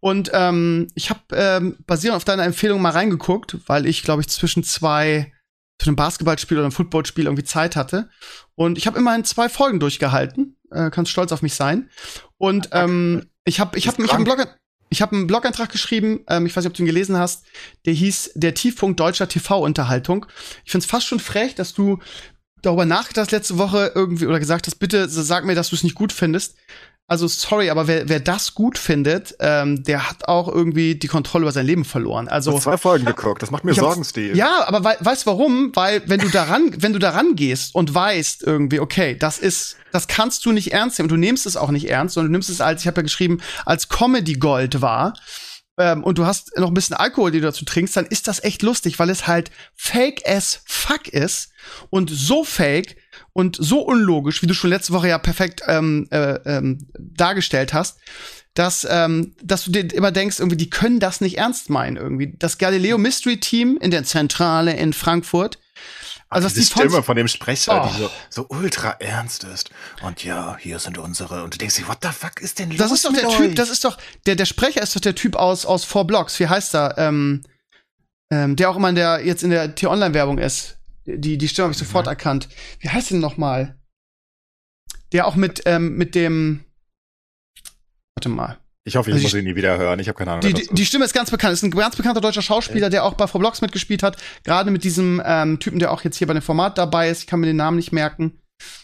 Und 0.00 0.30
ähm, 0.32 0.88
ich 0.94 1.10
habe 1.10 1.20
ähm, 1.32 1.76
basierend 1.86 2.16
auf 2.16 2.24
deiner 2.24 2.44
Empfehlung 2.44 2.80
mal 2.80 2.92
reingeguckt, 2.92 3.58
weil 3.66 3.86
ich, 3.86 4.02
glaube 4.02 4.22
ich, 4.22 4.28
zwischen 4.28 4.64
zwei, 4.64 5.32
zwischen 5.80 5.90
einem 5.90 5.96
Basketballspiel 5.96 6.58
oder 6.58 6.66
einem 6.66 6.72
Footballspiel 6.72 7.24
irgendwie 7.24 7.44
Zeit 7.44 7.74
hatte. 7.74 8.10
Und 8.54 8.76
ich 8.76 8.86
habe 8.86 8.98
immerhin 8.98 9.24
zwei 9.24 9.48
Folgen 9.48 9.80
durchgehalten. 9.80 10.58
Äh, 10.70 10.90
kannst 10.90 11.10
stolz 11.10 11.32
auf 11.32 11.40
mich 11.40 11.54
sein. 11.54 11.88
Und 12.36 12.68
ähm, 12.72 13.30
ich 13.46 13.60
habe 13.60 13.78
ich 13.78 13.88
hab, 13.88 13.98
ich 13.98 14.04
hab 14.10 14.16
einen? 14.16 14.24
Blog, 14.24 14.46
ich 14.90 15.00
habe 15.00 15.16
einen 15.16 15.26
Blog-Eintrag 15.26 15.70
geschrieben, 15.70 16.20
ähm, 16.28 16.44
ich 16.44 16.54
weiß 16.54 16.64
nicht, 16.64 16.70
ob 16.72 16.76
du 16.76 16.82
ihn 16.82 16.86
gelesen 16.86 17.16
hast, 17.16 17.46
der 17.86 17.94
hieß 17.94 18.32
Der 18.34 18.52
Tiefpunkt 18.52 19.00
deutscher 19.00 19.26
TV-Unterhaltung. 19.26 20.26
Ich 20.66 20.70
finde 20.70 20.84
es 20.84 20.90
fast 20.90 21.06
schon 21.06 21.18
frech, 21.18 21.54
dass 21.54 21.72
du 21.72 21.98
darüber 22.60 22.84
nachgedacht 22.84 23.28
hast 23.28 23.30
letzte 23.30 23.56
Woche 23.56 23.92
irgendwie 23.94 24.26
oder 24.26 24.38
gesagt 24.38 24.66
hast, 24.66 24.74
bitte 24.74 25.08
sag 25.08 25.46
mir, 25.46 25.54
dass 25.54 25.70
du 25.70 25.76
es 25.76 25.82
nicht 25.82 25.94
gut 25.94 26.12
findest. 26.12 26.56
Also 27.10 27.26
sorry, 27.26 27.70
aber 27.70 27.88
wer, 27.88 28.08
wer 28.08 28.20
das 28.20 28.54
gut 28.54 28.78
findet, 28.78 29.34
ähm, 29.40 29.82
der 29.82 30.08
hat 30.08 30.28
auch 30.28 30.46
irgendwie 30.46 30.94
die 30.94 31.08
Kontrolle 31.08 31.42
über 31.42 31.50
sein 31.50 31.66
Leben 31.66 31.84
verloren. 31.84 32.26
Ich 32.26 32.32
Also 32.32 32.52
habe 32.52 32.60
zwei 32.60 32.78
Folgen 32.78 33.04
geguckt. 33.04 33.42
Das 33.42 33.50
macht 33.50 33.64
mir 33.64 33.74
Sorgen, 33.74 34.04
Steve. 34.04 34.36
ja, 34.36 34.62
aber 34.68 34.84
wei 34.84 34.96
weißt 35.00 35.26
warum? 35.26 35.72
Weil 35.74 36.02
wenn 36.06 36.20
du 36.20 36.28
daran, 36.28 36.70
wenn 36.76 36.92
du 36.92 37.00
daran 37.00 37.34
gehst 37.34 37.74
und 37.74 37.92
weißt 37.92 38.44
irgendwie, 38.44 38.78
okay, 38.78 39.16
das 39.18 39.40
ist, 39.40 39.76
das 39.90 40.06
kannst 40.06 40.44
du 40.46 40.52
nicht 40.52 40.72
ernst 40.72 41.00
nehmen. 41.00 41.08
Du 41.08 41.16
nimmst 41.16 41.46
es 41.46 41.56
auch 41.56 41.72
nicht 41.72 41.90
ernst, 41.90 42.14
sondern 42.14 42.30
du 42.30 42.36
nimmst 42.36 42.48
es 42.48 42.60
als, 42.60 42.82
ich 42.82 42.86
habe 42.86 42.98
ja 43.00 43.02
geschrieben, 43.02 43.40
als 43.66 43.88
Comedy 43.88 44.34
Gold 44.34 44.80
wahr. 44.80 45.14
Ähm, 45.78 46.04
und 46.04 46.16
du 46.16 46.26
hast 46.26 46.56
noch 46.58 46.68
ein 46.68 46.74
bisschen 46.74 46.94
Alkohol, 46.94 47.32
die 47.32 47.40
du 47.40 47.46
dazu 47.46 47.64
trinkst, 47.64 47.96
dann 47.96 48.06
ist 48.06 48.28
das 48.28 48.44
echt 48.44 48.62
lustig, 48.62 49.00
weil 49.00 49.10
es 49.10 49.26
halt 49.26 49.50
fake 49.74 50.22
as 50.28 50.60
fuck 50.64 51.08
ist 51.08 51.50
und 51.90 52.08
so 52.08 52.44
fake 52.44 52.96
und 53.32 53.56
so 53.58 53.80
unlogisch, 53.80 54.42
wie 54.42 54.46
du 54.46 54.54
schon 54.54 54.70
letzte 54.70 54.92
Woche 54.92 55.08
ja 55.08 55.18
perfekt 55.18 55.62
ähm, 55.66 56.06
äh, 56.10 56.34
ähm, 56.44 56.86
dargestellt 56.98 57.72
hast, 57.72 57.98
dass, 58.54 58.86
ähm, 58.90 59.34
dass 59.42 59.64
du 59.64 59.70
dir 59.70 59.92
immer 59.94 60.10
denkst, 60.10 60.38
irgendwie, 60.40 60.56
die 60.56 60.70
können 60.70 60.98
das 61.00 61.20
nicht 61.20 61.38
ernst 61.38 61.70
meinen, 61.70 61.96
irgendwie. 61.96 62.34
Das 62.38 62.58
Galileo 62.58 62.98
Mystery 62.98 63.38
Team 63.38 63.78
in 63.80 63.90
der 63.92 64.04
Zentrale 64.04 64.72
in 64.74 64.92
Frankfurt. 64.92 65.58
Also, 66.28 66.48
Diese 66.48 66.60
die 66.60 66.66
von- 66.66 66.82
Stimme 66.88 67.02
von 67.02 67.16
dem 67.16 67.26
Sprecher, 67.28 67.84
Oh. 67.84 67.88
die 67.92 67.98
so, 68.02 68.10
so 68.28 68.46
ultra 68.50 68.90
ernst 69.00 69.42
ist. 69.44 69.70
Und 70.02 70.22
ja, 70.24 70.56
hier 70.60 70.78
sind 70.78 70.96
unsere. 70.98 71.42
Und 71.42 71.54
du 71.54 71.58
denkst 71.58 71.76
dir, 71.76 71.88
what 71.88 71.98
the 72.02 72.08
fuck 72.12 72.40
ist 72.40 72.58
denn 72.60 72.70
los 72.70 72.78
Das 72.78 72.92
ist 72.92 73.04
doch 73.04 73.12
der 73.12 73.28
euch? 73.28 73.36
Typ, 73.36 73.56
das 73.56 73.68
ist 73.68 73.84
doch, 73.84 73.96
der, 74.26 74.36
der 74.36 74.44
Sprecher 74.44 74.80
ist 74.82 74.94
doch 74.94 75.00
der 75.00 75.14
Typ 75.16 75.34
aus, 75.36 75.66
aus 75.66 75.84
Four 75.84 76.06
Blocks. 76.06 76.38
Wie 76.38 76.46
heißt 76.48 76.74
er? 76.74 76.96
Ähm, 76.98 77.42
ähm, 78.32 78.54
der 78.54 78.70
auch 78.70 78.76
immer 78.76 78.88
in 78.90 78.94
der, 78.94 79.24
jetzt 79.24 79.42
in 79.42 79.50
der 79.50 79.74
T-Online-Werbung 79.74 80.38
ist. 80.38 80.76
Die, 81.18 81.38
die 81.38 81.48
Stimme 81.48 81.64
habe 81.64 81.72
ich 81.72 81.78
sofort 81.78 82.06
erkannt. 82.06 82.48
Wie 82.78 82.88
heißt 82.88 83.10
denn 83.10 83.20
noch 83.20 83.36
mal? 83.36 83.78
Der 85.12 85.26
auch 85.26 85.36
mit, 85.36 85.62
ähm, 85.66 85.96
mit 85.96 86.14
dem, 86.14 86.64
warte 88.14 88.28
mal. 88.28 88.58
ich 88.84 88.96
hoffe, 88.96 89.10
ich 89.10 89.14
Also 89.14 89.24
muss 89.24 89.34
ihn 89.34 89.44
nie 89.44 89.56
wieder 89.56 89.76
hören. 89.76 89.98
Ich 89.98 90.08
habe 90.08 90.16
keine 90.16 90.32
Ahnung. 90.32 90.42
Die, 90.42 90.52
die, 90.52 90.68
die 90.72 90.86
Stimme 90.86 91.04
ist 91.04 91.14
ganz 91.14 91.30
bekannt. 91.30 91.52
Ist 91.52 91.62
ein 91.62 91.70
ganz 91.70 91.96
bekannter 91.96 92.20
deutscher 92.20 92.42
Schauspieler, 92.42 92.90
der 92.90 93.04
auch 93.04 93.14
bei 93.14 93.26
Four 93.26 93.40
Blocks 93.40 93.60
mitgespielt 93.60 94.02
hat. 94.02 94.16
Gerade 94.44 94.70
mit 94.70 94.84
diesem 94.84 95.20
ähm, 95.24 95.58
Typen, 95.58 95.78
der 95.80 95.92
auch 95.92 96.04
jetzt 96.04 96.16
hier 96.16 96.26
bei 96.26 96.34
dem 96.34 96.42
Format 96.42 96.78
dabei 96.78 97.08
ist. 97.10 97.20
Ich 97.20 97.26
kann 97.26 97.40
mir 97.40 97.46
den 97.46 97.56
Namen 97.56 97.76
nicht 97.76 97.92
merken. 97.92 98.40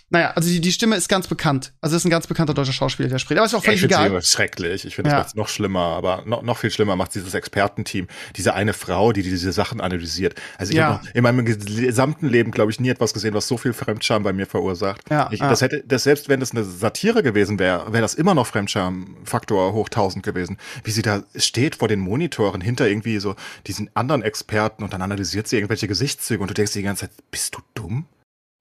Naja, 0.09 0.30
also 0.36 0.48
die, 0.48 0.61
die 0.61 0.70
Stimme 0.70 0.94
ist 0.94 1.09
ganz 1.09 1.26
bekannt. 1.26 1.72
Also 1.80 1.96
ist 1.96 2.04
ein 2.04 2.11
ganz 2.11 2.28
bekannter 2.28 2.54
deutscher 2.54 2.72
Schauspieler, 2.72 3.09
der 3.09 3.18
spricht. 3.18 3.38
Aber 3.38 3.46
ist 3.46 3.54
auch 3.54 3.64
Ja, 3.64 3.72
ich 3.72 3.80
völlig 3.80 3.92
finde 3.94 4.07
egal. 4.09 4.18
es 4.18 4.30
schrecklich. 4.30 4.84
Ich 4.84 4.94
finde, 4.94 5.11
das 5.11 5.18
Ja. 5.18 5.26
es 5.26 5.34
noch 5.34 5.48
schlimmer. 5.48 5.80
Aber 5.80 6.22
noch, 6.26 6.42
noch 6.42 6.59
viel 6.59 6.70
schlimmer 6.70 6.94
macht 6.94 7.14
dieses 7.16 7.34
Expertenteam. 7.34 8.07
Diese 8.36 8.54
eine 8.54 8.72
Frau, 8.72 9.12
die 9.12 9.24
diese 9.24 9.50
Sachen 9.52 9.80
analysiert. 9.80 10.36
Also 10.59 10.70
ich 10.70 10.78
Ja. 10.78 11.00
habe 11.00 11.09
in 11.12 11.24
meinem 11.24 11.44
gesamten 11.44 12.28
Leben, 12.28 12.52
glaube 12.52 12.70
ich, 12.70 12.78
nie 12.78 12.88
etwas 12.88 13.14
gesehen, 13.14 13.34
was 13.34 13.48
so 13.48 13.57
viel 13.59 13.72
Fremdscham 13.72 14.22
bei 14.22 14.32
mir 14.32 14.46
verursacht. 14.46 15.00
Ja, 15.11 15.28
ich, 15.32 15.40
ja. 15.40 15.48
Das 15.48 15.61
hätte, 15.61 15.82
das, 15.84 16.04
selbst 16.04 16.28
wenn 16.28 16.38
das 16.38 16.52
eine 16.52 16.62
Satire 16.62 17.24
gewesen 17.24 17.59
wäre, 17.59 17.92
wäre 17.92 18.02
das 18.02 18.14
immer 18.14 18.34
noch 18.34 18.46
Fremdscham-Faktor 18.46 19.72
hoch 19.72 19.88
1000 19.88 20.24
gewesen. 20.24 20.57
Wie 20.84 20.92
sie 20.92 21.02
da 21.02 21.24
steht 21.34 21.76
vor 21.76 21.88
den 21.88 21.98
Monitoren 21.98 22.61
hinter 22.61 22.88
irgendwie 22.88 23.18
so 23.18 23.34
diesen 23.66 23.90
anderen 23.94 24.22
Experten 24.22 24.84
und 24.84 24.92
dann 24.92 25.02
analysiert 25.02 25.48
sie 25.48 25.57
irgendwelche 25.57 25.88
Gesichtszüge 25.88 26.40
und 26.42 26.48
du 26.48 26.54
denkst 26.54 26.72
dir 26.74 26.78
die 26.80 26.84
ganze 26.84 27.09
Zeit, 27.09 27.11
bist 27.32 27.54
du 27.57 27.61
dumm? 27.74 28.07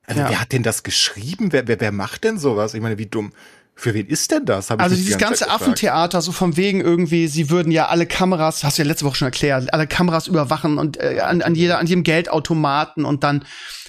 Also 0.08 0.22
Ja. 0.22 0.30
wer 0.30 0.42
hat 0.42 0.52
denn 0.52 0.64
das 0.64 0.84
geschrieben? 0.84 1.52
Wer, 1.52 1.68
wer, 1.68 1.80
wer 1.80 1.92
macht 1.92 2.24
denn 2.24 2.38
sowas? 2.38 2.74
Ich 2.74 2.82
meine, 2.82 2.98
wie 2.98 3.06
dumm? 3.08 3.32
Für 3.78 3.94
wen 3.94 4.08
ist 4.08 4.32
denn 4.32 4.46
das? 4.46 4.70
Hab 4.70 4.80
Also 4.82 4.92
mich 4.96 5.02
die 5.02 5.06
dieses 5.08 5.20
ganze 5.20 5.44
gefragt. 5.44 5.62
Affentheater, 5.64 6.22
so 6.22 6.32
von 6.32 6.56
wegen 6.56 6.80
irgendwie, 6.80 7.28
sie 7.28 7.50
würden 7.50 7.72
ja 7.74 7.88
alle 7.88 8.06
Kameras, 8.06 8.64
hast 8.64 8.78
du 8.78 8.84
ja 8.84 8.88
letzte 8.88 9.04
Woche 9.06 9.16
schon 9.18 9.26
erklärt, 9.26 9.74
alle 9.74 9.86
Kameras 9.86 10.28
überwachen 10.28 10.78
und 10.78 10.96
äh, 10.98 11.20
an, 11.20 11.42
an 11.42 11.56
jeder, 11.56 11.80
an 11.80 11.86
jedem 11.86 12.04
Geldautomaten 12.04 13.04
und 13.04 13.26
dann, 13.26 13.44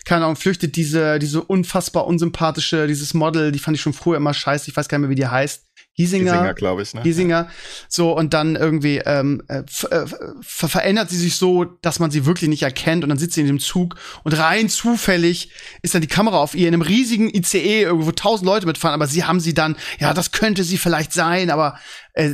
keine 0.04 0.24
Ahnung, 0.24 0.34
flüchtet 0.34 0.74
diese, 0.74 1.20
diese 1.20 1.40
unfassbar 1.42 2.06
unsympathische, 2.08 2.88
dieses 2.88 3.14
Model, 3.14 3.52
die 3.52 3.60
fand 3.60 3.76
ich 3.76 3.80
schon 3.82 3.92
früher 3.92 4.16
immer 4.16 4.34
scheiße, 4.34 4.68
ich 4.70 4.76
weiß 4.76 4.88
gar 4.88 4.98
nicht 4.98 5.02
mehr, 5.02 5.10
wie 5.10 5.20
die 5.20 5.28
heißt. 5.28 5.65
Giesinger. 5.97 6.32
Giesinger, 6.32 6.55
glaube 6.55 6.82
ich, 6.82 6.92
ne? 6.92 7.01
Giesinger. 7.03 7.49
So, 7.88 8.14
und 8.14 8.34
dann 8.34 8.55
irgendwie 8.55 8.99
ähm, 8.99 9.42
äh, 9.49 9.61
äh, 9.61 10.07
ver 10.42 10.68
verändert 10.68 11.09
sie 11.09 11.16
sich 11.16 11.36
so, 11.36 11.64
dass 11.64 11.99
man 12.01 12.11
sie 12.11 12.26
wirklich 12.26 12.51
nicht 12.51 12.62
erkennt. 12.62 13.03
Und 13.03 13.09
dann 13.09 13.18
sitzt 13.18 13.34
sie 13.34 13.40
in 13.40 13.47
dem 13.47 13.61
Zug 13.61 13.97
und 14.22 14.36
rein 14.36 14.68
zufällig 14.68 15.51
ist 15.80 15.94
dann 15.94 16.03
die 16.03 16.07
Kamera 16.07 16.36
auf 16.36 16.55
ihr 16.55 16.68
in 16.68 16.74
einem 16.74 16.82
riesigen 16.82 17.34
ICE, 17.34 17.82
irgendwo 17.82 18.12
tausend 18.12 18.47
Leute 18.47 18.66
mitfahren, 18.66 18.94
aber 18.94 19.07
sie 19.07 19.24
haben 19.24 19.40
sie 19.40 19.55
dann, 19.55 19.76
ja, 19.99 20.12
das 20.12 20.32
könnte 20.32 20.64
sie 20.64 20.76
vielleicht 20.76 21.14
sein, 21.14 21.49
aber 21.49 21.78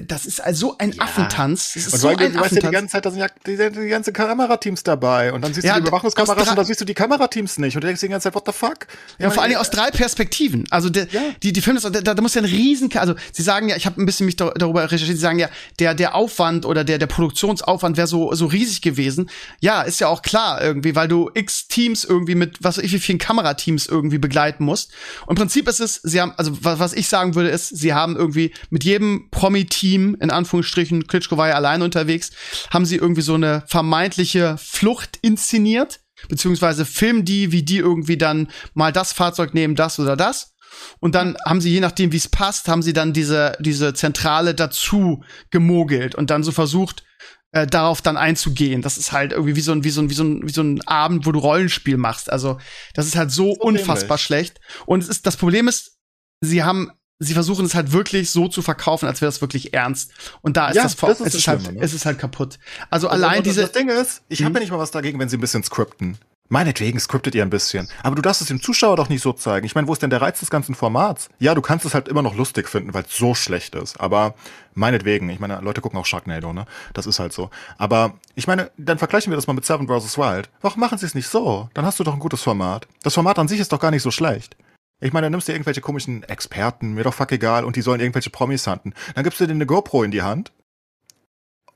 das 0.07 0.27
ist 0.27 0.41
also 0.41 0.77
ein 0.79 0.99
Affentanz. 1.01 1.73
Das 1.75 1.87
ist 1.87 1.93
Und 1.95 2.01
so 2.01 2.09
du, 2.15 2.19
ein 2.25 2.33
du 2.33 2.39
weißt 2.41 2.53
ja 2.55 2.61
die 2.61 2.69
ganze 2.71 2.93
Zeit, 2.93 3.05
da 3.05 3.11
sind 3.11 3.19
ja 3.21 3.27
die, 3.47 3.57
die, 3.57 3.71
die 3.81 3.89
ganze 3.89 4.13
Kamerateams 4.13 4.85
dabei. 4.85 5.33
Und 5.33 5.43
dann 5.43 5.53
siehst 5.53 5.67
Ja, 5.67 5.75
du 5.75 5.81
die 5.81 5.89
Überwachungskameras 5.89 6.49
und 6.51 6.57
dann 6.57 6.65
siehst 6.65 6.81
du 6.81 6.85
die 6.85 6.95
Kamerateams 6.95 7.59
nicht. 7.59 7.75
Und 7.75 7.83
du 7.83 7.89
denkst 7.89 8.01
die 8.01 8.09
ganze 8.09 8.25
Zeit, 8.25 8.35
what 8.37 8.45
the 8.47 8.53
fuck? 8.53 8.87
Ja, 9.19 9.31
vor 9.31 9.43
allen 9.43 9.51
Dingen 9.51 9.61
aus 9.61 9.71
drei 9.71 9.91
Perspektiven. 9.91 10.67
Also 10.71 10.89
der, 10.89 11.09
Ja. 11.11 11.21
die, 11.43 11.53
die 11.53 11.61
Filme, 11.61 11.81
da, 11.81 11.91
da 12.15 12.23
muss 12.23 12.35
ja 12.35 12.43
ein 12.43 12.47
riesen, 12.47 12.91
also 12.97 13.15
sie 13.33 13.43
sagen 13.43 13.69
ja, 13.69 13.77
ich 13.77 13.85
habe 13.87 14.01
ein 14.01 14.07
bisschen 14.07 14.27
mich 14.27 14.37
dar- 14.37 14.55
darüber 14.55 14.85
recherchiert, 14.85 15.17
sie 15.17 15.23
sagen 15.23 15.41
ja, 15.41 15.49
der 15.81 15.95
der 15.95 16.15
Aufwand 16.15 16.65
oder 16.65 16.85
der 16.85 16.99
der 16.99 17.07
Produktionsaufwand 17.09 17.97
wäre 17.97 18.07
so 18.07 18.33
so 18.35 18.47
riesig 18.47 18.83
gewesen. 18.83 19.31
Ja, 19.61 19.83
ist 19.83 19.99
ja 20.01 20.07
auch 20.09 20.23
klar 20.23 20.63
irgendwie, 20.63 20.95
weil 20.95 21.09
du 21.09 21.31
X 21.35 21.67
Teams 21.67 22.05
irgendwie 22.05 22.35
mit 22.37 22.59
was 22.63 22.79
weiß 22.79 22.85
ich 22.85 22.93
wie 22.93 22.99
vielen 23.01 23.19
Kamerateams 23.19 23.87
irgendwie 23.87 24.19
begleiten 24.19 24.65
musst. 24.65 24.93
Und 25.27 25.31
im 25.37 25.41
Prinzip 25.43 25.67
ist 25.69 25.81
es, 25.81 25.97
sie 26.05 26.21
haben 26.21 26.33
also 26.37 26.53
was, 26.63 26.79
was 26.79 26.93
ich 26.93 27.09
sagen 27.09 27.35
würde 27.35 27.49
ist, 27.51 27.69
sie 27.69 27.95
haben 27.95 28.17
irgendwie 28.17 28.53
mit 28.71 28.85
jedem 28.85 29.29
Promi 29.31 29.67
Team 29.73 30.17
in 30.21 30.31
Anführungsstrichen 30.31 31.07
Klitschko 31.07 31.37
war 31.37 31.49
ja 31.49 31.55
alleine 31.55 31.85
unterwegs, 31.85 32.31
haben 32.71 32.85
sie 32.85 32.97
irgendwie 32.97 33.23
so 33.23 33.35
eine 33.35 33.65
vermeintliche 33.67 34.57
Flucht 34.59 35.19
inszeniert 35.23 36.01
beziehungsweise 36.29 36.85
filmen 36.85 37.25
die, 37.25 37.53
wie 37.53 37.63
die 37.63 37.79
irgendwie 37.79 38.17
dann 38.17 38.49
mal 38.75 38.93
das 38.93 39.13
Fahrzeug 39.13 39.55
nehmen, 39.55 39.75
das 39.75 39.99
oder 39.99 40.17
das. 40.17 40.55
Und 41.01 41.15
dann 41.15 41.37
haben 41.45 41.61
sie, 41.61 41.71
je 41.71 41.81
nachdem, 41.81 42.13
wie 42.13 42.17
es 42.17 42.29
passt, 42.29 42.69
haben 42.69 42.83
sie 42.83 42.93
dann 42.93 43.13
diese, 43.13 43.57
diese 43.61 43.93
Zentrale 43.93 44.55
dazu 44.55 45.23
gemogelt 45.51 46.15
und 46.15 46.31
dann 46.31 46.45
so 46.45 46.53
versucht, 46.53 47.05
äh, 47.53 47.67
darauf 47.67 48.01
dann 48.01 48.17
einzugehen. 48.17 48.81
Das 48.81 48.97
ist 48.97 49.13
halt 49.13 49.33
irgendwie 49.33 49.57
wie 49.57 49.61
so 49.61 49.73
ein, 49.73 49.85
wie 49.85 49.91
so 49.91 50.01
ein, 50.01 50.09
wie 50.09 50.15
so 50.15 50.25
ein, 50.25 50.47
wie 50.47 50.53
so 50.53 50.63
ein 50.63 50.81
Abend, 50.87 51.27
wo 51.27 51.33
du 51.33 51.39
Rollenspiel 51.39 51.99
machst. 51.99 52.33
Also, 52.33 52.59
das 52.95 53.07
ist 53.07 53.17
halt 53.17 53.31
so 53.31 53.51
unfassbar 53.51 54.17
schlecht. 54.17 54.61
Und 54.87 55.03
es 55.03 55.09
ist, 55.09 55.27
das 55.27 55.37
Problem 55.37 55.69
ist, 55.69 55.99
sie 56.41 56.63
haben, 56.63 56.91
sie 57.23 57.35
versuchen 57.35 57.65
es 57.65 57.75
halt 57.75 57.93
wirklich 57.93 58.31
so 58.31 58.49
zu 58.49 58.63
verkaufen, 58.63 59.07
als 59.07 59.21
wäre 59.21 59.29
das 59.31 59.41
wirklich 59.41 59.73
ernst. 59.75 60.11
Und 60.43 60.57
da 60.57 60.69
ist 60.69 60.77
Ja, 60.77 60.83
das, 60.85 60.97
das 60.97 61.21
ist 61.21 61.27
es 61.29 61.35
ist 61.37 61.49
halt, 61.49 61.63
Schlimme, 61.63 61.79
ne? 61.79 61.85
es 61.85 61.95
ist 61.95 62.05
halt 62.07 62.19
kaputt. 62.19 62.59
Also 62.91 63.09
Und- 63.09 63.15
allein 63.15 63.39
und 63.39 63.47
diese, 63.47 63.63
Das 63.63 63.73
Ding 63.73 63.89
ist, 63.89 64.23
ich 64.29 64.41
habe 64.41 64.49
Hm? 64.51 64.55
ja 64.57 64.61
nicht 64.61 64.71
mal 64.73 64.79
was 64.79 64.91
dagegen, 64.91 65.19
wenn 65.19 65.29
sie 65.29 65.37
ein 65.37 65.41
bisschen 65.41 65.63
skripten. 65.63 66.19
Meinetwegen 66.49 67.01
skriptet 67.01 67.35
ihr 67.35 67.43
ein 67.43 67.49
bisschen. 67.49 67.89
Aber 68.03 68.15
du 68.15 68.21
darfst 68.21 68.43
es 68.43 68.49
dem 68.49 68.61
Zuschauer 68.61 68.97
doch 68.97 69.09
nicht 69.09 69.23
so 69.23 69.33
zeigen. 69.33 69.65
Ich 69.65 69.75
meine, 69.75 69.89
wo 69.89 69.95
ist 69.95 70.03
denn 70.03 70.11
der 70.11 70.21
Reiz 70.21 70.41
des 70.41 70.51
ganzen 70.51 70.75
Formats? 70.75 71.31
Ja, 71.39 71.55
du 71.55 71.63
kannst 71.63 71.87
es 71.87 71.95
halt 71.95 72.09
immer 72.09 72.21
noch 72.21 72.35
lustig 72.35 72.69
finden, 72.69 72.93
weil 72.93 73.05
es 73.05 73.17
so 73.17 73.35
schlecht 73.35 73.75
ist. 73.75 73.99
Aber 73.99 74.35
meinetwegen, 74.75 75.31
ich 75.31 75.39
meine, 75.41 75.61
Leute 75.63 75.81
gucken 75.81 75.99
auch 75.99 76.05
Sharknado, 76.05 76.53
ne? 76.53 76.67
Das 76.93 77.07
ist 77.07 77.19
halt 77.21 77.33
so. 77.33 77.49
Aber 77.79 78.15
ich 78.35 78.47
meine, 78.47 78.71
dann 78.77 78.99
vergleichen 78.99 79.33
wir 79.33 79.37
das 79.37 79.47
mal 79.47 79.55
mit 79.55 79.65
Seven 79.65 79.87
vs. 79.89 80.19
Wild. 80.19 80.51
Warum 80.61 80.81
machen 80.81 80.99
sie 80.99 81.07
es 81.07 81.15
nicht 81.15 81.29
so? 81.29 81.71
Dann 81.73 81.87
hast 81.87 81.99
du 82.01 82.05
doch 82.05 82.13
ein 82.13 82.19
gutes 82.21 82.43
Format. 82.43 82.87
Das 83.03 83.15
Format 83.15 83.39
an 83.39 83.49
sich 83.49 83.59
ist 83.61 83.73
doch 83.73 83.81
gar 83.81 83.91
nicht 83.91 84.03
so 84.03 84.11
schlecht. 84.11 84.55
Ich 85.03 85.13
meine, 85.13 85.27
dann 85.27 85.33
nimmst 85.33 85.49
du 85.49 85.53
irgendwelche 85.53 85.81
komischen 85.81 86.23
Experten, 86.23 86.95
mir 86.95 87.03
doch 87.03 87.15
fuck 87.15 87.33
egal, 87.33 87.65
und 87.65 87.75
die 87.75 87.83
sollen 87.83 88.01
irgendwelche 88.01 88.31
Promis 88.31 88.67
hunten. 88.67 88.95
Dann 89.15 89.25
gibst 89.25 89.41
du 89.41 89.47
denen 89.47 89.59
eine 89.59 89.67
GoPro 89.67 90.05
in 90.05 90.13
die 90.13 90.23
Hand 90.23 90.53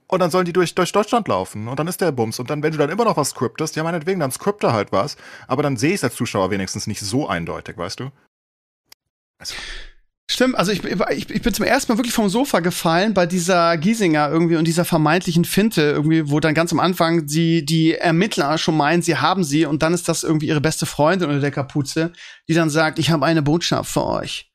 und 0.06 0.20
dann 0.20 0.30
sollen 0.30 0.44
die 0.44 0.52
durch, 0.52 0.74
durch 0.76 0.92
Deutschland 0.92 1.26
laufen 1.26 1.66
und 1.66 1.78
dann 1.78 1.88
ist 1.88 2.00
der 2.00 2.12
Bums. 2.12 2.38
Und 2.38 2.50
dann, 2.50 2.62
wenn 2.62 2.70
du 2.70 2.78
dann 2.78 2.90
immer 2.90 3.04
noch 3.04 3.16
was 3.16 3.30
scriptest, 3.30 3.74
ja 3.74 3.82
meinetwegen, 3.82 4.20
dann 4.20 4.30
scripte 4.30 4.72
halt 4.72 4.92
was, 4.92 5.16
aber 5.48 5.64
dann 5.64 5.76
sehe 5.76 5.90
ich 5.90 5.96
es 5.96 6.04
als 6.04 6.14
Zuschauer 6.14 6.50
wenigstens 6.52 6.86
nicht 6.86 7.00
so 7.00 7.28
eindeutig, 7.28 7.76
weißt 7.76 7.98
du? 7.98 8.10
Also, 9.38 9.54
Stimmt, 10.28 10.56
also 10.56 10.72
ich, 10.72 10.82
ich, 10.82 11.30
ich 11.30 11.42
bin 11.42 11.54
zum 11.54 11.64
ersten 11.64 11.92
Mal 11.92 11.98
wirklich 11.98 12.14
vom 12.14 12.28
Sofa 12.28 12.58
gefallen 12.58 13.14
bei 13.14 13.26
dieser 13.26 13.76
Giesinger 13.76 14.28
irgendwie 14.28 14.56
und 14.56 14.66
dieser 14.66 14.84
vermeintlichen 14.84 15.44
Finte 15.44 15.82
irgendwie, 15.82 16.28
wo 16.28 16.40
dann 16.40 16.52
ganz 16.54 16.72
am 16.72 16.80
Anfang 16.80 17.28
sie 17.28 17.64
die 17.64 17.94
Ermittler 17.94 18.58
schon 18.58 18.76
meinen, 18.76 19.02
sie 19.02 19.16
haben 19.16 19.44
sie 19.44 19.66
und 19.66 19.82
dann 19.84 19.94
ist 19.94 20.08
das 20.08 20.24
irgendwie 20.24 20.48
ihre 20.48 20.60
beste 20.60 20.84
Freundin 20.84 21.28
unter 21.28 21.40
der 21.40 21.52
Kapuze, 21.52 22.12
die 22.48 22.54
dann 22.54 22.70
sagt, 22.70 22.98
ich 22.98 23.10
habe 23.10 23.24
eine 23.24 23.42
Botschaft 23.42 23.90
für 23.90 24.04
euch. 24.04 24.50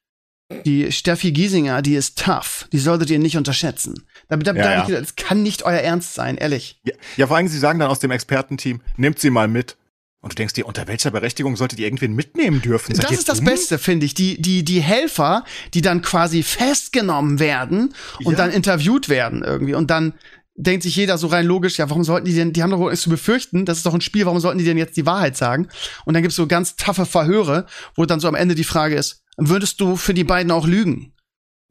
Die 0.66 0.92
Steffi 0.92 1.32
Giesinger, 1.32 1.82
die 1.82 1.96
ist 1.96 2.18
tough, 2.18 2.68
die 2.74 2.80
solltet 2.80 3.10
ihr 3.10 3.20
nicht 3.20 3.38
unterschätzen. 3.38 4.06
Da, 4.28 4.36
da, 4.36 4.54
Ja, 4.54 4.62
da, 4.62 4.88
ja. 4.90 5.00
Das 5.00 5.16
kann 5.16 5.42
nicht 5.42 5.64
euer 5.64 5.80
Ernst 5.80 6.14
sein, 6.14 6.36
ehrlich. 6.36 6.82
Ja, 6.84 6.94
ja, 7.16 7.28
vor 7.28 7.38
allem, 7.38 7.48
sie 7.48 7.58
sagen 7.58 7.80
dann 7.80 7.90
aus 7.90 8.00
dem 8.00 8.12
Expertenteam, 8.12 8.82
nehmt 8.98 9.20
sie 9.20 9.30
mal 9.30 9.48
mit. 9.48 9.78
Und 10.22 10.34
du 10.34 10.36
denkst 10.36 10.54
dir, 10.54 10.68
unter 10.68 10.88
welcher 10.88 11.10
Berechtigung 11.10 11.56
solltet 11.56 11.80
ihr 11.80 11.86
irgendwen 11.86 12.14
mitnehmen 12.14 12.62
dürfen? 12.62 12.94
Seid 12.94 13.06
Das 13.06 13.12
ist 13.12 13.28
das 13.28 13.38
dumm? 13.40 13.46
Beste, 13.46 13.80
finde 13.80 14.06
ich. 14.06 14.14
Die, 14.14 14.40
die, 14.40 14.64
die 14.64 14.80
Helfer, 14.80 15.44
die 15.74 15.82
dann 15.82 16.04
quasi 16.04 16.44
festgenommen 16.44 17.40
werden 17.40 17.94
und 18.24 18.34
Ja. 18.34 18.38
dann 18.38 18.52
interviewt 18.52 19.10
werden 19.10 19.44
irgendwie. 19.44 19.74
Und 19.74 19.90
dann 19.90 20.14
denkt 20.56 20.84
sich 20.84 20.96
jeder 20.96 21.18
so 21.18 21.26
rein 21.28 21.46
logisch, 21.48 21.80
ja, 21.80 21.90
warum 21.90 22.04
sollten 22.04 22.26
die 22.28 22.36
denn, 22.36 22.54
die 22.54 22.62
haben 22.62 22.70
doch 22.70 22.78
wohl 22.78 22.92
nichts 22.92 23.04
zu 23.04 23.10
befürchten, 23.10 23.66
das 23.66 23.78
ist 23.78 23.86
doch 23.86 23.96
ein 23.96 24.02
Spiel, 24.02 24.26
warum 24.26 24.40
sollten 24.40 24.60
die 24.60 24.66
denn 24.66 24.78
jetzt 24.78 24.96
die 24.96 25.08
Wahrheit 25.08 25.36
sagen? 25.36 25.68
Und 26.06 26.14
dann 26.14 26.22
gibt's 26.22 26.36
so 26.36 26.46
ganz 26.46 26.76
taffe 26.76 27.08
Verhöre, 27.08 27.66
wo 27.96 28.06
dann 28.06 28.20
so 28.20 28.28
am 28.28 28.36
Ende 28.36 28.54
die 28.54 28.64
Frage 28.64 28.96
ist, 28.96 29.24
würdest 29.38 29.82
du 29.82 29.96
für 29.96 30.14
die 30.14 30.24
beiden 30.24 30.52
auch 30.52 30.68
lügen? 30.68 31.14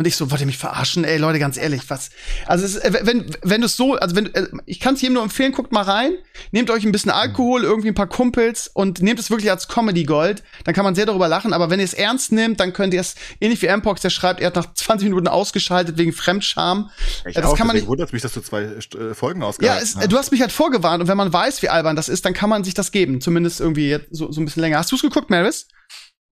Und 0.00 0.06
ich 0.06 0.16
so, 0.16 0.30
wollt 0.30 0.40
ihr 0.40 0.46
mich 0.46 0.56
verarschen? 0.56 1.04
Ey, 1.04 1.18
Leute, 1.18 1.38
ganz 1.38 1.58
ehrlich, 1.58 1.82
was? 1.88 2.08
Also, 2.46 2.64
es 2.64 2.76
ist, 2.76 2.84
äh, 2.86 3.00
wenn, 3.04 3.36
wenn 3.42 3.60
du 3.60 3.66
es 3.66 3.76
so, 3.76 3.96
also 3.96 4.16
wenn, 4.16 4.34
äh, 4.34 4.46
ich 4.64 4.80
kann 4.80 4.94
es 4.94 5.02
jedem 5.02 5.12
nur 5.12 5.22
empfehlen, 5.22 5.52
guckt 5.52 5.72
mal 5.72 5.82
rein, 5.82 6.14
nehmt 6.52 6.70
euch 6.70 6.84
ein 6.86 6.90
bisschen 6.90 7.10
Alkohol, 7.10 7.64
irgendwie 7.64 7.88
ein 7.88 7.94
paar 7.94 8.06
Kumpels 8.06 8.66
und 8.72 9.02
nehmt 9.02 9.20
es 9.20 9.28
wirklich 9.28 9.50
als 9.50 9.68
Comedy 9.68 10.04
Gold. 10.04 10.42
Dann 10.64 10.74
kann 10.74 10.84
man 10.84 10.94
sehr 10.94 11.04
darüber 11.04 11.28
lachen, 11.28 11.52
aber 11.52 11.68
wenn 11.68 11.80
ihr 11.80 11.84
es 11.84 11.92
ernst 11.92 12.32
nehmt, 12.32 12.60
dann 12.60 12.72
könnt 12.72 12.94
ihr 12.94 13.00
es, 13.02 13.14
ähnlich 13.42 13.60
wie 13.60 13.68
Mpox, 13.68 14.00
der 14.00 14.08
schreibt, 14.08 14.40
er 14.40 14.46
hat 14.46 14.56
nach 14.56 14.72
20 14.72 15.06
Minuten 15.10 15.28
ausgeschaltet 15.28 15.98
wegen 15.98 16.14
Fremdscham. 16.14 16.88
Ich 17.26 17.34
das 17.34 17.44
auch, 17.44 17.54
kann 17.54 17.66
man 17.66 17.76
nicht. 17.76 17.86
wundert 17.86 18.14
mich, 18.14 18.22
dass 18.22 18.32
du 18.32 18.40
zwei 18.40 18.62
äh, 18.62 19.12
Folgen 19.12 19.42
Ja, 19.42 19.48
ausgehalten 19.48 19.82
es, 19.84 19.96
hast. 19.96 20.10
du 20.10 20.16
hast 20.16 20.32
mich 20.32 20.40
halt 20.40 20.52
vorgewarnt 20.52 21.02
und 21.02 21.08
wenn 21.08 21.18
man 21.18 21.30
weiß, 21.30 21.60
wie 21.60 21.68
albern 21.68 21.94
das 21.94 22.08
ist, 22.08 22.24
dann 22.24 22.32
kann 22.32 22.48
man 22.48 22.64
sich 22.64 22.72
das 22.72 22.90
geben. 22.90 23.20
Zumindest 23.20 23.60
irgendwie 23.60 23.90
jetzt 23.90 24.06
so, 24.12 24.32
so 24.32 24.40
ein 24.40 24.46
bisschen 24.46 24.62
länger. 24.62 24.78
Hast 24.78 24.90
du 24.92 24.96
es 24.96 25.02
geguckt, 25.02 25.28
Maris? 25.28 25.68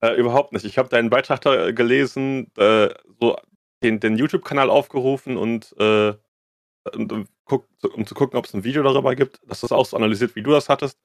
Äh, 0.00 0.14
überhaupt 0.14 0.52
nicht. 0.52 0.64
Ich 0.64 0.78
habe 0.78 0.88
deinen 0.88 1.10
Beitrag 1.10 1.40
da 1.42 1.72
gelesen, 1.72 2.52
äh, 2.56 2.88
so 3.20 3.36
den, 3.82 4.00
den 4.00 4.16
YouTube-Kanal 4.16 4.70
aufgerufen 4.70 5.36
und, 5.36 5.74
äh, 5.78 6.14
und, 6.94 7.12
um, 7.12 7.26
guck, 7.44 7.66
um 7.94 8.06
zu 8.06 8.14
gucken, 8.14 8.38
ob 8.38 8.46
es 8.46 8.54
ein 8.54 8.64
Video 8.64 8.82
darüber 8.82 9.14
gibt, 9.14 9.40
dass 9.46 9.60
das 9.60 9.72
auch 9.72 9.86
so 9.86 9.96
analysiert, 9.96 10.34
wie 10.36 10.42
du 10.42 10.50
das 10.50 10.68
hattest. 10.68 10.98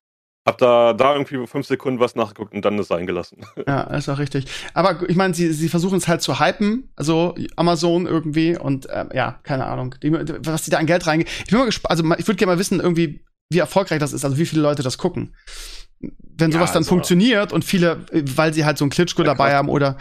Hab 0.45 0.57
da, 0.57 0.91
da 0.91 1.13
irgendwie 1.13 1.47
fünf 1.47 1.65
Sekunden 1.67 2.01
was 2.01 2.15
nachgeguckt 2.15 2.53
und 2.53 2.65
dann 2.65 2.77
es 2.77 2.89
sein 2.89 3.07
gelassen. 3.07 3.45
Ja, 3.67 3.83
ist 3.83 4.09
auch 4.09 4.19
richtig. 4.19 4.45
Aber 4.73 5.07
ich 5.09 5.15
meine, 5.15 5.33
sie, 5.33 5.53
sie 5.53 5.69
versuchen 5.69 5.97
es 5.97 6.09
halt 6.09 6.21
zu 6.21 6.37
hypen, 6.39 6.91
also 6.97 7.33
Amazon 7.55 8.05
irgendwie 8.07 8.57
und 8.57 8.87
ähm, 8.91 9.09
ja, 9.13 9.39
keine 9.43 9.65
Ahnung, 9.67 9.95
die, 10.03 10.11
was 10.11 10.63
die 10.63 10.71
da 10.71 10.79
an 10.79 10.85
Geld 10.85 11.07
reingehen. 11.07 11.29
Ich 11.45 11.49
bin 11.51 11.59
mal 11.59 11.65
gespannt, 11.65 11.91
also 11.91 12.03
ich 12.17 12.27
würde 12.27 12.35
gerne 12.37 12.53
mal 12.53 12.59
wissen, 12.59 12.81
irgendwie, 12.81 13.23
wie 13.51 13.59
erfolgreich 13.59 13.99
das 13.99 14.11
ist, 14.11 14.25
also 14.25 14.37
wie 14.37 14.45
viele 14.45 14.61
Leute 14.63 14.83
das 14.83 14.97
gucken. 14.97 15.33
Wenn 16.01 16.51
Ja, 16.51 16.57
sowas 16.57 16.73
dann 16.73 16.81
also- 16.81 16.89
funktioniert 16.89 17.53
und 17.53 17.63
viele, 17.63 18.05
äh, 18.11 18.23
weil 18.35 18.53
sie 18.53 18.65
halt 18.65 18.77
so 18.77 18.83
einen 18.83 18.91
Klitschko 18.91 19.21
Ja, 19.21 19.27
dabei 19.27 19.49
krass. 19.49 19.59
haben 19.59 19.69
oder 19.69 19.97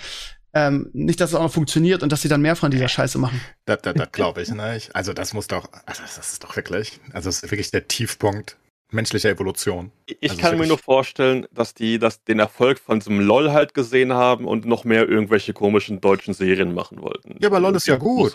ähm, 0.54 0.90
nicht, 0.92 1.20
dass 1.20 1.30
es 1.30 1.36
auch 1.36 1.42
noch 1.42 1.52
funktioniert 1.52 2.02
und 2.02 2.12
dass 2.12 2.22
sie 2.22 2.28
dann 2.28 2.42
mehr 2.42 2.56
von 2.56 2.70
dieser 2.70 2.88
Scheiße 2.88 3.18
machen. 3.18 3.40
Das, 3.64 3.80
das, 3.82 3.94
das 3.94 4.12
glaube 4.12 4.42
ich, 4.42 4.50
ne? 4.50 4.76
Ich, 4.76 4.94
also 4.94 5.12
das 5.12 5.32
muss 5.32 5.46
doch, 5.46 5.68
also 5.86 6.02
das 6.02 6.18
ist 6.18 6.44
doch 6.44 6.56
wirklich, 6.56 7.00
also 7.12 7.28
das 7.28 7.42
ist 7.42 7.50
wirklich 7.50 7.70
der 7.70 7.88
Tiefpunkt 7.88 8.58
menschlicher 8.92 9.30
Evolution. 9.30 9.90
Ich 10.06 10.30
Also 10.30 10.42
kann 10.42 10.58
mir 10.58 10.66
nur 10.66 10.78
vorstellen, 10.78 11.46
dass 11.50 11.74
die 11.74 11.98
dass 11.98 12.22
den 12.24 12.38
Erfolg 12.38 12.78
von 12.78 13.00
diesem 13.00 13.20
LOL 13.20 13.50
halt 13.52 13.74
gesehen 13.74 14.12
haben 14.12 14.46
und 14.46 14.66
noch 14.66 14.84
mehr 14.84 15.08
irgendwelche 15.08 15.52
komischen 15.52 16.00
deutschen 16.00 16.34
Serien 16.34 16.74
machen 16.74 17.00
wollten. 17.00 17.36
Ja, 17.40 17.48
aber 17.48 17.60
LOL 17.60 17.76
ist 17.76 17.86
ja 17.86 17.96
gut. 17.96 18.34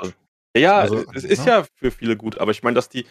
Ja, 0.57 0.79
Also, 0.79 1.05
es 1.13 1.23
ist 1.23 1.45
ne? 1.45 1.51
ja 1.51 1.65
für 1.75 1.91
viele 1.91 2.17
gut, 2.17 2.39
aber 2.39 2.51
ich 2.51 2.63
meine, 2.63 2.75
dass 2.75 2.89
die 2.89 3.05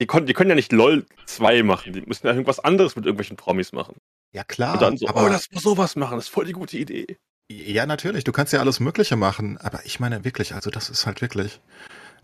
die, 0.00 0.06
kon 0.06 0.26
die 0.26 0.32
können 0.32 0.50
ja 0.50 0.56
nicht 0.56 0.72
LOL 0.72 1.06
2 1.26 1.62
machen, 1.62 1.92
die 1.92 2.02
müssen 2.02 2.26
ja 2.26 2.32
irgendwas 2.32 2.60
anderes 2.60 2.96
mit 2.96 3.06
irgendwelchen 3.06 3.36
Promis 3.36 3.72
machen. 3.72 3.96
Ja 4.34 4.44
klar, 4.44 4.74
und 4.74 4.82
dann 4.82 4.96
so, 4.96 5.06
aber 5.06 5.24
oh, 5.24 5.28
lass 5.28 5.50
mal 5.52 5.60
sowas 5.60 5.96
machen, 5.96 6.16
das 6.16 6.24
ist 6.24 6.30
voll 6.30 6.44
die 6.44 6.52
gute 6.52 6.76
Idee. 6.76 7.18
Ja 7.72 7.86
natürlich, 7.86 8.24
du 8.24 8.32
kannst 8.32 8.52
ja 8.52 8.60
alles 8.60 8.80
Mögliche 8.80 9.16
machen, 9.16 9.58
aber 9.58 9.80
ich 9.84 10.00
meine 10.00 10.24
wirklich, 10.24 10.54
also 10.54 10.70
das 10.70 10.90
ist 10.90 11.06
halt 11.06 11.20
wirklich, 11.20 11.60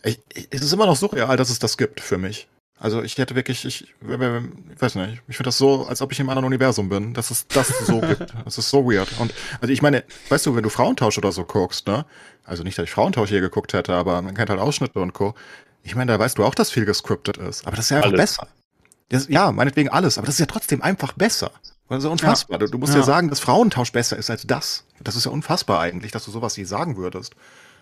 ich, 0.02 0.20
ich, 0.34 0.48
es 0.50 0.62
ist 0.62 0.72
immer 0.72 0.86
noch 0.86 0.96
surreal, 0.96 1.36
dass 1.36 1.50
es 1.50 1.58
das 1.58 1.76
gibt 1.76 2.00
für 2.00 2.18
mich. 2.18 2.48
Also 2.80 3.02
ich 3.02 3.18
hätte 3.18 3.34
wirklich, 3.34 3.64
ich, 3.64 3.82
ich 3.82 4.80
weiß 4.80 4.94
nicht, 4.94 5.20
ich 5.26 5.36
finde 5.36 5.48
das 5.48 5.58
so, 5.58 5.86
als 5.86 6.00
ob 6.00 6.12
ich 6.12 6.20
im 6.20 6.28
anderen 6.28 6.46
Universum 6.46 6.88
bin, 6.88 7.12
dass 7.12 7.32
es 7.32 7.48
das 7.48 7.68
so 7.68 8.00
gibt. 8.08 8.32
Das 8.44 8.56
ist 8.56 8.70
so 8.70 8.84
weird. 8.88 9.08
Und 9.18 9.34
also 9.60 9.72
ich 9.72 9.82
meine, 9.82 10.04
weißt 10.28 10.46
du, 10.46 10.54
wenn 10.54 10.62
du 10.62 10.68
Frauentausch 10.68 11.18
oder 11.18 11.32
so 11.32 11.44
guckst, 11.44 11.88
ne? 11.88 12.06
Also 12.44 12.62
nicht, 12.62 12.78
dass 12.78 12.84
ich 12.84 12.92
Frauentausch 12.92 13.30
hier 13.30 13.40
geguckt 13.40 13.72
hätte, 13.72 13.94
aber 13.94 14.22
man 14.22 14.34
kennt 14.34 14.48
halt 14.48 14.60
Ausschnitte 14.60 15.00
und 15.00 15.12
Co. 15.12 15.34
Ich 15.82 15.96
meine, 15.96 16.12
da 16.12 16.18
weißt 16.18 16.38
du 16.38 16.44
auch, 16.44 16.54
dass 16.54 16.70
viel 16.70 16.84
gescriptet 16.84 17.36
ist. 17.36 17.66
Aber 17.66 17.74
das 17.74 17.86
ist 17.86 17.90
ja 17.90 17.96
einfach 17.96 18.10
Alles. 18.10 18.20
besser. 18.20 18.48
Das, 19.08 19.26
ja, 19.28 19.50
meinetwegen 19.52 19.88
alles, 19.88 20.18
aber 20.18 20.26
das 20.26 20.34
ist 20.36 20.40
ja 20.40 20.46
trotzdem 20.46 20.82
einfach 20.82 21.14
besser. 21.14 21.50
Also 21.88 22.10
unfassbar. 22.10 22.58
Du, 22.58 22.66
du 22.66 22.78
musst 22.78 22.92
ja. 22.94 23.00
Ja. 23.00 23.04
sagen, 23.06 23.28
dass 23.28 23.40
Frauentausch 23.40 23.92
besser 23.92 24.16
ist 24.16 24.30
als 24.30 24.46
das. 24.46 24.84
Das 25.00 25.16
ist 25.16 25.24
ja 25.26 25.30
unfassbar 25.30 25.80
eigentlich, 25.80 26.12
dass 26.12 26.24
du 26.24 26.30
sowas 26.30 26.56
je 26.56 26.64
sagen 26.64 26.96
würdest. 26.96 27.34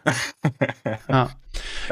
Ja. 1.08 1.30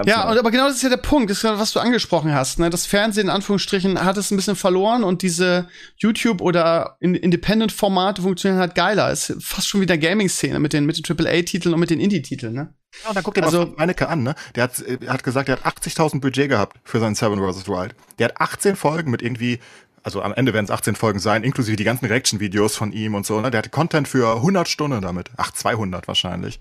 Ja, 0.05 0.25
neu. 0.27 0.33
und, 0.33 0.39
aber 0.39 0.51
genau 0.51 0.67
das 0.67 0.77
ist 0.77 0.83
ja 0.83 0.89
der 0.91 0.99
Punkt, 0.99 1.31
das 1.31 1.39
ist 1.39 1.43
ja, 1.43 1.59
was 1.59 1.73
du 1.73 1.81
angesprochen 1.81 2.35
hast. 2.35 2.59
Ne? 2.59 2.69
Das 2.69 2.85
Fernsehen 2.87 3.29
in 3.29 3.31
Anführungsstrichen 3.31 4.05
hat 4.05 4.17
es 4.19 4.31
ein 4.31 4.37
bisschen 4.37 4.57
verloren 4.57 5.05
und 5.05 5.23
diese 5.23 5.69
YouTube- 5.97 6.43
oder 6.43 6.97
In- 7.01 7.15
Independent-Formate 7.15 8.21
funktionieren 8.23 8.61
halt 8.61 8.75
geiler. 8.75 9.11
Es 9.11 9.31
ist 9.31 9.43
fast 9.45 9.69
schon 9.69 9.81
wieder 9.81 9.97
Gaming-Szene 9.97 10.59
mit 10.59 10.73
den, 10.75 10.85
mit 10.85 10.99
den 10.99 11.05
AAA-Titeln 11.19 11.73
und 11.75 11.81
mit 11.81 11.91
den 11.91 11.99
Indie-Titeln. 12.01 12.53
Ne? 12.53 12.75
Ja, 13.03 13.09
und 13.11 13.15
dann 13.17 13.25
guck 13.25 13.35
dir 13.35 13.43
Also- 13.45 13.67
mal 13.67 13.75
Meinecke 13.79 14.09
an, 14.09 14.23
ne? 14.23 14.35
Der 14.55 14.65
hat, 14.65 14.79
äh, 14.81 14.99
hat 15.09 15.25
gesagt, 15.25 15.49
der 15.49 15.57
hat 15.57 15.65
80.000 15.65 16.21
Budget 16.21 16.49
gehabt 16.51 16.77
für 16.85 17.01
seinen 17.01 17.15
Seven 17.15 17.39
vs. 17.39 17.67
Wild. 17.69 17.95
Der 18.19 18.27
hat 18.29 18.41
18 18.41 18.77
Folgen 18.77 19.11
mit 19.11 19.23
irgendwie, 19.23 19.61
also 20.05 20.23
am 20.23 20.33
Ende 20.35 20.53
werden 20.53 20.67
es 20.67 20.71
18 20.71 20.95
Folgen 20.95 21.19
sein, 21.19 21.43
inklusive 21.43 21.77
die 21.77 21.85
ganzen 21.85 22.07
Reaction-Videos 22.07 22.77
von 22.77 22.93
ihm 22.93 23.15
und 23.15 23.27
so, 23.27 23.41
ne? 23.41 23.51
Der 23.51 23.59
hat 23.59 23.73
Content 23.73 24.07
für 24.07 24.37
100 24.37 24.69
Stunden 24.69 25.01
damit. 25.01 25.31
Ach, 25.37 25.51
200 25.51 26.07
wahrscheinlich. 26.07 26.61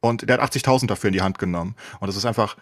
Und 0.00 0.28
der 0.28 0.38
hat 0.38 0.54
80.000 0.54 0.86
dafür 0.86 1.08
in 1.08 1.14
die 1.14 1.22
Hand 1.22 1.38
genommen. 1.38 1.74
Und 1.98 2.06
das 2.08 2.16
ist 2.16 2.26
einfach 2.26 2.56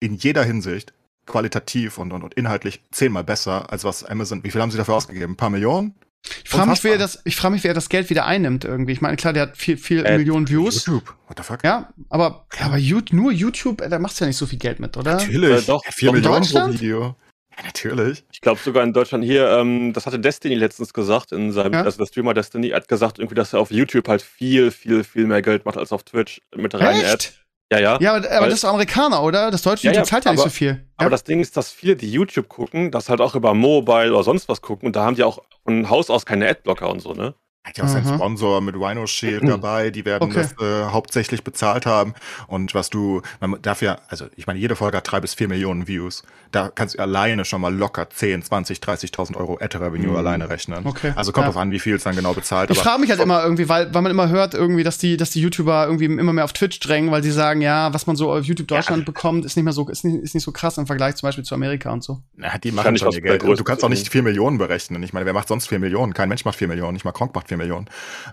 in 0.00 0.14
jeder 0.14 0.44
Hinsicht 0.44 0.92
qualitativ 1.26 1.98
und, 1.98 2.12
und, 2.12 2.22
und 2.24 2.34
inhaltlich 2.34 2.80
zehnmal 2.90 3.22
besser, 3.22 3.70
als 3.70 3.84
was 3.84 4.04
Amazon, 4.04 4.42
wie 4.44 4.50
viel 4.50 4.60
haben 4.60 4.70
sie 4.70 4.78
dafür 4.78 4.94
ausgegeben? 4.94 5.32
Ein 5.34 5.36
paar 5.36 5.50
Millionen? 5.50 5.94
Ich 6.42 6.50
frage 6.50 6.70
mich, 6.70 6.82
wer 6.82 6.98
das, 6.98 7.20
ich 7.24 7.36
frage 7.36 7.54
mich, 7.54 7.64
wer 7.64 7.74
das 7.74 7.88
Geld 7.88 8.10
wieder 8.10 8.26
einnimmt 8.26 8.64
irgendwie. 8.64 8.92
Ich 8.92 9.00
meine, 9.00 9.16
klar, 9.16 9.32
der 9.32 9.42
hat 9.44 9.56
viel, 9.56 9.76
viel 9.76 10.04
Äh, 10.04 10.18
Millionen 10.18 10.48
Views. 10.48 10.86
YouTube. 10.86 11.14
What 11.28 11.38
the 11.38 11.44
fuck? 11.44 11.62
Ja, 11.62 11.92
aber, 12.08 12.46
aber 12.58 12.78
nur 13.12 13.30
YouTube, 13.30 13.80
äh, 13.80 13.88
da 13.88 13.98
machst 13.98 14.18
du 14.18 14.24
ja 14.24 14.28
nicht 14.28 14.36
so 14.36 14.46
viel 14.46 14.58
Geld 14.58 14.80
mit, 14.80 14.96
oder? 14.96 15.14
Natürlich. 15.14 15.62
Äh, 15.62 15.66
doch, 15.66 15.84
Ja, 15.84 15.92
4 15.92 16.08
doch, 16.08 16.14
Millionen 16.14 16.46
pro? 16.46 16.72
Video. 16.72 17.16
Ja, 17.58 17.64
natürlich. 17.64 18.24
Ich 18.32 18.40
glaube 18.40 18.60
sogar 18.62 18.84
in 18.84 18.92
Deutschland 18.92 19.24
hier, 19.24 19.48
ähm, 19.50 19.92
das 19.92 20.06
hatte 20.06 20.18
Destiny 20.20 20.54
letztens 20.54 20.92
gesagt, 20.92 21.32
in 21.32 21.50
seinem, 21.52 21.72
Ja. 21.72 21.82
also 21.82 21.98
der 21.98 22.06
Streamer 22.06 22.32
Destiny 22.34 22.70
hat 22.70 22.86
gesagt, 22.88 23.18
irgendwie, 23.18 23.34
dass 23.34 23.52
er 23.52 23.60
auf 23.60 23.70
YouTube 23.70 24.06
halt 24.08 24.22
viel, 24.22 24.70
viel, 24.70 25.02
viel 25.04 25.26
mehr 25.26 25.42
Geld 25.42 25.64
macht 25.64 25.76
als 25.76 25.92
auf 25.92 26.04
Twitch 26.04 26.40
mit 26.54 26.74
reinen 26.74 27.04
Ads. 27.04 27.12
Echt? 27.26 27.44
Ja, 27.72 27.78
ja. 27.80 27.98
Ja, 28.00 28.14
aber, 28.14 28.30
aber 28.30 28.40
Weil- 28.42 28.50
das 28.50 28.60
ist 28.60 28.64
Amerikaner, 28.64 29.22
oder? 29.22 29.50
Das 29.50 29.62
deutsche 29.62 29.86
Ja, 29.88 29.92
YouTube 29.92 30.06
zahlt 30.08 30.24
ja 30.24 30.30
nicht 30.30 30.40
aber- 30.40 30.48
so 30.48 30.54
viel. 30.54 30.86
Aber 30.96 31.06
ja? 31.06 31.10
das 31.10 31.24
Ding 31.24 31.40
ist, 31.40 31.56
dass 31.56 31.70
viele, 31.70 31.96
die 31.96 32.10
YouTube 32.10 32.48
gucken, 32.48 32.90
das 32.90 33.08
halt 33.10 33.20
auch 33.20 33.34
über 33.34 33.52
Mobile 33.54 34.12
oder 34.14 34.22
sonst 34.22 34.48
was 34.48 34.62
gucken 34.62 34.86
und 34.86 34.96
da 34.96 35.04
haben 35.04 35.16
die 35.16 35.24
auch 35.24 35.42
von 35.64 35.90
Haus 35.90 36.08
aus 36.10 36.24
keine 36.24 36.48
Adblocker 36.48 36.88
und 36.88 37.00
so, 37.00 37.12
ne? 37.12 37.34
Hat 37.68 37.76
ja 37.76 37.84
auch 37.84 37.88
seinen 37.88 38.08
Mhm. 38.10 38.14
Sponsor 38.14 38.60
mit 38.62 38.74
Rhino 38.76 39.06
Shield 39.06 39.46
dabei, 39.46 39.90
die 39.90 40.04
werden 40.04 40.24
Okay. 40.30 40.46
das 40.58 40.66
äh, 40.66 40.84
hauptsächlich 40.90 41.44
bezahlt 41.44 41.84
haben. 41.86 42.14
Und 42.46 42.74
was 42.74 42.88
du, 42.90 43.20
man 43.40 43.60
darf 43.60 43.82
ja, 43.82 43.98
also 44.08 44.26
ich 44.36 44.46
meine, 44.46 44.58
jede 44.58 44.74
Folge 44.74 44.96
hat 44.96 45.10
drei 45.10 45.20
bis 45.20 45.34
vier 45.34 45.48
Millionen 45.48 45.86
Views. 45.86 46.22
Da 46.50 46.70
kannst 46.74 46.94
du 46.94 46.98
alleine 47.00 47.44
schon 47.44 47.60
mal 47.60 47.74
locker 47.74 48.08
10, 48.08 48.42
20, 48.42 48.78
30.000 48.80 49.36
Euro 49.36 49.58
Ad-Revenue 49.60 50.12
Mhm. 50.12 50.16
alleine 50.16 50.48
rechnen. 50.48 50.86
Okay. 50.86 51.12
Also 51.14 51.32
kommt 51.32 51.44
Ja. 51.46 51.52
drauf 51.52 51.60
an, 51.60 51.70
wie 51.72 51.78
viel 51.78 51.96
es 51.96 52.04
dann 52.04 52.16
genau 52.16 52.32
bezahlt. 52.32 52.70
Ich 52.70 52.78
frage 52.78 53.00
mich 53.02 53.10
halt 53.10 53.20
immer 53.20 53.42
irgendwie, 53.44 53.68
weil, 53.68 53.92
weil 53.92 54.00
man 54.00 54.10
immer 54.10 54.30
hört 54.30 54.54
irgendwie, 54.54 54.82
dass 54.82 54.96
die, 54.96 55.18
dass 55.18 55.28
die 55.30 55.40
YouTuber 55.42 55.84
irgendwie 55.86 56.06
immer 56.06 56.32
mehr 56.32 56.44
auf 56.44 56.54
Twitch 56.54 56.80
drängen, 56.80 57.10
weil 57.10 57.22
sie 57.22 57.32
sagen, 57.32 57.60
ja, 57.60 57.92
was 57.92 58.06
man 58.06 58.16
so 58.16 58.32
auf 58.32 58.44
YouTube 58.44 58.68
Deutschland 58.68 59.04
bekommt, 59.04 59.44
ist 59.44 59.56
nicht 59.56 59.64
mehr 59.64 59.74
so, 59.74 59.86
ist 59.88 60.04
nicht, 60.04 60.22
ist 60.22 60.34
nicht 60.34 60.44
so 60.44 60.52
krass 60.52 60.78
im 60.78 60.86
Vergleich 60.86 61.16
zum 61.16 61.26
Beispiel 61.26 61.44
zu 61.44 61.54
Amerika 61.54 61.90
und 61.92 62.02
so. 62.02 62.22
Na, 62.36 62.56
die 62.56 62.72
machen 62.72 62.96
schon 62.96 63.12
ihr 63.12 63.20
Geld. 63.20 63.42
Und 63.42 63.60
du 63.60 63.64
kannst 63.64 63.84
auch 63.84 63.88
nicht 63.90 64.08
vier 64.08 64.22
Millionen 64.22 64.56
berechnen. 64.56 65.02
Ich 65.02 65.12
meine, 65.12 65.26
wer 65.26 65.34
macht 65.34 65.48
sonst 65.48 65.66
vier 65.68 65.78
Millionen? 65.80 66.14
Kein 66.14 66.30
Mensch 66.30 66.46
macht 66.46 66.56
vier 66.56 66.68
Millionen. 66.68 66.94
Nicht 66.94 67.04
mal 67.04 67.10
Gronk 67.12 67.34
macht 67.34 67.48
vier 67.48 67.57
Millionen. 67.58 67.86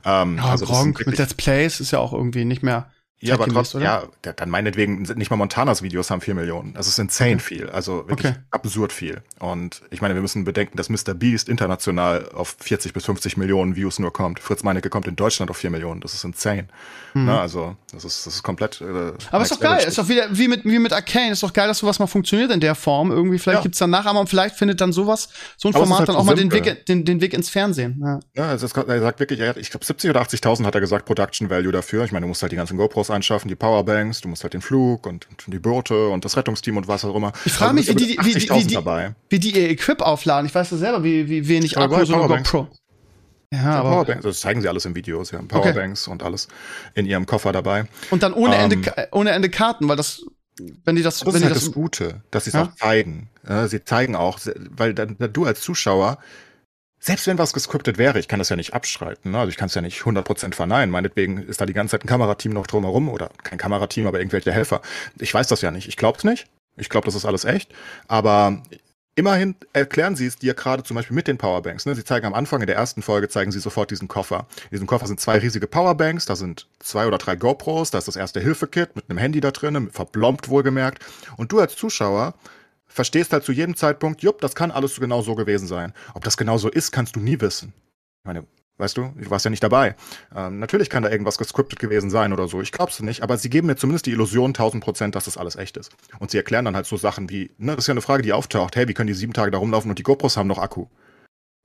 Ähm, 0.05 0.37
Ja, 0.37 0.45
also 0.45 0.65
Gronk 0.65 1.05
mit 1.05 1.17
Let's 1.17 1.33
Plays 1.33 1.79
ist 1.81 1.91
ja 1.91 1.99
auch 1.99 2.13
irgendwie 2.13 2.45
nicht 2.45 2.63
mehr. 2.63 2.87
Ja, 3.21 3.35
aber 3.35 3.47
trotzdem, 3.47 3.81
ja, 3.81 4.03
da- 4.21 4.33
dann 4.33 4.49
meinetwegen, 4.49 5.01
nicht 5.15 5.31
mal 5.31 5.37
Montanas 5.37 5.81
Videos 5.81 6.11
haben 6.11 6.21
vier 6.21 6.35
Millionen. 6.35 6.73
Das 6.73 6.87
ist 6.87 6.99
insane 6.99 7.39
viel. 7.39 7.69
Also 7.69 8.07
wirklich 8.09 8.31
Okay. 8.31 8.39
absurd 8.51 8.91
viel. 8.91 9.21
Und 9.39 9.81
ich 9.89 10.01
meine, 10.01 10.13
wir 10.15 10.21
müssen 10.21 10.43
bedenken, 10.43 10.77
dass 10.77 10.89
Mr. 10.89 11.13
Beast 11.15 11.47
international 11.49 12.29
auf 12.33 12.57
40 12.59 12.93
bis 12.93 13.05
50 13.05 13.37
Millionen 13.37 13.75
Views 13.75 13.99
nur 13.99 14.11
kommt. 14.13 14.39
Fritz 14.39 14.63
Meinecke 14.63 14.89
kommt 14.89 15.07
in 15.07 15.15
Deutschland 15.15 15.49
auf 15.49 15.57
vier 15.57 15.69
Millionen. 15.71 16.01
Das 16.01 16.13
ist 16.13 16.23
insane. 16.23 16.67
Na, 17.17 17.39
also, 17.39 17.77
das 17.93 18.03
ist, 18.03 18.27
das 18.27 18.35
ist 18.35 18.43
komplett. 18.43 18.81
Äh, 18.81 18.83
Mhm. 18.85 19.13
Aber 19.31 19.43
ist 19.43 19.51
doch 19.53 19.59
geil, 19.61 19.85
ist 19.87 19.97
doch 19.97 20.09
wieder 20.09 20.27
wie 20.31 20.49
mit, 20.49 20.65
wie 20.65 20.77
mit 20.79 20.91
Arcane, 20.91 21.31
ist 21.31 21.41
doch 21.43 21.53
geil, 21.53 21.67
dass 21.69 21.77
sowas 21.79 21.97
mal 21.99 22.07
funktioniert 22.07 22.51
in 22.51 22.59
der 22.59 22.75
Form. 22.75 23.09
Irgendwie, 23.11 23.39
vielleicht 23.39 23.59
Ja. 23.59 23.63
gibt's 23.63 23.77
dann 23.79 23.89
Nachahmer 23.89 24.19
und 24.19 24.27
vielleicht 24.29 24.55
findet 24.57 24.81
dann 24.81 24.91
sowas, 24.91 25.29
so 25.55 25.69
ein 25.69 25.75
Aber 25.75 25.85
Format 25.85 25.99
halt 25.99 26.09
dann 26.09 26.15
auch 26.17 26.25
mal 26.25 26.35
den. 26.35 26.51
Weg, 26.51 26.85
den, 26.85 27.05
den 27.05 27.21
Weg 27.21 27.33
ins 27.33 27.49
Fernsehen. 27.49 28.01
Ja. 28.03 28.19
Ja, 28.35 28.49
also 28.49 28.65
es, 28.65 28.73
er 28.73 28.99
sagt 28.99 29.19
wirklich, 29.21 29.39
er 29.39 29.49
hat, 29.49 29.57
ich 29.57 29.69
glaube 29.71 29.85
70 29.85 30.09
oder 30.09 30.21
80.000 30.21 30.65
hat 30.65 30.75
er 30.75 30.81
gesagt 30.81 31.05
Production 31.05 31.49
Value 31.49 31.71
dafür. 31.71 32.03
Ich 32.03 32.11
meine, 32.11 32.25
du 32.25 32.27
musst 32.27 32.41
halt 32.41 32.51
die 32.51 32.57
ganzen 32.57 32.75
GoPros 32.75 33.04
GoPros 33.05 33.15
einschaffen, 33.15 33.47
die 33.47 33.55
Powerbanks, 33.55 34.21
du 34.21 34.27
musst 34.29 34.43
halt 34.43 34.53
den 34.53 34.61
Flug 34.61 35.05
und, 35.07 35.27
und 35.29 35.53
die 35.53 35.59
Boote 35.59 36.07
und 36.09 36.25
das 36.25 36.35
Rettungsteam 36.37 36.77
und 36.77 36.87
was 36.87 37.05
auch 37.05 37.15
immer. 37.15 37.31
Ich 37.45 37.53
frage 37.53 37.77
Also 37.77 37.93
mich, 37.93 38.01
wie 38.01 38.05
die, 38.15 38.17
wie, 38.21 38.35
wie, 38.35 38.49
80.000 38.51 38.67
die, 38.67 38.73
dabei. 38.75 39.15
wie 39.29 39.39
die 39.39 39.51
ihr 39.55 39.69
Equip 39.69 40.01
aufladen. 40.01 40.45
Ich 40.47 40.53
weiß 40.55 40.69
das 40.69 40.79
selber, 40.79 41.03
wie, 41.03 41.27
wie 41.29 41.47
wenig 41.47 41.77
Akku 41.77 42.03
so 42.05 42.15
eine. 42.15 42.27
GoPro. 42.37 42.67
Ja, 43.53 43.75
aber. 43.79 43.89
Powerbanks, 43.91 44.23
das 44.23 44.39
zeigen 44.41 44.61
sie 44.61 44.67
alles 44.67 44.85
in 44.85 44.95
Videos, 44.95 45.31
ja. 45.31 45.39
Powerbanks 45.41 46.07
und 46.07 46.23
alles 46.23 46.47
in 46.95 47.05
ihrem 47.05 47.25
Koffer 47.25 47.51
dabei. 47.51 47.85
Und 48.09 48.23
dann 48.23 48.33
ohne 48.33 48.55
Ende, 48.55 48.75
Ähm, 48.77 48.81
Ka- 48.81 49.07
ohne 49.11 49.31
Ende 49.31 49.49
Karten, 49.49 49.87
weil 49.87 49.95
das, 49.95 50.25
wenn 50.83 50.95
die 50.95 51.03
das, 51.03 51.19
Das 51.19 51.27
wenn 51.27 51.35
ist 51.35 51.41
die 51.41 51.45
halt 51.45 51.55
das, 51.55 51.65
das 51.65 51.73
Gute, 51.73 52.21
dass 52.31 52.45
sie 52.45 52.49
es 52.49 52.53
Ja. 52.55 52.63
auch 52.63 52.75
zeigen. 52.75 53.29
Ja, 53.47 53.67
sie 53.67 53.83
zeigen 53.83 54.15
auch, 54.15 54.39
weil 54.71 54.93
dann 54.93 55.15
du 55.31 55.45
als 55.45 55.61
Zuschauer, 55.61 56.17
selbst 57.05 57.27
wenn 57.27 57.37
was 57.37 57.53
gescriptet 57.53 57.99
wäre, 57.99 58.17
ich 58.17 58.27
kann 58.27 58.39
das 58.39 58.49
ja 58.49 58.55
nicht 58.55 58.73
abstreiten, 58.73 59.31
ne? 59.31 59.37
also 59.37 59.49
ich 59.49 59.57
kann 59.57 59.67
es 59.67 59.75
ja 59.75 59.81
nicht 59.81 60.01
100% 60.01 60.55
verneinen. 60.55 60.89
Meinetwegen 60.89 61.37
ist 61.37 61.61
da 61.61 61.67
die 61.67 61.73
ganze 61.73 61.91
Zeit 61.91 62.03
ein 62.03 62.07
Kamerateam 62.07 62.51
noch 62.51 62.65
drumherum 62.65 63.09
oder 63.09 63.29
kein 63.43 63.59
Kamerateam, 63.59 64.07
aber 64.07 64.17
irgendwelche 64.17 64.51
Helfer. 64.51 64.81
Ich 65.19 65.31
weiß 65.31 65.47
das 65.47 65.61
ja 65.61 65.69
nicht. 65.69 65.87
Ich 65.87 65.97
glaube 65.97 66.17
es 66.17 66.23
nicht. 66.23 66.47
Ich 66.77 66.89
glaube, 66.89 67.05
das 67.05 67.13
ist 67.13 67.25
alles 67.25 67.45
echt. 67.45 67.71
Aber 68.07 68.63
immerhin 69.13 69.55
erklären 69.71 70.15
sie 70.15 70.25
es 70.25 70.37
dir 70.37 70.55
gerade 70.55 70.81
zum 70.81 70.95
Beispiel 70.95 71.13
mit 71.13 71.27
den 71.27 71.37
Powerbanks. 71.37 71.85
Ne? 71.85 71.93
Sie 71.93 72.03
zeigen 72.03 72.25
am 72.25 72.33
Anfang 72.33 72.61
in 72.61 72.67
der 72.67 72.75
ersten 72.75 73.03
Folge 73.03 73.29
zeigen 73.29 73.51
sie 73.51 73.59
sofort 73.59 73.91
diesen 73.91 74.07
Koffer. 74.07 74.47
In 74.63 74.69
diesem 74.71 74.87
Koffer 74.87 75.05
sind 75.05 75.19
zwei 75.19 75.37
riesige 75.37 75.67
Powerbanks, 75.67 76.25
da 76.25 76.35
sind 76.35 76.67
zwei 76.79 77.05
oder 77.05 77.19
drei 77.19 77.35
GoPros, 77.35 77.91
da 77.91 77.99
ist 77.99 78.07
das 78.07 78.15
erste 78.15 78.39
Hilfekit 78.39 78.95
mit 78.95 79.11
einem 79.11 79.19
Handy 79.19 79.41
da 79.41 79.51
drin, 79.51 79.91
verblombt 79.91 80.49
wohlgemerkt. 80.49 81.05
Und 81.37 81.51
du 81.51 81.59
als 81.59 81.75
Zuschauer 81.75 82.33
verstehst 82.95 83.33
halt 83.33 83.43
zu 83.43 83.51
jedem 83.51 83.75
Zeitpunkt, 83.75 84.23
jupp, 84.23 84.39
das 84.41 84.55
kann 84.55 84.71
alles 84.71 84.95
genau 84.99 85.21
so 85.21 85.35
gewesen 85.35 85.67
sein. 85.67 85.93
Ob 86.13 86.23
das 86.23 86.37
genau 86.37 86.57
so 86.57 86.69
ist, 86.69 86.91
kannst 86.91 87.15
du 87.15 87.19
nie 87.19 87.39
wissen. 87.41 87.73
Ich 88.23 88.25
meine, 88.25 88.47
weißt 88.77 88.95
du, 88.97 89.13
du 89.15 89.29
warst 89.29 89.45
ja 89.45 89.51
nicht 89.51 89.63
dabei. 89.63 89.95
Ähm, 90.33 90.59
natürlich 90.59 90.89
kann 90.89 91.03
da 91.03 91.09
irgendwas 91.09 91.37
gescriptet 91.37 91.77
gewesen 91.79 92.09
sein 92.09 92.31
oder 92.31 92.47
so. 92.47 92.61
Ich 92.61 92.71
glaub's 92.71 93.01
nicht, 93.01 93.21
aber 93.21 93.37
sie 93.37 93.49
geben 93.49 93.67
mir 93.67 93.75
zumindest 93.75 94.05
die 94.05 94.11
Illusion 94.11 94.49
1000 94.51 94.83
Prozent, 94.83 95.15
dass 95.15 95.25
das 95.25 95.37
alles 95.37 95.57
echt 95.57 95.75
ist. 95.75 95.91
Und 96.19 96.31
sie 96.31 96.37
erklären 96.37 96.65
dann 96.65 96.75
halt 96.75 96.85
so 96.85 96.95
Sachen 96.95 97.29
wie, 97.29 97.51
ne, 97.57 97.75
das 97.75 97.83
ist 97.83 97.87
ja 97.87 97.93
eine 97.93 98.01
Frage, 98.01 98.23
die 98.23 98.33
auftaucht. 98.33 98.75
Hey, 98.75 98.87
wie 98.87 98.93
können 98.93 99.07
die 99.07 99.13
sieben 99.13 99.33
Tage 99.33 99.51
da 99.51 99.57
rumlaufen 99.57 99.89
und 99.91 99.99
die 99.99 100.03
GoPros 100.03 100.37
haben 100.37 100.47
noch 100.47 100.59
Akku? 100.59 100.87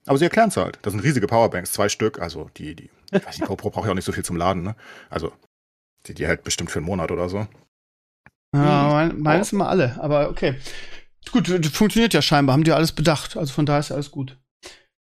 Aber 0.06 0.18
sie 0.18 0.24
erklären 0.24 0.48
es 0.48 0.56
halt. 0.56 0.78
Das 0.82 0.92
sind 0.92 1.00
riesige 1.00 1.28
Powerbanks, 1.28 1.72
zwei 1.72 1.88
Stück. 1.88 2.20
Also 2.20 2.50
die, 2.56 2.74
die, 2.74 2.90
ich 3.12 3.24
weiß 3.24 3.38
nicht, 3.38 3.46
GoPro 3.46 3.70
braucht 3.70 3.84
ja 3.84 3.92
auch 3.92 3.96
nicht 3.96 4.04
so 4.04 4.12
viel 4.12 4.24
zum 4.24 4.36
Laden, 4.36 4.62
ne? 4.62 4.74
Also 5.10 5.32
die, 6.06 6.14
die 6.14 6.26
hält 6.26 6.42
bestimmt 6.42 6.70
für 6.70 6.78
einen 6.78 6.86
Monat 6.86 7.10
oder 7.12 7.28
so. 7.28 7.46
ja, 8.54 8.88
mein, 8.90 9.20
meine 9.20 9.44
sind 9.44 9.58
immer 9.58 9.68
alle, 9.68 9.96
aber 10.00 10.30
okay. 10.30 10.56
Gut, 11.32 11.48
funktioniert 11.72 12.14
ja 12.14 12.22
scheinbar, 12.22 12.54
haben 12.54 12.64
die 12.64 12.72
alles 12.72 12.92
bedacht, 12.92 13.36
also 13.36 13.52
von 13.52 13.66
daher 13.66 13.80
ist 13.80 13.90
ja 13.90 13.96
alles 13.96 14.10
gut. 14.10 14.38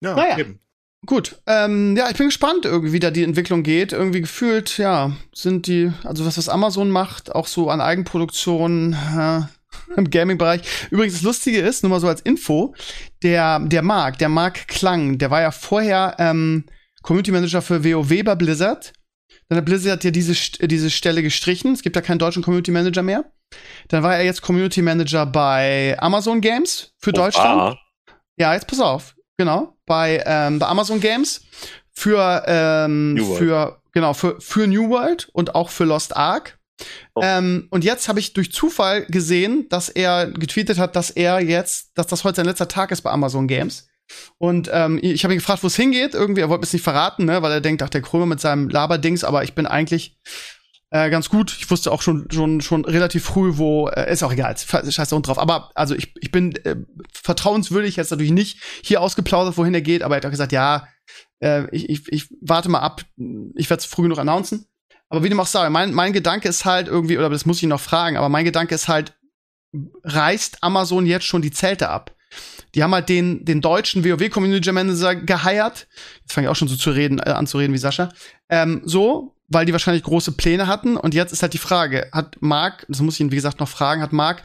Ja, 0.00 0.14
Naja. 0.16 0.38
eben. 0.38 0.60
Gut, 1.04 1.36
ähm, 1.46 1.96
ja, 1.96 2.10
ich 2.10 2.16
bin 2.16 2.26
gespannt, 2.26 2.64
irgendwie, 2.64 2.92
wie 2.92 2.98
da 2.98 3.12
die 3.12 3.22
Entwicklung 3.22 3.62
geht. 3.62 3.92
Irgendwie 3.92 4.22
gefühlt, 4.22 4.76
ja, 4.78 5.12
sind 5.32 5.68
die, 5.68 5.92
also 6.02 6.26
was 6.26 6.34
das 6.34 6.48
Amazon 6.48 6.90
macht, 6.90 7.32
auch 7.32 7.46
so 7.46 7.70
an 7.70 7.80
Eigenproduktion 7.80 8.94
äh, 9.16 9.42
im 9.96 10.10
Gaming-Bereich. 10.10 10.62
Übrigens, 10.90 11.14
das 11.14 11.22
Lustige 11.22 11.60
ist, 11.60 11.84
nur 11.84 11.90
mal 11.90 12.00
so 12.00 12.08
als 12.08 12.22
Info, 12.22 12.74
der, 13.22 13.60
der 13.60 13.82
Marc, 13.82 14.18
der 14.18 14.28
Marc 14.28 14.66
Klang, 14.66 15.18
der 15.18 15.30
war 15.30 15.42
ja 15.42 15.52
vorher 15.52 16.16
ähm, 16.18 16.64
Community 17.02 17.30
Manager 17.30 17.62
für 17.62 17.84
WoW 17.84 18.24
bei 18.24 18.34
Blizzard. 18.34 18.92
Dann 19.48 19.58
hat 19.58 19.64
Blizzard 19.64 20.02
ja 20.02 20.10
diese, 20.10 20.34
diese 20.66 20.90
Stelle 20.90 21.22
gestrichen. 21.22 21.72
Es 21.72 21.82
gibt 21.82 21.94
ja 21.94 22.02
keinen 22.02 22.18
deutschen 22.18 22.42
Community 22.42 22.72
Manager 22.72 23.02
mehr. 23.02 23.30
Dann 23.88 24.02
war 24.02 24.16
er 24.16 24.24
jetzt 24.24 24.42
Community 24.42 24.82
Manager 24.82 25.26
bei 25.26 25.96
Amazon 25.98 26.40
Games 26.40 26.92
für 26.98 27.12
Deutschland. 27.12 27.60
Oha. 27.60 27.78
Ja, 28.36 28.54
jetzt 28.54 28.66
pass 28.66 28.80
auf. 28.80 29.14
Genau. 29.36 29.76
Bei, 29.86 30.22
ähm, 30.26 30.58
bei 30.58 30.66
Amazon 30.66 31.00
Games 31.00 31.42
für, 31.92 32.42
ähm, 32.46 33.14
New 33.14 33.28
World. 33.28 33.38
für, 33.38 33.82
genau, 33.92 34.14
für, 34.14 34.40
für 34.40 34.66
New 34.66 34.88
World 34.90 35.28
und 35.32 35.54
auch 35.54 35.70
für 35.70 35.84
Lost 35.84 36.16
Ark. 36.16 36.58
Oh. 37.14 37.20
Ähm, 37.22 37.68
und 37.70 37.84
jetzt 37.84 38.08
habe 38.08 38.20
ich 38.20 38.34
durch 38.34 38.52
Zufall 38.52 39.06
gesehen, 39.06 39.66
dass 39.70 39.88
er 39.88 40.26
getweetet 40.26 40.78
hat, 40.78 40.96
dass 40.96 41.10
er 41.10 41.40
jetzt, 41.40 41.90
dass 41.94 42.06
das 42.06 42.24
heute 42.24 42.36
sein 42.36 42.46
letzter 42.46 42.68
Tag 42.68 42.90
ist 42.90 43.02
bei 43.02 43.10
Amazon 43.10 43.48
Games. 43.48 43.88
Und 44.38 44.70
ähm, 44.72 44.98
ich 45.02 45.24
habe 45.24 45.34
ihn 45.34 45.38
gefragt, 45.38 45.62
wo 45.62 45.66
es 45.66 45.76
hingeht. 45.76 46.14
Irgendwie, 46.14 46.40
er 46.40 46.48
wollte 46.48 46.64
es 46.64 46.72
nicht 46.72 46.82
verraten, 46.82 47.24
ne, 47.24 47.42
weil 47.42 47.52
er 47.52 47.60
denkt, 47.60 47.82
ach, 47.82 47.88
der 47.88 48.02
Krömer 48.02 48.26
mit 48.26 48.40
seinem 48.40 48.68
Laberdings, 48.68 49.24
aber 49.24 49.42
ich 49.42 49.54
bin 49.54 49.66
eigentlich 49.66 50.18
äh, 50.90 51.10
ganz 51.10 51.28
gut. 51.28 51.56
Ich 51.58 51.70
wusste 51.70 51.90
auch 51.90 52.02
schon, 52.02 52.30
schon, 52.30 52.60
schon 52.60 52.84
relativ 52.84 53.24
früh, 53.24 53.56
wo, 53.56 53.88
äh, 53.88 54.12
ist 54.12 54.22
auch 54.22 54.32
egal, 54.32 54.56
scheiß 54.56 55.08
da 55.08 55.16
unten 55.16 55.26
drauf. 55.26 55.38
Aber 55.38 55.70
also 55.74 55.94
ich, 55.94 56.14
ich 56.20 56.30
bin 56.30 56.54
äh, 56.64 56.76
vertrauenswürdig, 57.12 57.96
jetzt 57.96 58.10
natürlich 58.10 58.32
nicht 58.32 58.60
hier 58.82 59.00
ausgeplaudert, 59.00 59.56
wohin 59.56 59.74
er 59.74 59.82
geht, 59.82 60.02
aber 60.02 60.14
er 60.14 60.18
hat 60.18 60.26
auch 60.26 60.30
gesagt, 60.30 60.52
ja, 60.52 60.86
äh, 61.40 61.68
ich, 61.74 61.88
ich, 61.88 62.12
ich 62.12 62.28
warte 62.40 62.68
mal 62.68 62.80
ab, 62.80 63.02
ich 63.54 63.68
werde 63.68 63.80
es 63.80 63.86
früh 63.86 64.02
genug 64.02 64.18
announcen. 64.18 64.66
Aber 65.08 65.22
wie 65.22 65.28
dem 65.28 65.38
auch 65.38 65.46
sei, 65.46 65.68
mein, 65.70 65.92
mein 65.94 66.12
Gedanke 66.12 66.48
ist 66.48 66.64
halt 66.64 66.88
irgendwie, 66.88 67.18
oder 67.18 67.30
das 67.30 67.46
muss 67.46 67.62
ich 67.62 67.68
noch 67.68 67.80
fragen, 67.80 68.16
aber 68.16 68.28
mein 68.28 68.44
Gedanke 68.44 68.74
ist 68.74 68.88
halt, 68.88 69.16
reißt 70.04 70.62
Amazon 70.62 71.06
jetzt 71.06 71.26
schon 71.26 71.42
die 71.42 71.50
Zelte 71.50 71.88
ab? 71.90 72.14
Die 72.74 72.82
haben 72.82 72.92
halt 72.92 73.08
den, 73.08 73.44
den 73.44 73.60
deutschen 73.60 74.04
WoW-Community 74.04 74.72
Manager 74.72 75.14
geheiert. 75.14 75.86
Jetzt 76.22 76.32
fange 76.32 76.46
ich 76.46 76.50
auch 76.50 76.56
schon 76.56 76.68
so 76.68 76.76
zu 76.76 76.90
reden, 76.90 77.18
äh, 77.18 77.30
an 77.30 77.46
zu 77.46 77.58
reden 77.58 77.72
wie 77.72 77.78
Sascha. 77.78 78.10
Ähm, 78.48 78.82
so, 78.84 79.35
weil 79.48 79.66
die 79.66 79.72
wahrscheinlich 79.72 80.02
große 80.02 80.32
Pläne 80.32 80.66
hatten. 80.66 80.96
Und 80.96 81.14
jetzt 81.14 81.32
ist 81.32 81.42
halt 81.42 81.54
die 81.54 81.58
Frage, 81.58 82.08
hat 82.12 82.36
Marc, 82.40 82.86
das 82.88 83.00
muss 83.00 83.14
ich 83.14 83.20
ihn 83.20 83.30
wie 83.30 83.36
gesagt 83.36 83.60
noch 83.60 83.68
fragen, 83.68 84.02
hat 84.02 84.12
Marc 84.12 84.42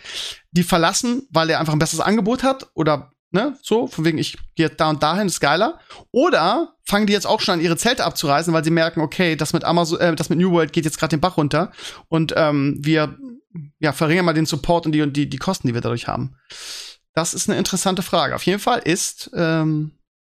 die 0.52 0.64
verlassen, 0.64 1.28
weil 1.32 1.50
er 1.50 1.60
einfach 1.60 1.74
ein 1.74 1.80
besseres 1.80 2.02
Angebot 2.02 2.44
hat? 2.44 2.70
Oder, 2.74 3.14
ne, 3.32 3.58
so, 3.62 3.88
von 3.88 4.06
wegen, 4.06 4.18
ich 4.18 4.38
gehe 4.56 4.70
da 4.70 4.90
und 4.90 5.02
dahin, 5.02 5.28
ist 5.28 5.40
geiler. 5.40 5.80
Oder 6.12 6.76
fangen 6.84 7.08
die 7.08 7.14
jetzt 7.14 7.28
auch 7.28 7.42
schon 7.42 7.56
an, 7.56 7.62
ihre 7.62 7.78
Zelte 7.78 8.04
abzureißen, 8.04 8.54
weil 8.54 8.64
sie 8.64 8.72
merken, 8.72 9.02
okay, 9.02 9.36
das 9.36 9.54
mit 9.54 9.64
Amazon, 9.64 10.00
äh, 10.00 10.16
das 10.16 10.30
mit 10.30 10.40
New 10.40 10.52
World 10.52 10.74
geht 10.74 10.86
jetzt 10.86 11.00
gerade 11.00 11.16
den 11.16 11.22
Bach 11.22 11.38
runter. 11.38 11.72
Und 12.08 12.34
ähm, 12.36 12.78
wir 12.80 13.18
ja, 13.80 13.92
verringern 13.92 14.26
mal 14.26 14.34
den 14.34 14.46
Support 14.46 14.86
und 14.86 14.92
die, 14.92 15.02
und 15.02 15.16
die, 15.18 15.30
die 15.30 15.38
Kosten, 15.38 15.68
die 15.68 15.74
wir 15.74 15.82
dadurch 15.82 16.08
haben. 16.08 16.36
Das 17.14 17.34
ist 17.34 17.50
eine 17.50 17.58
interessante 17.58 18.02
Frage. 18.02 18.36
Auf 18.36 18.46
jeden 18.46 18.60
Fall 18.60 18.80
ist 18.80 19.32
ähm, 19.36 19.92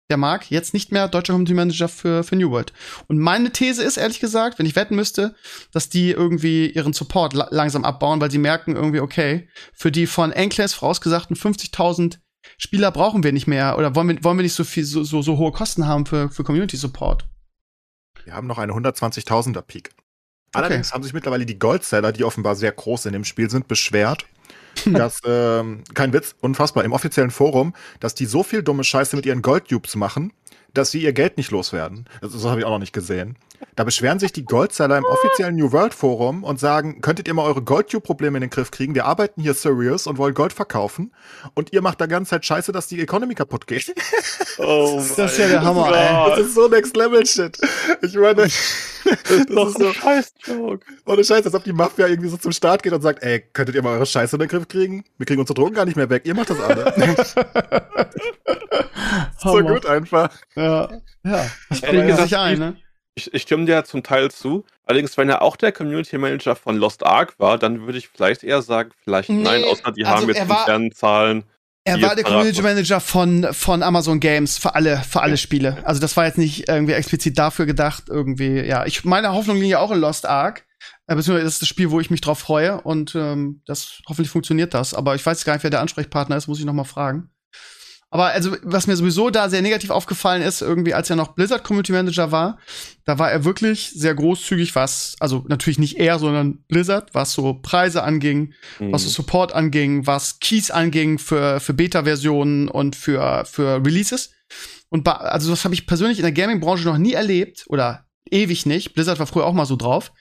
der 0.10 0.18
Marc 0.18 0.52
jetzt 0.52 0.74
nicht 0.74 0.92
mehr 0.92 1.08
deutscher 1.08 1.34
Community 1.34 1.54
Manager 1.54 1.88
für, 1.88 2.24
für 2.24 2.36
New 2.36 2.52
World. 2.52 2.74
Und 3.08 3.20
meine 3.20 3.52
These 3.52 3.84
ist, 3.84 3.98
ehrlich 3.98 4.20
gesagt, 4.20 4.60
wenn 4.60 4.66
ich 4.66 4.76
wetten 4.76 4.96
müsste, 4.96 5.36
dass 5.72 5.90
die 5.90 6.12
irgendwie 6.12 6.70
ihren 6.70 6.94
Support 6.94 7.34
la 7.34 7.48
langsam 7.52 7.86
abbauen, 7.86 8.20
weil 8.22 8.32
sie 8.32 8.38
merken 8.38 8.76
irgendwie, 8.76 9.00
okay, 9.00 9.50
für 9.74 9.92
die 9.92 10.08
von 10.08 10.32
Enclaves 10.32 10.74
vorausgesagten 10.74 11.36
50.000 11.36 12.18
Spieler 12.58 12.92
brauchen 12.92 13.24
wir 13.24 13.32
nicht 13.32 13.48
mehr 13.48 13.78
oder 13.78 13.96
wollen 13.96 14.10
wir, 14.10 14.24
wollen 14.24 14.38
wir 14.38 14.44
nicht 14.44 14.54
so 14.54 14.64
viel, 14.64 14.84
so, 14.84 15.04
so, 15.04 15.22
so 15.22 15.38
hohe 15.38 15.52
Kosten 15.52 15.88
haben 15.88 16.06
für, 16.06 16.30
für 16.30 16.44
Community 16.44 16.78
Support. 16.78 17.26
Wir 18.26 18.34
haben 18.34 18.48
noch 18.48 18.58
eine 18.58 18.74
120.000er 18.74 19.62
Peak. 19.62 19.92
Allerdings 20.54 20.94
haben 20.94 21.04
sich 21.04 21.14
mittlerweile 21.14 21.46
die 21.46 21.58
Goldseller, 21.58 22.12
die 22.12 22.24
offenbar 22.24 22.56
sehr 22.56 22.72
groß 22.72 23.08
in 23.08 23.14
dem 23.14 23.24
Spiel 23.24 23.50
sind, 23.50 23.68
beschwert, 23.68 24.26
dass, 24.86 25.20
ähm, 25.26 25.84
kein 25.94 26.14
Witz, 26.14 26.36
unfassbar, 26.42 26.84
im 26.84 26.92
offiziellen 26.92 27.32
Forum, 27.32 27.74
dass 28.00 28.16
die 28.16 28.26
so 28.26 28.44
viel 28.44 28.64
dumme 28.64 28.84
Scheiße 28.84 29.16
mit 29.16 29.26
ihren 29.26 29.42
Goldtubes 29.42 29.96
machen, 29.96 30.34
dass 30.74 30.92
sie 30.92 31.02
ihr 31.02 31.14
Geld 31.14 31.38
nicht 31.38 31.52
loswerden. 31.52 32.06
Das, 32.22 32.34
das 32.34 32.46
habe 32.46 32.60
ich 32.60 32.66
auch 32.66 32.72
noch 32.72 32.80
nicht 32.80 32.94
gesehen. 32.94 33.36
Da 33.76 33.84
beschweren 33.84 34.20
sich 34.20 34.32
die 34.32 34.46
Goldseller 34.46 34.98
im 34.98 35.06
offiziellen 35.06 35.56
New 35.56 35.72
World 35.72 35.94
Forum 35.94 36.44
und 36.44 36.60
sagen, 36.60 37.02
könntet 37.02 37.28
ihr 37.28 37.34
mal 37.34 37.44
eure 37.44 37.62
Goldtube-Probleme 37.62 38.38
in 38.38 38.42
den 38.42 38.50
Griff 38.50 38.72
kriegen? 38.72 38.96
Wir 38.96 39.06
arbeiten 39.06 39.42
hier 39.42 39.54
serious 39.54 40.08
und 40.08 40.18
wollen 40.18 40.34
Gold 40.34 40.54
verkaufen 40.54 41.14
und 41.54 41.74
ihr 41.74 41.82
macht 41.82 42.02
da 42.02 42.06
ganze 42.06 42.32
Zeit 42.32 42.46
Scheiße, 42.46 42.72
dass 42.72 42.88
die 42.88 43.02
Economy 43.02 43.36
kaputt 43.36 43.68
geht. 43.68 43.94
Oh 44.60 45.02
Das 45.18 45.32
ist 45.32 45.40
ja 45.40 45.48
der 45.48 45.64
Hammer, 45.64 45.88
ey. 45.88 46.30
Das 46.30 46.40
ist 46.48 46.54
so 46.54 46.68
Next 46.68 46.96
Level 46.96 47.26
Shit. 47.26 47.58
Ich 48.04 48.14
meine, 48.14 48.44
das 48.44 48.54
ist 49.04 49.50
Doch 49.50 49.70
so, 49.70 49.88
ein 49.88 49.94
Scheiß-Joke. 49.96 50.86
ohne 51.08 51.24
Scheiß, 51.24 51.44
als 51.46 51.56
ob 51.56 51.64
die 51.64 51.74
Mafia 51.74 52.08
irgendwie 52.08 52.30
so 52.30 52.38
zum 52.38 52.52
Start 52.52 52.84
geht 52.84 52.94
und 52.94 53.02
sagt, 53.02 53.24
ey, 53.24 53.42
könntet 53.54 53.74
ihr 53.74 53.82
mal 53.82 53.96
eure 53.96 54.06
Scheiße 54.06 54.36
in 54.36 54.42
den 54.42 54.50
Griff 54.50 54.68
kriegen? 54.68 55.06
Wir 55.18 55.26
kriegen 55.26 55.40
unsere 55.40 55.56
Drogen 55.56 55.74
gar 55.74 55.86
nicht 55.86 55.96
mehr 55.96 56.10
weg, 56.12 56.24
ihr 56.26 56.36
macht 56.36 56.52
das 56.52 56.60
alle. 56.60 56.94
so 59.40 59.60
gut 59.60 59.86
einfach. 59.86 60.30
Ja, 60.56 60.90
ja. 61.24 61.46
Das 61.70 61.82
ja. 61.82 62.18
sich 62.18 62.38
ein, 62.38 62.60
ne? 62.60 62.78
Ich, 63.16 63.34
ich 63.34 63.44
stimme 63.44 63.66
dir 63.66 63.84
zum 63.84 64.02
Teil 64.04 64.32
zu. 64.32 64.66
Allerdings, 64.86 65.18
wenn 65.18 65.30
er 65.30 65.42
auch 65.42 65.56
der 65.56 65.72
Community 65.72 66.18
Manager 66.18 66.56
von 66.56 66.78
Lost 66.78 67.06
Ark 67.06 67.36
war, 67.38 67.58
dann 67.60 67.86
würde 67.86 67.98
ich 68.00 68.08
vielleicht 68.10 68.44
eher 68.44 68.62
sagen, 68.62 68.92
vielleicht 69.04 69.30
Nee, 69.30 69.44
nein, 69.44 69.64
außer 69.64 69.92
die 69.92 70.04
also 70.06 70.24
haben 70.24 70.34
jetzt 70.34 70.50
war- 70.50 70.60
internen 70.62 70.92
Zahlen. 70.92 71.44
Er 71.86 72.02
war 72.02 72.16
der 72.16 72.24
Community. 72.24 72.62
Manager 72.62 73.02
von, 73.02 73.46
von 73.52 73.84
Amazon 73.84 74.22
Games 74.22 74.58
für 74.58 74.74
alle, 74.74 74.98
für 75.00 75.22
alle 75.22 75.36
Spiele. 75.36 75.86
Also 75.86 76.00
das 76.00 76.16
war 76.16 76.26
jetzt 76.26 76.38
nicht 76.38 76.70
irgendwie 76.70 76.94
explizit 76.94 77.38
dafür 77.38 77.66
gedacht, 77.66 78.06
irgendwie, 78.08 78.62
ja. 78.62 78.86
Ich, 78.86 79.04
meine 79.04 79.34
Hoffnung 79.34 79.58
liegt 79.58 79.72
ja 79.72 79.80
auch 79.80 79.92
in 79.92 80.00
Lost 80.00 80.26
Ark. 80.26 80.66
Äh, 81.08 81.16
Beziehungsweise 81.16 81.44
das 81.44 81.54
ist 81.56 81.62
das 81.62 81.68
Spiel, 81.70 81.92
wo 81.92 82.00
ich 82.00 82.10
mich 82.10 82.22
drauf 82.22 82.40
freue 82.40 82.80
und 82.80 83.16
ähm, 83.16 83.62
das 83.66 84.02
hoffentlich 84.08 84.30
funktioniert 84.32 84.74
das. 84.74 84.94
Aber 84.94 85.14
ich 85.16 85.26
weiß 85.26 85.44
gar 85.44 85.54
nicht, 85.54 85.64
wer 85.64 85.70
der 85.72 85.82
Ansprechpartner 85.82 86.38
ist, 86.38 86.48
muss 86.48 86.60
ich 86.60 86.66
noch 86.66 86.72
mal 86.74 86.86
fragen. 86.86 87.30
Aber 88.14 88.26
also, 88.26 88.56
was 88.62 88.86
mir 88.86 88.96
sowieso 88.96 89.32
da 89.32 89.50
sehr 89.50 89.64
negativ 89.64 89.90
aufgefallen 89.90 90.44
ist, 90.44 90.62
irgendwie, 90.62 90.94
als 90.94 91.10
er 91.10 91.16
noch 91.16 91.30
Blizzard 91.30 91.64
Community 91.64 91.94
Manager 91.94 92.32
war, 92.32 92.60
da 93.06 93.18
war 93.18 93.32
er 93.32 93.44
wirklich 93.44 93.90
sehr 93.90 94.14
großzügig, 94.14 94.76
was, 94.76 95.16
also 95.20 95.44
natürlich 95.48 95.80
nicht 95.80 95.98
er, 95.98 96.20
sondern 96.20 96.60
Blizzard, 96.68 97.16
was 97.16 97.34
so 97.34 97.56
Preise 97.56 98.04
anging, 98.04 98.54
was 98.78 99.02
so 99.02 99.08
Mhm. 99.08 99.14
Support 99.14 99.56
anging, 99.56 100.06
was 100.06 100.38
Keys 100.38 100.70
anging 100.70 101.18
für, 101.18 101.60
für 101.60 101.74
Beta-Versionen 101.74 102.68
und 102.68 102.96
für, 102.96 103.46
für 103.46 103.84
Releases. 103.84 104.30
Und 104.90 105.08
also 105.08 105.50
das 105.50 105.66
habe 105.66 105.74
ich 105.74 105.88
persönlich 105.88 106.20
in 106.20 106.24
der 106.24 106.34
Gaming-Branche 106.34 106.86
noch 106.86 107.00
nie 107.00 107.14
erlebt 107.14 107.66
oder 107.66 108.06
ewig 108.30 108.66
nicht. 108.66 108.94
Blizzard 108.94 109.20
war 109.20 109.28
früher 109.28 109.46
auch 109.46 109.54
mal 109.54 109.66
so 109.66 109.76
drauf. 109.76 110.12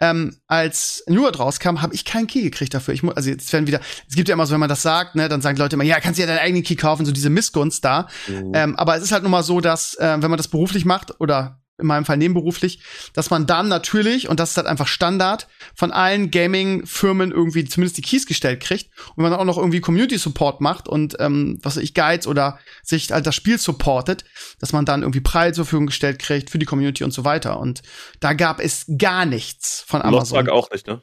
Ähm, 0.00 0.36
als 0.46 1.04
New 1.06 1.22
World 1.22 1.38
rauskam, 1.38 1.82
habe 1.82 1.94
ich 1.94 2.04
keinen 2.04 2.26
Key 2.26 2.42
gekriegt 2.42 2.74
dafür. 2.74 2.94
Ich 2.94 3.02
muss, 3.02 3.16
also 3.16 3.30
jetzt 3.30 3.52
werden 3.52 3.66
wieder, 3.66 3.80
es 4.08 4.14
gibt 4.14 4.28
ja 4.28 4.34
immer 4.34 4.46
so, 4.46 4.52
wenn 4.52 4.60
man 4.60 4.68
das 4.68 4.82
sagt, 4.82 5.14
ne, 5.14 5.28
dann 5.28 5.40
sagen 5.40 5.56
die 5.56 5.62
Leute 5.62 5.76
immer, 5.76 5.84
ja, 5.84 6.00
kannst 6.00 6.18
du 6.18 6.22
ja 6.22 6.26
deinen 6.26 6.38
eigenen 6.40 6.62
Key 6.62 6.76
kaufen, 6.76 7.06
so 7.06 7.12
diese 7.12 7.30
Missgunst 7.30 7.84
da. 7.84 8.08
Mhm. 8.26 8.52
Ähm, 8.54 8.76
aber 8.76 8.96
es 8.96 9.02
ist 9.02 9.12
halt 9.12 9.22
nun 9.22 9.32
mal 9.32 9.42
so, 9.42 9.60
dass, 9.60 9.94
äh, 9.94 10.16
wenn 10.20 10.30
man 10.30 10.38
das 10.38 10.48
beruflich 10.48 10.84
macht 10.84 11.20
oder 11.20 11.59
in 11.80 11.86
meinem 11.86 12.04
Fall 12.04 12.16
nebenberuflich, 12.16 12.80
dass 13.14 13.30
man 13.30 13.46
dann 13.46 13.68
natürlich, 13.68 14.28
und 14.28 14.38
das 14.38 14.50
ist 14.50 14.56
halt 14.56 14.66
einfach 14.66 14.86
Standard, 14.86 15.48
von 15.74 15.92
allen 15.92 16.30
Gaming-Firmen 16.30 17.32
irgendwie 17.32 17.64
zumindest 17.64 17.96
die 17.96 18.02
Keys 18.02 18.26
gestellt 18.26 18.60
kriegt. 18.60 18.90
Und 19.16 19.24
wenn 19.24 19.30
man 19.30 19.40
auch 19.40 19.44
noch 19.44 19.58
irgendwie 19.58 19.80
Community-Support 19.80 20.60
macht 20.60 20.88
und 20.88 21.16
ähm, 21.18 21.58
was 21.62 21.76
weiß 21.76 21.82
ich, 21.82 21.94
Guides 21.94 22.26
oder 22.26 22.58
sich 22.82 23.10
halt 23.10 23.26
das 23.26 23.34
Spiel 23.34 23.58
supportet, 23.58 24.24
dass 24.60 24.72
man 24.72 24.84
dann 24.84 25.02
irgendwie 25.02 25.20
Preise 25.20 25.56
zur 25.56 25.64
Verfügung 25.64 25.86
gestellt 25.86 26.18
kriegt 26.18 26.50
für 26.50 26.58
die 26.58 26.66
Community 26.66 27.04
und 27.04 27.12
so 27.12 27.24
weiter. 27.24 27.58
Und 27.58 27.82
da 28.20 28.32
gab 28.32 28.60
es 28.60 28.84
gar 28.98 29.26
nichts 29.26 29.84
von 29.86 30.02
Amazon. 30.02 30.46
Lost 30.46 30.50
auch 30.50 30.70
nicht, 30.70 30.86
ne? 30.86 31.02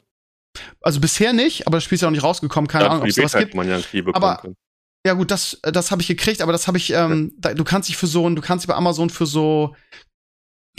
Also 0.80 1.00
bisher 1.00 1.32
nicht, 1.32 1.66
aber 1.66 1.76
das 1.76 1.84
Spiel 1.84 1.96
ist 1.96 2.02
ja 2.02 2.08
auch 2.08 2.12
nicht 2.12 2.22
rausgekommen, 2.22 2.68
keine 2.68 2.84
ja, 2.84 2.90
Ahnung, 2.90 3.02
ob 3.02 3.08
es 3.08 3.14
sowas 3.14 3.34
gibt. 3.34 3.54
Man 3.54 3.68
ja 3.68 3.78
aber 4.12 4.38
können. 4.38 4.56
Ja 5.06 5.14
gut, 5.14 5.30
das, 5.30 5.58
das 5.62 5.90
habe 5.90 6.02
ich 6.02 6.08
gekriegt, 6.08 6.42
aber 6.42 6.52
das 6.52 6.66
habe 6.66 6.76
ich, 6.76 6.92
ähm, 6.92 7.32
da, 7.38 7.54
du 7.54 7.64
kannst 7.64 7.88
dich 7.88 7.96
für 7.96 8.06
so, 8.06 8.28
du 8.28 8.42
kannst 8.42 8.64
dich 8.64 8.68
bei 8.68 8.74
Amazon 8.74 9.10
für 9.10 9.26
so 9.26 9.74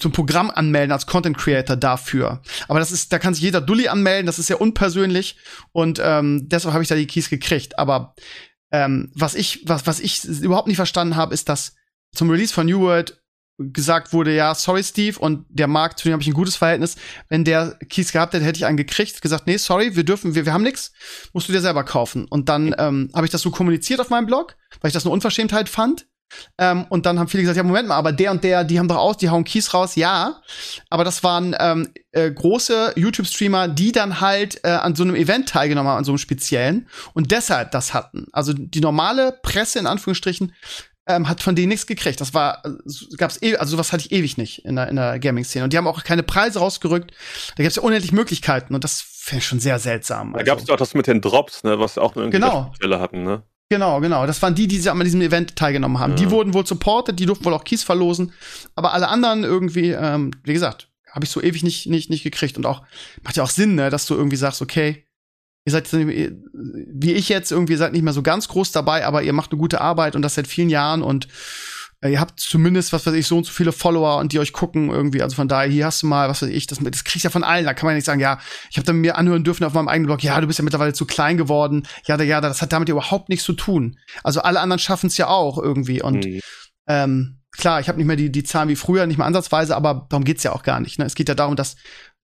ein 0.08 0.12
Programm 0.12 0.50
anmelden 0.50 0.92
als 0.92 1.06
Content 1.06 1.38
Creator 1.38 1.76
dafür. 1.76 2.42
Aber 2.68 2.80
das 2.80 2.92
ist, 2.92 3.12
da 3.12 3.20
kann 3.20 3.34
sich 3.34 3.44
jeder 3.44 3.62
Dulli 3.62 3.88
anmelden, 3.88 4.26
das 4.26 4.40
ist 4.40 4.48
sehr 4.48 4.62
unpersönlich 4.62 5.38
und 5.72 6.00
ähm, 6.04 6.48
deshalb 6.48 6.74
habe 6.74 6.84
ich 6.84 6.90
da 6.90 6.96
die 6.96 7.08
Keys 7.08 7.30
gekriegt. 7.30 7.78
Aber 7.78 8.16
ähm, 8.72 9.12
was 9.14 9.36
ich, 9.36 9.64
was, 9.68 9.88
was 9.88 10.00
ich 10.00 10.24
überhaupt 10.26 10.68
nicht 10.68 10.78
verstanden 10.78 11.16
habe, 11.16 11.34
ist, 11.34 11.50
dass 11.50 11.76
zum 12.14 12.30
Release 12.30 12.54
von 12.54 12.66
New 12.66 12.82
World 12.82 13.20
gesagt 13.60 14.14
wurde, 14.14 14.34
ja, 14.34 14.56
sorry 14.56 14.84
Steve 14.84 15.20
und 15.20 15.46
der 15.50 15.68
Markt, 15.68 16.00
zu 16.00 16.06
dem 16.06 16.14
habe 16.14 16.22
ich 16.22 16.28
ein 16.30 16.34
gutes 16.34 16.56
Verhältnis. 16.56 16.96
Wenn 17.28 17.44
der 17.44 17.78
Keys 17.90 18.12
gehabt 18.12 18.34
hätte, 18.34 18.46
hätte 18.46 18.58
ich 18.58 18.66
einen 18.66 18.78
gekriegt, 18.78 19.22
gesagt, 19.22 19.48
nee, 19.48 19.58
sorry, 19.58 19.96
wir 19.96 20.06
dürfen, 20.06 20.34
wir, 20.34 20.46
wir 20.46 20.54
haben 20.54 20.64
nichts, 20.64 20.94
musst 21.34 21.50
du 21.50 21.54
dir 21.54 21.62
selber 21.62 21.84
kaufen. 21.84 22.26
Und 22.26 22.48
dann 22.48 22.74
ähm, 22.78 23.10
habe 23.14 23.26
ich 23.26 23.32
das 23.32 23.42
so 23.42 23.52
kommuniziert 23.52 24.00
auf 24.00 24.10
meinem 24.10 24.28
Blog, 24.28 24.56
weil 24.80 24.90
ich 24.90 24.94
das 24.94 25.06
eine 25.06 25.14
Unverschämtheit 25.14 25.68
fand. 25.68 26.08
Ähm, 26.58 26.86
und 26.90 27.06
dann 27.06 27.20
haben 27.20 27.28
viele 27.28 27.44
gesagt, 27.44 27.58
ja, 27.58 27.64
Moment 27.64 27.88
mal, 27.88 27.96
aber 27.96 28.12
der 28.12 28.32
und 28.32 28.44
der, 28.44 28.64
die 28.64 28.80
haben 28.80 28.88
doch 28.88 28.98
aus, 28.98 29.18
die 29.18 29.30
hauen 29.30 29.44
Keys 29.44 29.74
raus, 29.74 29.96
ja. 29.96 30.42
Aber 30.90 31.04
das 31.04 31.24
waren 31.24 31.56
ähm, 31.60 31.90
äh, 32.12 32.32
große 32.32 32.94
YouTube-Streamer, 32.96 33.68
die 33.68 33.92
dann 33.92 34.22
halt 34.22 34.60
äh, 34.64 34.70
an 34.70 34.96
so 34.96 35.04
einem 35.04 35.16
Event 35.16 35.50
teilgenommen 35.50 35.90
haben, 35.90 36.00
an 36.00 36.06
so 36.06 36.12
einem 36.12 36.18
speziellen 36.18 36.88
und 37.14 37.32
deshalb 37.32 37.72
das 37.72 37.94
hatten. 37.94 38.28
Also 38.32 38.54
die 38.54 38.82
normale 38.82 39.38
Presse 39.44 39.80
in 39.80 39.88
Anführungsstrichen 39.88 40.54
ähm, 41.10 41.28
hat 41.28 41.42
von 41.42 41.56
denen 41.56 41.70
nichts 41.70 41.88
gekriegt. 41.88 42.22
Das 42.22 42.34
war, 42.34 42.64
äh, 42.66 42.70
gab's 43.18 43.42
eh, 43.42 43.58
also 43.58 43.72
sowas 43.72 43.92
hatte 43.92 44.06
ich 44.06 44.12
ewig 44.12 44.38
nicht 44.38 44.64
in 44.64 44.76
der, 44.76 44.88
in 44.88 44.96
der 44.96 45.20
Gaming-Szene. 45.20 45.64
Und 45.64 45.74
die 45.74 45.78
haben 45.78 45.88
auch 45.88 46.04
keine 46.04 46.24
Preise 46.24 46.60
rausgerückt. 46.60 47.12
Da 47.58 47.64
gab's 47.64 47.76
ja 47.76 47.82
unendlich 47.82 48.12
Möglichkeiten 48.12 48.76
und 48.76 48.84
das 48.84 49.02
finde 49.02 49.40
ich 49.40 49.48
schon 49.48 49.60
sehr 49.60 49.80
seltsam. 49.80 50.34
Da 50.34 50.40
also. 50.40 50.52
gab's 50.52 50.68
ja 50.68 50.74
auch 50.74 50.80
das 50.80 50.94
mit 50.94 51.08
den 51.08 51.20
Drops, 51.20 51.64
ne, 51.64 51.80
was 51.80 51.98
auch 51.98 52.16
eine 52.16 52.30
genau. 52.30 52.72
Stelle 52.76 53.00
hatten, 53.00 53.24
ne? 53.24 53.44
Genau, 53.70 54.02
genau. 54.02 54.26
Das 54.26 54.42
waren 54.42 54.56
die, 54.56 54.68
die 54.68 54.90
an 54.90 55.00
diesem 55.00 55.22
Event 55.22 55.56
teilgenommen 55.56 56.00
haben. 56.00 56.12
Ja. 56.12 56.18
Die 56.18 56.32
wurden 56.32 56.54
wohl 56.56 56.66
supported, 56.66 57.20
die 57.20 57.28
durften 57.28 57.46
wohl 57.46 57.54
auch 57.54 57.64
Keys 57.64 57.84
verlosen. 57.84 58.34
Aber 58.76 58.94
alle 58.94 59.08
anderen 59.08 59.44
irgendwie, 59.44 59.92
ähm, 59.92 60.32
wie 60.44 60.54
gesagt, 60.54 60.90
habe 61.12 61.26
ich 61.26 61.30
so 61.30 61.42
ewig 61.42 61.64
nicht, 61.64 61.88
nicht, 61.88 62.10
nicht 62.10 62.24
gekriegt. 62.24 62.58
Und 62.58 62.66
auch, 62.66 62.82
macht 63.24 63.38
ja 63.38 63.44
auch 63.44 63.50
Sinn, 63.50 63.76
ne, 63.76 63.92
dass 63.92 64.08
du 64.08 64.16
irgendwie 64.16 64.38
sagst, 64.38 64.64
okay, 64.64 65.06
ihr 65.66 65.72
seid 65.72 65.88
wie 65.92 67.14
ich 67.14 67.30
jetzt 67.30 67.52
irgendwie 67.52 67.76
seid 67.76 67.94
nicht 67.94 68.02
mehr 68.02 68.14
so 68.14 68.24
ganz 68.24 68.48
groß 68.48 68.72
dabei, 68.72 69.06
aber 69.06 69.22
ihr 69.22 69.34
macht 69.34 69.52
eine 69.52 69.60
gute 69.60 69.82
Arbeit 69.82 70.16
und 70.16 70.24
das 70.24 70.36
seit 70.36 70.48
vielen 70.48 70.70
Jahren 70.70 71.04
und 71.04 71.28
ihr 72.08 72.20
habt 72.20 72.40
zumindest, 72.40 72.94
was 72.94 73.06
weiß 73.06 73.14
ich, 73.14 73.28
so 73.28 73.38
und 73.38 73.46
so 73.46 73.52
viele 73.52 73.74
Follower 73.74 74.18
und 74.20 74.32
die 74.32 74.40
euch 74.40 74.54
gucken 74.54 74.90
irgendwie. 74.90 75.22
Also 75.22 75.36
von 75.36 75.50
daher, 75.50 75.70
hier 75.70 75.86
hast 75.86 76.02
du 76.02 76.08
mal, 76.08 76.30
was 76.30 76.42
weiß 76.42 76.50
ich, 76.50 76.66
das, 76.66 76.80
das 76.80 77.04
kriegst 77.04 77.26
du 77.26 77.28
ja 77.28 77.32
von 77.32 77.44
allen. 77.44 77.66
Da 77.66 77.74
kann 77.74 77.86
man 77.86 77.92
ja 77.92 77.96
nicht 77.96 78.06
sagen, 78.06 78.22
ja, 78.22 78.40
ich 78.70 78.78
habe 78.78 78.86
dann 78.86 78.98
mir 78.98 79.18
anhören 79.18 79.44
dürfen 79.44 79.66
auf 79.66 79.74
meinem 79.74 79.90
eigenen 79.90 80.08
Blog, 80.08 80.24
ja, 80.24 80.40
du 80.40 80.48
bist 80.48 80.60
ja 80.60 80.64
mittlerweile 80.64 80.94
zu 80.94 81.06
klein 81.06 81.36
geworden. 81.36 81.86
Ja, 82.06 82.16
da, 82.16 82.24
ja, 82.24 82.40
das 82.40 82.62
hat 82.62 82.72
damit 82.72 82.88
überhaupt 82.88 83.28
nichts 83.28 83.44
zu 83.44 83.54
tun. 83.54 83.98
Also 84.24 84.42
alle 84.42 84.62
anderen 84.62 84.80
schaffen 84.80 85.08
es 85.08 85.18
ja 85.18 85.28
auch 85.28 85.58
irgendwie. 85.58 86.02
Und 86.02 86.26
mhm. 86.26 86.40
ähm, 86.88 87.40
klar, 87.58 87.82
ich 87.82 87.90
habe 87.90 87.98
nicht 87.98 88.08
mehr 88.08 88.16
die, 88.16 88.32
die 88.32 88.44
Zahlen 88.44 88.70
wie 88.70 88.78
früher, 88.78 89.06
nicht 89.06 89.18
mehr 89.18 89.28
ansatzweise, 89.28 89.76
aber 89.76 90.08
darum 90.10 90.24
geht's 90.24 90.44
ja 90.44 90.54
auch 90.54 90.64
gar 90.64 90.80
nicht. 90.80 91.00
Ne? 91.00 91.06
Es 91.06 91.16
geht 91.16 91.28
ja 91.28 91.36
darum, 91.36 91.58
dass 91.58 91.76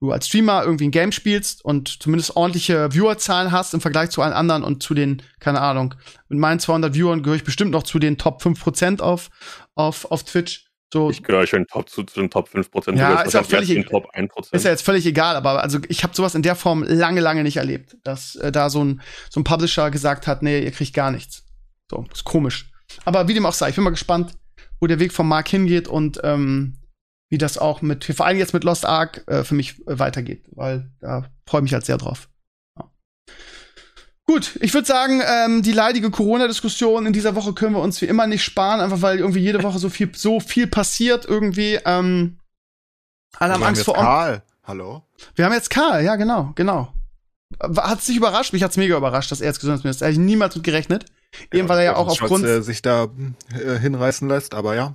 du 0.00 0.12
als 0.12 0.26
Streamer 0.26 0.64
irgendwie 0.64 0.88
ein 0.88 0.90
Game 0.90 1.12
spielst 1.12 1.64
und 1.64 2.02
zumindest 2.02 2.34
ordentliche 2.34 2.90
Viewerzahlen 2.92 3.52
hast 3.52 3.74
im 3.74 3.80
Vergleich 3.80 4.10
zu 4.10 4.22
allen 4.22 4.32
anderen 4.32 4.64
und 4.64 4.82
zu 4.82 4.94
den, 4.94 5.22
keine 5.38 5.60
Ahnung, 5.60 5.94
mit 6.28 6.38
meinen 6.38 6.58
200 6.58 6.94
Viewern 6.94 7.22
gehöre 7.22 7.36
ich 7.36 7.44
bestimmt 7.44 7.70
noch 7.70 7.82
zu 7.82 7.98
den 7.98 8.16
Top 8.16 8.42
5% 8.42 9.00
auf, 9.00 9.28
auf, 9.74 10.10
auf 10.10 10.24
Twitch. 10.24 10.66
So. 10.92 11.10
Ich 11.10 11.22
gehöre 11.22 11.46
schon 11.46 11.66
Top, 11.66 11.88
zu, 11.88 12.02
zu 12.02 12.18
den 12.18 12.30
Top 12.30 12.48
5%. 12.48 12.96
Ja, 12.96 13.20
ist 13.20 13.36
auch 13.36 13.44
völlig 13.44 13.70
egal. 13.70 13.84
Top 13.84 14.12
1%. 14.12 14.52
Ist 14.52 14.64
ja 14.64 14.70
jetzt 14.70 14.84
völlig 14.84 15.06
egal, 15.06 15.36
aber 15.36 15.62
also 15.62 15.78
ich 15.88 16.02
habe 16.02 16.16
sowas 16.16 16.34
in 16.34 16.42
der 16.42 16.56
Form 16.56 16.82
lange, 16.82 17.20
lange 17.20 17.44
nicht 17.44 17.58
erlebt, 17.58 17.96
dass 18.02 18.34
äh, 18.36 18.50
da 18.50 18.70
so 18.70 18.82
ein, 18.82 19.02
so 19.28 19.38
ein 19.38 19.44
Publisher 19.44 19.90
gesagt 19.90 20.26
hat, 20.26 20.42
nee, 20.42 20.64
ihr 20.64 20.72
kriegt 20.72 20.94
gar 20.94 21.12
nichts. 21.12 21.44
So, 21.88 22.06
ist 22.12 22.24
komisch. 22.24 22.72
Aber 23.04 23.28
wie 23.28 23.34
dem 23.34 23.46
auch 23.46 23.52
sei, 23.52 23.68
ich 23.68 23.76
bin 23.76 23.84
mal 23.84 23.90
gespannt, 23.90 24.32
wo 24.80 24.86
der 24.88 24.98
Weg 24.98 25.12
vom 25.12 25.28
Mark 25.28 25.48
hingeht 25.48 25.86
und 25.86 26.20
ähm, 26.24 26.79
wie 27.30 27.38
das 27.38 27.56
auch 27.56 27.80
mit, 27.80 28.04
vor 28.04 28.26
allem 28.26 28.38
jetzt 28.38 28.52
mit 28.52 28.64
Lost 28.64 28.84
Ark, 28.84 29.24
äh, 29.26 29.44
für 29.44 29.54
mich 29.54 29.78
äh, 29.86 29.98
weitergeht, 29.98 30.44
weil 30.50 30.90
da 31.00 31.24
freue 31.46 31.60
ich 31.60 31.64
mich 31.64 31.72
halt 31.72 31.86
sehr 31.86 31.96
drauf. 31.96 32.28
Ja. 32.76 32.90
Gut, 34.26 34.58
ich 34.60 34.74
würde 34.74 34.86
sagen, 34.86 35.22
ähm, 35.24 35.62
die 35.62 35.72
leidige 35.72 36.10
Corona-Diskussion 36.10 37.06
in 37.06 37.12
dieser 37.12 37.36
Woche 37.36 37.54
können 37.54 37.74
wir 37.74 37.82
uns 37.82 38.00
wie 38.00 38.06
immer 38.06 38.26
nicht 38.26 38.42
sparen, 38.42 38.80
einfach 38.80 39.00
weil 39.00 39.20
irgendwie 39.20 39.40
jede 39.40 39.62
Woche 39.62 39.78
so 39.78 39.88
viel, 39.88 40.10
so 40.14 40.40
viel 40.40 40.66
passiert 40.66 41.24
irgendwie. 41.24 41.78
Ähm, 41.84 42.38
alle 43.38 43.54
haben 43.54 43.62
Angst 43.62 43.84
vor 43.84 43.94
Karl. 43.94 44.42
Hallo? 44.64 45.02
Wir 45.36 45.44
haben 45.44 45.52
jetzt 45.52 45.70
Karl, 45.70 46.04
ja, 46.04 46.16
genau, 46.16 46.52
genau. 46.56 46.92
Hat 47.60 48.02
sich 48.02 48.16
überrascht? 48.16 48.52
Mich 48.52 48.62
hat's 48.62 48.76
mega 48.76 48.96
überrascht, 48.96 49.30
dass 49.30 49.40
er 49.40 49.48
jetzt 49.48 49.60
Gesundheitsminister 49.60 50.06
ist. 50.06 50.12
Hätte 50.12 50.20
ich 50.20 50.26
niemals 50.26 50.54
mit 50.54 50.64
gerechnet. 50.64 51.06
Eben 51.52 51.68
weil 51.68 51.78
er 51.78 51.84
ja 51.84 51.96
auch 51.96 52.08
aufgrund. 52.08 52.44
Schatz, 52.44 52.58
äh, 52.58 52.62
sich 52.62 52.82
da 52.82 53.08
äh, 53.54 53.78
hinreißen 53.78 54.28
lässt, 54.28 54.54
aber 54.54 54.74
ja, 54.74 54.94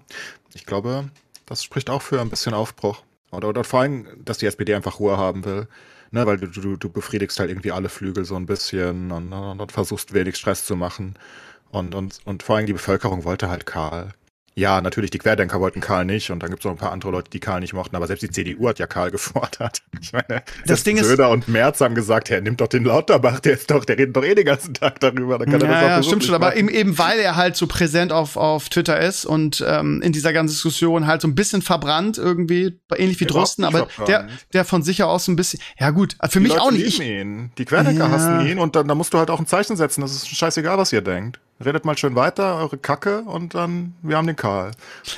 ich 0.54 0.66
glaube, 0.66 1.10
das 1.46 1.64
spricht 1.64 1.90
auch 1.90 2.02
für 2.02 2.22
ein 2.22 2.30
bisschen 2.30 2.54
Aufbruch. 2.54 3.04
Oder, 3.32 3.50
oder 3.50 3.64
vor 3.64 3.82
allem, 3.82 4.08
dass 4.24 4.38
die 4.38 4.46
SPD 4.46 4.74
einfach 4.76 5.00
Ruhe 5.00 5.18
haben 5.18 5.46
will. 5.46 5.68
Ne, 6.12 6.26
weil 6.26 6.38
du, 6.38 6.48
du, 6.48 6.78
du 6.78 6.90
befriedigst 6.90 7.40
halt 7.40 7.50
irgendwie 7.50 7.72
alle 7.72 7.90
Flügel 7.90 8.24
so 8.26 8.36
ein 8.36 8.46
bisschen 8.46 9.12
und, 9.12 9.34
und, 9.34 9.60
und 9.60 9.72
versuchst 9.72 10.14
wenig 10.14 10.38
Stress 10.38 10.66
zu 10.66 10.76
machen. 10.76 11.18
Und, 11.72 11.96
und, 11.96 12.20
und 12.26 12.44
vor 12.44 12.56
allem 12.56 12.68
die 12.68 12.74
Bevölkerung 12.74 13.24
wollte 13.26 13.50
halt 13.50 13.66
Karl. 13.66 14.14
Ja, 14.58 14.80
natürlich, 14.80 15.12
die 15.12 15.18
Querdenker 15.18 15.60
wollten 15.60 15.82
Karl 15.82 16.06
nicht 16.06 16.32
und 16.32 16.42
dann 16.42 16.50
gibt 16.50 16.62
es 16.62 16.66
noch 16.66 16.72
ein 16.72 16.78
paar 16.78 16.94
andere 16.94 17.12
Leute, 17.12 17.30
die 17.30 17.42
Karl 17.42 17.60
nicht 17.60 17.74
mochten, 17.74 17.94
aber 17.94 18.08
selbst 18.08 18.22
die 18.22 18.30
CDU 18.30 18.70
hat 18.70 18.80
ja 18.80 18.88
Karl 18.88 19.12
gefordert. 19.16 19.82
Ich 20.02 20.14
meine, 20.14 20.44
das 20.66 20.86
Ding 20.86 21.04
Söder 21.04 21.30
und 21.30 21.50
Merz 21.50 21.82
haben 21.82 21.94
gesagt, 21.94 22.30
Herr, 22.30 22.40
nimm 22.40 22.56
doch 22.56 22.68
den 22.68 22.86
Lauterbach, 22.86 23.42
der 23.42 23.56
ist 23.56 23.70
doch, 23.70 23.84
der 23.84 23.98
redet 23.98 24.16
doch 24.16 24.24
eh 24.24 24.34
den 24.34 24.46
ganzen 24.46 24.74
Tag 24.74 25.02
darüber. 25.02 25.40
Dann 25.40 25.52
kann 25.52 25.60
ja, 25.60 25.68
er 25.68 25.74
das 25.74 25.84
auch 25.84 25.88
ja, 25.90 26.04
stimmt 26.04 26.24
schon, 26.24 26.36
aber 26.36 26.56
eben, 26.56 26.70
eben 26.70 26.98
weil 26.98 27.20
er 27.20 27.36
halt 27.36 27.58
so 27.58 27.68
präsent 27.68 28.14
auf, 28.14 28.38
auf 28.38 28.70
Twitter 28.70 28.98
ist 28.98 29.26
und 29.26 29.62
ähm, 29.68 30.02
in 30.02 30.14
dieser 30.14 30.32
ganzen 30.32 30.54
Diskussion 30.54 31.06
halt 31.06 31.22
so 31.22 31.28
ein 31.28 31.36
bisschen 31.36 31.62
verbrannt 31.62 32.18
irgendwie, 32.18 32.80
ähnlich 32.96 33.20
wie 33.20 33.26
Drosten, 33.26 33.66
aber 33.66 33.90
der, 34.08 34.30
der 34.54 34.64
von 34.64 34.84
sich 34.84 35.04
aus 35.04 35.28
ein 35.28 35.36
bisschen, 35.36 35.60
ja 35.78 35.90
gut, 35.90 36.16
für 36.30 36.40
die 36.40 36.40
mich 36.40 36.54
Leute 36.54 36.62
auch 36.62 36.72
nicht. 36.72 36.88
Ich, 36.88 37.02
ihn. 37.02 37.52
Die 37.58 37.66
Querdenker 37.66 38.06
ja. 38.06 38.10
hassen 38.10 38.48
ihn 38.48 38.60
und 38.60 38.78
dann 38.78 38.88
da 38.88 38.96
musst 38.96 39.14
du 39.14 39.18
halt 39.18 39.30
auch 39.30 39.40
ein 39.40 39.48
Zeichen 39.48 39.76
setzen, 39.76 40.00
das 40.00 40.14
ist 40.14 40.30
scheißegal, 40.30 40.78
was 40.78 40.94
ihr 40.94 41.02
denkt. 41.02 41.42
Redet 41.64 41.86
mal 41.86 41.98
schön 41.98 42.16
weiter, 42.16 42.58
eure 42.58 42.78
Kacke 42.78 43.22
und 43.22 43.56
dann, 43.56 43.94
wir 44.02 44.18
haben 44.18 44.28
den 44.28 44.36
Karl. 44.36 44.72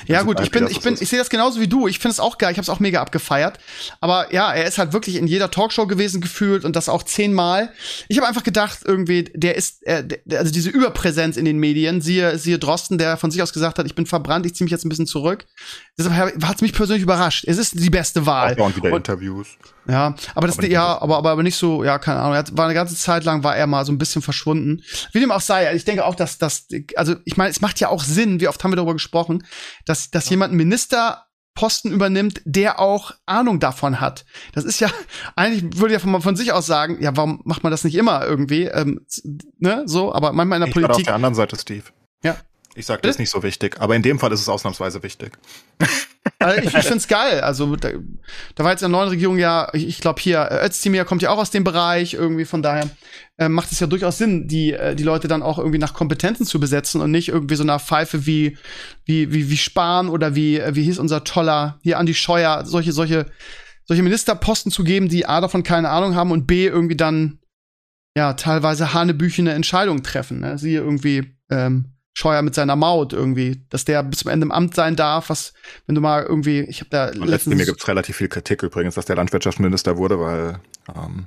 Ja 0.06 0.22
gut, 0.22 0.38
ich 0.38 0.52
bin, 0.52 0.68
ich 0.68 0.80
bin, 0.80 0.94
ich 0.94 1.08
sehe 1.08 1.18
das 1.18 1.30
genauso 1.30 1.60
wie 1.60 1.66
du. 1.66 1.88
Ich 1.88 1.98
finde 1.98 2.12
es 2.12 2.20
auch 2.20 2.38
geil. 2.38 2.52
Ich 2.52 2.58
habe 2.58 2.62
es 2.62 2.68
auch 2.68 2.78
mega 2.78 3.00
abgefeiert. 3.00 3.58
Aber 4.00 4.32
ja, 4.32 4.52
er 4.52 4.64
ist 4.64 4.78
halt 4.78 4.92
wirklich 4.92 5.16
in 5.16 5.26
jeder 5.26 5.50
Talkshow 5.50 5.88
gewesen 5.88 6.20
gefühlt 6.20 6.64
und 6.64 6.76
das 6.76 6.88
auch 6.88 7.02
zehnmal. 7.02 7.72
Ich 8.06 8.18
habe 8.18 8.28
einfach 8.28 8.44
gedacht, 8.44 8.80
irgendwie, 8.84 9.24
der 9.24 9.56
ist, 9.56 9.84
äh, 9.84 10.06
der, 10.06 10.38
also 10.38 10.52
diese 10.52 10.70
Überpräsenz 10.70 11.36
in 11.36 11.44
den 11.44 11.58
Medien. 11.58 12.00
Siehe, 12.00 12.38
siehe 12.38 12.60
Drosten, 12.60 12.98
der 12.98 13.16
von 13.16 13.32
sich 13.32 13.42
aus 13.42 13.52
gesagt 13.52 13.80
hat, 13.80 13.86
ich 13.86 13.96
bin 13.96 14.06
verbrannt, 14.06 14.46
ich 14.46 14.54
ziehe 14.54 14.64
mich 14.64 14.70
jetzt 14.70 14.84
ein 14.84 14.90
bisschen 14.90 15.08
zurück. 15.08 15.44
Deshalb 15.98 16.44
hat 16.44 16.56
es 16.56 16.62
mich 16.62 16.72
persönlich 16.72 17.02
überrascht. 17.02 17.46
Es 17.48 17.58
ist 17.58 17.80
die 17.80 17.90
beste 17.90 18.26
Wahl. 18.26 18.54
Auch 18.54 18.66
und 18.66 18.76
wieder 18.76 18.92
und, 18.92 18.98
Interviews. 18.98 19.48
Ja, 19.88 20.14
aber 20.34 20.46
das, 20.46 20.58
aber 20.58 20.68
ja, 20.68 21.00
aber, 21.00 21.16
aber, 21.16 21.30
aber 21.30 21.42
nicht 21.42 21.56
so, 21.56 21.82
ja, 21.82 21.98
keine 21.98 22.20
Ahnung. 22.20 22.34
Er 22.34 22.44
war 22.52 22.66
eine 22.66 22.74
ganze 22.74 22.94
Zeit 22.94 23.24
lang 23.24 23.42
war 23.42 23.56
er 23.56 23.66
mal 23.66 23.86
so 23.86 23.92
ein 23.92 23.96
bisschen 23.96 24.20
verschwunden. 24.20 24.82
Wie 25.12 25.20
dem 25.20 25.30
auch 25.30 25.40
sei, 25.40 25.74
ich 25.74 25.84
denke 25.86 26.04
auch, 26.04 26.14
dass 26.14 26.36
das, 26.36 26.66
also 26.96 27.16
ich 27.24 27.38
meine, 27.38 27.50
es 27.50 27.62
macht 27.62 27.80
ja 27.80 27.88
auch 27.88 28.04
Sinn, 28.04 28.38
wie 28.38 28.48
oft 28.48 28.62
haben 28.62 28.70
wir 28.70 28.76
darüber 28.76 28.92
gesprochen, 28.92 29.44
dass, 29.86 30.10
dass 30.10 30.26
ja. 30.26 30.32
jemand 30.32 30.50
einen 30.50 30.58
Ministerposten 30.58 31.90
übernimmt, 31.90 32.42
der 32.44 32.80
auch 32.80 33.12
Ahnung 33.24 33.60
davon 33.60 33.98
hat. 33.98 34.26
Das 34.52 34.64
ist 34.64 34.78
ja, 34.78 34.90
eigentlich 35.36 35.80
würde 35.80 35.94
ja 35.94 36.00
von, 36.00 36.20
von 36.20 36.36
sich 36.36 36.52
aus 36.52 36.66
sagen, 36.66 36.98
ja, 37.00 37.16
warum 37.16 37.40
macht 37.44 37.62
man 37.62 37.70
das 37.70 37.82
nicht 37.82 37.94
immer 37.94 38.26
irgendwie, 38.26 38.64
ähm, 38.64 39.06
ne, 39.58 39.84
so, 39.86 40.12
aber 40.12 40.32
manchmal 40.32 40.58
in 40.58 40.60
der 40.60 40.68
ich 40.68 40.74
Politik. 40.74 40.96
auf 40.96 41.02
der 41.02 41.14
anderen 41.14 41.34
Seite, 41.34 41.56
Steve. 41.56 41.84
Ja. 42.22 42.36
Ich 42.78 42.86
sag, 42.86 43.02
das 43.02 43.16
ist 43.16 43.18
nicht 43.18 43.30
so 43.30 43.42
wichtig, 43.42 43.80
aber 43.80 43.96
in 43.96 44.02
dem 44.02 44.20
Fall 44.20 44.32
ist 44.32 44.40
es 44.40 44.48
ausnahmsweise 44.48 45.02
wichtig. 45.02 45.32
Also 46.38 46.58
ich 46.62 46.66
ich 46.66 46.82
finde 46.82 46.98
es 46.98 47.08
geil. 47.08 47.40
Also 47.40 47.74
da, 47.74 47.90
da 48.54 48.64
war 48.64 48.70
jetzt 48.70 48.82
in 48.82 48.92
der 48.92 49.00
neuen 49.00 49.08
Regierung 49.08 49.36
ja, 49.36 49.68
ich, 49.72 49.88
ich 49.88 50.00
glaube 50.00 50.20
hier, 50.20 50.48
äh, 50.48 50.64
Özdemir 50.64 51.04
kommt 51.04 51.20
ja 51.20 51.30
auch 51.30 51.38
aus 51.38 51.50
dem 51.50 51.64
Bereich 51.64 52.14
irgendwie, 52.14 52.44
von 52.44 52.62
daher 52.62 52.88
äh, 53.36 53.48
macht 53.48 53.72
es 53.72 53.80
ja 53.80 53.88
durchaus 53.88 54.18
Sinn, 54.18 54.46
die, 54.46 54.74
äh, 54.74 54.94
die 54.94 55.02
Leute 55.02 55.26
dann 55.26 55.42
auch 55.42 55.58
irgendwie 55.58 55.78
nach 55.78 55.92
Kompetenzen 55.92 56.46
zu 56.46 56.60
besetzen 56.60 57.00
und 57.00 57.10
nicht 57.10 57.30
irgendwie 57.30 57.56
so 57.56 57.64
nach 57.64 57.80
Pfeife 57.80 58.26
wie, 58.26 58.56
wie, 59.04 59.32
wie, 59.32 59.50
wie 59.50 59.56
Spahn 59.56 60.08
oder 60.08 60.36
wie, 60.36 60.62
wie 60.70 60.84
hieß 60.84 61.00
unser 61.00 61.24
toller, 61.24 61.80
hier 61.82 61.98
Andi 61.98 62.14
Scheuer, 62.14 62.64
solche, 62.64 62.92
solche, 62.92 63.26
solche 63.86 64.04
Ministerposten 64.04 64.70
zu 64.70 64.84
geben, 64.84 65.08
die 65.08 65.26
A 65.26 65.40
davon 65.40 65.64
keine 65.64 65.90
Ahnung 65.90 66.14
haben 66.14 66.30
und 66.30 66.46
B 66.46 66.68
irgendwie 66.68 66.96
dann 66.96 67.40
ja 68.16 68.34
teilweise 68.34 68.94
hanebüchene 68.94 69.52
Entscheidungen 69.52 70.04
treffen. 70.04 70.38
Ne? 70.38 70.58
Siehe 70.58 70.78
irgendwie 70.78 71.34
ähm, 71.50 71.97
Scheuer 72.18 72.42
mit 72.42 72.52
seiner 72.52 72.74
Maut 72.74 73.12
irgendwie, 73.12 73.62
dass 73.70 73.84
der 73.84 74.02
bis 74.02 74.18
zum 74.18 74.32
Ende 74.32 74.44
im 74.44 74.50
Amt 74.50 74.74
sein 74.74 74.96
darf, 74.96 75.30
was, 75.30 75.52
wenn 75.86 75.94
du 75.94 76.00
mal 76.00 76.24
irgendwie, 76.24 76.62
ich 76.62 76.80
habe 76.80 76.90
da 76.90 77.06
Und 77.10 77.28
letztens 77.28 77.54
mir 77.54 77.64
gibt 77.64 77.80
es 77.80 77.86
relativ 77.86 78.16
viel 78.16 78.26
Kritik 78.26 78.64
übrigens, 78.64 78.96
dass 78.96 79.04
der 79.04 79.14
Landwirtschaftsminister 79.14 79.98
wurde, 79.98 80.18
weil 80.18 80.58
ähm, 80.96 81.26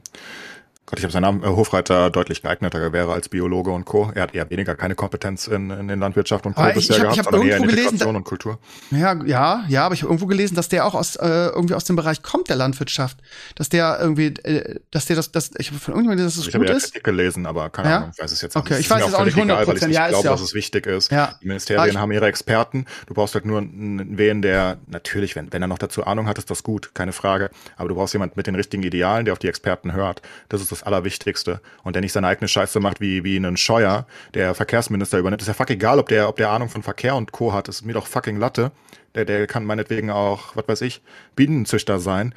Gott, 0.91 0.99
ich 0.99 1.03
habe 1.05 1.11
seinen 1.13 1.21
Namen, 1.23 1.43
äh, 1.43 1.47
Hofreiter 1.47 2.09
deutlich 2.09 2.41
geeigneter 2.41 2.91
wäre 2.91 3.13
als 3.13 3.29
Biologe 3.29 3.71
und 3.71 3.85
Co. 3.85 4.11
Er 4.13 4.23
hat 4.23 4.35
eher 4.35 4.49
weniger 4.49 4.75
keine 4.75 4.93
Kompetenz 4.93 5.47
in, 5.47 5.69
in, 5.71 5.87
in 5.89 5.99
Landwirtschaft 6.01 6.45
und 6.45 6.53
Co. 6.53 6.61
Aber 6.61 6.71
ich- 6.75 6.87
bisher 6.89 6.97
ich 6.97 7.03
hab- 7.03 7.11
gehabt, 7.11 7.15
ich 7.15 7.25
hab 7.25 7.31
sondern 7.33 7.47
eher 7.49 7.57
in 7.57 7.63
irgendwo 7.63 7.89
gelesen, 7.89 8.15
und 8.17 8.23
Kultur. 8.25 8.59
Ja, 8.91 9.13
ja, 9.25 9.63
ja, 9.69 9.85
aber 9.85 9.95
ich 9.95 10.01
habe 10.01 10.11
irgendwo 10.11 10.25
gelesen, 10.27 10.55
dass 10.55 10.67
der 10.67 10.85
auch 10.85 10.93
aus 10.93 11.15
äh, 11.15 11.27
irgendwie 11.47 11.75
aus 11.75 11.85
dem 11.85 11.95
Bereich 11.95 12.21
kommt 12.23 12.49
der 12.49 12.57
Landwirtschaft, 12.57 13.17
dass 13.55 13.69
der 13.69 13.99
irgendwie, 14.01 14.27
äh, 14.43 14.79
dass 14.91 15.05
der 15.05 15.15
das, 15.15 15.31
das 15.31 15.51
ich 15.57 15.69
habe 15.69 15.79
von 15.79 15.93
irgendjemandem 15.93 16.25
gelesen, 16.25 16.39
dass 16.39 16.47
Ich 16.47 16.47
es 16.49 16.53
habe 16.55 16.65
gut 16.65 16.69
ja 16.71 16.75
ist. 16.75 16.83
Kritik 16.91 17.03
gelesen, 17.05 17.45
aber 17.45 17.69
keine 17.69 17.89
Ja? 17.89 17.97
Ahnung, 17.97 18.11
ich 18.13 18.21
weiß 18.21 18.31
es 18.33 18.41
jetzt 18.41 18.55
Okay, 18.57 18.73
nicht. 18.73 18.79
ich 18.81 18.85
Es 18.87 18.91
weiß 18.91 19.05
jetzt 19.05 19.15
auch 19.15 19.23
nicht 19.23 19.33
völlig 19.33 19.49
egal, 19.49 19.67
weil 19.67 19.75
ich 19.77 19.81
100%, 19.83 19.87
nicht 19.87 19.95
ja, 19.95 20.07
glaube, 20.09 20.25
ja 20.25 20.31
dass 20.33 20.41
es 20.41 20.53
wichtig 20.53 20.87
ist. 20.87 21.09
Ja. 21.09 21.35
Die 21.41 21.47
Ministerien 21.47 21.87
ich- 21.89 21.97
haben 21.97 22.11
ihre 22.11 22.27
Experten. 22.27 22.85
Du 23.07 23.13
brauchst 23.13 23.33
halt 23.33 23.45
nur 23.45 23.59
einen 23.59 24.17
wen, 24.17 24.41
der 24.41 24.77
natürlich, 24.87 25.37
wenn, 25.37 25.53
wenn 25.53 25.61
er 25.61 25.69
noch 25.69 25.77
dazu 25.77 26.03
Ahnung 26.05 26.27
hat, 26.27 26.37
ist 26.37 26.49
das 26.51 26.63
gut, 26.63 26.93
keine 26.93 27.13
Frage. 27.13 27.49
Aber 27.77 27.87
du 27.87 27.95
brauchst 27.95 28.11
jemanden 28.13 28.33
mit 28.35 28.45
den 28.47 28.55
richtigen 28.55 28.83
Idealen, 28.83 29.23
der 29.23 29.31
auf 29.31 29.39
die 29.39 29.47
Experten 29.47 29.93
hört. 29.93 30.21
Das 30.49 30.59
ist 30.61 30.69
das 30.73 30.80
Allerwichtigste. 30.83 31.61
Und 31.83 31.95
der 31.95 32.01
nicht 32.01 32.13
seine 32.13 32.27
eigene 32.27 32.47
Scheiße 32.47 32.79
macht 32.79 33.01
wie, 33.01 33.23
wie 33.23 33.35
einen 33.35 33.57
Scheuer, 33.57 34.07
der 34.33 34.53
Verkehrsminister 34.55 35.19
übernimmt. 35.19 35.41
Ist 35.41 35.47
ja 35.47 35.53
fuck 35.53 35.69
egal, 35.69 35.99
ob 35.99 36.09
der, 36.09 36.29
ob 36.29 36.37
der 36.37 36.49
Ahnung 36.49 36.69
von 36.69 36.83
Verkehr 36.83 37.15
und 37.15 37.31
Co. 37.31 37.53
hat. 37.53 37.67
ist 37.67 37.85
mir 37.85 37.93
doch 37.93 38.07
fucking 38.07 38.37
Latte. 38.37 38.71
Der, 39.15 39.25
der 39.25 39.47
kann 39.47 39.65
meinetwegen 39.65 40.09
auch, 40.09 40.55
was 40.55 40.67
weiß 40.67 40.81
ich, 40.81 41.01
Bienenzüchter 41.35 41.99
sein 41.99 42.33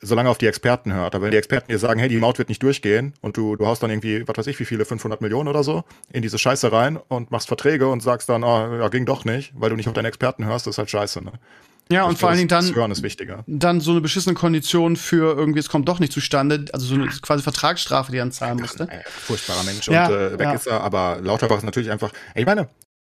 solange 0.00 0.28
auf 0.28 0.38
die 0.38 0.46
Experten 0.46 0.92
hört. 0.92 1.14
Aber 1.14 1.24
wenn 1.24 1.30
die 1.30 1.36
Experten 1.36 1.68
dir 1.70 1.78
sagen, 1.78 1.98
hey, 1.98 2.08
die 2.08 2.18
Maut 2.18 2.38
wird 2.38 2.48
nicht 2.48 2.62
durchgehen 2.62 3.14
und 3.20 3.36
du, 3.36 3.56
du 3.56 3.66
haust 3.66 3.82
dann 3.82 3.90
irgendwie, 3.90 4.26
was 4.26 4.36
weiß 4.36 4.46
ich, 4.46 4.58
wie 4.60 4.64
viele, 4.64 4.84
500 4.84 5.20
Millionen 5.20 5.48
oder 5.48 5.62
so 5.62 5.84
in 6.12 6.22
diese 6.22 6.38
Scheiße 6.38 6.70
rein 6.70 6.98
und 7.08 7.30
machst 7.30 7.48
Verträge 7.48 7.88
und 7.88 8.02
sagst 8.02 8.28
dann, 8.28 8.44
oh, 8.44 8.76
ja, 8.78 8.88
ging 8.88 9.06
doch 9.06 9.24
nicht, 9.24 9.52
weil 9.56 9.70
du 9.70 9.76
nicht 9.76 9.88
auf 9.88 9.94
deine 9.94 10.08
Experten 10.08 10.44
hörst, 10.44 10.66
das 10.66 10.74
ist 10.74 10.78
halt 10.78 10.90
scheiße. 10.90 11.24
Ne? 11.24 11.32
Ja, 11.90 12.04
und 12.04 12.18
vor 12.18 12.28
allen 12.28 12.38
Dingen 12.38 12.48
dann 12.48 12.74
Hören 12.74 12.90
ist 12.90 13.02
wichtiger. 13.02 13.44
dann 13.46 13.80
so 13.80 13.92
eine 13.92 14.00
beschissene 14.00 14.34
Kondition 14.34 14.96
für 14.96 15.36
irgendwie, 15.36 15.60
es 15.60 15.68
kommt 15.68 15.88
doch 15.88 16.00
nicht 16.00 16.12
zustande, 16.12 16.64
also 16.72 16.86
so 16.86 16.94
eine 16.94 17.06
quasi 17.06 17.44
Vertragsstrafe, 17.44 18.10
die 18.10 18.18
er 18.18 18.28
zahlen 18.30 18.58
musste. 18.58 18.88
Äh, 18.90 19.02
furchtbarer 19.06 19.62
Mensch 19.62 19.86
Ja, 19.88 20.06
und 20.08 20.12
äh, 20.14 20.32
weg 20.32 20.40
ja. 20.46 20.52
ist 20.54 20.66
er, 20.66 20.80
aber 20.80 21.18
Lauterbach 21.22 21.58
ist 21.58 21.64
natürlich 21.64 21.92
einfach, 21.92 22.12
ich 22.34 22.44
meine, 22.44 22.68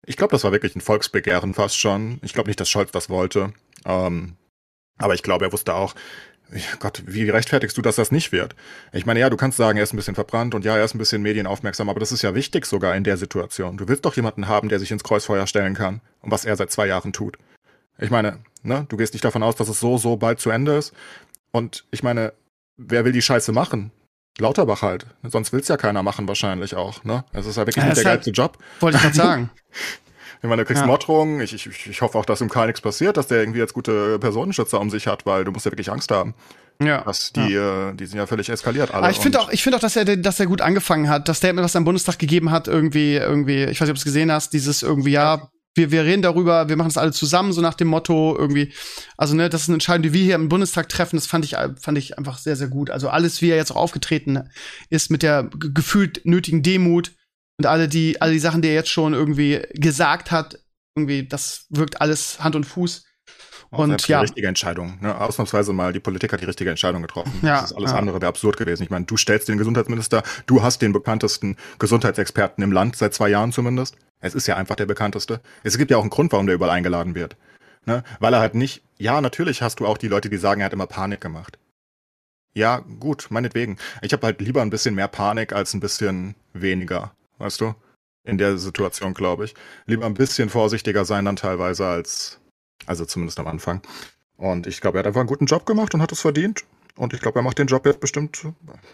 ich 0.07 0.17
glaube, 0.17 0.33
das 0.33 0.43
war 0.45 0.53
wirklich 0.53 0.75
ein 0.75 0.81
Volksbegehren 0.81 1.55
fast 1.55 1.79
schon. 1.79 2.19
Ich 2.23 2.33
glaube 2.33 2.49
nicht, 2.49 2.61
dass 2.61 2.69
Scholz 2.69 2.91
das 2.91 3.09
wollte. 3.09 3.53
Ähm, 3.87 4.37
aber 4.99 5.15
ich 5.15 5.23
glaube, 5.23 5.45
er 5.45 5.53
wusste 5.53 5.75
auch, 5.75 5.95
Gott, 6.79 7.03
wie 7.07 7.29
rechtfertigst 7.31 7.77
du, 7.77 7.83
dass 7.83 7.97
das 7.97 8.13
nicht 8.13 8.31
wird? 8.31 8.55
Ich 8.93 9.07
meine, 9.07 9.19
ja, 9.21 9.31
du 9.31 9.37
kannst 9.37 9.57
sagen, 9.57 9.79
er 9.79 9.85
ist 9.85 9.93
ein 9.93 9.97
bisschen 9.97 10.15
verbrannt 10.15 10.55
und 10.55 10.65
ja, 10.65 10.77
er 10.77 10.85
ist 10.85 10.95
ein 10.95 10.99
bisschen 10.99 11.23
medienaufmerksam, 11.23 11.89
aber 11.89 12.01
das 12.01 12.13
ist 12.13 12.23
ja 12.23 12.35
wichtig 12.35 12.67
sogar 12.67 12.95
in 12.95 13.03
der 13.05 13.17
Situation. 13.17 13.77
Du 13.77 13.89
willst 13.89 14.05
doch 14.05 14.15
jemanden 14.15 14.47
haben, 14.47 14.69
der 14.69 14.79
sich 14.79 14.91
ins 14.91 15.05
Kreuzfeuer 15.05 15.47
stellen 15.47 15.75
kann 15.75 16.01
und 16.21 16.31
was 16.31 16.45
er 16.45 16.57
seit 16.57 16.71
zwei 16.71 16.87
Jahren 16.87 17.13
tut. 17.13 17.39
Ich 17.99 18.11
meine, 18.11 18.39
ne, 18.62 18.87
du 18.89 18.97
gehst 18.97 19.12
nicht 19.15 19.25
davon 19.25 19.43
aus, 19.43 19.57
dass 19.57 19.69
es 19.69 19.81
so, 19.81 19.99
so 19.99 20.16
bald 20.16 20.41
zu 20.41 20.51
Ende 20.51 20.77
ist. 20.77 20.93
Und 21.53 21.85
ich 21.91 22.03
meine, 22.03 22.33
wer 22.77 23.05
will 23.05 23.12
die 23.12 23.23
Scheiße 23.23 23.53
machen? 23.53 23.93
Lauterbach 24.39 24.83
halt. 24.83 25.07
Sonst 25.23 25.53
will's 25.53 25.69
ja 25.69 25.77
keiner 25.77 26.03
machen 26.03 26.27
wahrscheinlich 26.27 26.75
auch, 26.75 27.05
ne? 27.05 27.25
Es 27.33 27.47
ist 27.47 27.57
ja 27.57 27.62
wirklich 27.62 27.77
Ja, 27.77 27.85
nicht 27.85 27.99
der 27.99 28.05
halt- 28.05 28.16
geilste 28.25 28.31
Job. 28.33 28.59
Wollte 28.81 28.97
ich 28.97 29.03
gerade 29.03 29.15
sagen. 29.29 29.51
Ich 30.43 30.49
meine, 30.49 30.62
du 30.62 30.66
kriegst 30.66 30.81
Ja. 30.83 30.87
Morddrohungen. 30.87 31.41
Ich, 31.41 31.55
ich, 31.55 31.87
ich 31.87 32.03
hoffe 32.03 32.19
auch, 32.19 32.25
dass 32.27 32.41
ihm 32.41 32.49
gar 32.49 32.66
nichts 32.66 32.81
passiert, 32.81 33.16
dass 33.16 33.29
der 33.29 33.39
irgendwie 33.41 33.61
jetzt 33.61 33.73
gute 33.75 34.19
Personenschützer 34.19 34.81
um 34.81 34.91
sich 34.91 35.07
hat, 35.07 35.25
weil 35.25 35.45
du 35.45 35.53
musst 35.53 35.65
ja 35.65 35.73
wirklich 35.73 35.91
Angst 35.91 36.11
haben. 36.11 36.35
Ja. 36.83 37.03
Dass 37.03 37.33
die, 37.33 37.55
äh, 37.55 37.95
die 37.95 38.05
sind 38.07 38.19
ja 38.19 38.27
völlig 38.27 38.49
eskaliert 38.51 38.91
alle. 38.91 39.05
Aber 39.05 39.11
ich 39.11 39.21
finde 39.21 39.41
auch, 39.41 39.51
ich 39.51 39.62
finde 39.62 39.77
auch, 39.77 39.81
dass 39.81 39.95
er, 39.95 40.05
dass 40.16 40.41
er 40.41 40.47
gut 40.47 40.61
angefangen 40.61 41.09
hat. 41.09 41.29
Das 41.29 41.37
Statement, 41.39 41.65
was 41.65 41.77
er 41.77 41.79
im 41.79 41.85
Bundestag 41.85 42.19
gegeben 42.19 42.51
hat, 42.51 42.66
irgendwie, 42.66 43.15
irgendwie, 43.15 43.62
ich 43.65 43.81
weiß 43.81 43.83
nicht, 43.83 43.91
ob 43.91 43.95
du 43.95 44.01
es 44.01 44.05
gesehen 44.05 44.33
hast, 44.33 44.53
dieses 44.53 44.83
irgendwie, 44.83 45.12
ja, 45.12 45.49
wir, 45.75 45.91
wir 45.91 46.05
reden 46.05 46.23
darüber, 46.23 46.69
wir 46.69 46.77
machen 46.77 46.89
das 46.89 46.99
alle 46.99 47.13
zusammen, 47.13 47.53
so 47.53 47.61
nach 47.61 47.75
dem 47.75 47.89
Motto, 47.89 48.37
irgendwie, 48.39 48.73
also, 49.17 49.35
ne, 49.35 49.49
das 49.49 49.63
ist 49.63 49.69
eine 49.69 49.77
Entscheidung, 49.77 50.03
die 50.03 50.13
wir 50.13 50.23
hier 50.23 50.35
im 50.37 50.49
Bundestag 50.49 50.89
treffen, 50.89 51.17
das 51.17 51.27
fand 51.27 51.45
ich, 51.45 51.57
fand 51.81 51.99
ich 51.99 52.17
einfach 52.19 52.39
sehr, 52.39 52.57
sehr 52.57 52.69
gut. 52.69 52.91
Also 52.91 53.09
alles, 53.09 53.43
wie 53.43 53.51
er 53.51 53.57
jetzt 53.57 53.73
auch 53.73 53.77
aufgetreten 53.77 54.49
ist, 54.91 55.11
mit 55.11 55.23
der 55.23 55.45
ge- 55.45 55.71
gefühlt 55.75 56.25
nötigen 56.25 56.63
Demut 56.63 57.13
und 57.59 57.67
alle 57.67 57.89
die, 57.89 58.21
alle 58.21 58.33
die 58.33 58.39
Sachen, 58.39 58.63
die 58.63 58.69
er 58.69 58.75
jetzt 58.75 58.91
schon 58.91 59.15
irgendwie 59.15 59.63
gesagt 59.75 60.31
hat, 60.31 60.59
irgendwie, 60.97 61.27
das 61.27 61.67
wirkt 61.71 62.01
alles 62.01 62.43
Hand 62.43 62.55
und 62.57 62.65
Fuß. 62.65 63.05
Und 63.77 63.89
selbst 63.91 64.09
die 64.09 64.13
ja, 64.13 64.21
richtige 64.21 64.47
Entscheidung. 64.47 64.99
Ne? 65.01 65.19
Ausnahmsweise 65.19 65.73
mal, 65.73 65.93
die 65.93 66.01
Politik 66.01 66.33
hat 66.33 66.41
die 66.41 66.45
richtige 66.45 66.71
Entscheidung 66.71 67.03
getroffen. 67.03 67.33
Ja, 67.43 67.61
das 67.61 67.71
ist 67.71 67.77
alles 67.77 67.91
ja. 67.91 67.99
andere 67.99 68.21
wäre 68.21 68.29
absurd 68.29 68.57
gewesen. 68.57 68.83
Ich 68.83 68.91
meine, 68.91 69.05
du 69.05 69.17
stellst 69.17 69.49
den 69.49 69.59
Gesundheitsminister, 69.59 70.23
du 70.47 70.63
hast 70.63 70.83
den 70.83 70.93
bekanntesten 70.93 71.57
Gesundheitsexperten 71.79 72.63
im 72.63 72.73
Land, 72.73 72.97
seit 72.97 73.15
zwei 73.15 73.29
Jahren 73.29 73.53
zumindest. 73.53 73.97
Es 74.21 74.35
ist 74.35 74.47
ja 74.47 74.57
einfach 74.57 74.77
der 74.77 74.87
bekannteste. 74.87 75.41
Es 75.63 75.77
gibt 75.77 75.91
ja 75.91 75.99
auch 75.99 76.03
einen 76.03 76.11
Grund, 76.11 76.33
warum 76.33 76.47
der 76.47 76.55
überall 76.55 76.71
eingeladen 76.71 77.15
wird. 77.15 77.37
Ne? 77.87 78.03
Weil 78.21 78.35
er 78.35 78.41
halt 78.41 78.55
nicht, 78.55 78.83
ja, 78.97 79.21
natürlich 79.21 79.63
hast 79.63 79.81
du 79.81 79.87
auch 79.87 79.99
die 79.99 80.09
Leute, 80.09 80.31
die 80.31 80.39
sagen, 80.39 80.61
er 80.61 80.67
hat 80.67 80.73
immer 80.73 80.87
Panik 80.87 81.21
gemacht. 81.21 81.59
Ja, 82.55 82.79
gut, 83.01 83.27
meinetwegen. 83.31 83.79
Ich 84.01 84.13
habe 84.13 84.27
halt 84.27 84.41
lieber 84.41 84.63
ein 84.63 84.71
bisschen 84.71 84.95
mehr 84.95 85.09
Panik 85.09 85.53
als 85.53 85.75
ein 85.75 85.81
bisschen 85.81 86.37
weniger, 86.53 87.13
weißt 87.39 87.61
du? 87.61 87.75
In 88.25 88.39
der 88.39 88.57
Situation, 88.59 89.13
glaube 89.13 89.45
ich. 89.45 89.55
Lieber 89.87 90.07
ein 90.07 90.15
bisschen 90.15 90.49
vorsichtiger 90.49 91.05
sein 91.05 91.25
dann 91.25 91.37
teilweise 91.37 91.87
als, 91.87 92.41
also 92.87 93.05
zumindest 93.05 93.39
am 93.39 93.47
Anfang. 93.47 93.83
Und 94.37 94.67
ich 94.67 94.81
glaube, 94.81 94.99
er 94.99 95.01
hat 95.01 95.07
einfach 95.07 95.21
einen 95.21 95.29
guten 95.29 95.47
Job 95.47 95.67
gemacht 95.67 95.95
und 95.95 96.03
hat 96.03 96.13
es 96.13 96.21
verdient. 96.21 96.65
Und 96.97 97.13
ich 97.13 97.21
glaube, 97.21 97.41
er 97.41 97.43
macht 97.43 97.59
den 97.59 97.67
Job 97.67 97.85
jetzt 97.87 97.99
bestimmt, 97.99 98.47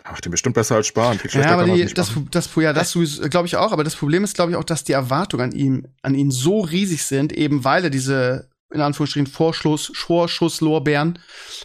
macht 0.04 0.24
den 0.24 0.30
bestimmt 0.30 0.54
besser 0.54 0.76
als 0.76 0.86
schlechter 0.86 1.40
Ja, 1.40 1.50
aber 1.50 1.64
die, 1.64 1.84
das, 1.92 2.12
das, 2.30 2.48
ja, 2.56 2.72
das 2.72 2.96
glaube 3.28 3.46
ich 3.46 3.56
auch. 3.56 3.72
Aber 3.72 3.84
das 3.84 3.94
Problem 3.94 4.24
ist, 4.24 4.34
glaube 4.34 4.52
ich, 4.52 4.56
auch, 4.56 4.64
dass 4.64 4.84
die 4.84 4.92
Erwartungen 4.92 5.50
an 5.50 5.52
ihm, 5.52 5.86
an 6.00 6.14
ihn 6.14 6.30
so 6.30 6.60
riesig 6.60 7.04
sind, 7.04 7.32
eben 7.32 7.62
weil 7.64 7.84
er 7.84 7.90
diese 7.90 8.48
in 8.72 8.80
Anführungsstrichen 8.80 9.26
Vorschuss, 9.26 9.90
Vorschusslorbeeren 9.94 11.18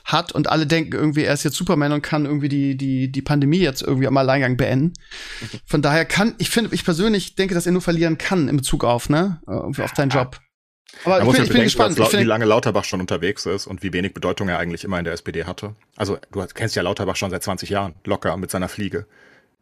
hat 0.05 0.31
und 0.31 0.49
alle 0.49 0.65
denken 0.65 0.93
irgendwie, 0.93 1.23
er 1.23 1.35
ist 1.35 1.43
jetzt 1.43 1.55
Superman 1.55 1.91
und 1.91 2.01
kann 2.01 2.25
irgendwie 2.25 2.49
die, 2.49 2.75
die, 2.75 3.11
die 3.11 3.21
Pandemie 3.21 3.59
jetzt 3.59 3.83
irgendwie 3.83 4.07
am 4.07 4.17
Alleingang 4.17 4.57
beenden. 4.57 4.93
Von 5.65 5.81
daher 5.81 6.05
kann, 6.05 6.33
ich 6.39 6.49
finde, 6.49 6.73
ich 6.73 6.83
persönlich 6.83 7.35
denke, 7.35 7.53
dass 7.53 7.67
er 7.67 7.73
nur 7.73 7.81
verlieren 7.81 8.17
kann 8.17 8.47
in 8.47 8.57
Bezug 8.57 8.83
auf, 8.83 9.09
ne, 9.09 9.39
auf 9.45 9.77
auf 9.79 9.91
seinen 9.95 10.09
Job. 10.09 10.39
Aber 11.03 11.15
Man 11.15 11.19
ich 11.21 11.25
muss 11.25 11.35
bin 11.35 11.47
bedenken, 11.47 11.63
gespannt. 11.65 11.99
dass 11.99 12.13
wie 12.13 12.23
lange 12.23 12.45
Lauterbach 12.45 12.83
schon 12.83 13.01
unterwegs 13.01 13.45
ist 13.45 13.67
und 13.67 13.83
wie 13.83 13.93
wenig 13.93 14.13
Bedeutung 14.13 14.49
er 14.49 14.59
eigentlich 14.59 14.83
immer 14.83 14.97
in 14.99 15.05
der 15.05 15.13
SPD 15.13 15.43
hatte. 15.45 15.75
Also 15.95 16.17
du 16.31 16.45
kennst 16.53 16.75
ja 16.75 16.81
Lauterbach 16.83 17.15
schon 17.15 17.31
seit 17.31 17.43
20 17.43 17.69
Jahren, 17.69 17.95
locker 18.05 18.37
mit 18.37 18.51
seiner 18.51 18.69
Fliege. 18.69 19.05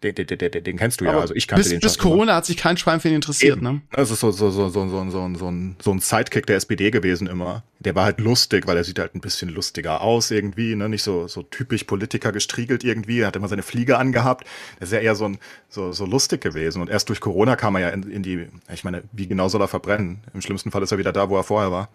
Den, 0.02 0.16
den, 0.16 0.28
den, 0.28 0.64
den 0.64 0.78
kennst 0.78 1.00
du 1.00 1.06
ja, 1.06 1.12
aber 1.12 1.22
also 1.22 1.34
ich 1.34 1.48
kannte 1.48 1.62
bis, 1.62 1.70
den 1.70 1.80
bis 1.80 1.96
schon 1.96 2.02
immer. 2.06 2.12
Corona 2.16 2.36
hat 2.36 2.46
sich 2.46 2.58
kein 2.58 2.76
Schwein 2.76 3.00
für 3.00 3.08
ihn 3.08 3.16
interessiert, 3.16 3.58
Eben. 3.58 3.66
ne? 3.66 3.82
Das 3.92 4.12
ist 4.12 4.20
so, 4.20 4.32
so, 4.32 4.50
so, 4.52 4.68
so, 4.68 4.90
so, 4.90 5.10
so, 5.10 5.36
so, 5.36 5.48
ein, 5.50 5.76
so 5.82 5.92
ein 5.92 6.00
Sidekick 6.00 6.46
der 6.46 6.58
SPD 6.58 6.92
gewesen 6.92 7.28
immer. 7.28 7.64
Der 7.80 7.96
war 7.96 8.04
halt 8.04 8.20
lustig, 8.20 8.68
weil 8.68 8.76
er 8.76 8.84
sieht 8.84 9.00
halt 9.00 9.16
ein 9.16 9.22
bisschen 9.22 9.50
lustiger 9.50 10.02
aus 10.02 10.32
irgendwie, 10.32 10.76
ne? 10.76 10.90
Nicht 10.90 11.04
so, 11.04 11.28
so 11.28 11.44
typisch 11.44 11.86
Politiker 11.86 12.32
gestriegelt 12.34 12.84
irgendwie. 12.84 13.22
Er 13.22 13.28
hat 13.28 13.36
immer 13.38 13.48
seine 13.48 13.64
Fliege 13.64 13.98
angehabt. 13.98 14.46
Das 14.80 14.90
ist 14.90 14.94
ja 14.94 15.00
eher 15.00 15.16
so, 15.16 15.26
ein, 15.26 15.38
so, 15.70 15.94
so 15.94 16.06
lustig 16.06 16.42
gewesen. 16.42 16.82
Und 16.82 16.90
erst 16.90 17.08
durch 17.08 17.22
Corona 17.22 17.56
kam 17.56 17.76
er 17.76 17.82
ja 17.82 17.90
in, 17.90 18.04
in 18.04 18.24
die, 18.24 18.48
ich 18.74 18.84
meine, 18.84 19.04
wie 19.14 19.28
genau 19.28 19.48
soll 19.48 19.62
er 19.62 19.68
verbrennen? 19.70 20.22
Im 20.34 20.42
schlimmsten 20.42 20.72
Fall 20.72 20.84
ist 20.84 20.92
er 20.92 20.98
wieder 20.98 21.14
da, 21.14 21.30
wo 21.30 21.38
er 21.38 21.44
vorher 21.44 21.72
war. 21.72 21.90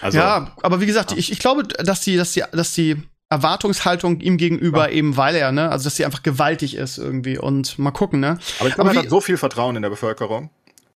Also, 0.00 0.18
ja, 0.18 0.52
aber 0.62 0.80
wie 0.80 0.86
gesagt, 0.86 1.12
ich, 1.12 1.30
ich 1.30 1.38
glaube, 1.38 1.62
dass 1.64 2.00
die, 2.00 2.16
dass 2.16 2.32
die, 2.32 2.42
dass 2.52 2.72
die 2.74 2.96
Erwartungshaltung 3.30 4.20
ihm 4.20 4.36
gegenüber 4.36 4.88
Ja. 4.88 4.94
eben, 4.96 5.16
weil 5.16 5.34
er, 5.36 5.50
ne, 5.52 5.70
also 5.70 5.84
dass 5.84 5.96
sie 5.96 6.04
einfach 6.04 6.22
gewaltig 6.22 6.76
ist 6.76 6.98
irgendwie 6.98 7.38
und 7.38 7.78
mal 7.78 7.90
gucken, 7.90 8.20
ne. 8.20 8.38
Aber 8.60 8.68
ich 8.68 8.74
glaube, 8.74 8.90
er 8.90 8.96
hat 8.96 9.10
so 9.10 9.20
viel 9.20 9.36
Vertrauen 9.36 9.76
in 9.76 9.82
der 9.82 9.90
Bevölkerung. 9.90 10.50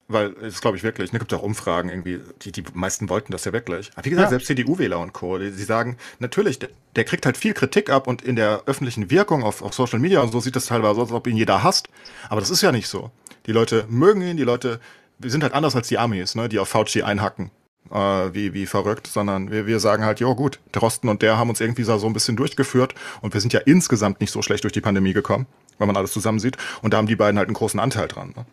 Weil, 0.08 0.34
das 0.34 0.60
glaube 0.60 0.76
ich 0.76 0.84
wirklich, 0.84 1.12
ne, 1.12 1.18
gibt 1.18 1.34
auch 1.34 1.42
Umfragen 1.42 1.88
irgendwie, 1.88 2.20
die, 2.42 2.52
die 2.52 2.62
meisten 2.74 3.08
wollten 3.08 3.32
das 3.32 3.44
ja 3.44 3.52
wirklich. 3.52 3.90
Aber 3.96 4.04
wie 4.04 4.10
gesagt, 4.10 4.26
Ja. 4.26 4.30
selbst 4.30 4.46
CDU-Wähler 4.46 5.00
und 5.00 5.12
Co., 5.12 5.36
die, 5.38 5.50
die 5.50 5.64
sagen, 5.64 5.96
natürlich, 6.20 6.60
der, 6.60 6.68
der 6.94 7.02
kriegt 7.02 7.26
halt 7.26 7.36
viel 7.36 7.54
Kritik 7.54 7.90
ab 7.90 8.06
und 8.06 8.22
in 8.22 8.36
der 8.36 8.62
öffentlichen 8.66 9.10
Wirkung 9.10 9.42
auf, 9.42 9.62
auf 9.62 9.74
Social 9.74 9.98
Media 9.98 10.20
und 10.20 10.30
so 10.30 10.38
sieht 10.38 10.54
das 10.54 10.66
teilweise 10.66 11.00
aus, 11.00 11.08
als 11.08 11.12
ob 11.12 11.26
ihn 11.26 11.36
jeder 11.36 11.64
hasst. 11.64 11.88
Aber 12.28 12.38
das 12.40 12.50
ist 12.50 12.62
ja 12.62 12.70
nicht 12.70 12.86
so. 12.86 13.10
Die 13.46 13.52
Leute 13.52 13.84
mögen 13.88 14.22
ihn, 14.22 14.36
die 14.36 14.44
Leute, 14.44 14.78
wir 15.18 15.30
sind 15.32 15.42
halt 15.42 15.54
anders 15.54 15.74
als 15.74 15.88
die 15.88 15.98
Amis, 15.98 16.36
ne, 16.36 16.48
die 16.48 16.60
auf 16.60 16.68
Fauci 16.68 17.02
einhacken. 17.02 17.50
Äh, 17.90 18.34
wie, 18.34 18.52
wie 18.52 18.66
verrückt, 18.66 19.06
sondern 19.06 19.50
wir, 19.50 19.66
wir 19.66 19.78
sagen 19.78 20.04
halt, 20.04 20.18
jo 20.20 20.34
gut, 20.34 20.58
Drosten 20.72 21.08
und 21.08 21.22
der 21.22 21.38
haben 21.38 21.50
uns 21.50 21.60
irgendwie 21.60 21.84
so 21.84 21.96
so 21.98 22.06
ein 22.06 22.12
bisschen 22.12 22.36
durchgeführt 22.36 22.94
und 23.22 23.32
wir 23.32 23.40
sind 23.40 23.52
ja 23.52 23.60
insgesamt 23.60 24.20
nicht 24.20 24.32
so 24.32 24.42
schlecht 24.42 24.64
durch 24.64 24.72
die 24.72 24.80
Pandemie 24.80 25.12
gekommen, 25.12 25.46
wenn 25.78 25.86
man 25.86 25.96
alles 25.96 26.12
zusammen 26.12 26.40
sieht. 26.40 26.56
Und 26.82 26.92
da 26.92 26.98
haben 26.98 27.06
die 27.06 27.16
beiden 27.16 27.38
halt 27.38 27.48
einen 27.48 27.54
großen 27.54 27.78
Anteil 27.78 28.08
dran. 28.08 28.34
Ne? 28.36 28.46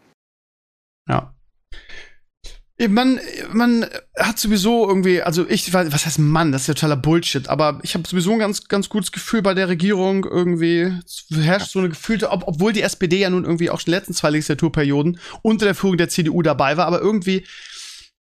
Ja. 1.09 1.33
Man, 2.89 3.19
man 3.51 3.85
hat 4.17 4.39
sowieso 4.39 4.87
irgendwie, 4.87 5.21
also 5.21 5.47
ich, 5.47 5.73
was 5.73 6.05
heißt 6.05 6.19
Mann, 6.19 6.51
das 6.51 6.63
ist 6.63 6.67
ja 6.67 6.73
totaler 6.73 6.97
Bullshit, 6.97 7.47
aber 7.47 7.79
ich 7.83 7.93
habe 7.93 8.07
sowieso 8.07 8.33
ein 8.33 8.39
ganz, 8.39 8.67
ganz 8.67 8.89
gutes 8.89 9.11
Gefühl 9.11 9.41
bei 9.41 9.53
der 9.53 9.69
Regierung 9.69 10.25
irgendwie. 10.25 10.91
Es 11.05 11.25
herrscht 11.31 11.71
so 11.71 11.79
eine 11.79 11.89
gefühlte, 11.89 12.31
ob, 12.31 12.47
obwohl 12.47 12.73
die 12.73 12.81
SPD 12.81 13.19
ja 13.19 13.29
nun 13.29 13.45
irgendwie 13.45 13.69
auch 13.69 13.79
schon 13.79 13.87
in 13.87 13.91
den 13.91 13.99
letzten 13.99 14.13
zwei 14.15 14.31
Legislaturperioden 14.31 15.19
unter 15.43 15.65
der 15.65 15.75
Führung 15.75 15.97
der 15.97 16.09
CDU 16.09 16.41
dabei 16.41 16.75
war, 16.75 16.87
aber 16.87 16.99
irgendwie 16.99 17.45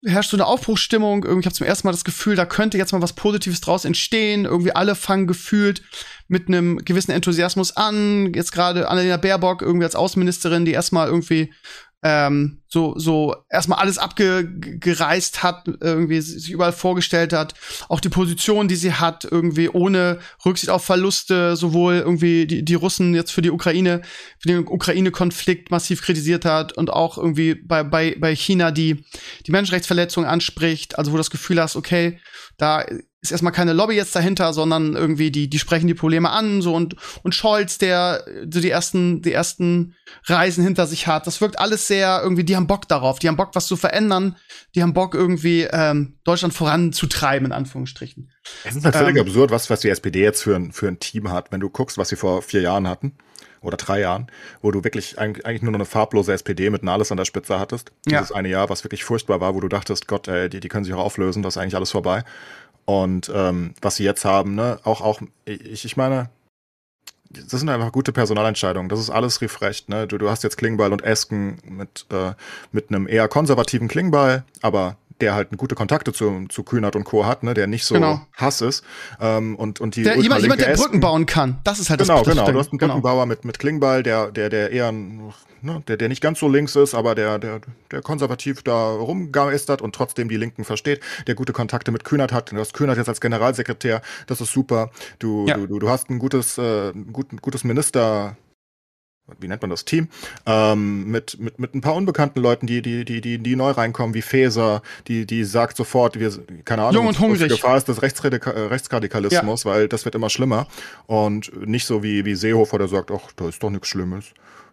herrscht 0.05 0.31
so 0.31 0.37
eine 0.37 0.47
Aufbruchsstimmung. 0.47 1.25
Irgendwie, 1.25 1.47
habe 1.47 1.55
zum 1.55 1.67
ersten 1.67 1.87
Mal 1.87 1.93
das 1.93 2.05
Gefühl, 2.05 2.37
da 2.37 2.47
könnte 2.47 2.79
jetzt 2.79 2.93
mal 2.93 3.03
was 3.03 3.15
Positives 3.15 3.61
draus 3.61 3.85
entstehen. 3.85 4.45
Irgendwie 4.45 4.73
alle 4.73 4.95
fangen 4.95 5.27
gefühlt 5.27 5.83
mit 6.29 6.49
einem 6.49 6.79
gewissen 6.85 7.11
Enthusiasmus 7.11 7.77
an. 7.77 8.33
Jetzt 8.35 8.53
gerade 8.53 8.89
Annalena 8.89 9.17
Baerbock 9.17 9.63
irgendwie 9.63 9.85
als 9.85 9.97
Außenministerin, 9.97 10.65
die 10.65 10.73
erstmal 10.73 11.09
irgendwie 11.09 11.53
ähm, 12.03 12.63
so 12.67 12.99
so 12.99 13.37
erstmal 13.51 13.79
alles 13.79 13.99
abgereist 13.99 15.43
hat, 15.43 15.69
irgendwie 15.81 16.21
sich 16.21 16.51
überall 16.51 16.73
vorgestellt 16.73 17.33
hat, 17.33 17.55
auch 17.89 18.01
die 18.01 18.09
Position, 18.09 18.69
die 18.69 18.77
sie 18.77 18.95
hat, 18.95 19.25
irgendwie 19.25 19.69
ohne 19.69 20.19
Rücksicht 20.45 20.71
auf 20.71 20.85
Verluste, 20.85 21.57
sowohl 21.57 21.97
irgendwie 21.97 22.47
die, 22.47 22.65
die 22.65 22.75
Russen 22.75 23.15
jetzt 23.15 23.33
für 23.33 23.43
die 23.43 23.51
Ukraine, 23.51 24.01
für 24.39 24.49
den 24.49 24.67
Ukraine-Konflikt 24.67 25.71
massiv 25.71 26.03
kritisiert 26.03 26.45
hat 26.45 26.73
und 26.73 26.91
auch 26.91 27.19
irgendwie 27.19 27.55
bei, 27.55 27.83
bei, 27.83 28.17
bei 28.19 28.35
China 28.35 28.71
die, 28.71 29.05
die 29.47 29.53
Menschenrechtsverletzungen 29.53 30.29
anspricht, 30.29 30.99
also 30.99 31.13
wo 31.13 31.17
du 31.17 31.21
das 31.21 31.31
Gefühl 31.31 31.61
hast, 31.61 31.77
okay, 31.77 32.19
da 32.57 32.85
ist 33.23 33.33
erstmal 33.33 33.53
keine 33.53 33.75
Lobby 33.75 33.95
jetzt 33.95 34.17
dahinter, 34.17 34.55
sondern 34.55 34.97
irgendwie 34.97 35.31
die, 35.31 35.51
die 35.51 35.59
sprechen 35.59 35.87
die 35.87 35.95
Probleme 35.95 36.31
an, 36.31 36.63
so 36.63 36.75
und, 36.75 36.97
und 37.23 37.35
Scholz, 37.35 37.77
der 37.77 38.25
so 38.51 38.61
die 38.61 38.71
ersten, 38.71 39.21
die 39.21 39.33
ersten 39.33 39.95
Reisen 40.25 40.65
hinter 40.65 40.87
sich 40.87 41.07
hat. 41.07 41.27
Das 41.27 41.41
wirkt 41.41 41.59
alles 41.59 41.87
sehr 41.87 42.21
irgendwie, 42.23 42.45
die 42.45 42.57
haben 42.57 42.67
Bock 42.67 42.89
darauf, 42.89 43.19
die 43.19 43.29
haben 43.29 43.37
Bock, 43.37 43.51
was 43.53 43.67
zu 43.67 43.77
verändern, 43.77 44.37
die 44.75 44.83
haben 44.83 44.95
Bock, 44.95 45.15
irgendwie 45.15 45.69
ähm, 45.71 46.15
Deutschland 46.25 46.55
voranzutreiben, 46.55 47.47
in 47.47 47.53
Anführungsstrichen. 47.53 48.31
Es 48.65 48.77
ist 48.77 48.85
halt 48.85 48.97
völlig 48.97 49.17
ähm, 49.17 49.27
absurd, 49.27 49.51
was, 49.51 49.69
was 49.69 49.81
die 49.81 49.91
SPD 49.91 50.23
jetzt 50.23 50.43
für 50.43 50.57
ein, 50.57 50.73
für 50.73 50.89
ein 50.89 50.99
Team 50.99 51.31
hat, 51.31 51.53
wenn 51.53 51.61
du 51.61 51.69
guckst, 51.69 51.99
was 51.99 52.09
sie 52.09 52.17
vor 52.17 52.41
vier 52.41 52.63
Jahren 52.63 52.89
hatten 52.89 53.13
oder 53.61 53.77
drei 53.77 54.01
Jahren, 54.01 54.29
wo 54.63 54.71
du 54.71 54.85
wirklich 54.85 55.19
eigentlich 55.19 55.63
nur 55.63 55.73
noch 55.73 55.79
eine 55.79 55.85
farblose 55.85 56.33
SPD 56.33 56.71
mit 56.71 56.83
Nahles 56.83 57.11
an 57.11 57.19
der 57.19 57.25
Spitze 57.25 57.59
hattest. 57.59 57.93
Ja. 58.07 58.21
Dieses 58.21 58.33
eine 58.33 58.49
Jahr, 58.49 58.71
was 58.71 58.85
wirklich 58.85 59.05
furchtbar 59.05 59.41
war, 59.41 59.55
wo 59.55 59.61
du 59.61 59.69
dachtest, 59.69 60.09
Gott, 60.09 60.29
ey, 60.29 60.49
die, 60.49 60.61
die 60.61 60.69
können 60.69 60.85
sich 60.85 60.95
auch 60.95 61.05
auflösen, 61.05 61.43
das 61.43 61.57
ist 61.57 61.63
eigentlich 61.63 61.77
alles 61.77 61.91
vorbei. 61.91 62.25
Und 62.91 63.31
ähm, 63.33 63.75
was 63.81 63.95
sie 63.95 64.03
jetzt 64.03 64.25
haben, 64.25 64.57
ne, 64.57 64.81
auch, 64.83 65.01
auch, 65.01 65.23
ich, 65.45 65.85
ich 65.85 65.97
meine, 65.97 66.29
das 67.31 67.61
sind 67.61 67.69
einfach 67.69 67.93
gute 67.93 68.11
Personalentscheidungen. 68.11 68.89
Das 68.89 68.99
ist 68.99 69.11
alles 69.11 69.41
refreshed. 69.41 69.89
Ne? 69.89 70.09
Du, 70.09 70.19
du 70.19 70.29
hast 70.29 70.43
jetzt 70.43 70.57
Klingbeil 70.57 70.93
und 70.93 71.05
Esken 71.05 71.59
mit, 71.63 72.07
äh, 72.11 72.33
mit 72.73 72.89
einem 72.89 73.07
eher 73.07 73.29
konservativen 73.29 73.87
Klingbeil, 73.87 74.43
aber 74.61 74.97
der 75.21 75.35
halt 75.35 75.57
gute 75.57 75.75
Kontakte 75.75 76.13
zu, 76.13 76.47
zu 76.49 76.63
Kühnert 76.63 76.97
und 76.97 77.05
Co. 77.05 77.27
hat, 77.27 77.43
ne, 77.43 77.55
der 77.55 77.67
nicht 77.67 77.85
so 77.85 77.95
genau. 77.95 78.21
Hass 78.35 78.61
ist. 78.61 78.85
Ähm, 79.21 79.57
und, 79.57 79.81
und 79.81 79.97
die 79.97 80.03
der, 80.03 80.17
jemand, 80.19 80.43
jemand, 80.43 80.61
der 80.61 80.75
Brücken 80.75 81.01
bauen 81.01 81.27
kann. 81.27 81.59
Das 81.65 81.79
ist 81.79 81.91
halt 81.91 82.01
genau, 82.01 82.19
das 82.19 82.25
Genau, 82.25 82.45
genau. 82.45 82.53
Du 82.53 82.59
hast 82.59 82.73
einen 82.73 82.79
genau. 82.79 82.95
Brückenbauer 82.95 83.27
mit, 83.27 83.45
mit 83.45 83.59
Klingbeil, 83.59 84.03
der, 84.03 84.31
der, 84.31 84.49
der 84.49 84.71
eher, 84.71 84.93
ne, 84.93 85.83
der, 85.89 85.97
der 85.97 86.09
nicht 86.09 86.21
ganz 86.21 86.41
so 86.41 86.49
links 86.49 86.77
ist, 86.77 86.95
aber 86.95 87.15
der, 87.15 87.39
der, 87.39 87.61
der 87.91 88.03
konservativ 88.03 88.63
da 88.63 88.91
rumgeistert 88.91 89.83
und 89.83 89.95
trotzdem 89.95 90.29
die 90.29 90.37
Linken 90.37 90.65
versteht, 90.65 91.01
der 91.27 91.35
gute 91.35 91.53
Kontakte 91.53 91.91
mit 91.91 92.05
Kühnert 92.05 92.33
hat. 92.33 92.53
Du 92.53 92.57
hast 92.57 92.75
Kühnert 92.75 92.97
jetzt 92.97 93.09
als 93.09 93.21
Generalsekretär, 93.21 94.03
das 94.27 94.41
ist 94.41 94.53
super. 94.53 94.91
Du, 95.19 95.47
ja. 95.47 95.57
du, 95.57 95.79
du, 95.79 95.89
hast 95.89 96.11
ein 96.11 96.19
gutes, 96.19 96.59
äh, 96.59 96.93
gut, 97.13 97.27
gutes 97.43 97.65
Minister, 97.65 98.37
wie 99.39 99.49
nennt 99.49 99.63
man 99.63 99.71
das 99.71 99.85
Team, 99.85 100.09
ähm, 100.47 101.11
mit, 101.11 101.39
mit, 101.39 101.59
mit 101.59 101.75
ein 101.75 101.81
paar 101.81 101.95
unbekannten 101.95 102.41
Leuten, 102.41 102.67
die, 102.67 102.83
die, 102.83 103.05
die, 103.05 103.21
die, 103.21 103.39
die 103.39 103.57
neu 103.57 103.71
reinkommen, 103.71 104.15
wie 104.15 104.23
Faeser, 104.23 104.83
die, 105.07 105.27
die 105.27 105.45
sagt 105.45 105.77
sofort, 105.77 106.19
wir, 106.19 106.33
keine 106.65 106.83
Ahnung, 106.83 106.95
Jung 106.95 107.07
und 107.09 107.19
hungrig. 107.19 107.49
Gefahr 107.49 107.77
ist 107.77 108.03
Rechtsradika 108.03 108.51
äh, 108.51 108.61
Rechtsradikalismus, 108.67 109.65
ja. 109.65 109.71
weil 109.71 109.89
das 109.89 110.05
wird 110.05 110.15
immer 110.15 110.31
schlimmer. 110.31 110.67
Und 111.07 111.67
nicht 111.67 111.87
so 111.87 112.03
wie, 112.03 112.25
wie 112.25 112.35
Seehofer, 112.35 112.79
der 112.79 112.89
sagt, 112.89 113.11
ach, 113.11 113.33
da 113.37 113.49
ist 113.49 113.63
doch 113.63 113.71
nichts 113.71 113.89
Schlimmes. 113.89 114.27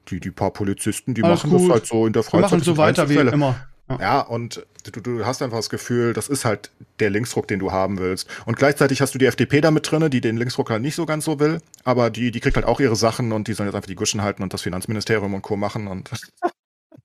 Die, 0.10 0.20
die 0.20 0.32
paar 0.32 0.52
Polizisten, 0.52 1.14
die 1.14 1.24
Alles 1.24 1.44
machen 1.44 1.50
gut. 1.50 1.62
das 1.64 1.70
halt 1.70 1.86
so 1.88 2.08
in 2.08 2.14
der 2.14 2.24
Freizeit. 2.24 2.50
Die 2.50 2.56
machen 2.56 2.64
so 2.64 2.78
weiter 2.78 3.10
wie 3.10 3.16
immer. 3.16 3.56
Ja. 3.90 4.00
ja, 4.00 4.20
und 4.20 4.66
du, 4.92 5.00
du 5.00 5.26
hast 5.26 5.42
einfach 5.42 5.58
das 5.58 5.70
Gefühl, 5.70 6.14
das 6.14 6.28
ist 6.28 6.44
halt 6.44 6.72
der 7.00 7.10
Linksdruck, 7.10 7.48
den 7.48 7.60
du 7.60 7.72
haben 7.72 8.00
willst. 8.00 8.28
Und 8.46 8.58
gleichzeitig 8.58 9.02
hast 9.02 9.14
du 9.14 9.20
die 9.20 9.26
FDP 9.26 9.62
da 9.62 9.72
mit 9.72 9.90
drinne, 9.90 10.10
die 10.10 10.20
den 10.20 10.36
Linksdruck 10.38 10.70
halt 10.70 10.82
nicht 10.82 10.96
so 10.96 11.06
ganz 11.06 11.26
so 11.26 11.40
will, 11.40 11.62
aber 11.84 12.10
die, 12.10 12.32
die 12.32 12.40
kriegt 12.40 12.58
halt 12.58 12.66
auch 12.66 12.80
ihre 12.80 12.96
Sachen 12.96 13.32
und 13.32 13.48
die 13.48 13.54
sollen 13.54 13.68
jetzt 13.68 13.76
einfach 13.76 13.88
die 13.88 13.96
Guschen 13.96 14.22
halten 14.22 14.44
und 14.44 14.54
das 14.54 14.62
Finanzministerium 14.62 15.34
und 15.34 15.42
Co. 15.42 15.56
machen 15.56 15.88
und 15.88 16.10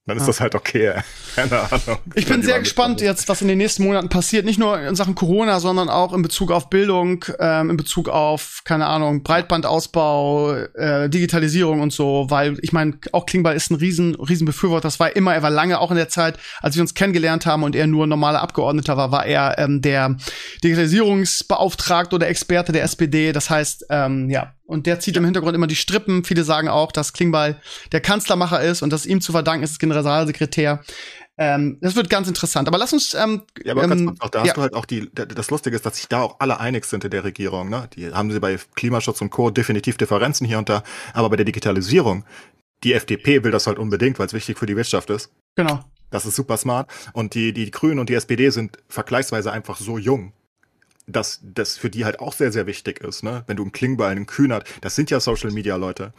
dann 0.07 0.17
ist 0.17 0.27
das 0.27 0.41
halt 0.41 0.57
okay. 0.57 0.95
Keine 1.37 1.61
Ahnung. 1.61 1.99
Ich 2.15 2.27
bin 2.27 2.43
sehr 2.43 2.59
gespannt 2.59 3.01
jetzt, 3.01 3.29
was 3.29 3.41
in 3.41 3.47
den 3.47 3.59
nächsten 3.59 3.85
Monaten 3.85 4.09
passiert. 4.09 4.45
Nicht 4.45 4.59
nur 4.59 4.81
in 4.81 4.97
Sachen 4.97 5.15
Corona, 5.15 5.61
sondern 5.61 5.89
auch 5.89 6.13
in 6.13 6.23
Bezug 6.23 6.51
auf 6.51 6.69
Bildung, 6.71 7.25
ähm, 7.39 7.71
in 7.71 7.77
Bezug 7.77 8.09
auf, 8.09 8.63
keine 8.65 8.87
Ahnung, 8.87 9.23
Breitbandausbau, 9.23 10.55
äh, 10.55 11.09
Digitalisierung 11.09 11.81
und 11.81 11.93
so. 11.93 12.27
Weil 12.29 12.59
ich 12.63 12.73
meine, 12.73 12.99
auch 13.13 13.27
Klingbeil 13.27 13.57
ist 13.57 13.71
ein 13.71 13.77
riesen, 13.77 14.17
riesen 14.17 14.45
Befürworter. 14.45 14.89
Das 14.89 14.99
war 14.99 15.15
immer, 15.15 15.35
er 15.35 15.43
war 15.43 15.51
lange 15.51 15.79
auch 15.79 15.93
in 15.93 15.97
der 15.97 16.09
Zeit, 16.09 16.37
als 16.61 16.75
wir 16.75 16.83
uns 16.83 16.95
kennengelernt 16.95 17.47
haben 17.47 17.63
und 17.63 17.77
er 17.77 17.87
nur 17.87 18.09
normaler 18.09 18.43
Abgeordneter 18.43 18.97
war, 18.97 19.13
war 19.13 19.25
er 19.25 19.57
ähm, 19.59 19.83
der 19.83 20.17
Digitalisierungsbeauftragte 20.65 22.17
oder 22.17 22.27
Experte 22.27 22.73
der 22.73 22.83
SPD. 22.83 23.33
Das 23.33 23.51
heißt, 23.51 23.87
ähm, 23.89 24.29
ja, 24.29 24.53
und 24.73 24.87
der 24.87 24.99
zieht 25.01 25.17
im 25.17 25.25
Hintergrund 25.25 25.55
immer 25.55 25.67
die 25.67 25.77
Strippen. 25.77 26.25
Viele 26.25 26.45
sagen 26.45 26.69
auch, 26.69 26.93
dass 26.93 27.13
Klingbeil 27.13 27.61
der 27.93 28.01
Kanzlermacher 28.01 28.63
ist 28.63 28.83
und 28.83 28.91
dass 28.91 29.07
ihm 29.07 29.21
zu 29.21 29.33
verdanken 29.33 29.63
ist, 29.63 29.79
Generalsekretär. 29.79 30.83
Ähm, 31.39 31.79
das 31.81 31.95
wird 31.95 32.11
ganz 32.11 32.27
interessant. 32.29 32.69
Aber 32.69 32.79
lass 32.79 32.93
uns. 32.93 33.15
Ähm, 33.15 33.43
ja, 33.63 33.73
aber 33.73 33.85
ähm, 33.85 34.17
auch, 34.21 34.31
da 34.31 34.41
ja. 34.41 34.49
hast 34.49 34.57
du 34.57 34.63
halt 34.63 34.75
auch 34.75 34.87
die. 34.87 35.11
Das 35.13 35.51
Lustige 35.51 35.77
ist, 35.77 35.85
dass 35.85 35.97
sich 35.97 36.09
da 36.09 36.23
auch 36.23 36.41
alle 36.41 36.59
einig 36.59 36.85
sind 36.87 37.05
in 37.05 37.11
der 37.11 37.25
Regierung. 37.25 37.69
Ne? 37.69 37.89
Die 37.95 38.13
haben 38.13 38.31
sie 38.31 38.41
bei 38.41 38.59
Klimaschutz 38.75 39.21
und 39.21 39.31
Co. 39.31 39.51
definitiv 39.51 39.97
Differenzen 39.99 40.47
hier 40.47 40.59
und 40.59 40.69
da. 40.69 40.83
Aber 41.13 41.31
bei 41.31 41.37
der 41.37 41.45
Digitalisierung, 41.45 42.25
die 42.83 42.95
FDP 42.95 43.45
will 43.45 43.51
das 43.51 43.67
halt 43.67 43.79
unbedingt, 43.79 44.19
weil 44.19 44.27
es 44.27 44.33
wichtig 44.33 44.59
für 44.59 44.67
die 44.67 44.77
Wirtschaft 44.77 45.11
ist. 45.11 45.31
Genau. 45.55 45.85
Das 46.11 46.27
ist 46.27 46.37
super 46.37 46.57
smart. 46.57 46.91
Und 47.13 47.35
die, 47.35 47.53
die 47.53 47.71
Grünen 47.71 47.99
und 47.99 48.09
die 48.09 48.15
SPD 48.15 48.51
sind 48.51 48.79
vergleichsweise 48.89 49.53
einfach 49.53 49.79
so 49.79 49.99
jung 49.99 50.33
dass 51.13 51.41
das 51.43 51.77
für 51.77 51.91
die 51.91 52.05
halt 52.05 52.21
auch 52.21 52.33
sehr, 52.33 52.53
sehr 52.53 52.67
wichtig 52.67 53.01
ist, 53.01 53.23
ne? 53.23 53.45
Wenn 53.47 53.57
du 53.57 53.63
einen 53.63 53.73
Klingbeil, 53.73 54.13
einen 54.13 54.27
Kühnert, 54.27 54.69
das 54.81 54.95
sind 54.97 55.11
ja 55.11 55.21
Social 55.21 55.51
Media 55.51 55.77
Leute. 55.77 56.13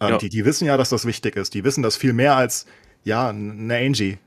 Ähm, 0.00 0.10
ja. 0.10 0.18
die, 0.18 0.28
die 0.28 0.44
wissen 0.44 0.66
ja, 0.66 0.76
dass 0.76 0.90
das 0.90 1.04
wichtig 1.04 1.36
ist. 1.36 1.54
Die 1.54 1.64
wissen 1.64 1.82
das 1.82 1.96
viel 1.96 2.12
mehr 2.12 2.36
als, 2.36 2.66
ja, 3.04 3.28
eine 3.28 3.76
Angie. 3.76 4.18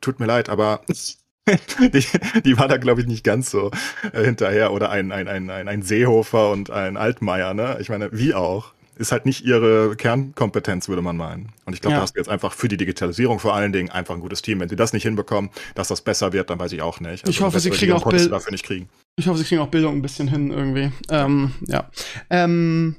Tut 0.00 0.20
mir 0.20 0.26
leid, 0.26 0.48
aber 0.48 0.82
die, 1.80 2.04
die 2.44 2.58
war 2.58 2.68
da, 2.68 2.76
glaube 2.76 3.00
ich, 3.00 3.06
nicht 3.06 3.24
ganz 3.24 3.50
so 3.50 3.70
äh, 4.12 4.24
hinterher. 4.24 4.72
Oder 4.72 4.90
ein, 4.90 5.12
ein, 5.12 5.28
ein, 5.28 5.50
ein, 5.50 5.68
ein 5.68 5.82
Seehofer 5.82 6.50
und 6.50 6.70
ein 6.70 6.96
Altmaier, 6.96 7.54
ne? 7.54 7.78
Ich 7.80 7.88
meine, 7.88 8.10
wie 8.12 8.34
auch 8.34 8.72
ist 8.96 9.12
halt 9.12 9.26
nicht 9.26 9.44
ihre 9.44 9.96
Kernkompetenz, 9.96 10.88
würde 10.88 11.02
man 11.02 11.16
meinen. 11.16 11.52
Und 11.64 11.72
ich 11.72 11.80
glaube, 11.80 11.92
ja. 11.92 11.98
da 11.98 12.02
hast 12.02 12.14
du 12.14 12.20
jetzt 12.20 12.28
einfach 12.28 12.52
für 12.52 12.68
die 12.68 12.76
Digitalisierung 12.76 13.38
vor 13.38 13.54
allen 13.54 13.72
Dingen 13.72 13.90
einfach 13.90 14.14
ein 14.14 14.20
gutes 14.20 14.42
Team. 14.42 14.60
Wenn 14.60 14.68
sie 14.68 14.76
das 14.76 14.92
nicht 14.92 15.02
hinbekommen, 15.02 15.50
dass 15.74 15.88
das 15.88 16.02
besser 16.02 16.32
wird, 16.32 16.50
dann 16.50 16.58
weiß 16.58 16.72
ich 16.72 16.82
auch 16.82 17.00
nicht. 17.00 17.24
Also 17.24 17.30
ich 17.30 17.40
hoffe, 17.40 17.60
sie 17.60 17.70
kriegen 17.70 17.92
auch 17.92 18.08
Bild 18.08 18.30
dafür 18.30 18.52
nicht 18.52 18.64
kriegen. 18.64 18.88
Ich 19.16 19.26
hoffe, 19.26 19.38
sie 19.38 19.44
kriegen 19.44 19.60
auch 19.60 19.68
Bildung 19.68 19.96
ein 19.96 20.02
bisschen 20.02 20.28
hin 20.28 20.50
irgendwie. 20.50 20.92
Ähm, 21.10 21.52
ja. 21.66 21.90
Ähm, 22.30 22.96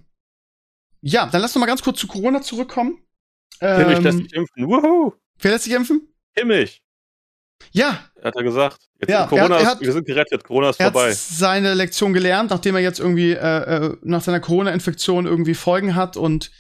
ja, 1.02 1.26
dann 1.28 1.42
lass 1.42 1.54
doch 1.54 1.60
mal 1.60 1.68
ganz 1.68 1.82
kurz 1.82 2.00
zu 2.00 2.08
Corona 2.08 2.42
zurückkommen. 2.42 3.00
Ähm, 3.62 3.82
Kimmich 3.82 4.02
lässt 4.02 4.18
sich 4.20 4.34
impfen. 4.34 4.68
Wuhu! 4.68 5.14
Wer 5.40 5.52
lässt 5.52 5.66
sich 5.66 5.74
impfen? 5.74 6.08
Kimmich. 6.36 6.82
Ja. 7.72 8.00
Hat 8.24 8.36
er 8.36 8.44
gesagt. 8.44 8.78
Jetzt 9.00 9.10
ja, 9.10 9.26
Corona 9.28 9.58
er 9.58 9.66
hat, 9.66 9.82
ist, 9.82 9.86
wir 9.86 9.92
sind 9.92 10.06
gerettet, 10.06 10.44
Corona 10.44 10.70
ist 10.70 10.80
er 10.80 10.92
vorbei. 10.92 11.08
Er 11.08 11.12
hat 11.12 11.18
seine 11.18 11.74
Lektion 11.74 12.14
gelernt, 12.14 12.52
nachdem 12.52 12.76
er 12.76 12.82
jetzt 12.82 13.00
irgendwie 13.00 13.32
äh, 13.32 13.36
äh, 13.36 13.98
nach 14.02 14.22
seiner 14.22 14.40
Corona-Infektion 14.40 15.26
irgendwie 15.26 15.56
Folgen 15.56 15.96
hat 15.96 16.16
und 16.16 16.52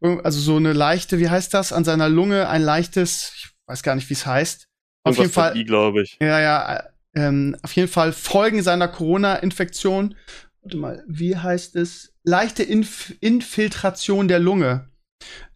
also 0.00 0.40
so 0.40 0.56
eine 0.56 0.72
leichte, 0.72 1.18
wie 1.18 1.28
heißt 1.28 1.52
das, 1.52 1.72
an 1.72 1.84
seiner 1.84 2.08
Lunge 2.08 2.48
ein 2.48 2.62
leichtes, 2.62 3.32
ich 3.36 3.50
weiß 3.66 3.82
gar 3.82 3.94
nicht, 3.94 4.08
wie 4.08 4.14
es 4.14 4.24
heißt. 4.24 4.66
Auf 5.02 5.18
jeden 5.18 5.30
Fall, 5.30 5.52
glaube 5.64 6.02
ich. 6.02 6.16
Ja, 6.20 6.40
ja, 6.40 6.84
ähm, 7.14 7.56
auf 7.62 7.72
jeden 7.72 7.88
Fall 7.88 8.12
Folgen 8.12 8.62
seiner 8.62 8.88
Corona-Infektion. 8.88 10.14
Warte 10.62 10.76
mal, 10.76 11.04
wie 11.06 11.36
heißt 11.36 11.76
es? 11.76 12.14
Leichte 12.22 12.62
Inf 12.62 13.14
Infiltration 13.20 14.28
der 14.28 14.38
Lunge 14.38 14.89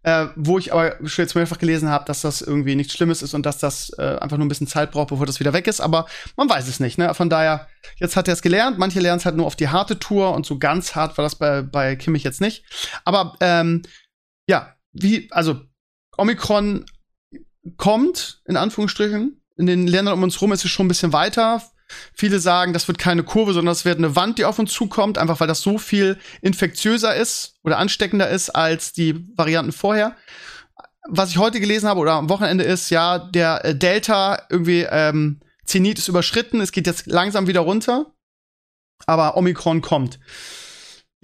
äh, 0.05 0.29
wo 0.37 0.59
ich 0.59 0.73
aber 0.73 0.97
schon 1.07 1.25
jetzt 1.25 1.35
mehrfach 1.35 1.59
gelesen 1.59 1.89
habe, 1.89 2.05
dass 2.05 2.21
das 2.21 2.43
irgendwie 2.43 2.77
nichts 2.77 2.95
Schlimmes 2.95 3.23
ist 3.23 3.35
und 3.35 3.45
dass 3.45 3.59
das 3.59 3.91
äh, 3.99 4.19
einfach 4.21 4.37
nur 4.37 4.45
ein 4.45 4.49
bisschen 4.49 4.67
Zeit 4.67 4.93
braucht, 4.93 5.09
bevor 5.09 5.27
das 5.27 5.41
wieder 5.41 5.55
weg 5.55 5.67
ist. 5.67 5.81
Aber 5.81 6.07
man 6.37 6.49
weiß 6.49 6.69
es 6.69 6.79
nicht. 6.79 6.99
Ne? 6.99 7.13
Von 7.15 7.31
daher, 7.31 7.69
jetzt 7.97 8.15
hat 8.15 8.29
er 8.29 8.35
es 8.35 8.43
gelernt. 8.43 8.79
Manche 8.79 9.01
lernen 9.01 9.19
es 9.19 9.25
halt 9.25 9.37
nur 9.37 9.47
auf 9.47 9.57
die 9.57 9.69
harte 9.69 9.99
Tour 9.99 10.35
und 10.35 10.45
so 10.45 10.59
ganz 10.59 10.95
hart 10.95 11.17
war 11.17 11.23
das 11.23 11.37
bei, 11.37 11.63
bei 11.63 11.97
Kimmich 11.97 12.23
jetzt 12.23 12.43
nicht. 12.43 12.65
Aber 13.05 13.35
ähm, 13.41 13.83
ja, 14.47 14.75
wie, 14.93 15.29
also 15.33 15.61
Omikron 16.19 16.85
kommt, 17.79 18.43
in 18.45 18.57
Anführungsstrichen. 18.57 19.41
In 19.57 19.67
den 19.67 19.87
Ländern 19.87 20.15
um 20.15 20.23
uns 20.23 20.41
rum 20.43 20.53
ist 20.53 20.65
es 20.65 20.71
schon 20.71 20.85
ein 20.85 20.89
bisschen 20.89 21.13
weiter. 21.15 21.63
Viele 22.13 22.39
sagen, 22.39 22.73
das 22.73 22.89
wird 22.89 22.99
keine 22.99 23.23
Kurve, 23.23 23.53
sondern 23.53 23.73
das 23.73 23.85
wird 23.85 23.99
eine 23.99 24.17
Wand, 24.17 24.39
die 24.39 24.45
auf 24.45 24.59
uns 24.59 24.73
zukommt, 24.73 25.19
einfach 25.19 25.41
weil 25.41 25.49
das 25.49 25.61
so 25.61 25.79
viel 25.79 26.19
infektiöser 26.41 27.15
ist 27.15 27.57
oder 27.63 27.79
ansteckender 27.79 28.29
ist 28.29 28.51
als 28.51 28.93
die 28.93 29.27
Varianten 29.37 29.73
vorher. 29.73 30.17
Was 31.09 31.31
ich 31.31 31.39
heute 31.39 31.61
gelesen 31.61 31.89
habe 31.89 32.01
oder 32.01 32.13
am 32.13 32.31
Wochenende 32.31 32.65
ist, 32.65 32.91
ja, 32.91 33.19
der 33.19 33.65
äh, 33.65 33.75
Delta 33.77 34.43
irgendwie 34.49 34.87
ähm, 34.91 35.41
Zenit 35.65 35.99
ist 35.99 36.09
überschritten, 36.09 36.61
es 36.61 36.73
geht 36.73 36.87
jetzt 36.87 37.07
langsam 37.07 37.47
wieder 37.47 37.61
runter, 37.61 38.07
aber 39.07 39.37
Omikron 39.37 39.81
kommt. 39.81 40.19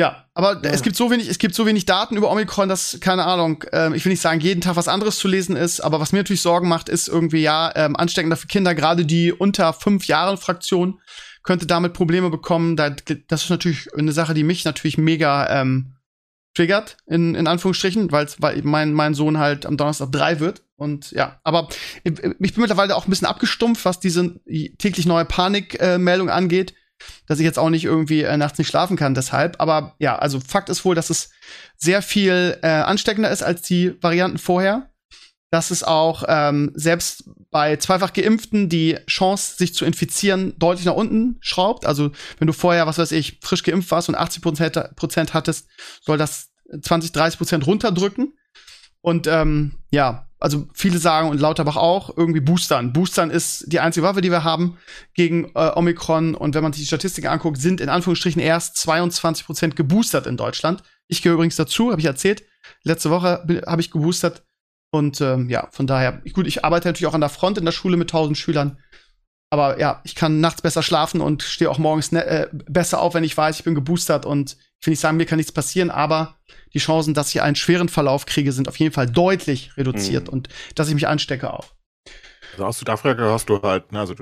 Ja, 0.01 0.25
aber 0.33 0.63
ja. 0.65 0.71
es 0.71 0.81
gibt 0.81 0.97
so 0.97 1.11
wenig, 1.11 1.29
es 1.29 1.39
gibt 1.39 1.55
so 1.55 1.67
wenig 1.67 1.85
Daten 1.85 2.17
über 2.17 2.31
Omikron, 2.31 2.71
dass 2.71 3.01
keine 3.01 3.27
Ahnung. 3.27 3.65
Ähm, 3.71 3.93
ich 3.93 4.03
will 4.03 4.13
nicht 4.13 4.23
sagen, 4.23 4.41
jeden 4.41 4.63
Tag 4.63 4.77
was 4.77 4.89
anderes 4.89 5.19
zu 5.19 5.29
lesen 5.29 5.57
ist, 5.57 5.81
aber 5.81 6.01
was 6.01 6.13
mir 6.13 6.21
natürlich 6.21 6.41
Sorgen 6.41 6.69
macht, 6.69 6.89
ist 6.89 7.07
irgendwie 7.07 7.43
ja 7.43 7.71
ähm, 7.77 7.97
ansteckender 7.97 8.39
für 8.39 8.47
Kinder. 8.47 8.75
Gerade 8.75 9.05
die 9.05 9.31
unter 9.31 9.75
fünf 9.75 10.07
Jahren 10.07 10.39
Fraktion 10.39 11.01
könnte 11.43 11.67
damit 11.67 11.93
Probleme 11.93 12.31
bekommen. 12.31 12.77
Das 12.77 13.45
ist 13.45 13.51
natürlich 13.51 13.93
eine 13.95 14.13
Sache, 14.13 14.33
die 14.33 14.43
mich 14.43 14.65
natürlich 14.65 14.97
mega 14.97 15.61
ähm, 15.61 15.97
triggert 16.55 16.97
in, 17.07 17.35
in 17.35 17.47
Anführungsstrichen, 17.47 18.11
weil 18.11 18.27
mein 18.63 18.95
mein 18.95 19.13
Sohn 19.13 19.37
halt 19.37 19.67
am 19.67 19.77
Donnerstag 19.77 20.13
drei 20.13 20.41
wird 20.41 20.63
und 20.77 21.11
ja, 21.11 21.41
aber 21.45 21.69
ich 22.05 22.15
bin 22.15 22.37
mittlerweile 22.57 22.97
auch 22.97 23.07
ein 23.07 23.11
bisschen 23.11 23.29
abgestumpft, 23.29 23.85
was 23.85 24.01
diese 24.01 24.41
täglich 24.79 25.05
neue 25.05 25.27
Panikmeldung 25.27 26.29
äh, 26.29 26.33
angeht 26.33 26.73
dass 27.27 27.39
ich 27.39 27.45
jetzt 27.45 27.59
auch 27.59 27.71
nicht 27.71 27.85
irgendwie 27.85 28.23
äh, 28.23 28.37
nachts 28.37 28.59
nicht 28.59 28.69
schlafen 28.69 28.97
kann 28.97 29.15
deshalb. 29.15 29.61
Aber 29.61 29.95
ja, 29.99 30.19
also 30.19 30.41
Fakt 30.41 30.69
ist 30.69 30.85
wohl, 30.85 30.95
dass 30.95 31.11
es 31.11 31.31
sehr 31.77 32.03
viel 32.03 32.59
äh, 32.63 32.69
ansteckender 32.69 33.31
ist 33.31 33.43
als 33.43 33.63
die 33.63 33.95
Varianten 34.03 34.39
vorher. 34.39 34.91
Dass 35.53 35.73
es 35.73 35.83
auch 35.83 36.23
ähm, 36.29 36.71
selbst 36.77 37.25
bei 37.51 37.75
zweifach 37.77 38.13
Geimpften 38.13 38.69
die 38.69 38.99
Chance, 39.09 39.57
sich 39.57 39.75
zu 39.75 39.85
infizieren, 39.85 40.55
deutlich 40.59 40.87
nach 40.87 40.95
unten 40.95 41.39
schraubt. 41.41 41.87
Also 41.87 42.13
wenn 42.39 42.47
du 42.47 42.53
vorher, 42.53 42.87
was 42.87 42.99
weiß 42.99 43.11
ich, 43.13 43.41
frisch 43.43 43.65
geimpft 43.65 43.91
warst 43.91 44.09
und 44.09 44.15
80 44.15 44.43
Prozent 44.95 45.35
hattest, 45.35 45.67
soll 46.03 46.19
das 46.19 46.51
20, 46.83 47.11
30 47.11 47.39
Prozent 47.39 47.67
runterdrücken. 47.67 48.35
Und 49.03 49.27
ähm, 49.27 49.77
ja, 49.91 50.27
also 50.41 50.67
viele 50.73 50.99
sagen 50.99 51.29
und 51.29 51.41
Lauterbach 51.41 51.77
auch, 51.77 52.17
irgendwie 52.17 52.41
Boostern. 52.41 52.93
Boostern 52.93 53.31
ist 53.31 53.71
die 53.71 53.81
einzige 53.81 54.05
Waffe, 54.07 54.23
die 54.23 54.31
wir 54.31 54.43
haben 54.43 54.79
gegen 55.15 55.51
äh, 55.55 55.71
Omikron. 55.75 56.35
Und 56.35 56.55
wenn 56.55 56.63
man 56.63 56.73
sich 56.73 56.83
die 56.83 56.87
Statistiken 56.87 57.29
anguckt, 57.29 57.59
sind 57.59 57.81
in 57.81 57.91
Anführungsstrichen 57.91 58.41
erst 58.41 58.77
22 58.79 59.45
Prozent 59.47 59.77
geboostert 59.77 60.27
in 60.27 60.39
Deutschland. 60.39 60.83
Ich 61.09 61.23
gehöre 61.23 61.35
übrigens 61.35 61.57
dazu, 61.57 61.91
habe 61.91 62.01
ich 62.01 62.07
erzählt. 62.07 62.45
Letzte 62.83 63.11
Woche 63.11 63.45
habe 63.67 63.81
ich 63.81 63.91
geboostert. 63.91 64.43
Und 64.91 65.21
ähm, 65.21 65.51
ja, 65.51 65.69
von 65.71 65.87
daher, 65.87 66.23
gut, 66.33 66.47
ich 66.47 66.65
arbeite 66.65 66.89
natürlich 66.89 67.07
auch 67.07 67.15
an 67.15 67.21
der 67.21 67.31
Front 67.31 67.59
in 67.59 67.65
der 67.65 67.73
Schule 67.73 67.97
mit 67.97 68.09
1000 68.09 68.37
Schülern. 68.37 68.79
Aber 69.51 69.79
ja, 69.79 70.01
ich 70.05 70.15
kann 70.15 70.41
nachts 70.41 70.63
besser 70.63 70.83
schlafen 70.83 71.21
und 71.21 71.43
stehe 71.43 71.71
auch 71.71 71.79
morgens 71.79 72.13
ne 72.13 72.25
äh, 72.25 72.49
besser 72.53 73.01
auf, 73.01 73.15
wenn 73.15 73.25
ich 73.25 73.37
weiß, 73.37 73.59
ich 73.59 73.65
bin 73.65 73.75
geboostert. 73.75 74.25
Und 74.25 74.57
ich 74.81 74.87
will 74.87 74.93
nicht 74.93 75.01
sagen, 75.01 75.19
mir 75.19 75.27
kann 75.27 75.37
nichts 75.37 75.53
passieren, 75.53 75.91
aber 75.91 76.37
die 76.73 76.79
Chancen, 76.79 77.13
dass 77.13 77.29
ich 77.29 77.43
einen 77.43 77.57
schweren 77.57 77.89
Verlauf 77.89 78.25
kriege, 78.25 78.53
sind 78.53 78.69
auf 78.69 78.79
jeden 78.79 78.95
Fall 78.95 79.07
deutlich 79.07 79.77
reduziert 79.77 80.29
mhm. 80.29 80.33
und 80.33 80.49
dass 80.75 80.89
ich 80.89 80.95
mich 80.95 81.07
anstecke 81.07 81.53
auch. 81.53 81.67
Also 82.53 82.65
aus 82.65 82.79
Südafrika 82.79 83.31
hast 83.31 83.49
du 83.49 83.61
halt, 83.63 83.93
ne, 83.93 84.01
also 84.01 84.15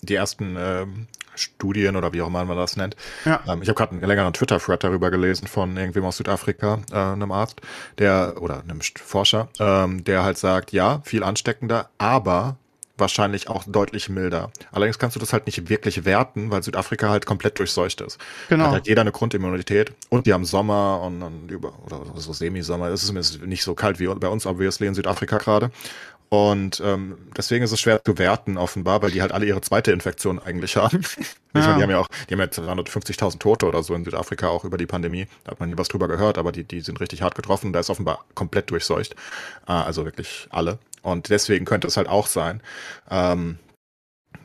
die 0.00 0.14
ersten 0.14 0.56
ähm, 0.58 1.06
Studien 1.34 1.96
oder 1.96 2.12
wie 2.12 2.22
auch 2.22 2.28
immer 2.28 2.44
man 2.44 2.56
das 2.56 2.76
nennt. 2.76 2.96
Ja. 3.26 3.40
Ähm, 3.46 3.62
ich 3.62 3.68
habe 3.68 3.76
gerade 3.76 3.92
einen 3.92 4.00
längeren 4.00 4.32
Twitter-Thread 4.32 4.82
darüber 4.82 5.10
gelesen 5.10 5.46
von 5.46 5.76
irgendwem 5.76 6.04
aus 6.04 6.16
Südafrika, 6.16 6.80
äh, 6.90 6.96
einem 6.96 7.30
Arzt, 7.30 7.60
der 7.98 8.36
oder 8.40 8.60
einem 8.60 8.80
Forscher, 8.80 9.48
ähm, 9.58 10.02
der 10.04 10.24
halt 10.24 10.38
sagt, 10.38 10.72
ja, 10.72 11.02
viel 11.04 11.22
ansteckender, 11.22 11.90
aber 11.98 12.56
wahrscheinlich 13.00 13.48
auch 13.48 13.64
deutlich 13.66 14.08
milder. 14.08 14.50
Allerdings 14.72 14.98
kannst 14.98 15.16
du 15.16 15.20
das 15.20 15.32
halt 15.32 15.46
nicht 15.46 15.68
wirklich 15.68 16.04
werten, 16.04 16.50
weil 16.50 16.62
Südafrika 16.62 17.08
halt 17.08 17.26
komplett 17.26 17.58
durchseucht 17.58 18.00
ist. 18.00 18.18
Genau. 18.48 18.64
Hat 18.64 18.72
halt 18.72 18.86
jeder 18.86 19.00
eine 19.00 19.12
Grundimmunität 19.12 19.92
und 20.08 20.26
die 20.26 20.32
haben 20.32 20.44
Sommer 20.44 21.00
und, 21.02 21.22
und 21.22 21.50
über, 21.50 21.72
oder 21.86 22.02
so 22.16 22.32
Semisommer. 22.32 22.88
Es 22.88 23.02
ist 23.02 23.42
nicht 23.42 23.64
so 23.64 23.74
kalt 23.74 23.98
wie 23.98 24.06
bei 24.06 24.28
uns, 24.28 24.46
obviously 24.46 24.86
in 24.86 24.94
Südafrika 24.94 25.38
gerade. 25.38 25.70
Und 26.30 26.80
ähm, 26.84 27.18
deswegen 27.36 27.64
ist 27.64 27.72
es 27.72 27.80
schwer 27.80 28.00
zu 28.04 28.16
werten, 28.16 28.56
offenbar, 28.56 29.02
weil 29.02 29.10
die 29.10 29.20
halt 29.20 29.32
alle 29.32 29.46
ihre 29.46 29.60
zweite 29.62 29.90
Infektion 29.90 30.38
eigentlich 30.38 30.76
haben. 30.76 31.02
Ja. 31.52 31.62
Meine, 31.62 31.76
die 31.78 31.82
haben 31.82 31.90
ja 31.90 31.98
auch, 31.98 32.06
die 32.28 32.34
haben 32.34 32.38
ja 32.38 32.46
250.000 32.46 33.40
Tote 33.40 33.66
oder 33.66 33.82
so 33.82 33.92
in 33.96 34.04
Südafrika 34.04 34.46
auch 34.46 34.62
über 34.62 34.78
die 34.78 34.86
Pandemie. 34.86 35.26
Da 35.42 35.50
hat 35.50 35.58
man 35.58 35.68
nie 35.68 35.76
was 35.76 35.88
drüber 35.88 36.06
gehört, 36.06 36.38
aber 36.38 36.52
die, 36.52 36.62
die 36.62 36.80
sind 36.80 37.00
richtig 37.00 37.22
hart 37.22 37.34
getroffen. 37.34 37.72
Da 37.72 37.80
ist 37.80 37.90
offenbar 37.90 38.24
komplett 38.36 38.70
durchseucht. 38.70 39.16
Äh, 39.66 39.72
also 39.72 40.04
wirklich 40.04 40.46
alle. 40.50 40.78
Und 41.02 41.30
deswegen 41.30 41.64
könnte 41.64 41.86
es 41.86 41.96
halt 41.96 42.08
auch 42.08 42.26
sein. 42.26 42.62
Ähm, 43.10 43.58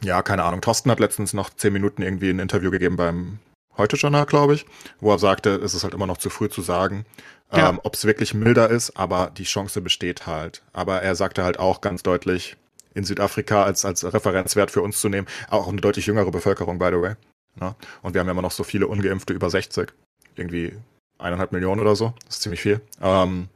ja, 0.04 0.22
keine 0.22 0.44
Ahnung. 0.44 0.62
Thorsten 0.62 0.92
hat 0.92 1.00
letztens 1.00 1.34
noch 1.34 1.50
zehn 1.50 1.74
Minuten 1.74 2.02
irgendwie 2.02 2.30
ein 2.30 2.40
Interview 2.40 2.72
gegeben 2.72 2.96
beim 2.96 3.40
Heute-Journal, 3.78 4.26
glaube 4.26 4.56
ich, 4.56 4.66
wo 5.00 5.12
er 5.12 5.20
sagte, 5.20 5.56
es 5.56 5.74
ist 5.74 5.84
halt 5.84 5.94
immer 5.94 6.08
noch 6.08 6.18
zu 6.18 6.30
früh 6.30 6.48
zu 6.48 6.62
sagen, 6.62 7.06
ja. 7.52 7.70
ähm, 7.70 7.80
ob 7.84 7.96
es 7.96 8.06
wirklich 8.06 8.34
milder 8.34 8.70
ist, 8.70 8.98
aber 8.98 9.32
die 9.38 9.44
Chance 9.44 9.82
besteht 9.82 10.28
halt. 10.28 10.64
Aber 10.72 11.02
er 11.02 11.16
sagte 11.16 11.44
halt 11.44 11.60
auch 11.60 11.82
ganz 11.82 12.02
deutlich, 12.02 12.56
in 12.94 13.04
Südafrika 13.04 13.64
als, 13.64 13.84
als 13.84 14.06
Referenzwert 14.06 14.72
für 14.72 14.82
uns 14.82 15.02
zu 15.02 15.10
nehmen, 15.10 15.28
auch 15.50 15.68
eine 15.68 15.82
deutlich 15.82 16.06
jüngere 16.06 16.32
Bevölkerung, 16.32 16.80
by 16.80 16.88
the 16.88 17.02
way. 17.02 17.16
Ne? 17.56 17.76
Und 18.02 18.14
wir 18.14 18.22
haben 18.22 18.28
ja 18.28 18.32
immer 18.32 18.42
noch 18.42 18.52
so 18.52 18.64
viele 18.64 18.88
Ungeimpfte 18.88 19.34
über 19.34 19.50
60. 19.50 19.92
Irgendwie 20.36 20.74
eineinhalb 21.18 21.52
Millionen 21.52 21.82
oder 21.82 21.96
so. 21.96 22.14
Das 22.26 22.38
ist 22.38 22.42
ziemlich 22.44 22.62
viel. 22.62 22.82
Ähm, 23.02 23.50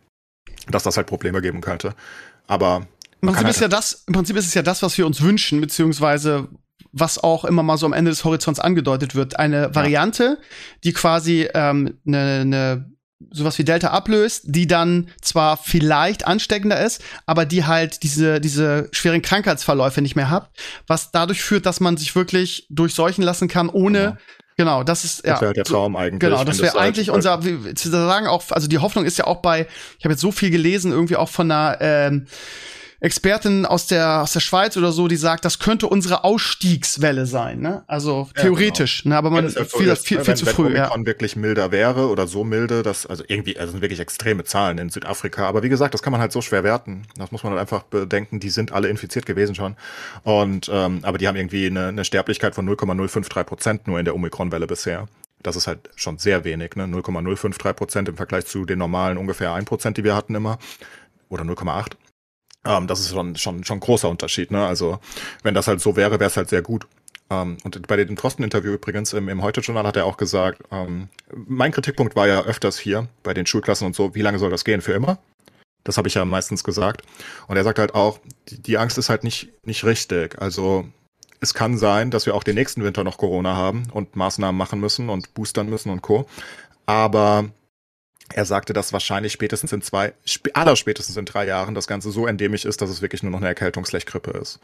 dass 0.68 0.84
das 0.84 0.98
halt 0.98 1.08
Probleme 1.08 1.42
geben 1.42 1.62
könnte. 1.62 1.96
Aber 2.50 2.88
im 3.22 3.28
Prinzip 3.28 3.48
ist 3.48 3.62
ja 3.62 3.68
das, 3.68 4.04
im 4.08 4.14
Prinzip 4.14 4.36
ist 4.36 4.48
es 4.48 4.54
ja 4.54 4.64
das, 4.64 4.82
was 4.82 4.98
wir 4.98 5.06
uns 5.06 5.22
wünschen, 5.22 5.62
beziehungsweise 5.62 6.50
was 6.92 7.20
auch 7.20 7.46
immer 7.46 7.62
mal 7.62 7.78
so 7.78 7.86
am 7.86 7.94
Ende 7.94 8.10
des 8.10 8.24
Horizonts 8.26 8.60
angedeutet 8.60 9.14
wird. 9.14 9.38
Eine 9.38 9.76
Variante, 9.76 10.40
die 10.84 10.92
quasi 10.94 11.48
ähm, 11.54 12.00
ne, 12.04 12.46
ne, 12.46 12.92
sowas 13.30 13.60
wie 13.60 13.64
Delta 13.64 13.90
ablöst, 13.90 14.46
die 14.48 14.66
dann 14.66 15.10
zwar 15.22 15.58
vielleicht 15.58 16.26
ansteckender 16.26 16.84
ist, 16.84 17.04
aber 17.28 17.46
die 17.46 17.66
halt 17.66 18.02
diese, 18.02 18.42
diese 18.42 18.90
schweren 18.92 19.22
Krankheitsverläufe 19.22 20.02
nicht 20.02 20.16
mehr 20.16 20.32
hat, 20.32 20.50
was 20.88 21.12
dadurch 21.12 21.44
führt, 21.44 21.68
dass 21.68 21.80
man 21.80 21.98
sich 21.98 22.16
wirklich 22.16 22.66
durchseuchen 22.70 23.24
lassen 23.24 23.48
kann, 23.48 23.70
ohne 23.70 24.00
genau. 24.00 24.18
Genau, 24.60 24.84
das 24.84 25.06
ist 25.06 25.26
ja. 25.26 25.32
Das 25.32 25.40
wäre 25.40 25.48
halt 25.48 25.56
der 25.56 25.64
Traum 25.64 25.96
eigentlich. 25.96 26.20
Genau, 26.20 26.44
das 26.44 26.62
wäre 26.62 26.78
eigentlich 26.78 27.12
unser, 27.12 27.46
wie, 27.46 27.74
zu 27.76 27.90
sagen 27.90 28.28
auch, 28.28 28.44
also 28.50 28.68
die 28.68 28.80
Hoffnung 28.80 29.06
ist 29.06 29.18
ja 29.18 29.26
auch 29.26 29.38
bei, 29.38 29.68
ich 29.98 30.04
habe 30.04 30.12
jetzt 30.12 30.20
so 30.20 30.34
viel 30.34 30.50
gelesen, 30.50 30.92
irgendwie 30.92 31.16
auch 31.16 31.30
von 31.30 31.50
einer 31.50 31.78
ähm, 31.80 32.28
Expertin 33.02 33.66
aus 33.66 33.88
der 33.88 34.22
aus 34.22 34.34
der 34.34 34.42
Schweiz 34.42 34.76
oder 34.76 34.92
so, 34.92 35.08
die 35.08 35.16
sagt, 35.16 35.46
das 35.46 35.60
könnte 35.60 35.88
unsere 35.88 36.26
Ausstiegswelle 36.26 37.26
sein, 37.26 37.60
ne? 37.60 37.84
Also 37.88 38.30
theoretisch, 38.36 39.00
ja, 39.00 39.04
genau. 39.04 39.14
ne? 39.14 39.18
Aber 39.18 39.30
man 39.30 39.44
ja, 39.46 39.52
viel, 39.64 39.66
viel, 39.66 39.96
viel, 39.96 40.20
viel 40.26 40.36
zu 40.36 40.46
früh. 40.46 40.66
Wenn 40.66 40.72
Omikron 40.74 41.02
ja. 41.02 41.06
wirklich 41.06 41.36
milder 41.38 41.72
wäre 41.72 42.10
oder 42.10 42.28
so 42.28 42.44
milde, 42.44 42.84
dass 42.84 43.06
also 43.06 43.24
irgendwie, 43.28 43.58
also 43.58 43.72
sind 43.72 43.82
wirklich 43.82 44.02
extreme 44.02 44.44
Zahlen 44.44 44.78
in 44.80 44.90
Südafrika. 44.90 45.48
Aber 45.48 45.64
wie 45.64 45.70
gesagt, 45.70 45.94
das 45.94 46.02
kann 46.02 46.12
man 46.12 46.20
halt 46.20 46.34
so 46.34 46.42
schwer 46.42 46.64
werten. 46.66 47.04
Das 47.18 47.32
muss 47.32 47.44
man 47.44 47.54
halt 47.54 47.62
einfach 47.62 47.84
bedenken. 47.84 48.42
Die 48.42 48.50
sind 48.50 48.74
alle 48.74 48.90
infiziert 48.90 49.26
gewesen 49.26 49.56
schon 49.56 49.76
und 50.24 50.70
ähm, 50.72 51.00
aber 51.04 51.18
die 51.18 51.28
haben 51.28 51.38
irgendwie 51.38 51.68
eine, 51.68 51.88
eine 51.88 52.04
Sterblichkeit 52.04 52.54
von 52.54 52.66
0,053 52.66 53.46
Prozent 53.46 53.88
nur 53.88 54.00
in 54.00 54.06
der 54.06 54.16
Omikron-Welle 54.16 54.68
bisher. 54.68 55.08
Das 55.42 55.56
ist 55.56 55.68
halt 55.68 55.90
schon 55.96 56.18
sehr 56.18 56.44
wenig, 56.44 56.76
ne? 56.76 56.86
0,053 56.86 57.76
Prozent 57.76 58.10
im 58.10 58.18
Vergleich 58.18 58.46
zu 58.46 58.66
den 58.66 58.80
normalen 58.80 59.18
ungefähr 59.18 59.54
1 59.54 59.66
Prozent, 59.66 59.98
die 59.98 60.04
wir 60.04 60.16
hatten 60.16 60.36
immer. 60.36 60.60
Oder 61.30 61.44
0,8. 61.44 61.94
Ähm, 62.66 62.88
das 62.88 63.00
ist 63.00 63.10
schon, 63.10 63.36
schon, 63.36 63.64
schon 63.64 63.78
ein 63.78 63.82
großer 63.82 64.10
Unterschied. 64.10 64.52
Ne? 64.52 64.66
Also 64.66 65.00
wenn 65.44 65.54
das 65.54 65.68
halt 65.68 65.82
so 65.82 65.96
wäre, 65.96 66.20
wäre 66.20 66.30
es 66.30 66.38
halt 66.38 66.50
sehr 66.50 66.62
gut. 66.62 66.88
Ähm, 67.30 67.58
und 67.64 67.88
bei 67.88 67.96
dem 67.96 68.16
Trosten-Interview 68.16 68.74
übrigens 68.74 69.14
im, 69.14 69.30
im 69.30 69.42
Heute-Journal 69.42 69.86
hat 69.86 69.96
er 69.96 70.06
auch 70.06 70.18
gesagt, 70.18 70.62
ähm, 70.72 71.10
mein 71.34 71.72
Kritikpunkt 71.72 72.16
war 72.16 72.28
ja 72.28 72.44
öfters 72.44 72.78
hier 72.78 73.08
bei 73.24 73.34
den 73.34 73.46
Schulklassen 73.46 73.88
und 73.88 73.96
so, 73.96 74.16
wie 74.16 74.22
lange 74.22 74.40
soll 74.40 74.50
das 74.50 74.66
gehen? 74.66 74.82
Für 74.82 74.94
immer? 74.94 75.20
Das 75.84 75.98
habe 75.98 76.08
ich 76.08 76.16
ja 76.16 76.26
meistens 76.26 76.64
gesagt. 76.64 77.04
Und 77.48 77.58
er 77.58 77.64
sagt 77.64 77.80
halt 77.80 77.96
auch, 77.96 78.20
die, 78.50 78.62
die 78.62 78.78
Angst 78.78 78.98
ist 78.98 79.10
halt 79.10 79.24
nicht, 79.24 79.50
nicht 79.64 79.86
richtig. 79.86 80.42
Also 80.42 80.86
es 81.40 81.54
kann 81.54 81.78
sein, 81.78 82.12
dass 82.12 82.26
wir 82.26 82.36
auch 82.36 82.44
den 82.44 82.56
nächsten 82.56 82.84
Winter 82.84 83.04
noch 83.04 83.18
Corona 83.18 83.56
haben 83.56 83.88
und 83.94 84.16
Maßnahmen 84.16 84.58
machen 84.58 84.80
müssen 84.80 85.10
und 85.10 85.34
boostern 85.34 85.70
müssen 85.70 85.90
und 85.90 86.02
Co. 86.02 86.28
Aber 86.86 87.50
er 88.34 88.46
sagte, 88.46 88.74
dass 88.74 88.94
wahrscheinlich 88.94 89.34
spätestens 89.34 89.72
in 89.72 89.82
zwei, 89.82 90.14
aller 90.54 90.76
spätestens 90.76 91.18
in 91.18 91.26
drei 91.26 91.46
Jahren 91.46 91.76
das 91.76 91.88
Ganze 91.88 92.12
so 92.12 92.28
endemisch 92.28 92.66
ist, 92.66 92.82
dass 92.82 92.90
es 92.90 93.02
wirklich 93.02 93.24
nur 93.24 93.32
noch 93.32 93.40
eine 93.40 93.48
Erkältungsgrippe 93.48 94.32
ist. 94.32 94.60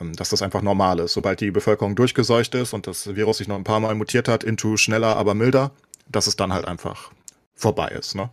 Ähm, 0.00 0.14
dass 0.14 0.30
das 0.30 0.42
einfach 0.42 0.62
normal 0.62 1.00
ist. 1.00 1.14
Sobald 1.14 1.40
die 1.40 1.50
Bevölkerung 1.50 1.96
durchgeseucht 1.96 2.54
ist 2.54 2.72
und 2.74 2.86
das 2.86 3.14
Virus 3.14 3.38
sich 3.38 3.48
noch 3.48 3.56
ein 3.56 3.64
paar 3.64 3.80
Mal 3.80 3.94
mutiert 3.94 4.28
hat, 4.28 4.44
into 4.44 4.76
schneller, 4.76 5.16
aber 5.16 5.34
milder, 5.34 5.70
dass 6.08 6.26
es 6.26 6.36
dann 6.36 6.52
halt 6.52 6.66
einfach 6.66 7.10
vorbei 7.54 7.88
ist, 7.88 8.14
ne? 8.14 8.30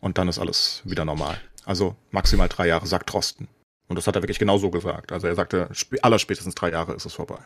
Und 0.00 0.18
dann 0.18 0.28
ist 0.28 0.38
alles 0.38 0.82
wieder 0.84 1.04
normal. 1.04 1.38
Also 1.64 1.94
maximal 2.10 2.48
drei 2.48 2.66
Jahre, 2.66 2.86
sagt 2.86 3.08
Trosten. 3.08 3.46
Und 3.88 3.96
das 3.96 4.06
hat 4.06 4.16
er 4.16 4.22
wirklich 4.22 4.38
genau 4.38 4.58
so 4.58 4.70
gesagt. 4.70 5.12
Also 5.12 5.26
er 5.26 5.34
sagte, 5.34 5.68
aller 6.00 6.18
spätestens 6.18 6.54
drei 6.54 6.70
Jahre 6.70 6.94
ist 6.94 7.04
es 7.04 7.12
vorbei. 7.12 7.38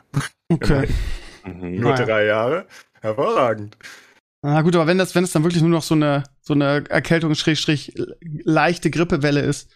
Okay. 0.49 0.89
Nur 1.45 1.95
drei 1.95 2.25
Jahre. 2.25 2.67
Hervorragend. 3.01 3.77
Na 4.43 4.63
gut, 4.63 4.75
aber 4.77 4.87
wenn 4.87 4.99
das, 4.99 5.15
wenn 5.15 5.25
es 5.25 5.33
dann 5.33 5.43
wirklich 5.43 5.63
nur 5.63 5.71
noch 5.71 5.83
so 5.83 5.95
eine, 5.95 6.25
so 6.41 6.55
eine 6.55 6.85
Erkältung, 6.89 7.35
Schrägstrich, 7.35 7.95
leichte 8.21 8.91
Grippewelle 8.91 9.41
ist. 9.41 9.71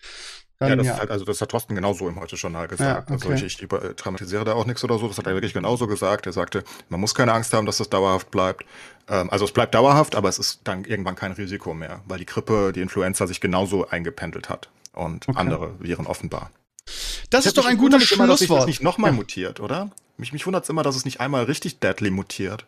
Dann, 0.59 0.69
ja, 0.69 0.77
das 0.77 0.87
ja. 0.87 0.93
ist 0.93 1.01
halt, 1.01 1.11
also 1.11 1.25
das 1.25 1.41
hat 1.41 1.49
Thorsten 1.49 1.75
genauso 1.75 2.07
im 2.07 2.21
Heute-Journal 2.21 2.69
gesagt. 2.69 3.09
Ja, 3.09 3.15
also 3.15 3.27
okay. 3.27 3.33
Also 3.33 3.47
ich, 3.47 3.63
ich 3.63 3.73
äh, 3.73 3.95
dramatisiere 3.95 4.45
da 4.45 4.53
auch 4.53 4.67
nichts 4.67 4.85
oder 4.85 4.99
so, 4.99 5.09
das 5.09 5.17
hat 5.17 5.27
er 5.27 5.33
wirklich 5.33 5.55
genauso 5.55 5.87
gesagt. 5.87 6.27
Er 6.27 6.33
sagte, 6.33 6.63
man 6.91 7.01
muss 7.01 7.15
keine 7.15 7.33
Angst 7.33 7.55
haben, 7.55 7.65
dass 7.65 7.79
das 7.79 7.89
dauerhaft 7.89 8.31
bleibt. 8.31 8.67
Ähm, 9.09 9.31
also 9.31 9.47
es 9.47 9.53
bleibt 9.53 9.75
dauerhaft, 9.75 10.15
aber 10.15 10.29
es 10.29 10.39
ist 10.39 10.61
dann 10.65 10.85
irgendwann 10.85 11.15
kein 11.15 11.33
Risiko 11.33 11.73
mehr, 11.73 12.03
weil 12.07 12.19
die 12.19 12.27
Grippe, 12.27 12.73
die 12.75 12.83
Influenza 12.83 13.27
sich 13.27 13.41
genauso 13.41 13.89
eingependelt 13.89 14.51
hat. 14.51 14.69
Und 14.93 15.29
okay. 15.29 15.39
andere 15.39 15.75
Viren 15.81 16.07
offenbar. 16.07 16.51
Das 17.31 17.47
ist 17.47 17.57
doch 17.57 17.65
ein 17.65 17.79
gutes 17.79 18.03
Schlusswort. 18.03 18.25
Immer, 18.25 18.33
dass 18.33 18.41
sich 18.41 18.49
das 18.49 18.67
nicht 18.67 18.83
nochmal 18.83 19.13
ja. 19.13 19.17
mutiert, 19.17 19.61
oder? 19.61 19.91
mich, 20.21 20.33
mich 20.33 20.47
wundert 20.47 20.65
es 20.65 20.71
immer, 20.71 20.85
dass 20.85 20.95
es 20.95 21.05
nicht 21.05 21.21
einmal 21.21 21.45
richtig 21.45 21.81
deadly 21.81 22.11
mutiert. 22.11 22.67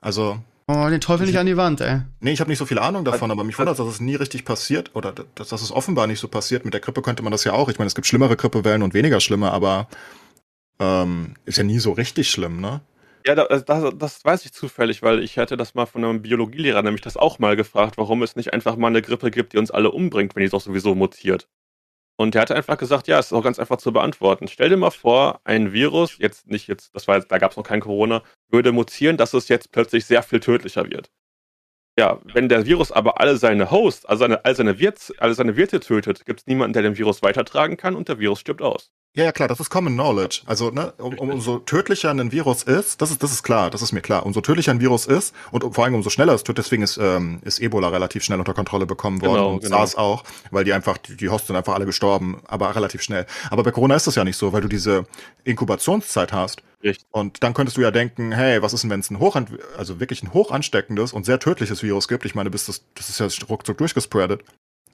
Also. 0.00 0.38
Oh, 0.74 0.88
den 0.88 1.00
Teufel 1.00 1.26
nicht 1.26 1.38
an 1.38 1.46
die 1.46 1.56
Wand, 1.56 1.80
ey. 1.82 2.00
Nee, 2.20 2.32
ich 2.32 2.40
habe 2.40 2.48
nicht 2.48 2.58
so 2.58 2.64
viel 2.64 2.78
Ahnung 2.78 3.04
davon, 3.04 3.30
aber 3.30 3.44
mich 3.44 3.58
wundert, 3.58 3.78
dass 3.78 3.86
es 3.86 4.00
nie 4.00 4.14
richtig 4.14 4.46
passiert 4.46 4.90
oder 4.94 5.12
dass, 5.34 5.48
dass 5.48 5.60
es 5.60 5.70
offenbar 5.70 6.06
nicht 6.06 6.18
so 6.18 6.28
passiert. 6.28 6.64
Mit 6.64 6.72
der 6.72 6.80
Grippe 6.80 7.02
könnte 7.02 7.22
man 7.22 7.30
das 7.30 7.44
ja 7.44 7.52
auch. 7.52 7.68
Ich 7.68 7.78
meine, 7.78 7.88
es 7.88 7.94
gibt 7.94 8.06
schlimmere 8.06 8.36
Grippewellen 8.36 8.82
und 8.82 8.94
weniger 8.94 9.20
schlimme, 9.20 9.50
aber 9.50 9.86
ähm, 10.80 11.34
ist 11.44 11.58
ja 11.58 11.64
nie 11.64 11.78
so 11.78 11.92
richtig 11.92 12.30
schlimm, 12.30 12.60
ne? 12.60 12.80
Ja, 13.26 13.34
das, 13.34 13.64
das, 13.64 13.92
das, 13.96 14.24
weiß 14.24 14.44
ich 14.46 14.52
zufällig, 14.52 15.02
weil 15.02 15.22
ich 15.22 15.38
hatte 15.38 15.56
das 15.56 15.74
mal 15.74 15.86
von 15.86 16.04
einem 16.04 16.22
Biologielehrer 16.22 16.82
nämlich 16.82 17.02
das 17.02 17.16
auch 17.16 17.38
mal 17.38 17.54
gefragt, 17.54 17.96
warum 17.96 18.22
es 18.22 18.34
nicht 18.34 18.52
einfach 18.52 18.76
mal 18.76 18.88
eine 18.88 19.02
Grippe 19.02 19.30
gibt, 19.30 19.52
die 19.52 19.58
uns 19.58 19.70
alle 19.70 19.90
umbringt, 19.92 20.34
wenn 20.34 20.42
die 20.42 20.48
doch 20.48 20.60
sowieso 20.60 20.94
mutiert. 20.94 21.48
Und 22.22 22.34
der 22.34 22.42
hatte 22.42 22.54
einfach 22.54 22.78
gesagt, 22.78 23.08
ja, 23.08 23.18
es 23.18 23.26
ist 23.26 23.32
auch 23.32 23.42
ganz 23.42 23.58
einfach 23.58 23.78
zu 23.78 23.92
beantworten. 23.92 24.46
Stell 24.46 24.68
dir 24.68 24.76
mal 24.76 24.92
vor, 24.92 25.40
ein 25.42 25.72
Virus, 25.72 26.18
jetzt 26.18 26.46
nicht 26.46 26.68
jetzt, 26.68 26.94
das 26.94 27.08
war 27.08 27.18
da 27.18 27.38
gab 27.38 27.50
es 27.50 27.56
noch 27.56 27.64
kein 27.64 27.80
Corona, 27.80 28.22
würde 28.48 28.70
mutieren, 28.70 29.16
dass 29.16 29.34
es 29.34 29.48
jetzt 29.48 29.72
plötzlich 29.72 30.06
sehr 30.06 30.22
viel 30.22 30.38
tödlicher 30.38 30.88
wird. 30.88 31.10
Ja, 31.98 32.20
wenn 32.22 32.48
der 32.48 32.64
Virus 32.64 32.92
aber 32.92 33.20
alle 33.20 33.36
seine 33.38 33.72
Hosts, 33.72 34.06
also 34.06 34.20
seine, 34.20 34.44
all 34.44 34.54
seine 34.54 34.78
Wirt, 34.78 35.12
alle 35.18 35.34
seine 35.34 35.56
Wirte 35.56 35.80
tötet, 35.80 36.24
gibt 36.24 36.40
es 36.40 36.46
niemanden, 36.46 36.74
der 36.74 36.82
den 36.82 36.96
Virus 36.96 37.22
weitertragen 37.22 37.76
kann 37.76 37.96
und 37.96 38.08
der 38.08 38.20
Virus 38.20 38.38
stirbt 38.38 38.62
aus. 38.62 38.92
Ja, 39.14 39.24
ja, 39.24 39.32
klar, 39.32 39.46
das 39.46 39.60
ist 39.60 39.68
Common 39.68 39.92
Knowledge. 39.92 40.40
Also, 40.46 40.70
ne, 40.70 40.94
um, 40.96 41.18
um, 41.18 41.30
umso 41.32 41.58
tödlicher 41.58 42.10
ein 42.10 42.32
Virus 42.32 42.62
ist, 42.62 43.02
das 43.02 43.10
ist, 43.10 43.22
das 43.22 43.30
ist 43.30 43.42
klar, 43.42 43.68
das 43.68 43.82
ist 43.82 43.92
mir 43.92 44.00
klar. 44.00 44.24
Umso 44.24 44.40
tödlicher 44.40 44.70
ein 44.70 44.80
Virus 44.80 45.04
ist 45.04 45.34
und 45.50 45.74
vor 45.74 45.84
allem 45.84 45.94
umso 45.94 46.08
schneller 46.08 46.32
es 46.32 46.44
tut, 46.44 46.56
deswegen 46.56 46.82
ist, 46.82 46.96
ähm, 46.96 47.38
ist 47.44 47.60
Ebola 47.60 47.88
relativ 47.88 48.24
schnell 48.24 48.38
unter 48.38 48.54
Kontrolle 48.54 48.86
bekommen 48.86 49.20
worden 49.20 49.34
genau, 49.34 49.52
und 49.52 49.62
genau. 49.64 49.76
SARS 49.76 49.96
auch, 49.96 50.24
weil 50.50 50.64
die 50.64 50.72
einfach, 50.72 50.96
die, 50.96 51.14
die 51.14 51.28
Hosts 51.28 51.48
sind 51.48 51.56
einfach 51.56 51.74
alle 51.74 51.84
gestorben, 51.84 52.40
aber 52.46 52.74
relativ 52.74 53.02
schnell. 53.02 53.26
Aber 53.50 53.62
bei 53.62 53.70
Corona 53.70 53.96
ist 53.96 54.06
das 54.06 54.14
ja 54.14 54.24
nicht 54.24 54.38
so, 54.38 54.54
weil 54.54 54.62
du 54.62 54.68
diese 54.68 55.04
Inkubationszeit 55.44 56.32
hast. 56.32 56.62
Richtig. 56.82 57.06
Und 57.10 57.42
dann 57.42 57.52
könntest 57.52 57.76
du 57.76 57.82
ja 57.82 57.90
denken, 57.90 58.32
hey, 58.32 58.62
was 58.62 58.72
ist 58.72 58.82
denn, 58.82 58.90
wenn 58.90 59.00
es 59.00 59.10
ein 59.10 59.18
hoch, 59.18 59.38
also 59.76 60.00
wirklich 60.00 60.22
ein 60.22 60.32
hoch 60.32 60.50
ansteckendes 60.50 61.12
und 61.12 61.26
sehr 61.26 61.38
tödliches 61.38 61.82
Virus 61.82 62.08
gibt? 62.08 62.24
Ich 62.24 62.34
meine, 62.34 62.48
bis 62.48 62.64
das, 62.64 62.82
das 62.94 63.10
ist 63.10 63.20
ja 63.20 63.28
ruckzuck 63.46 63.76
durchgespreadet, 63.76 64.42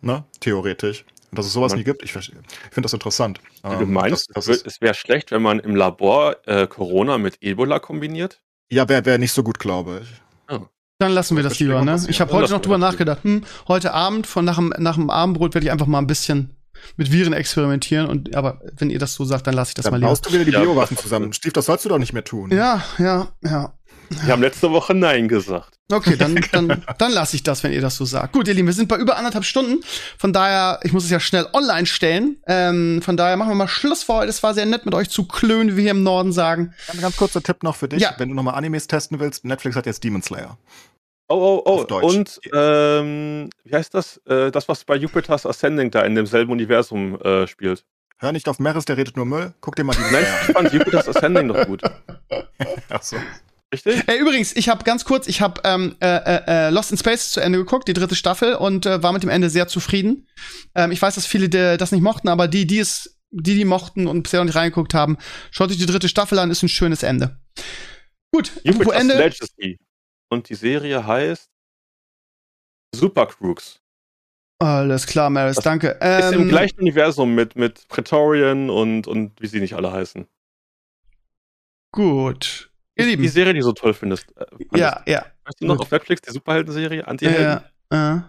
ne, 0.00 0.24
theoretisch. 0.40 1.04
Und 1.30 1.38
dass 1.38 1.46
es 1.46 1.52
sowas 1.52 1.72
man, 1.72 1.80
nie 1.80 1.84
gibt, 1.84 2.02
ich, 2.02 2.14
ich 2.16 2.32
finde 2.70 2.82
das 2.82 2.94
interessant. 2.94 3.40
Du 3.62 3.70
ähm, 3.70 3.92
meinst, 3.92 4.30
das, 4.34 4.46
das 4.46 4.62
es 4.62 4.80
wäre 4.80 4.94
schlecht, 4.94 5.30
wenn 5.30 5.42
man 5.42 5.58
im 5.58 5.76
Labor 5.76 6.36
äh, 6.46 6.66
Corona 6.66 7.18
mit 7.18 7.42
Ebola 7.42 7.78
kombiniert? 7.78 8.40
Ja, 8.70 8.88
wäre 8.88 9.04
wär 9.04 9.18
nicht 9.18 9.32
so 9.32 9.42
gut, 9.42 9.58
glaube 9.58 10.02
ich. 10.02 10.08
Oh. 10.54 10.66
Dann 10.98 11.12
lassen 11.12 11.36
wir 11.36 11.42
das 11.42 11.58
lieber, 11.58 11.84
ne? 11.84 12.02
Ich 12.08 12.20
habe 12.20 12.32
heute 12.32 12.52
noch 12.52 12.60
drüber 12.60 12.78
nachgedacht. 12.78 13.24
Hm, 13.24 13.44
heute 13.68 13.92
Abend, 13.92 14.26
von 14.26 14.44
nach 14.44 14.56
dem, 14.56 14.72
nach 14.78 14.96
dem 14.96 15.10
Abendbrot, 15.10 15.54
werde 15.54 15.66
ich 15.66 15.70
einfach 15.70 15.86
mal 15.86 15.98
ein 15.98 16.06
bisschen 16.06 16.56
mit 16.96 17.12
Viren 17.12 17.32
experimentieren. 17.32 18.06
Und 18.06 18.34
aber 18.34 18.60
wenn 18.76 18.90
ihr 18.90 18.98
das 18.98 19.14
so 19.14 19.24
sagt, 19.24 19.46
dann 19.46 19.54
lasse 19.54 19.70
ich 19.70 19.74
das 19.74 19.84
dann 19.84 19.92
mal 19.92 19.98
lieber. 19.98 20.08
Dann 20.08 20.12
baust 20.12 20.26
du 20.26 20.32
wieder 20.32 20.44
die 20.44 20.52
ja. 20.52 20.60
Biowaffen 20.60 20.96
zusammen. 20.96 21.32
Steve, 21.32 21.52
das 21.52 21.66
sollst 21.66 21.84
du 21.84 21.88
doch 21.88 21.98
nicht 21.98 22.12
mehr 22.12 22.24
tun. 22.24 22.50
Ja, 22.50 22.84
ja, 22.98 23.28
ja. 23.42 23.74
Wir 24.08 24.32
haben 24.32 24.42
letzte 24.42 24.70
Woche 24.70 24.94
Nein 24.94 25.28
gesagt. 25.28 25.77
Okay, 25.90 26.16
dann, 26.16 26.38
dann, 26.52 26.84
dann 26.98 27.12
lasse 27.12 27.34
ich 27.34 27.42
das, 27.42 27.62
wenn 27.64 27.72
ihr 27.72 27.80
das 27.80 27.96
so 27.96 28.04
sagt. 28.04 28.34
Gut, 28.34 28.46
ihr 28.46 28.54
Lieben, 28.54 28.66
wir 28.66 28.74
sind 28.74 28.88
bei 28.88 28.96
über 28.96 29.16
anderthalb 29.16 29.44
Stunden. 29.44 29.82
Von 30.18 30.32
daher, 30.32 30.80
ich 30.82 30.92
muss 30.92 31.04
es 31.04 31.10
ja 31.10 31.18
schnell 31.18 31.46
online 31.52 31.86
stellen. 31.86 32.36
Ähm, 32.46 33.00
von 33.02 33.16
daher 33.16 33.36
machen 33.36 33.50
wir 33.50 33.54
mal 33.54 33.68
Schluss 33.68 34.02
für 34.02 34.14
heute. 34.14 34.28
Es 34.28 34.42
war 34.42 34.52
sehr 34.52 34.66
nett, 34.66 34.84
mit 34.84 34.94
euch 34.94 35.08
zu 35.08 35.26
klönen, 35.26 35.72
wie 35.72 35.76
wir 35.76 35.82
hier 35.84 35.90
im 35.92 36.02
Norden 36.02 36.32
sagen. 36.32 36.74
Ein 36.92 37.00
ganz 37.00 37.16
kurzer 37.16 37.42
Tipp 37.42 37.62
noch 37.62 37.76
für 37.76 37.88
dich, 37.88 38.02
ja. 38.02 38.14
wenn 38.18 38.28
du 38.28 38.34
nochmal 38.34 38.54
Animes 38.54 38.86
testen 38.86 39.18
willst. 39.18 39.44
Netflix 39.44 39.76
hat 39.76 39.86
jetzt 39.86 40.04
Demon 40.04 40.22
Slayer. 40.22 40.58
Oh, 41.30 41.62
oh, 41.64 41.86
oh. 41.90 42.06
Und, 42.06 42.40
ähm, 42.54 43.50
wie 43.64 43.74
heißt 43.74 43.92
das? 43.92 44.18
Äh, 44.26 44.50
das, 44.50 44.68
was 44.68 44.84
bei 44.84 44.96
Jupiter's 44.96 45.44
Ascending 45.44 45.90
da 45.90 46.02
in 46.02 46.14
demselben 46.14 46.52
Universum 46.52 47.20
äh, 47.20 47.46
spielt. 47.46 47.84
Hör 48.18 48.32
nicht 48.32 48.48
auf 48.48 48.58
Meris, 48.58 48.84
der 48.84 48.96
redet 48.96 49.16
nur 49.16 49.26
Müll. 49.26 49.52
Guck 49.60 49.76
dir 49.76 49.84
mal 49.84 49.94
die 49.94 50.12
Nein, 50.12 50.26
ich 50.42 50.52
fand 50.52 50.72
Jupiter's 50.72 51.08
Ascending 51.08 51.48
doch 51.48 51.66
gut. 51.66 51.82
Ach 52.88 53.02
so. 53.02 53.16
Richtig? 53.72 54.08
Äh, 54.08 54.16
übrigens, 54.16 54.56
ich 54.56 54.68
habe 54.68 54.84
ganz 54.84 55.04
kurz, 55.04 55.26
ich 55.26 55.42
habe 55.42 55.60
ähm, 55.64 55.96
äh, 56.00 56.06
äh, 56.06 56.42
äh, 56.46 56.70
Lost 56.70 56.90
in 56.90 56.96
Space 56.96 57.30
zu 57.30 57.40
Ende 57.40 57.58
geguckt, 57.58 57.86
die 57.86 57.92
dritte 57.92 58.14
Staffel, 58.14 58.54
und 58.54 58.86
äh, 58.86 59.02
war 59.02 59.12
mit 59.12 59.22
dem 59.22 59.28
Ende 59.28 59.50
sehr 59.50 59.68
zufrieden. 59.68 60.26
Ähm, 60.74 60.90
ich 60.90 61.02
weiß, 61.02 61.16
dass 61.16 61.26
viele 61.26 61.48
de, 61.48 61.76
das 61.76 61.92
nicht 61.92 62.00
mochten, 62.00 62.28
aber 62.28 62.48
die, 62.48 62.66
die 62.66 62.78
es, 62.78 63.18
die, 63.30 63.56
die 63.56 63.66
mochten 63.66 64.06
und 64.06 64.22
bisher 64.22 64.40
noch 64.40 64.46
nicht 64.46 64.56
reingeguckt 64.56 64.94
haben, 64.94 65.18
schaut 65.50 65.70
euch 65.70 65.76
die 65.76 65.86
dritte 65.86 66.08
Staffel 66.08 66.38
an, 66.38 66.50
ist 66.50 66.62
ein 66.62 66.70
schönes 66.70 67.02
Ende. 67.02 67.38
Gut, 68.32 68.52
apropos 68.66 68.94
Ende. 68.94 69.18
Legacy. 69.18 69.78
Und 70.30 70.48
die 70.48 70.54
Serie 70.54 71.06
heißt 71.06 71.50
Super 72.94 73.26
Crooks. 73.26 73.80
Alles 74.60 75.06
klar, 75.06 75.30
Maris, 75.30 75.56
das 75.56 75.64
danke. 75.64 75.98
Ähm, 76.00 76.20
ist 76.20 76.32
im 76.32 76.42
ähm, 76.42 76.48
gleichen 76.48 76.80
Universum 76.80 77.34
mit, 77.34 77.54
mit 77.54 77.86
Praetorian 77.88 78.70
und, 78.70 79.06
und 79.06 79.40
wie 79.40 79.46
sie 79.46 79.60
nicht 79.60 79.74
alle 79.74 79.92
heißen. 79.92 80.26
Gut. 81.92 82.70
Ihr 82.98 83.06
Lieben. 83.06 83.22
Die 83.22 83.28
Serie, 83.28 83.54
die 83.54 83.60
du 83.60 83.64
so 83.66 83.72
toll 83.72 83.94
findest. 83.94 84.28
Äh, 84.36 84.44
fandest. 84.50 84.76
Ja, 84.76 85.02
ja. 85.06 85.26
Weißt 85.44 85.60
du 85.60 85.66
noch 85.66 85.78
auf 85.78 85.90
Netflix, 85.90 86.22
die 86.22 86.32
Superhelden-Serie, 86.32 87.06
Anti-Helden? 87.06 87.62
Ja, 87.92 88.16
äh. 88.16 88.20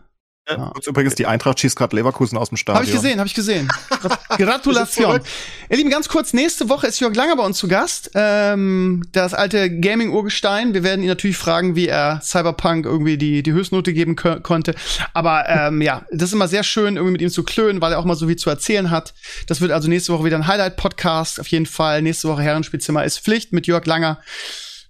Ja. 0.49 0.67
Und 0.67 0.85
übrigens, 0.87 1.15
die 1.15 1.25
Eintracht 1.25 1.59
schießt 1.59 1.75
gerade 1.75 1.95
Leverkusen 1.95 2.37
aus 2.37 2.49
dem 2.49 2.57
Stadion. 2.57 2.77
Habe 2.77 2.85
ich 2.85 2.95
gesehen, 2.95 3.19
habe 3.19 3.27
ich 3.27 3.33
gesehen. 3.35 3.69
Gratulation. 4.37 5.21
Ihr 5.69 5.77
Lieben, 5.77 5.89
ganz 5.89 6.09
kurz, 6.09 6.33
nächste 6.33 6.69
Woche 6.69 6.87
ist 6.87 6.99
Jörg 6.99 7.15
Langer 7.15 7.35
bei 7.35 7.45
uns 7.45 7.57
zu 7.57 7.67
Gast. 7.67 8.11
Ähm, 8.15 9.03
das 9.11 9.33
alte 9.33 9.69
Gaming-Urgestein. 9.79 10.73
Wir 10.73 10.83
werden 10.83 11.01
ihn 11.01 11.07
natürlich 11.07 11.37
fragen, 11.37 11.75
wie 11.75 11.87
er 11.87 12.21
Cyberpunk 12.23 12.85
irgendwie 12.85 13.17
die, 13.17 13.43
die 13.43 13.51
Höchstnote 13.51 13.93
geben 13.93 14.15
konnte. 14.15 14.73
Aber 15.13 15.47
ähm, 15.47 15.81
ja, 15.81 16.05
das 16.11 16.29
ist 16.29 16.33
immer 16.33 16.47
sehr 16.47 16.63
schön, 16.63 16.95
irgendwie 16.95 17.13
mit 17.13 17.21
ihm 17.21 17.29
zu 17.29 17.43
klönen, 17.43 17.81
weil 17.81 17.93
er 17.93 17.99
auch 17.99 18.05
mal 18.05 18.15
so 18.15 18.27
viel 18.27 18.37
zu 18.37 18.49
erzählen 18.49 18.89
hat. 18.89 19.13
Das 19.47 19.61
wird 19.61 19.71
also 19.71 19.87
nächste 19.87 20.13
Woche 20.13 20.25
wieder 20.25 20.37
ein 20.37 20.47
Highlight-Podcast. 20.47 21.39
Auf 21.39 21.47
jeden 21.47 21.65
Fall. 21.65 22.01
Nächste 22.01 22.27
Woche 22.27 22.41
Herrenspielzimmer 22.41 23.03
ist 23.03 23.19
Pflicht 23.19 23.53
mit 23.53 23.67
Jörg 23.67 23.85
Langer. 23.85 24.19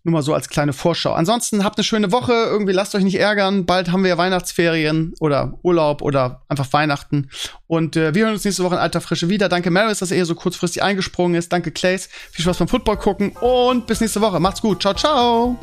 Nur 0.09 0.17
mal 0.17 0.23
so 0.23 0.33
als 0.33 0.49
kleine 0.49 0.73
Vorschau. 0.73 1.13
Ansonsten 1.13 1.63
habt 1.63 1.77
eine 1.77 1.83
schöne 1.83 2.11
Woche. 2.11 2.33
Irgendwie 2.33 2.73
lasst 2.73 2.95
euch 2.95 3.03
nicht 3.03 3.19
ärgern. 3.19 3.67
Bald 3.67 3.91
haben 3.91 4.01
wir 4.01 4.09
ja 4.09 4.17
Weihnachtsferien 4.17 5.13
oder 5.19 5.59
Urlaub 5.61 6.01
oder 6.01 6.41
einfach 6.47 6.65
Weihnachten. 6.73 7.29
Und 7.67 7.95
äh, 7.95 8.15
wir 8.15 8.23
hören 8.23 8.33
uns 8.33 8.43
nächste 8.43 8.63
Woche 8.63 8.73
in 8.73 8.81
alter 8.81 9.01
Frische 9.01 9.29
wieder. 9.29 9.49
Danke 9.49 9.69
Maris, 9.69 9.99
dass 9.99 10.09
er 10.09 10.15
hier 10.15 10.25
so 10.25 10.33
kurzfristig 10.33 10.81
eingesprungen 10.81 11.35
ist. 11.37 11.53
Danke 11.53 11.69
Clays. 11.69 12.09
Viel 12.31 12.41
Spaß 12.41 12.57
beim 12.57 12.67
Football 12.67 12.97
gucken 12.97 13.33
und 13.33 13.85
bis 13.85 14.01
nächste 14.01 14.19
Woche. 14.19 14.39
Macht's 14.39 14.61
gut. 14.61 14.81
Ciao, 14.81 14.95
ciao. 14.95 15.55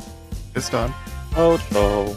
Bis 0.55 0.71
dann. 0.71 0.95
Ciao, 1.35 1.59
ciao. 1.73 2.17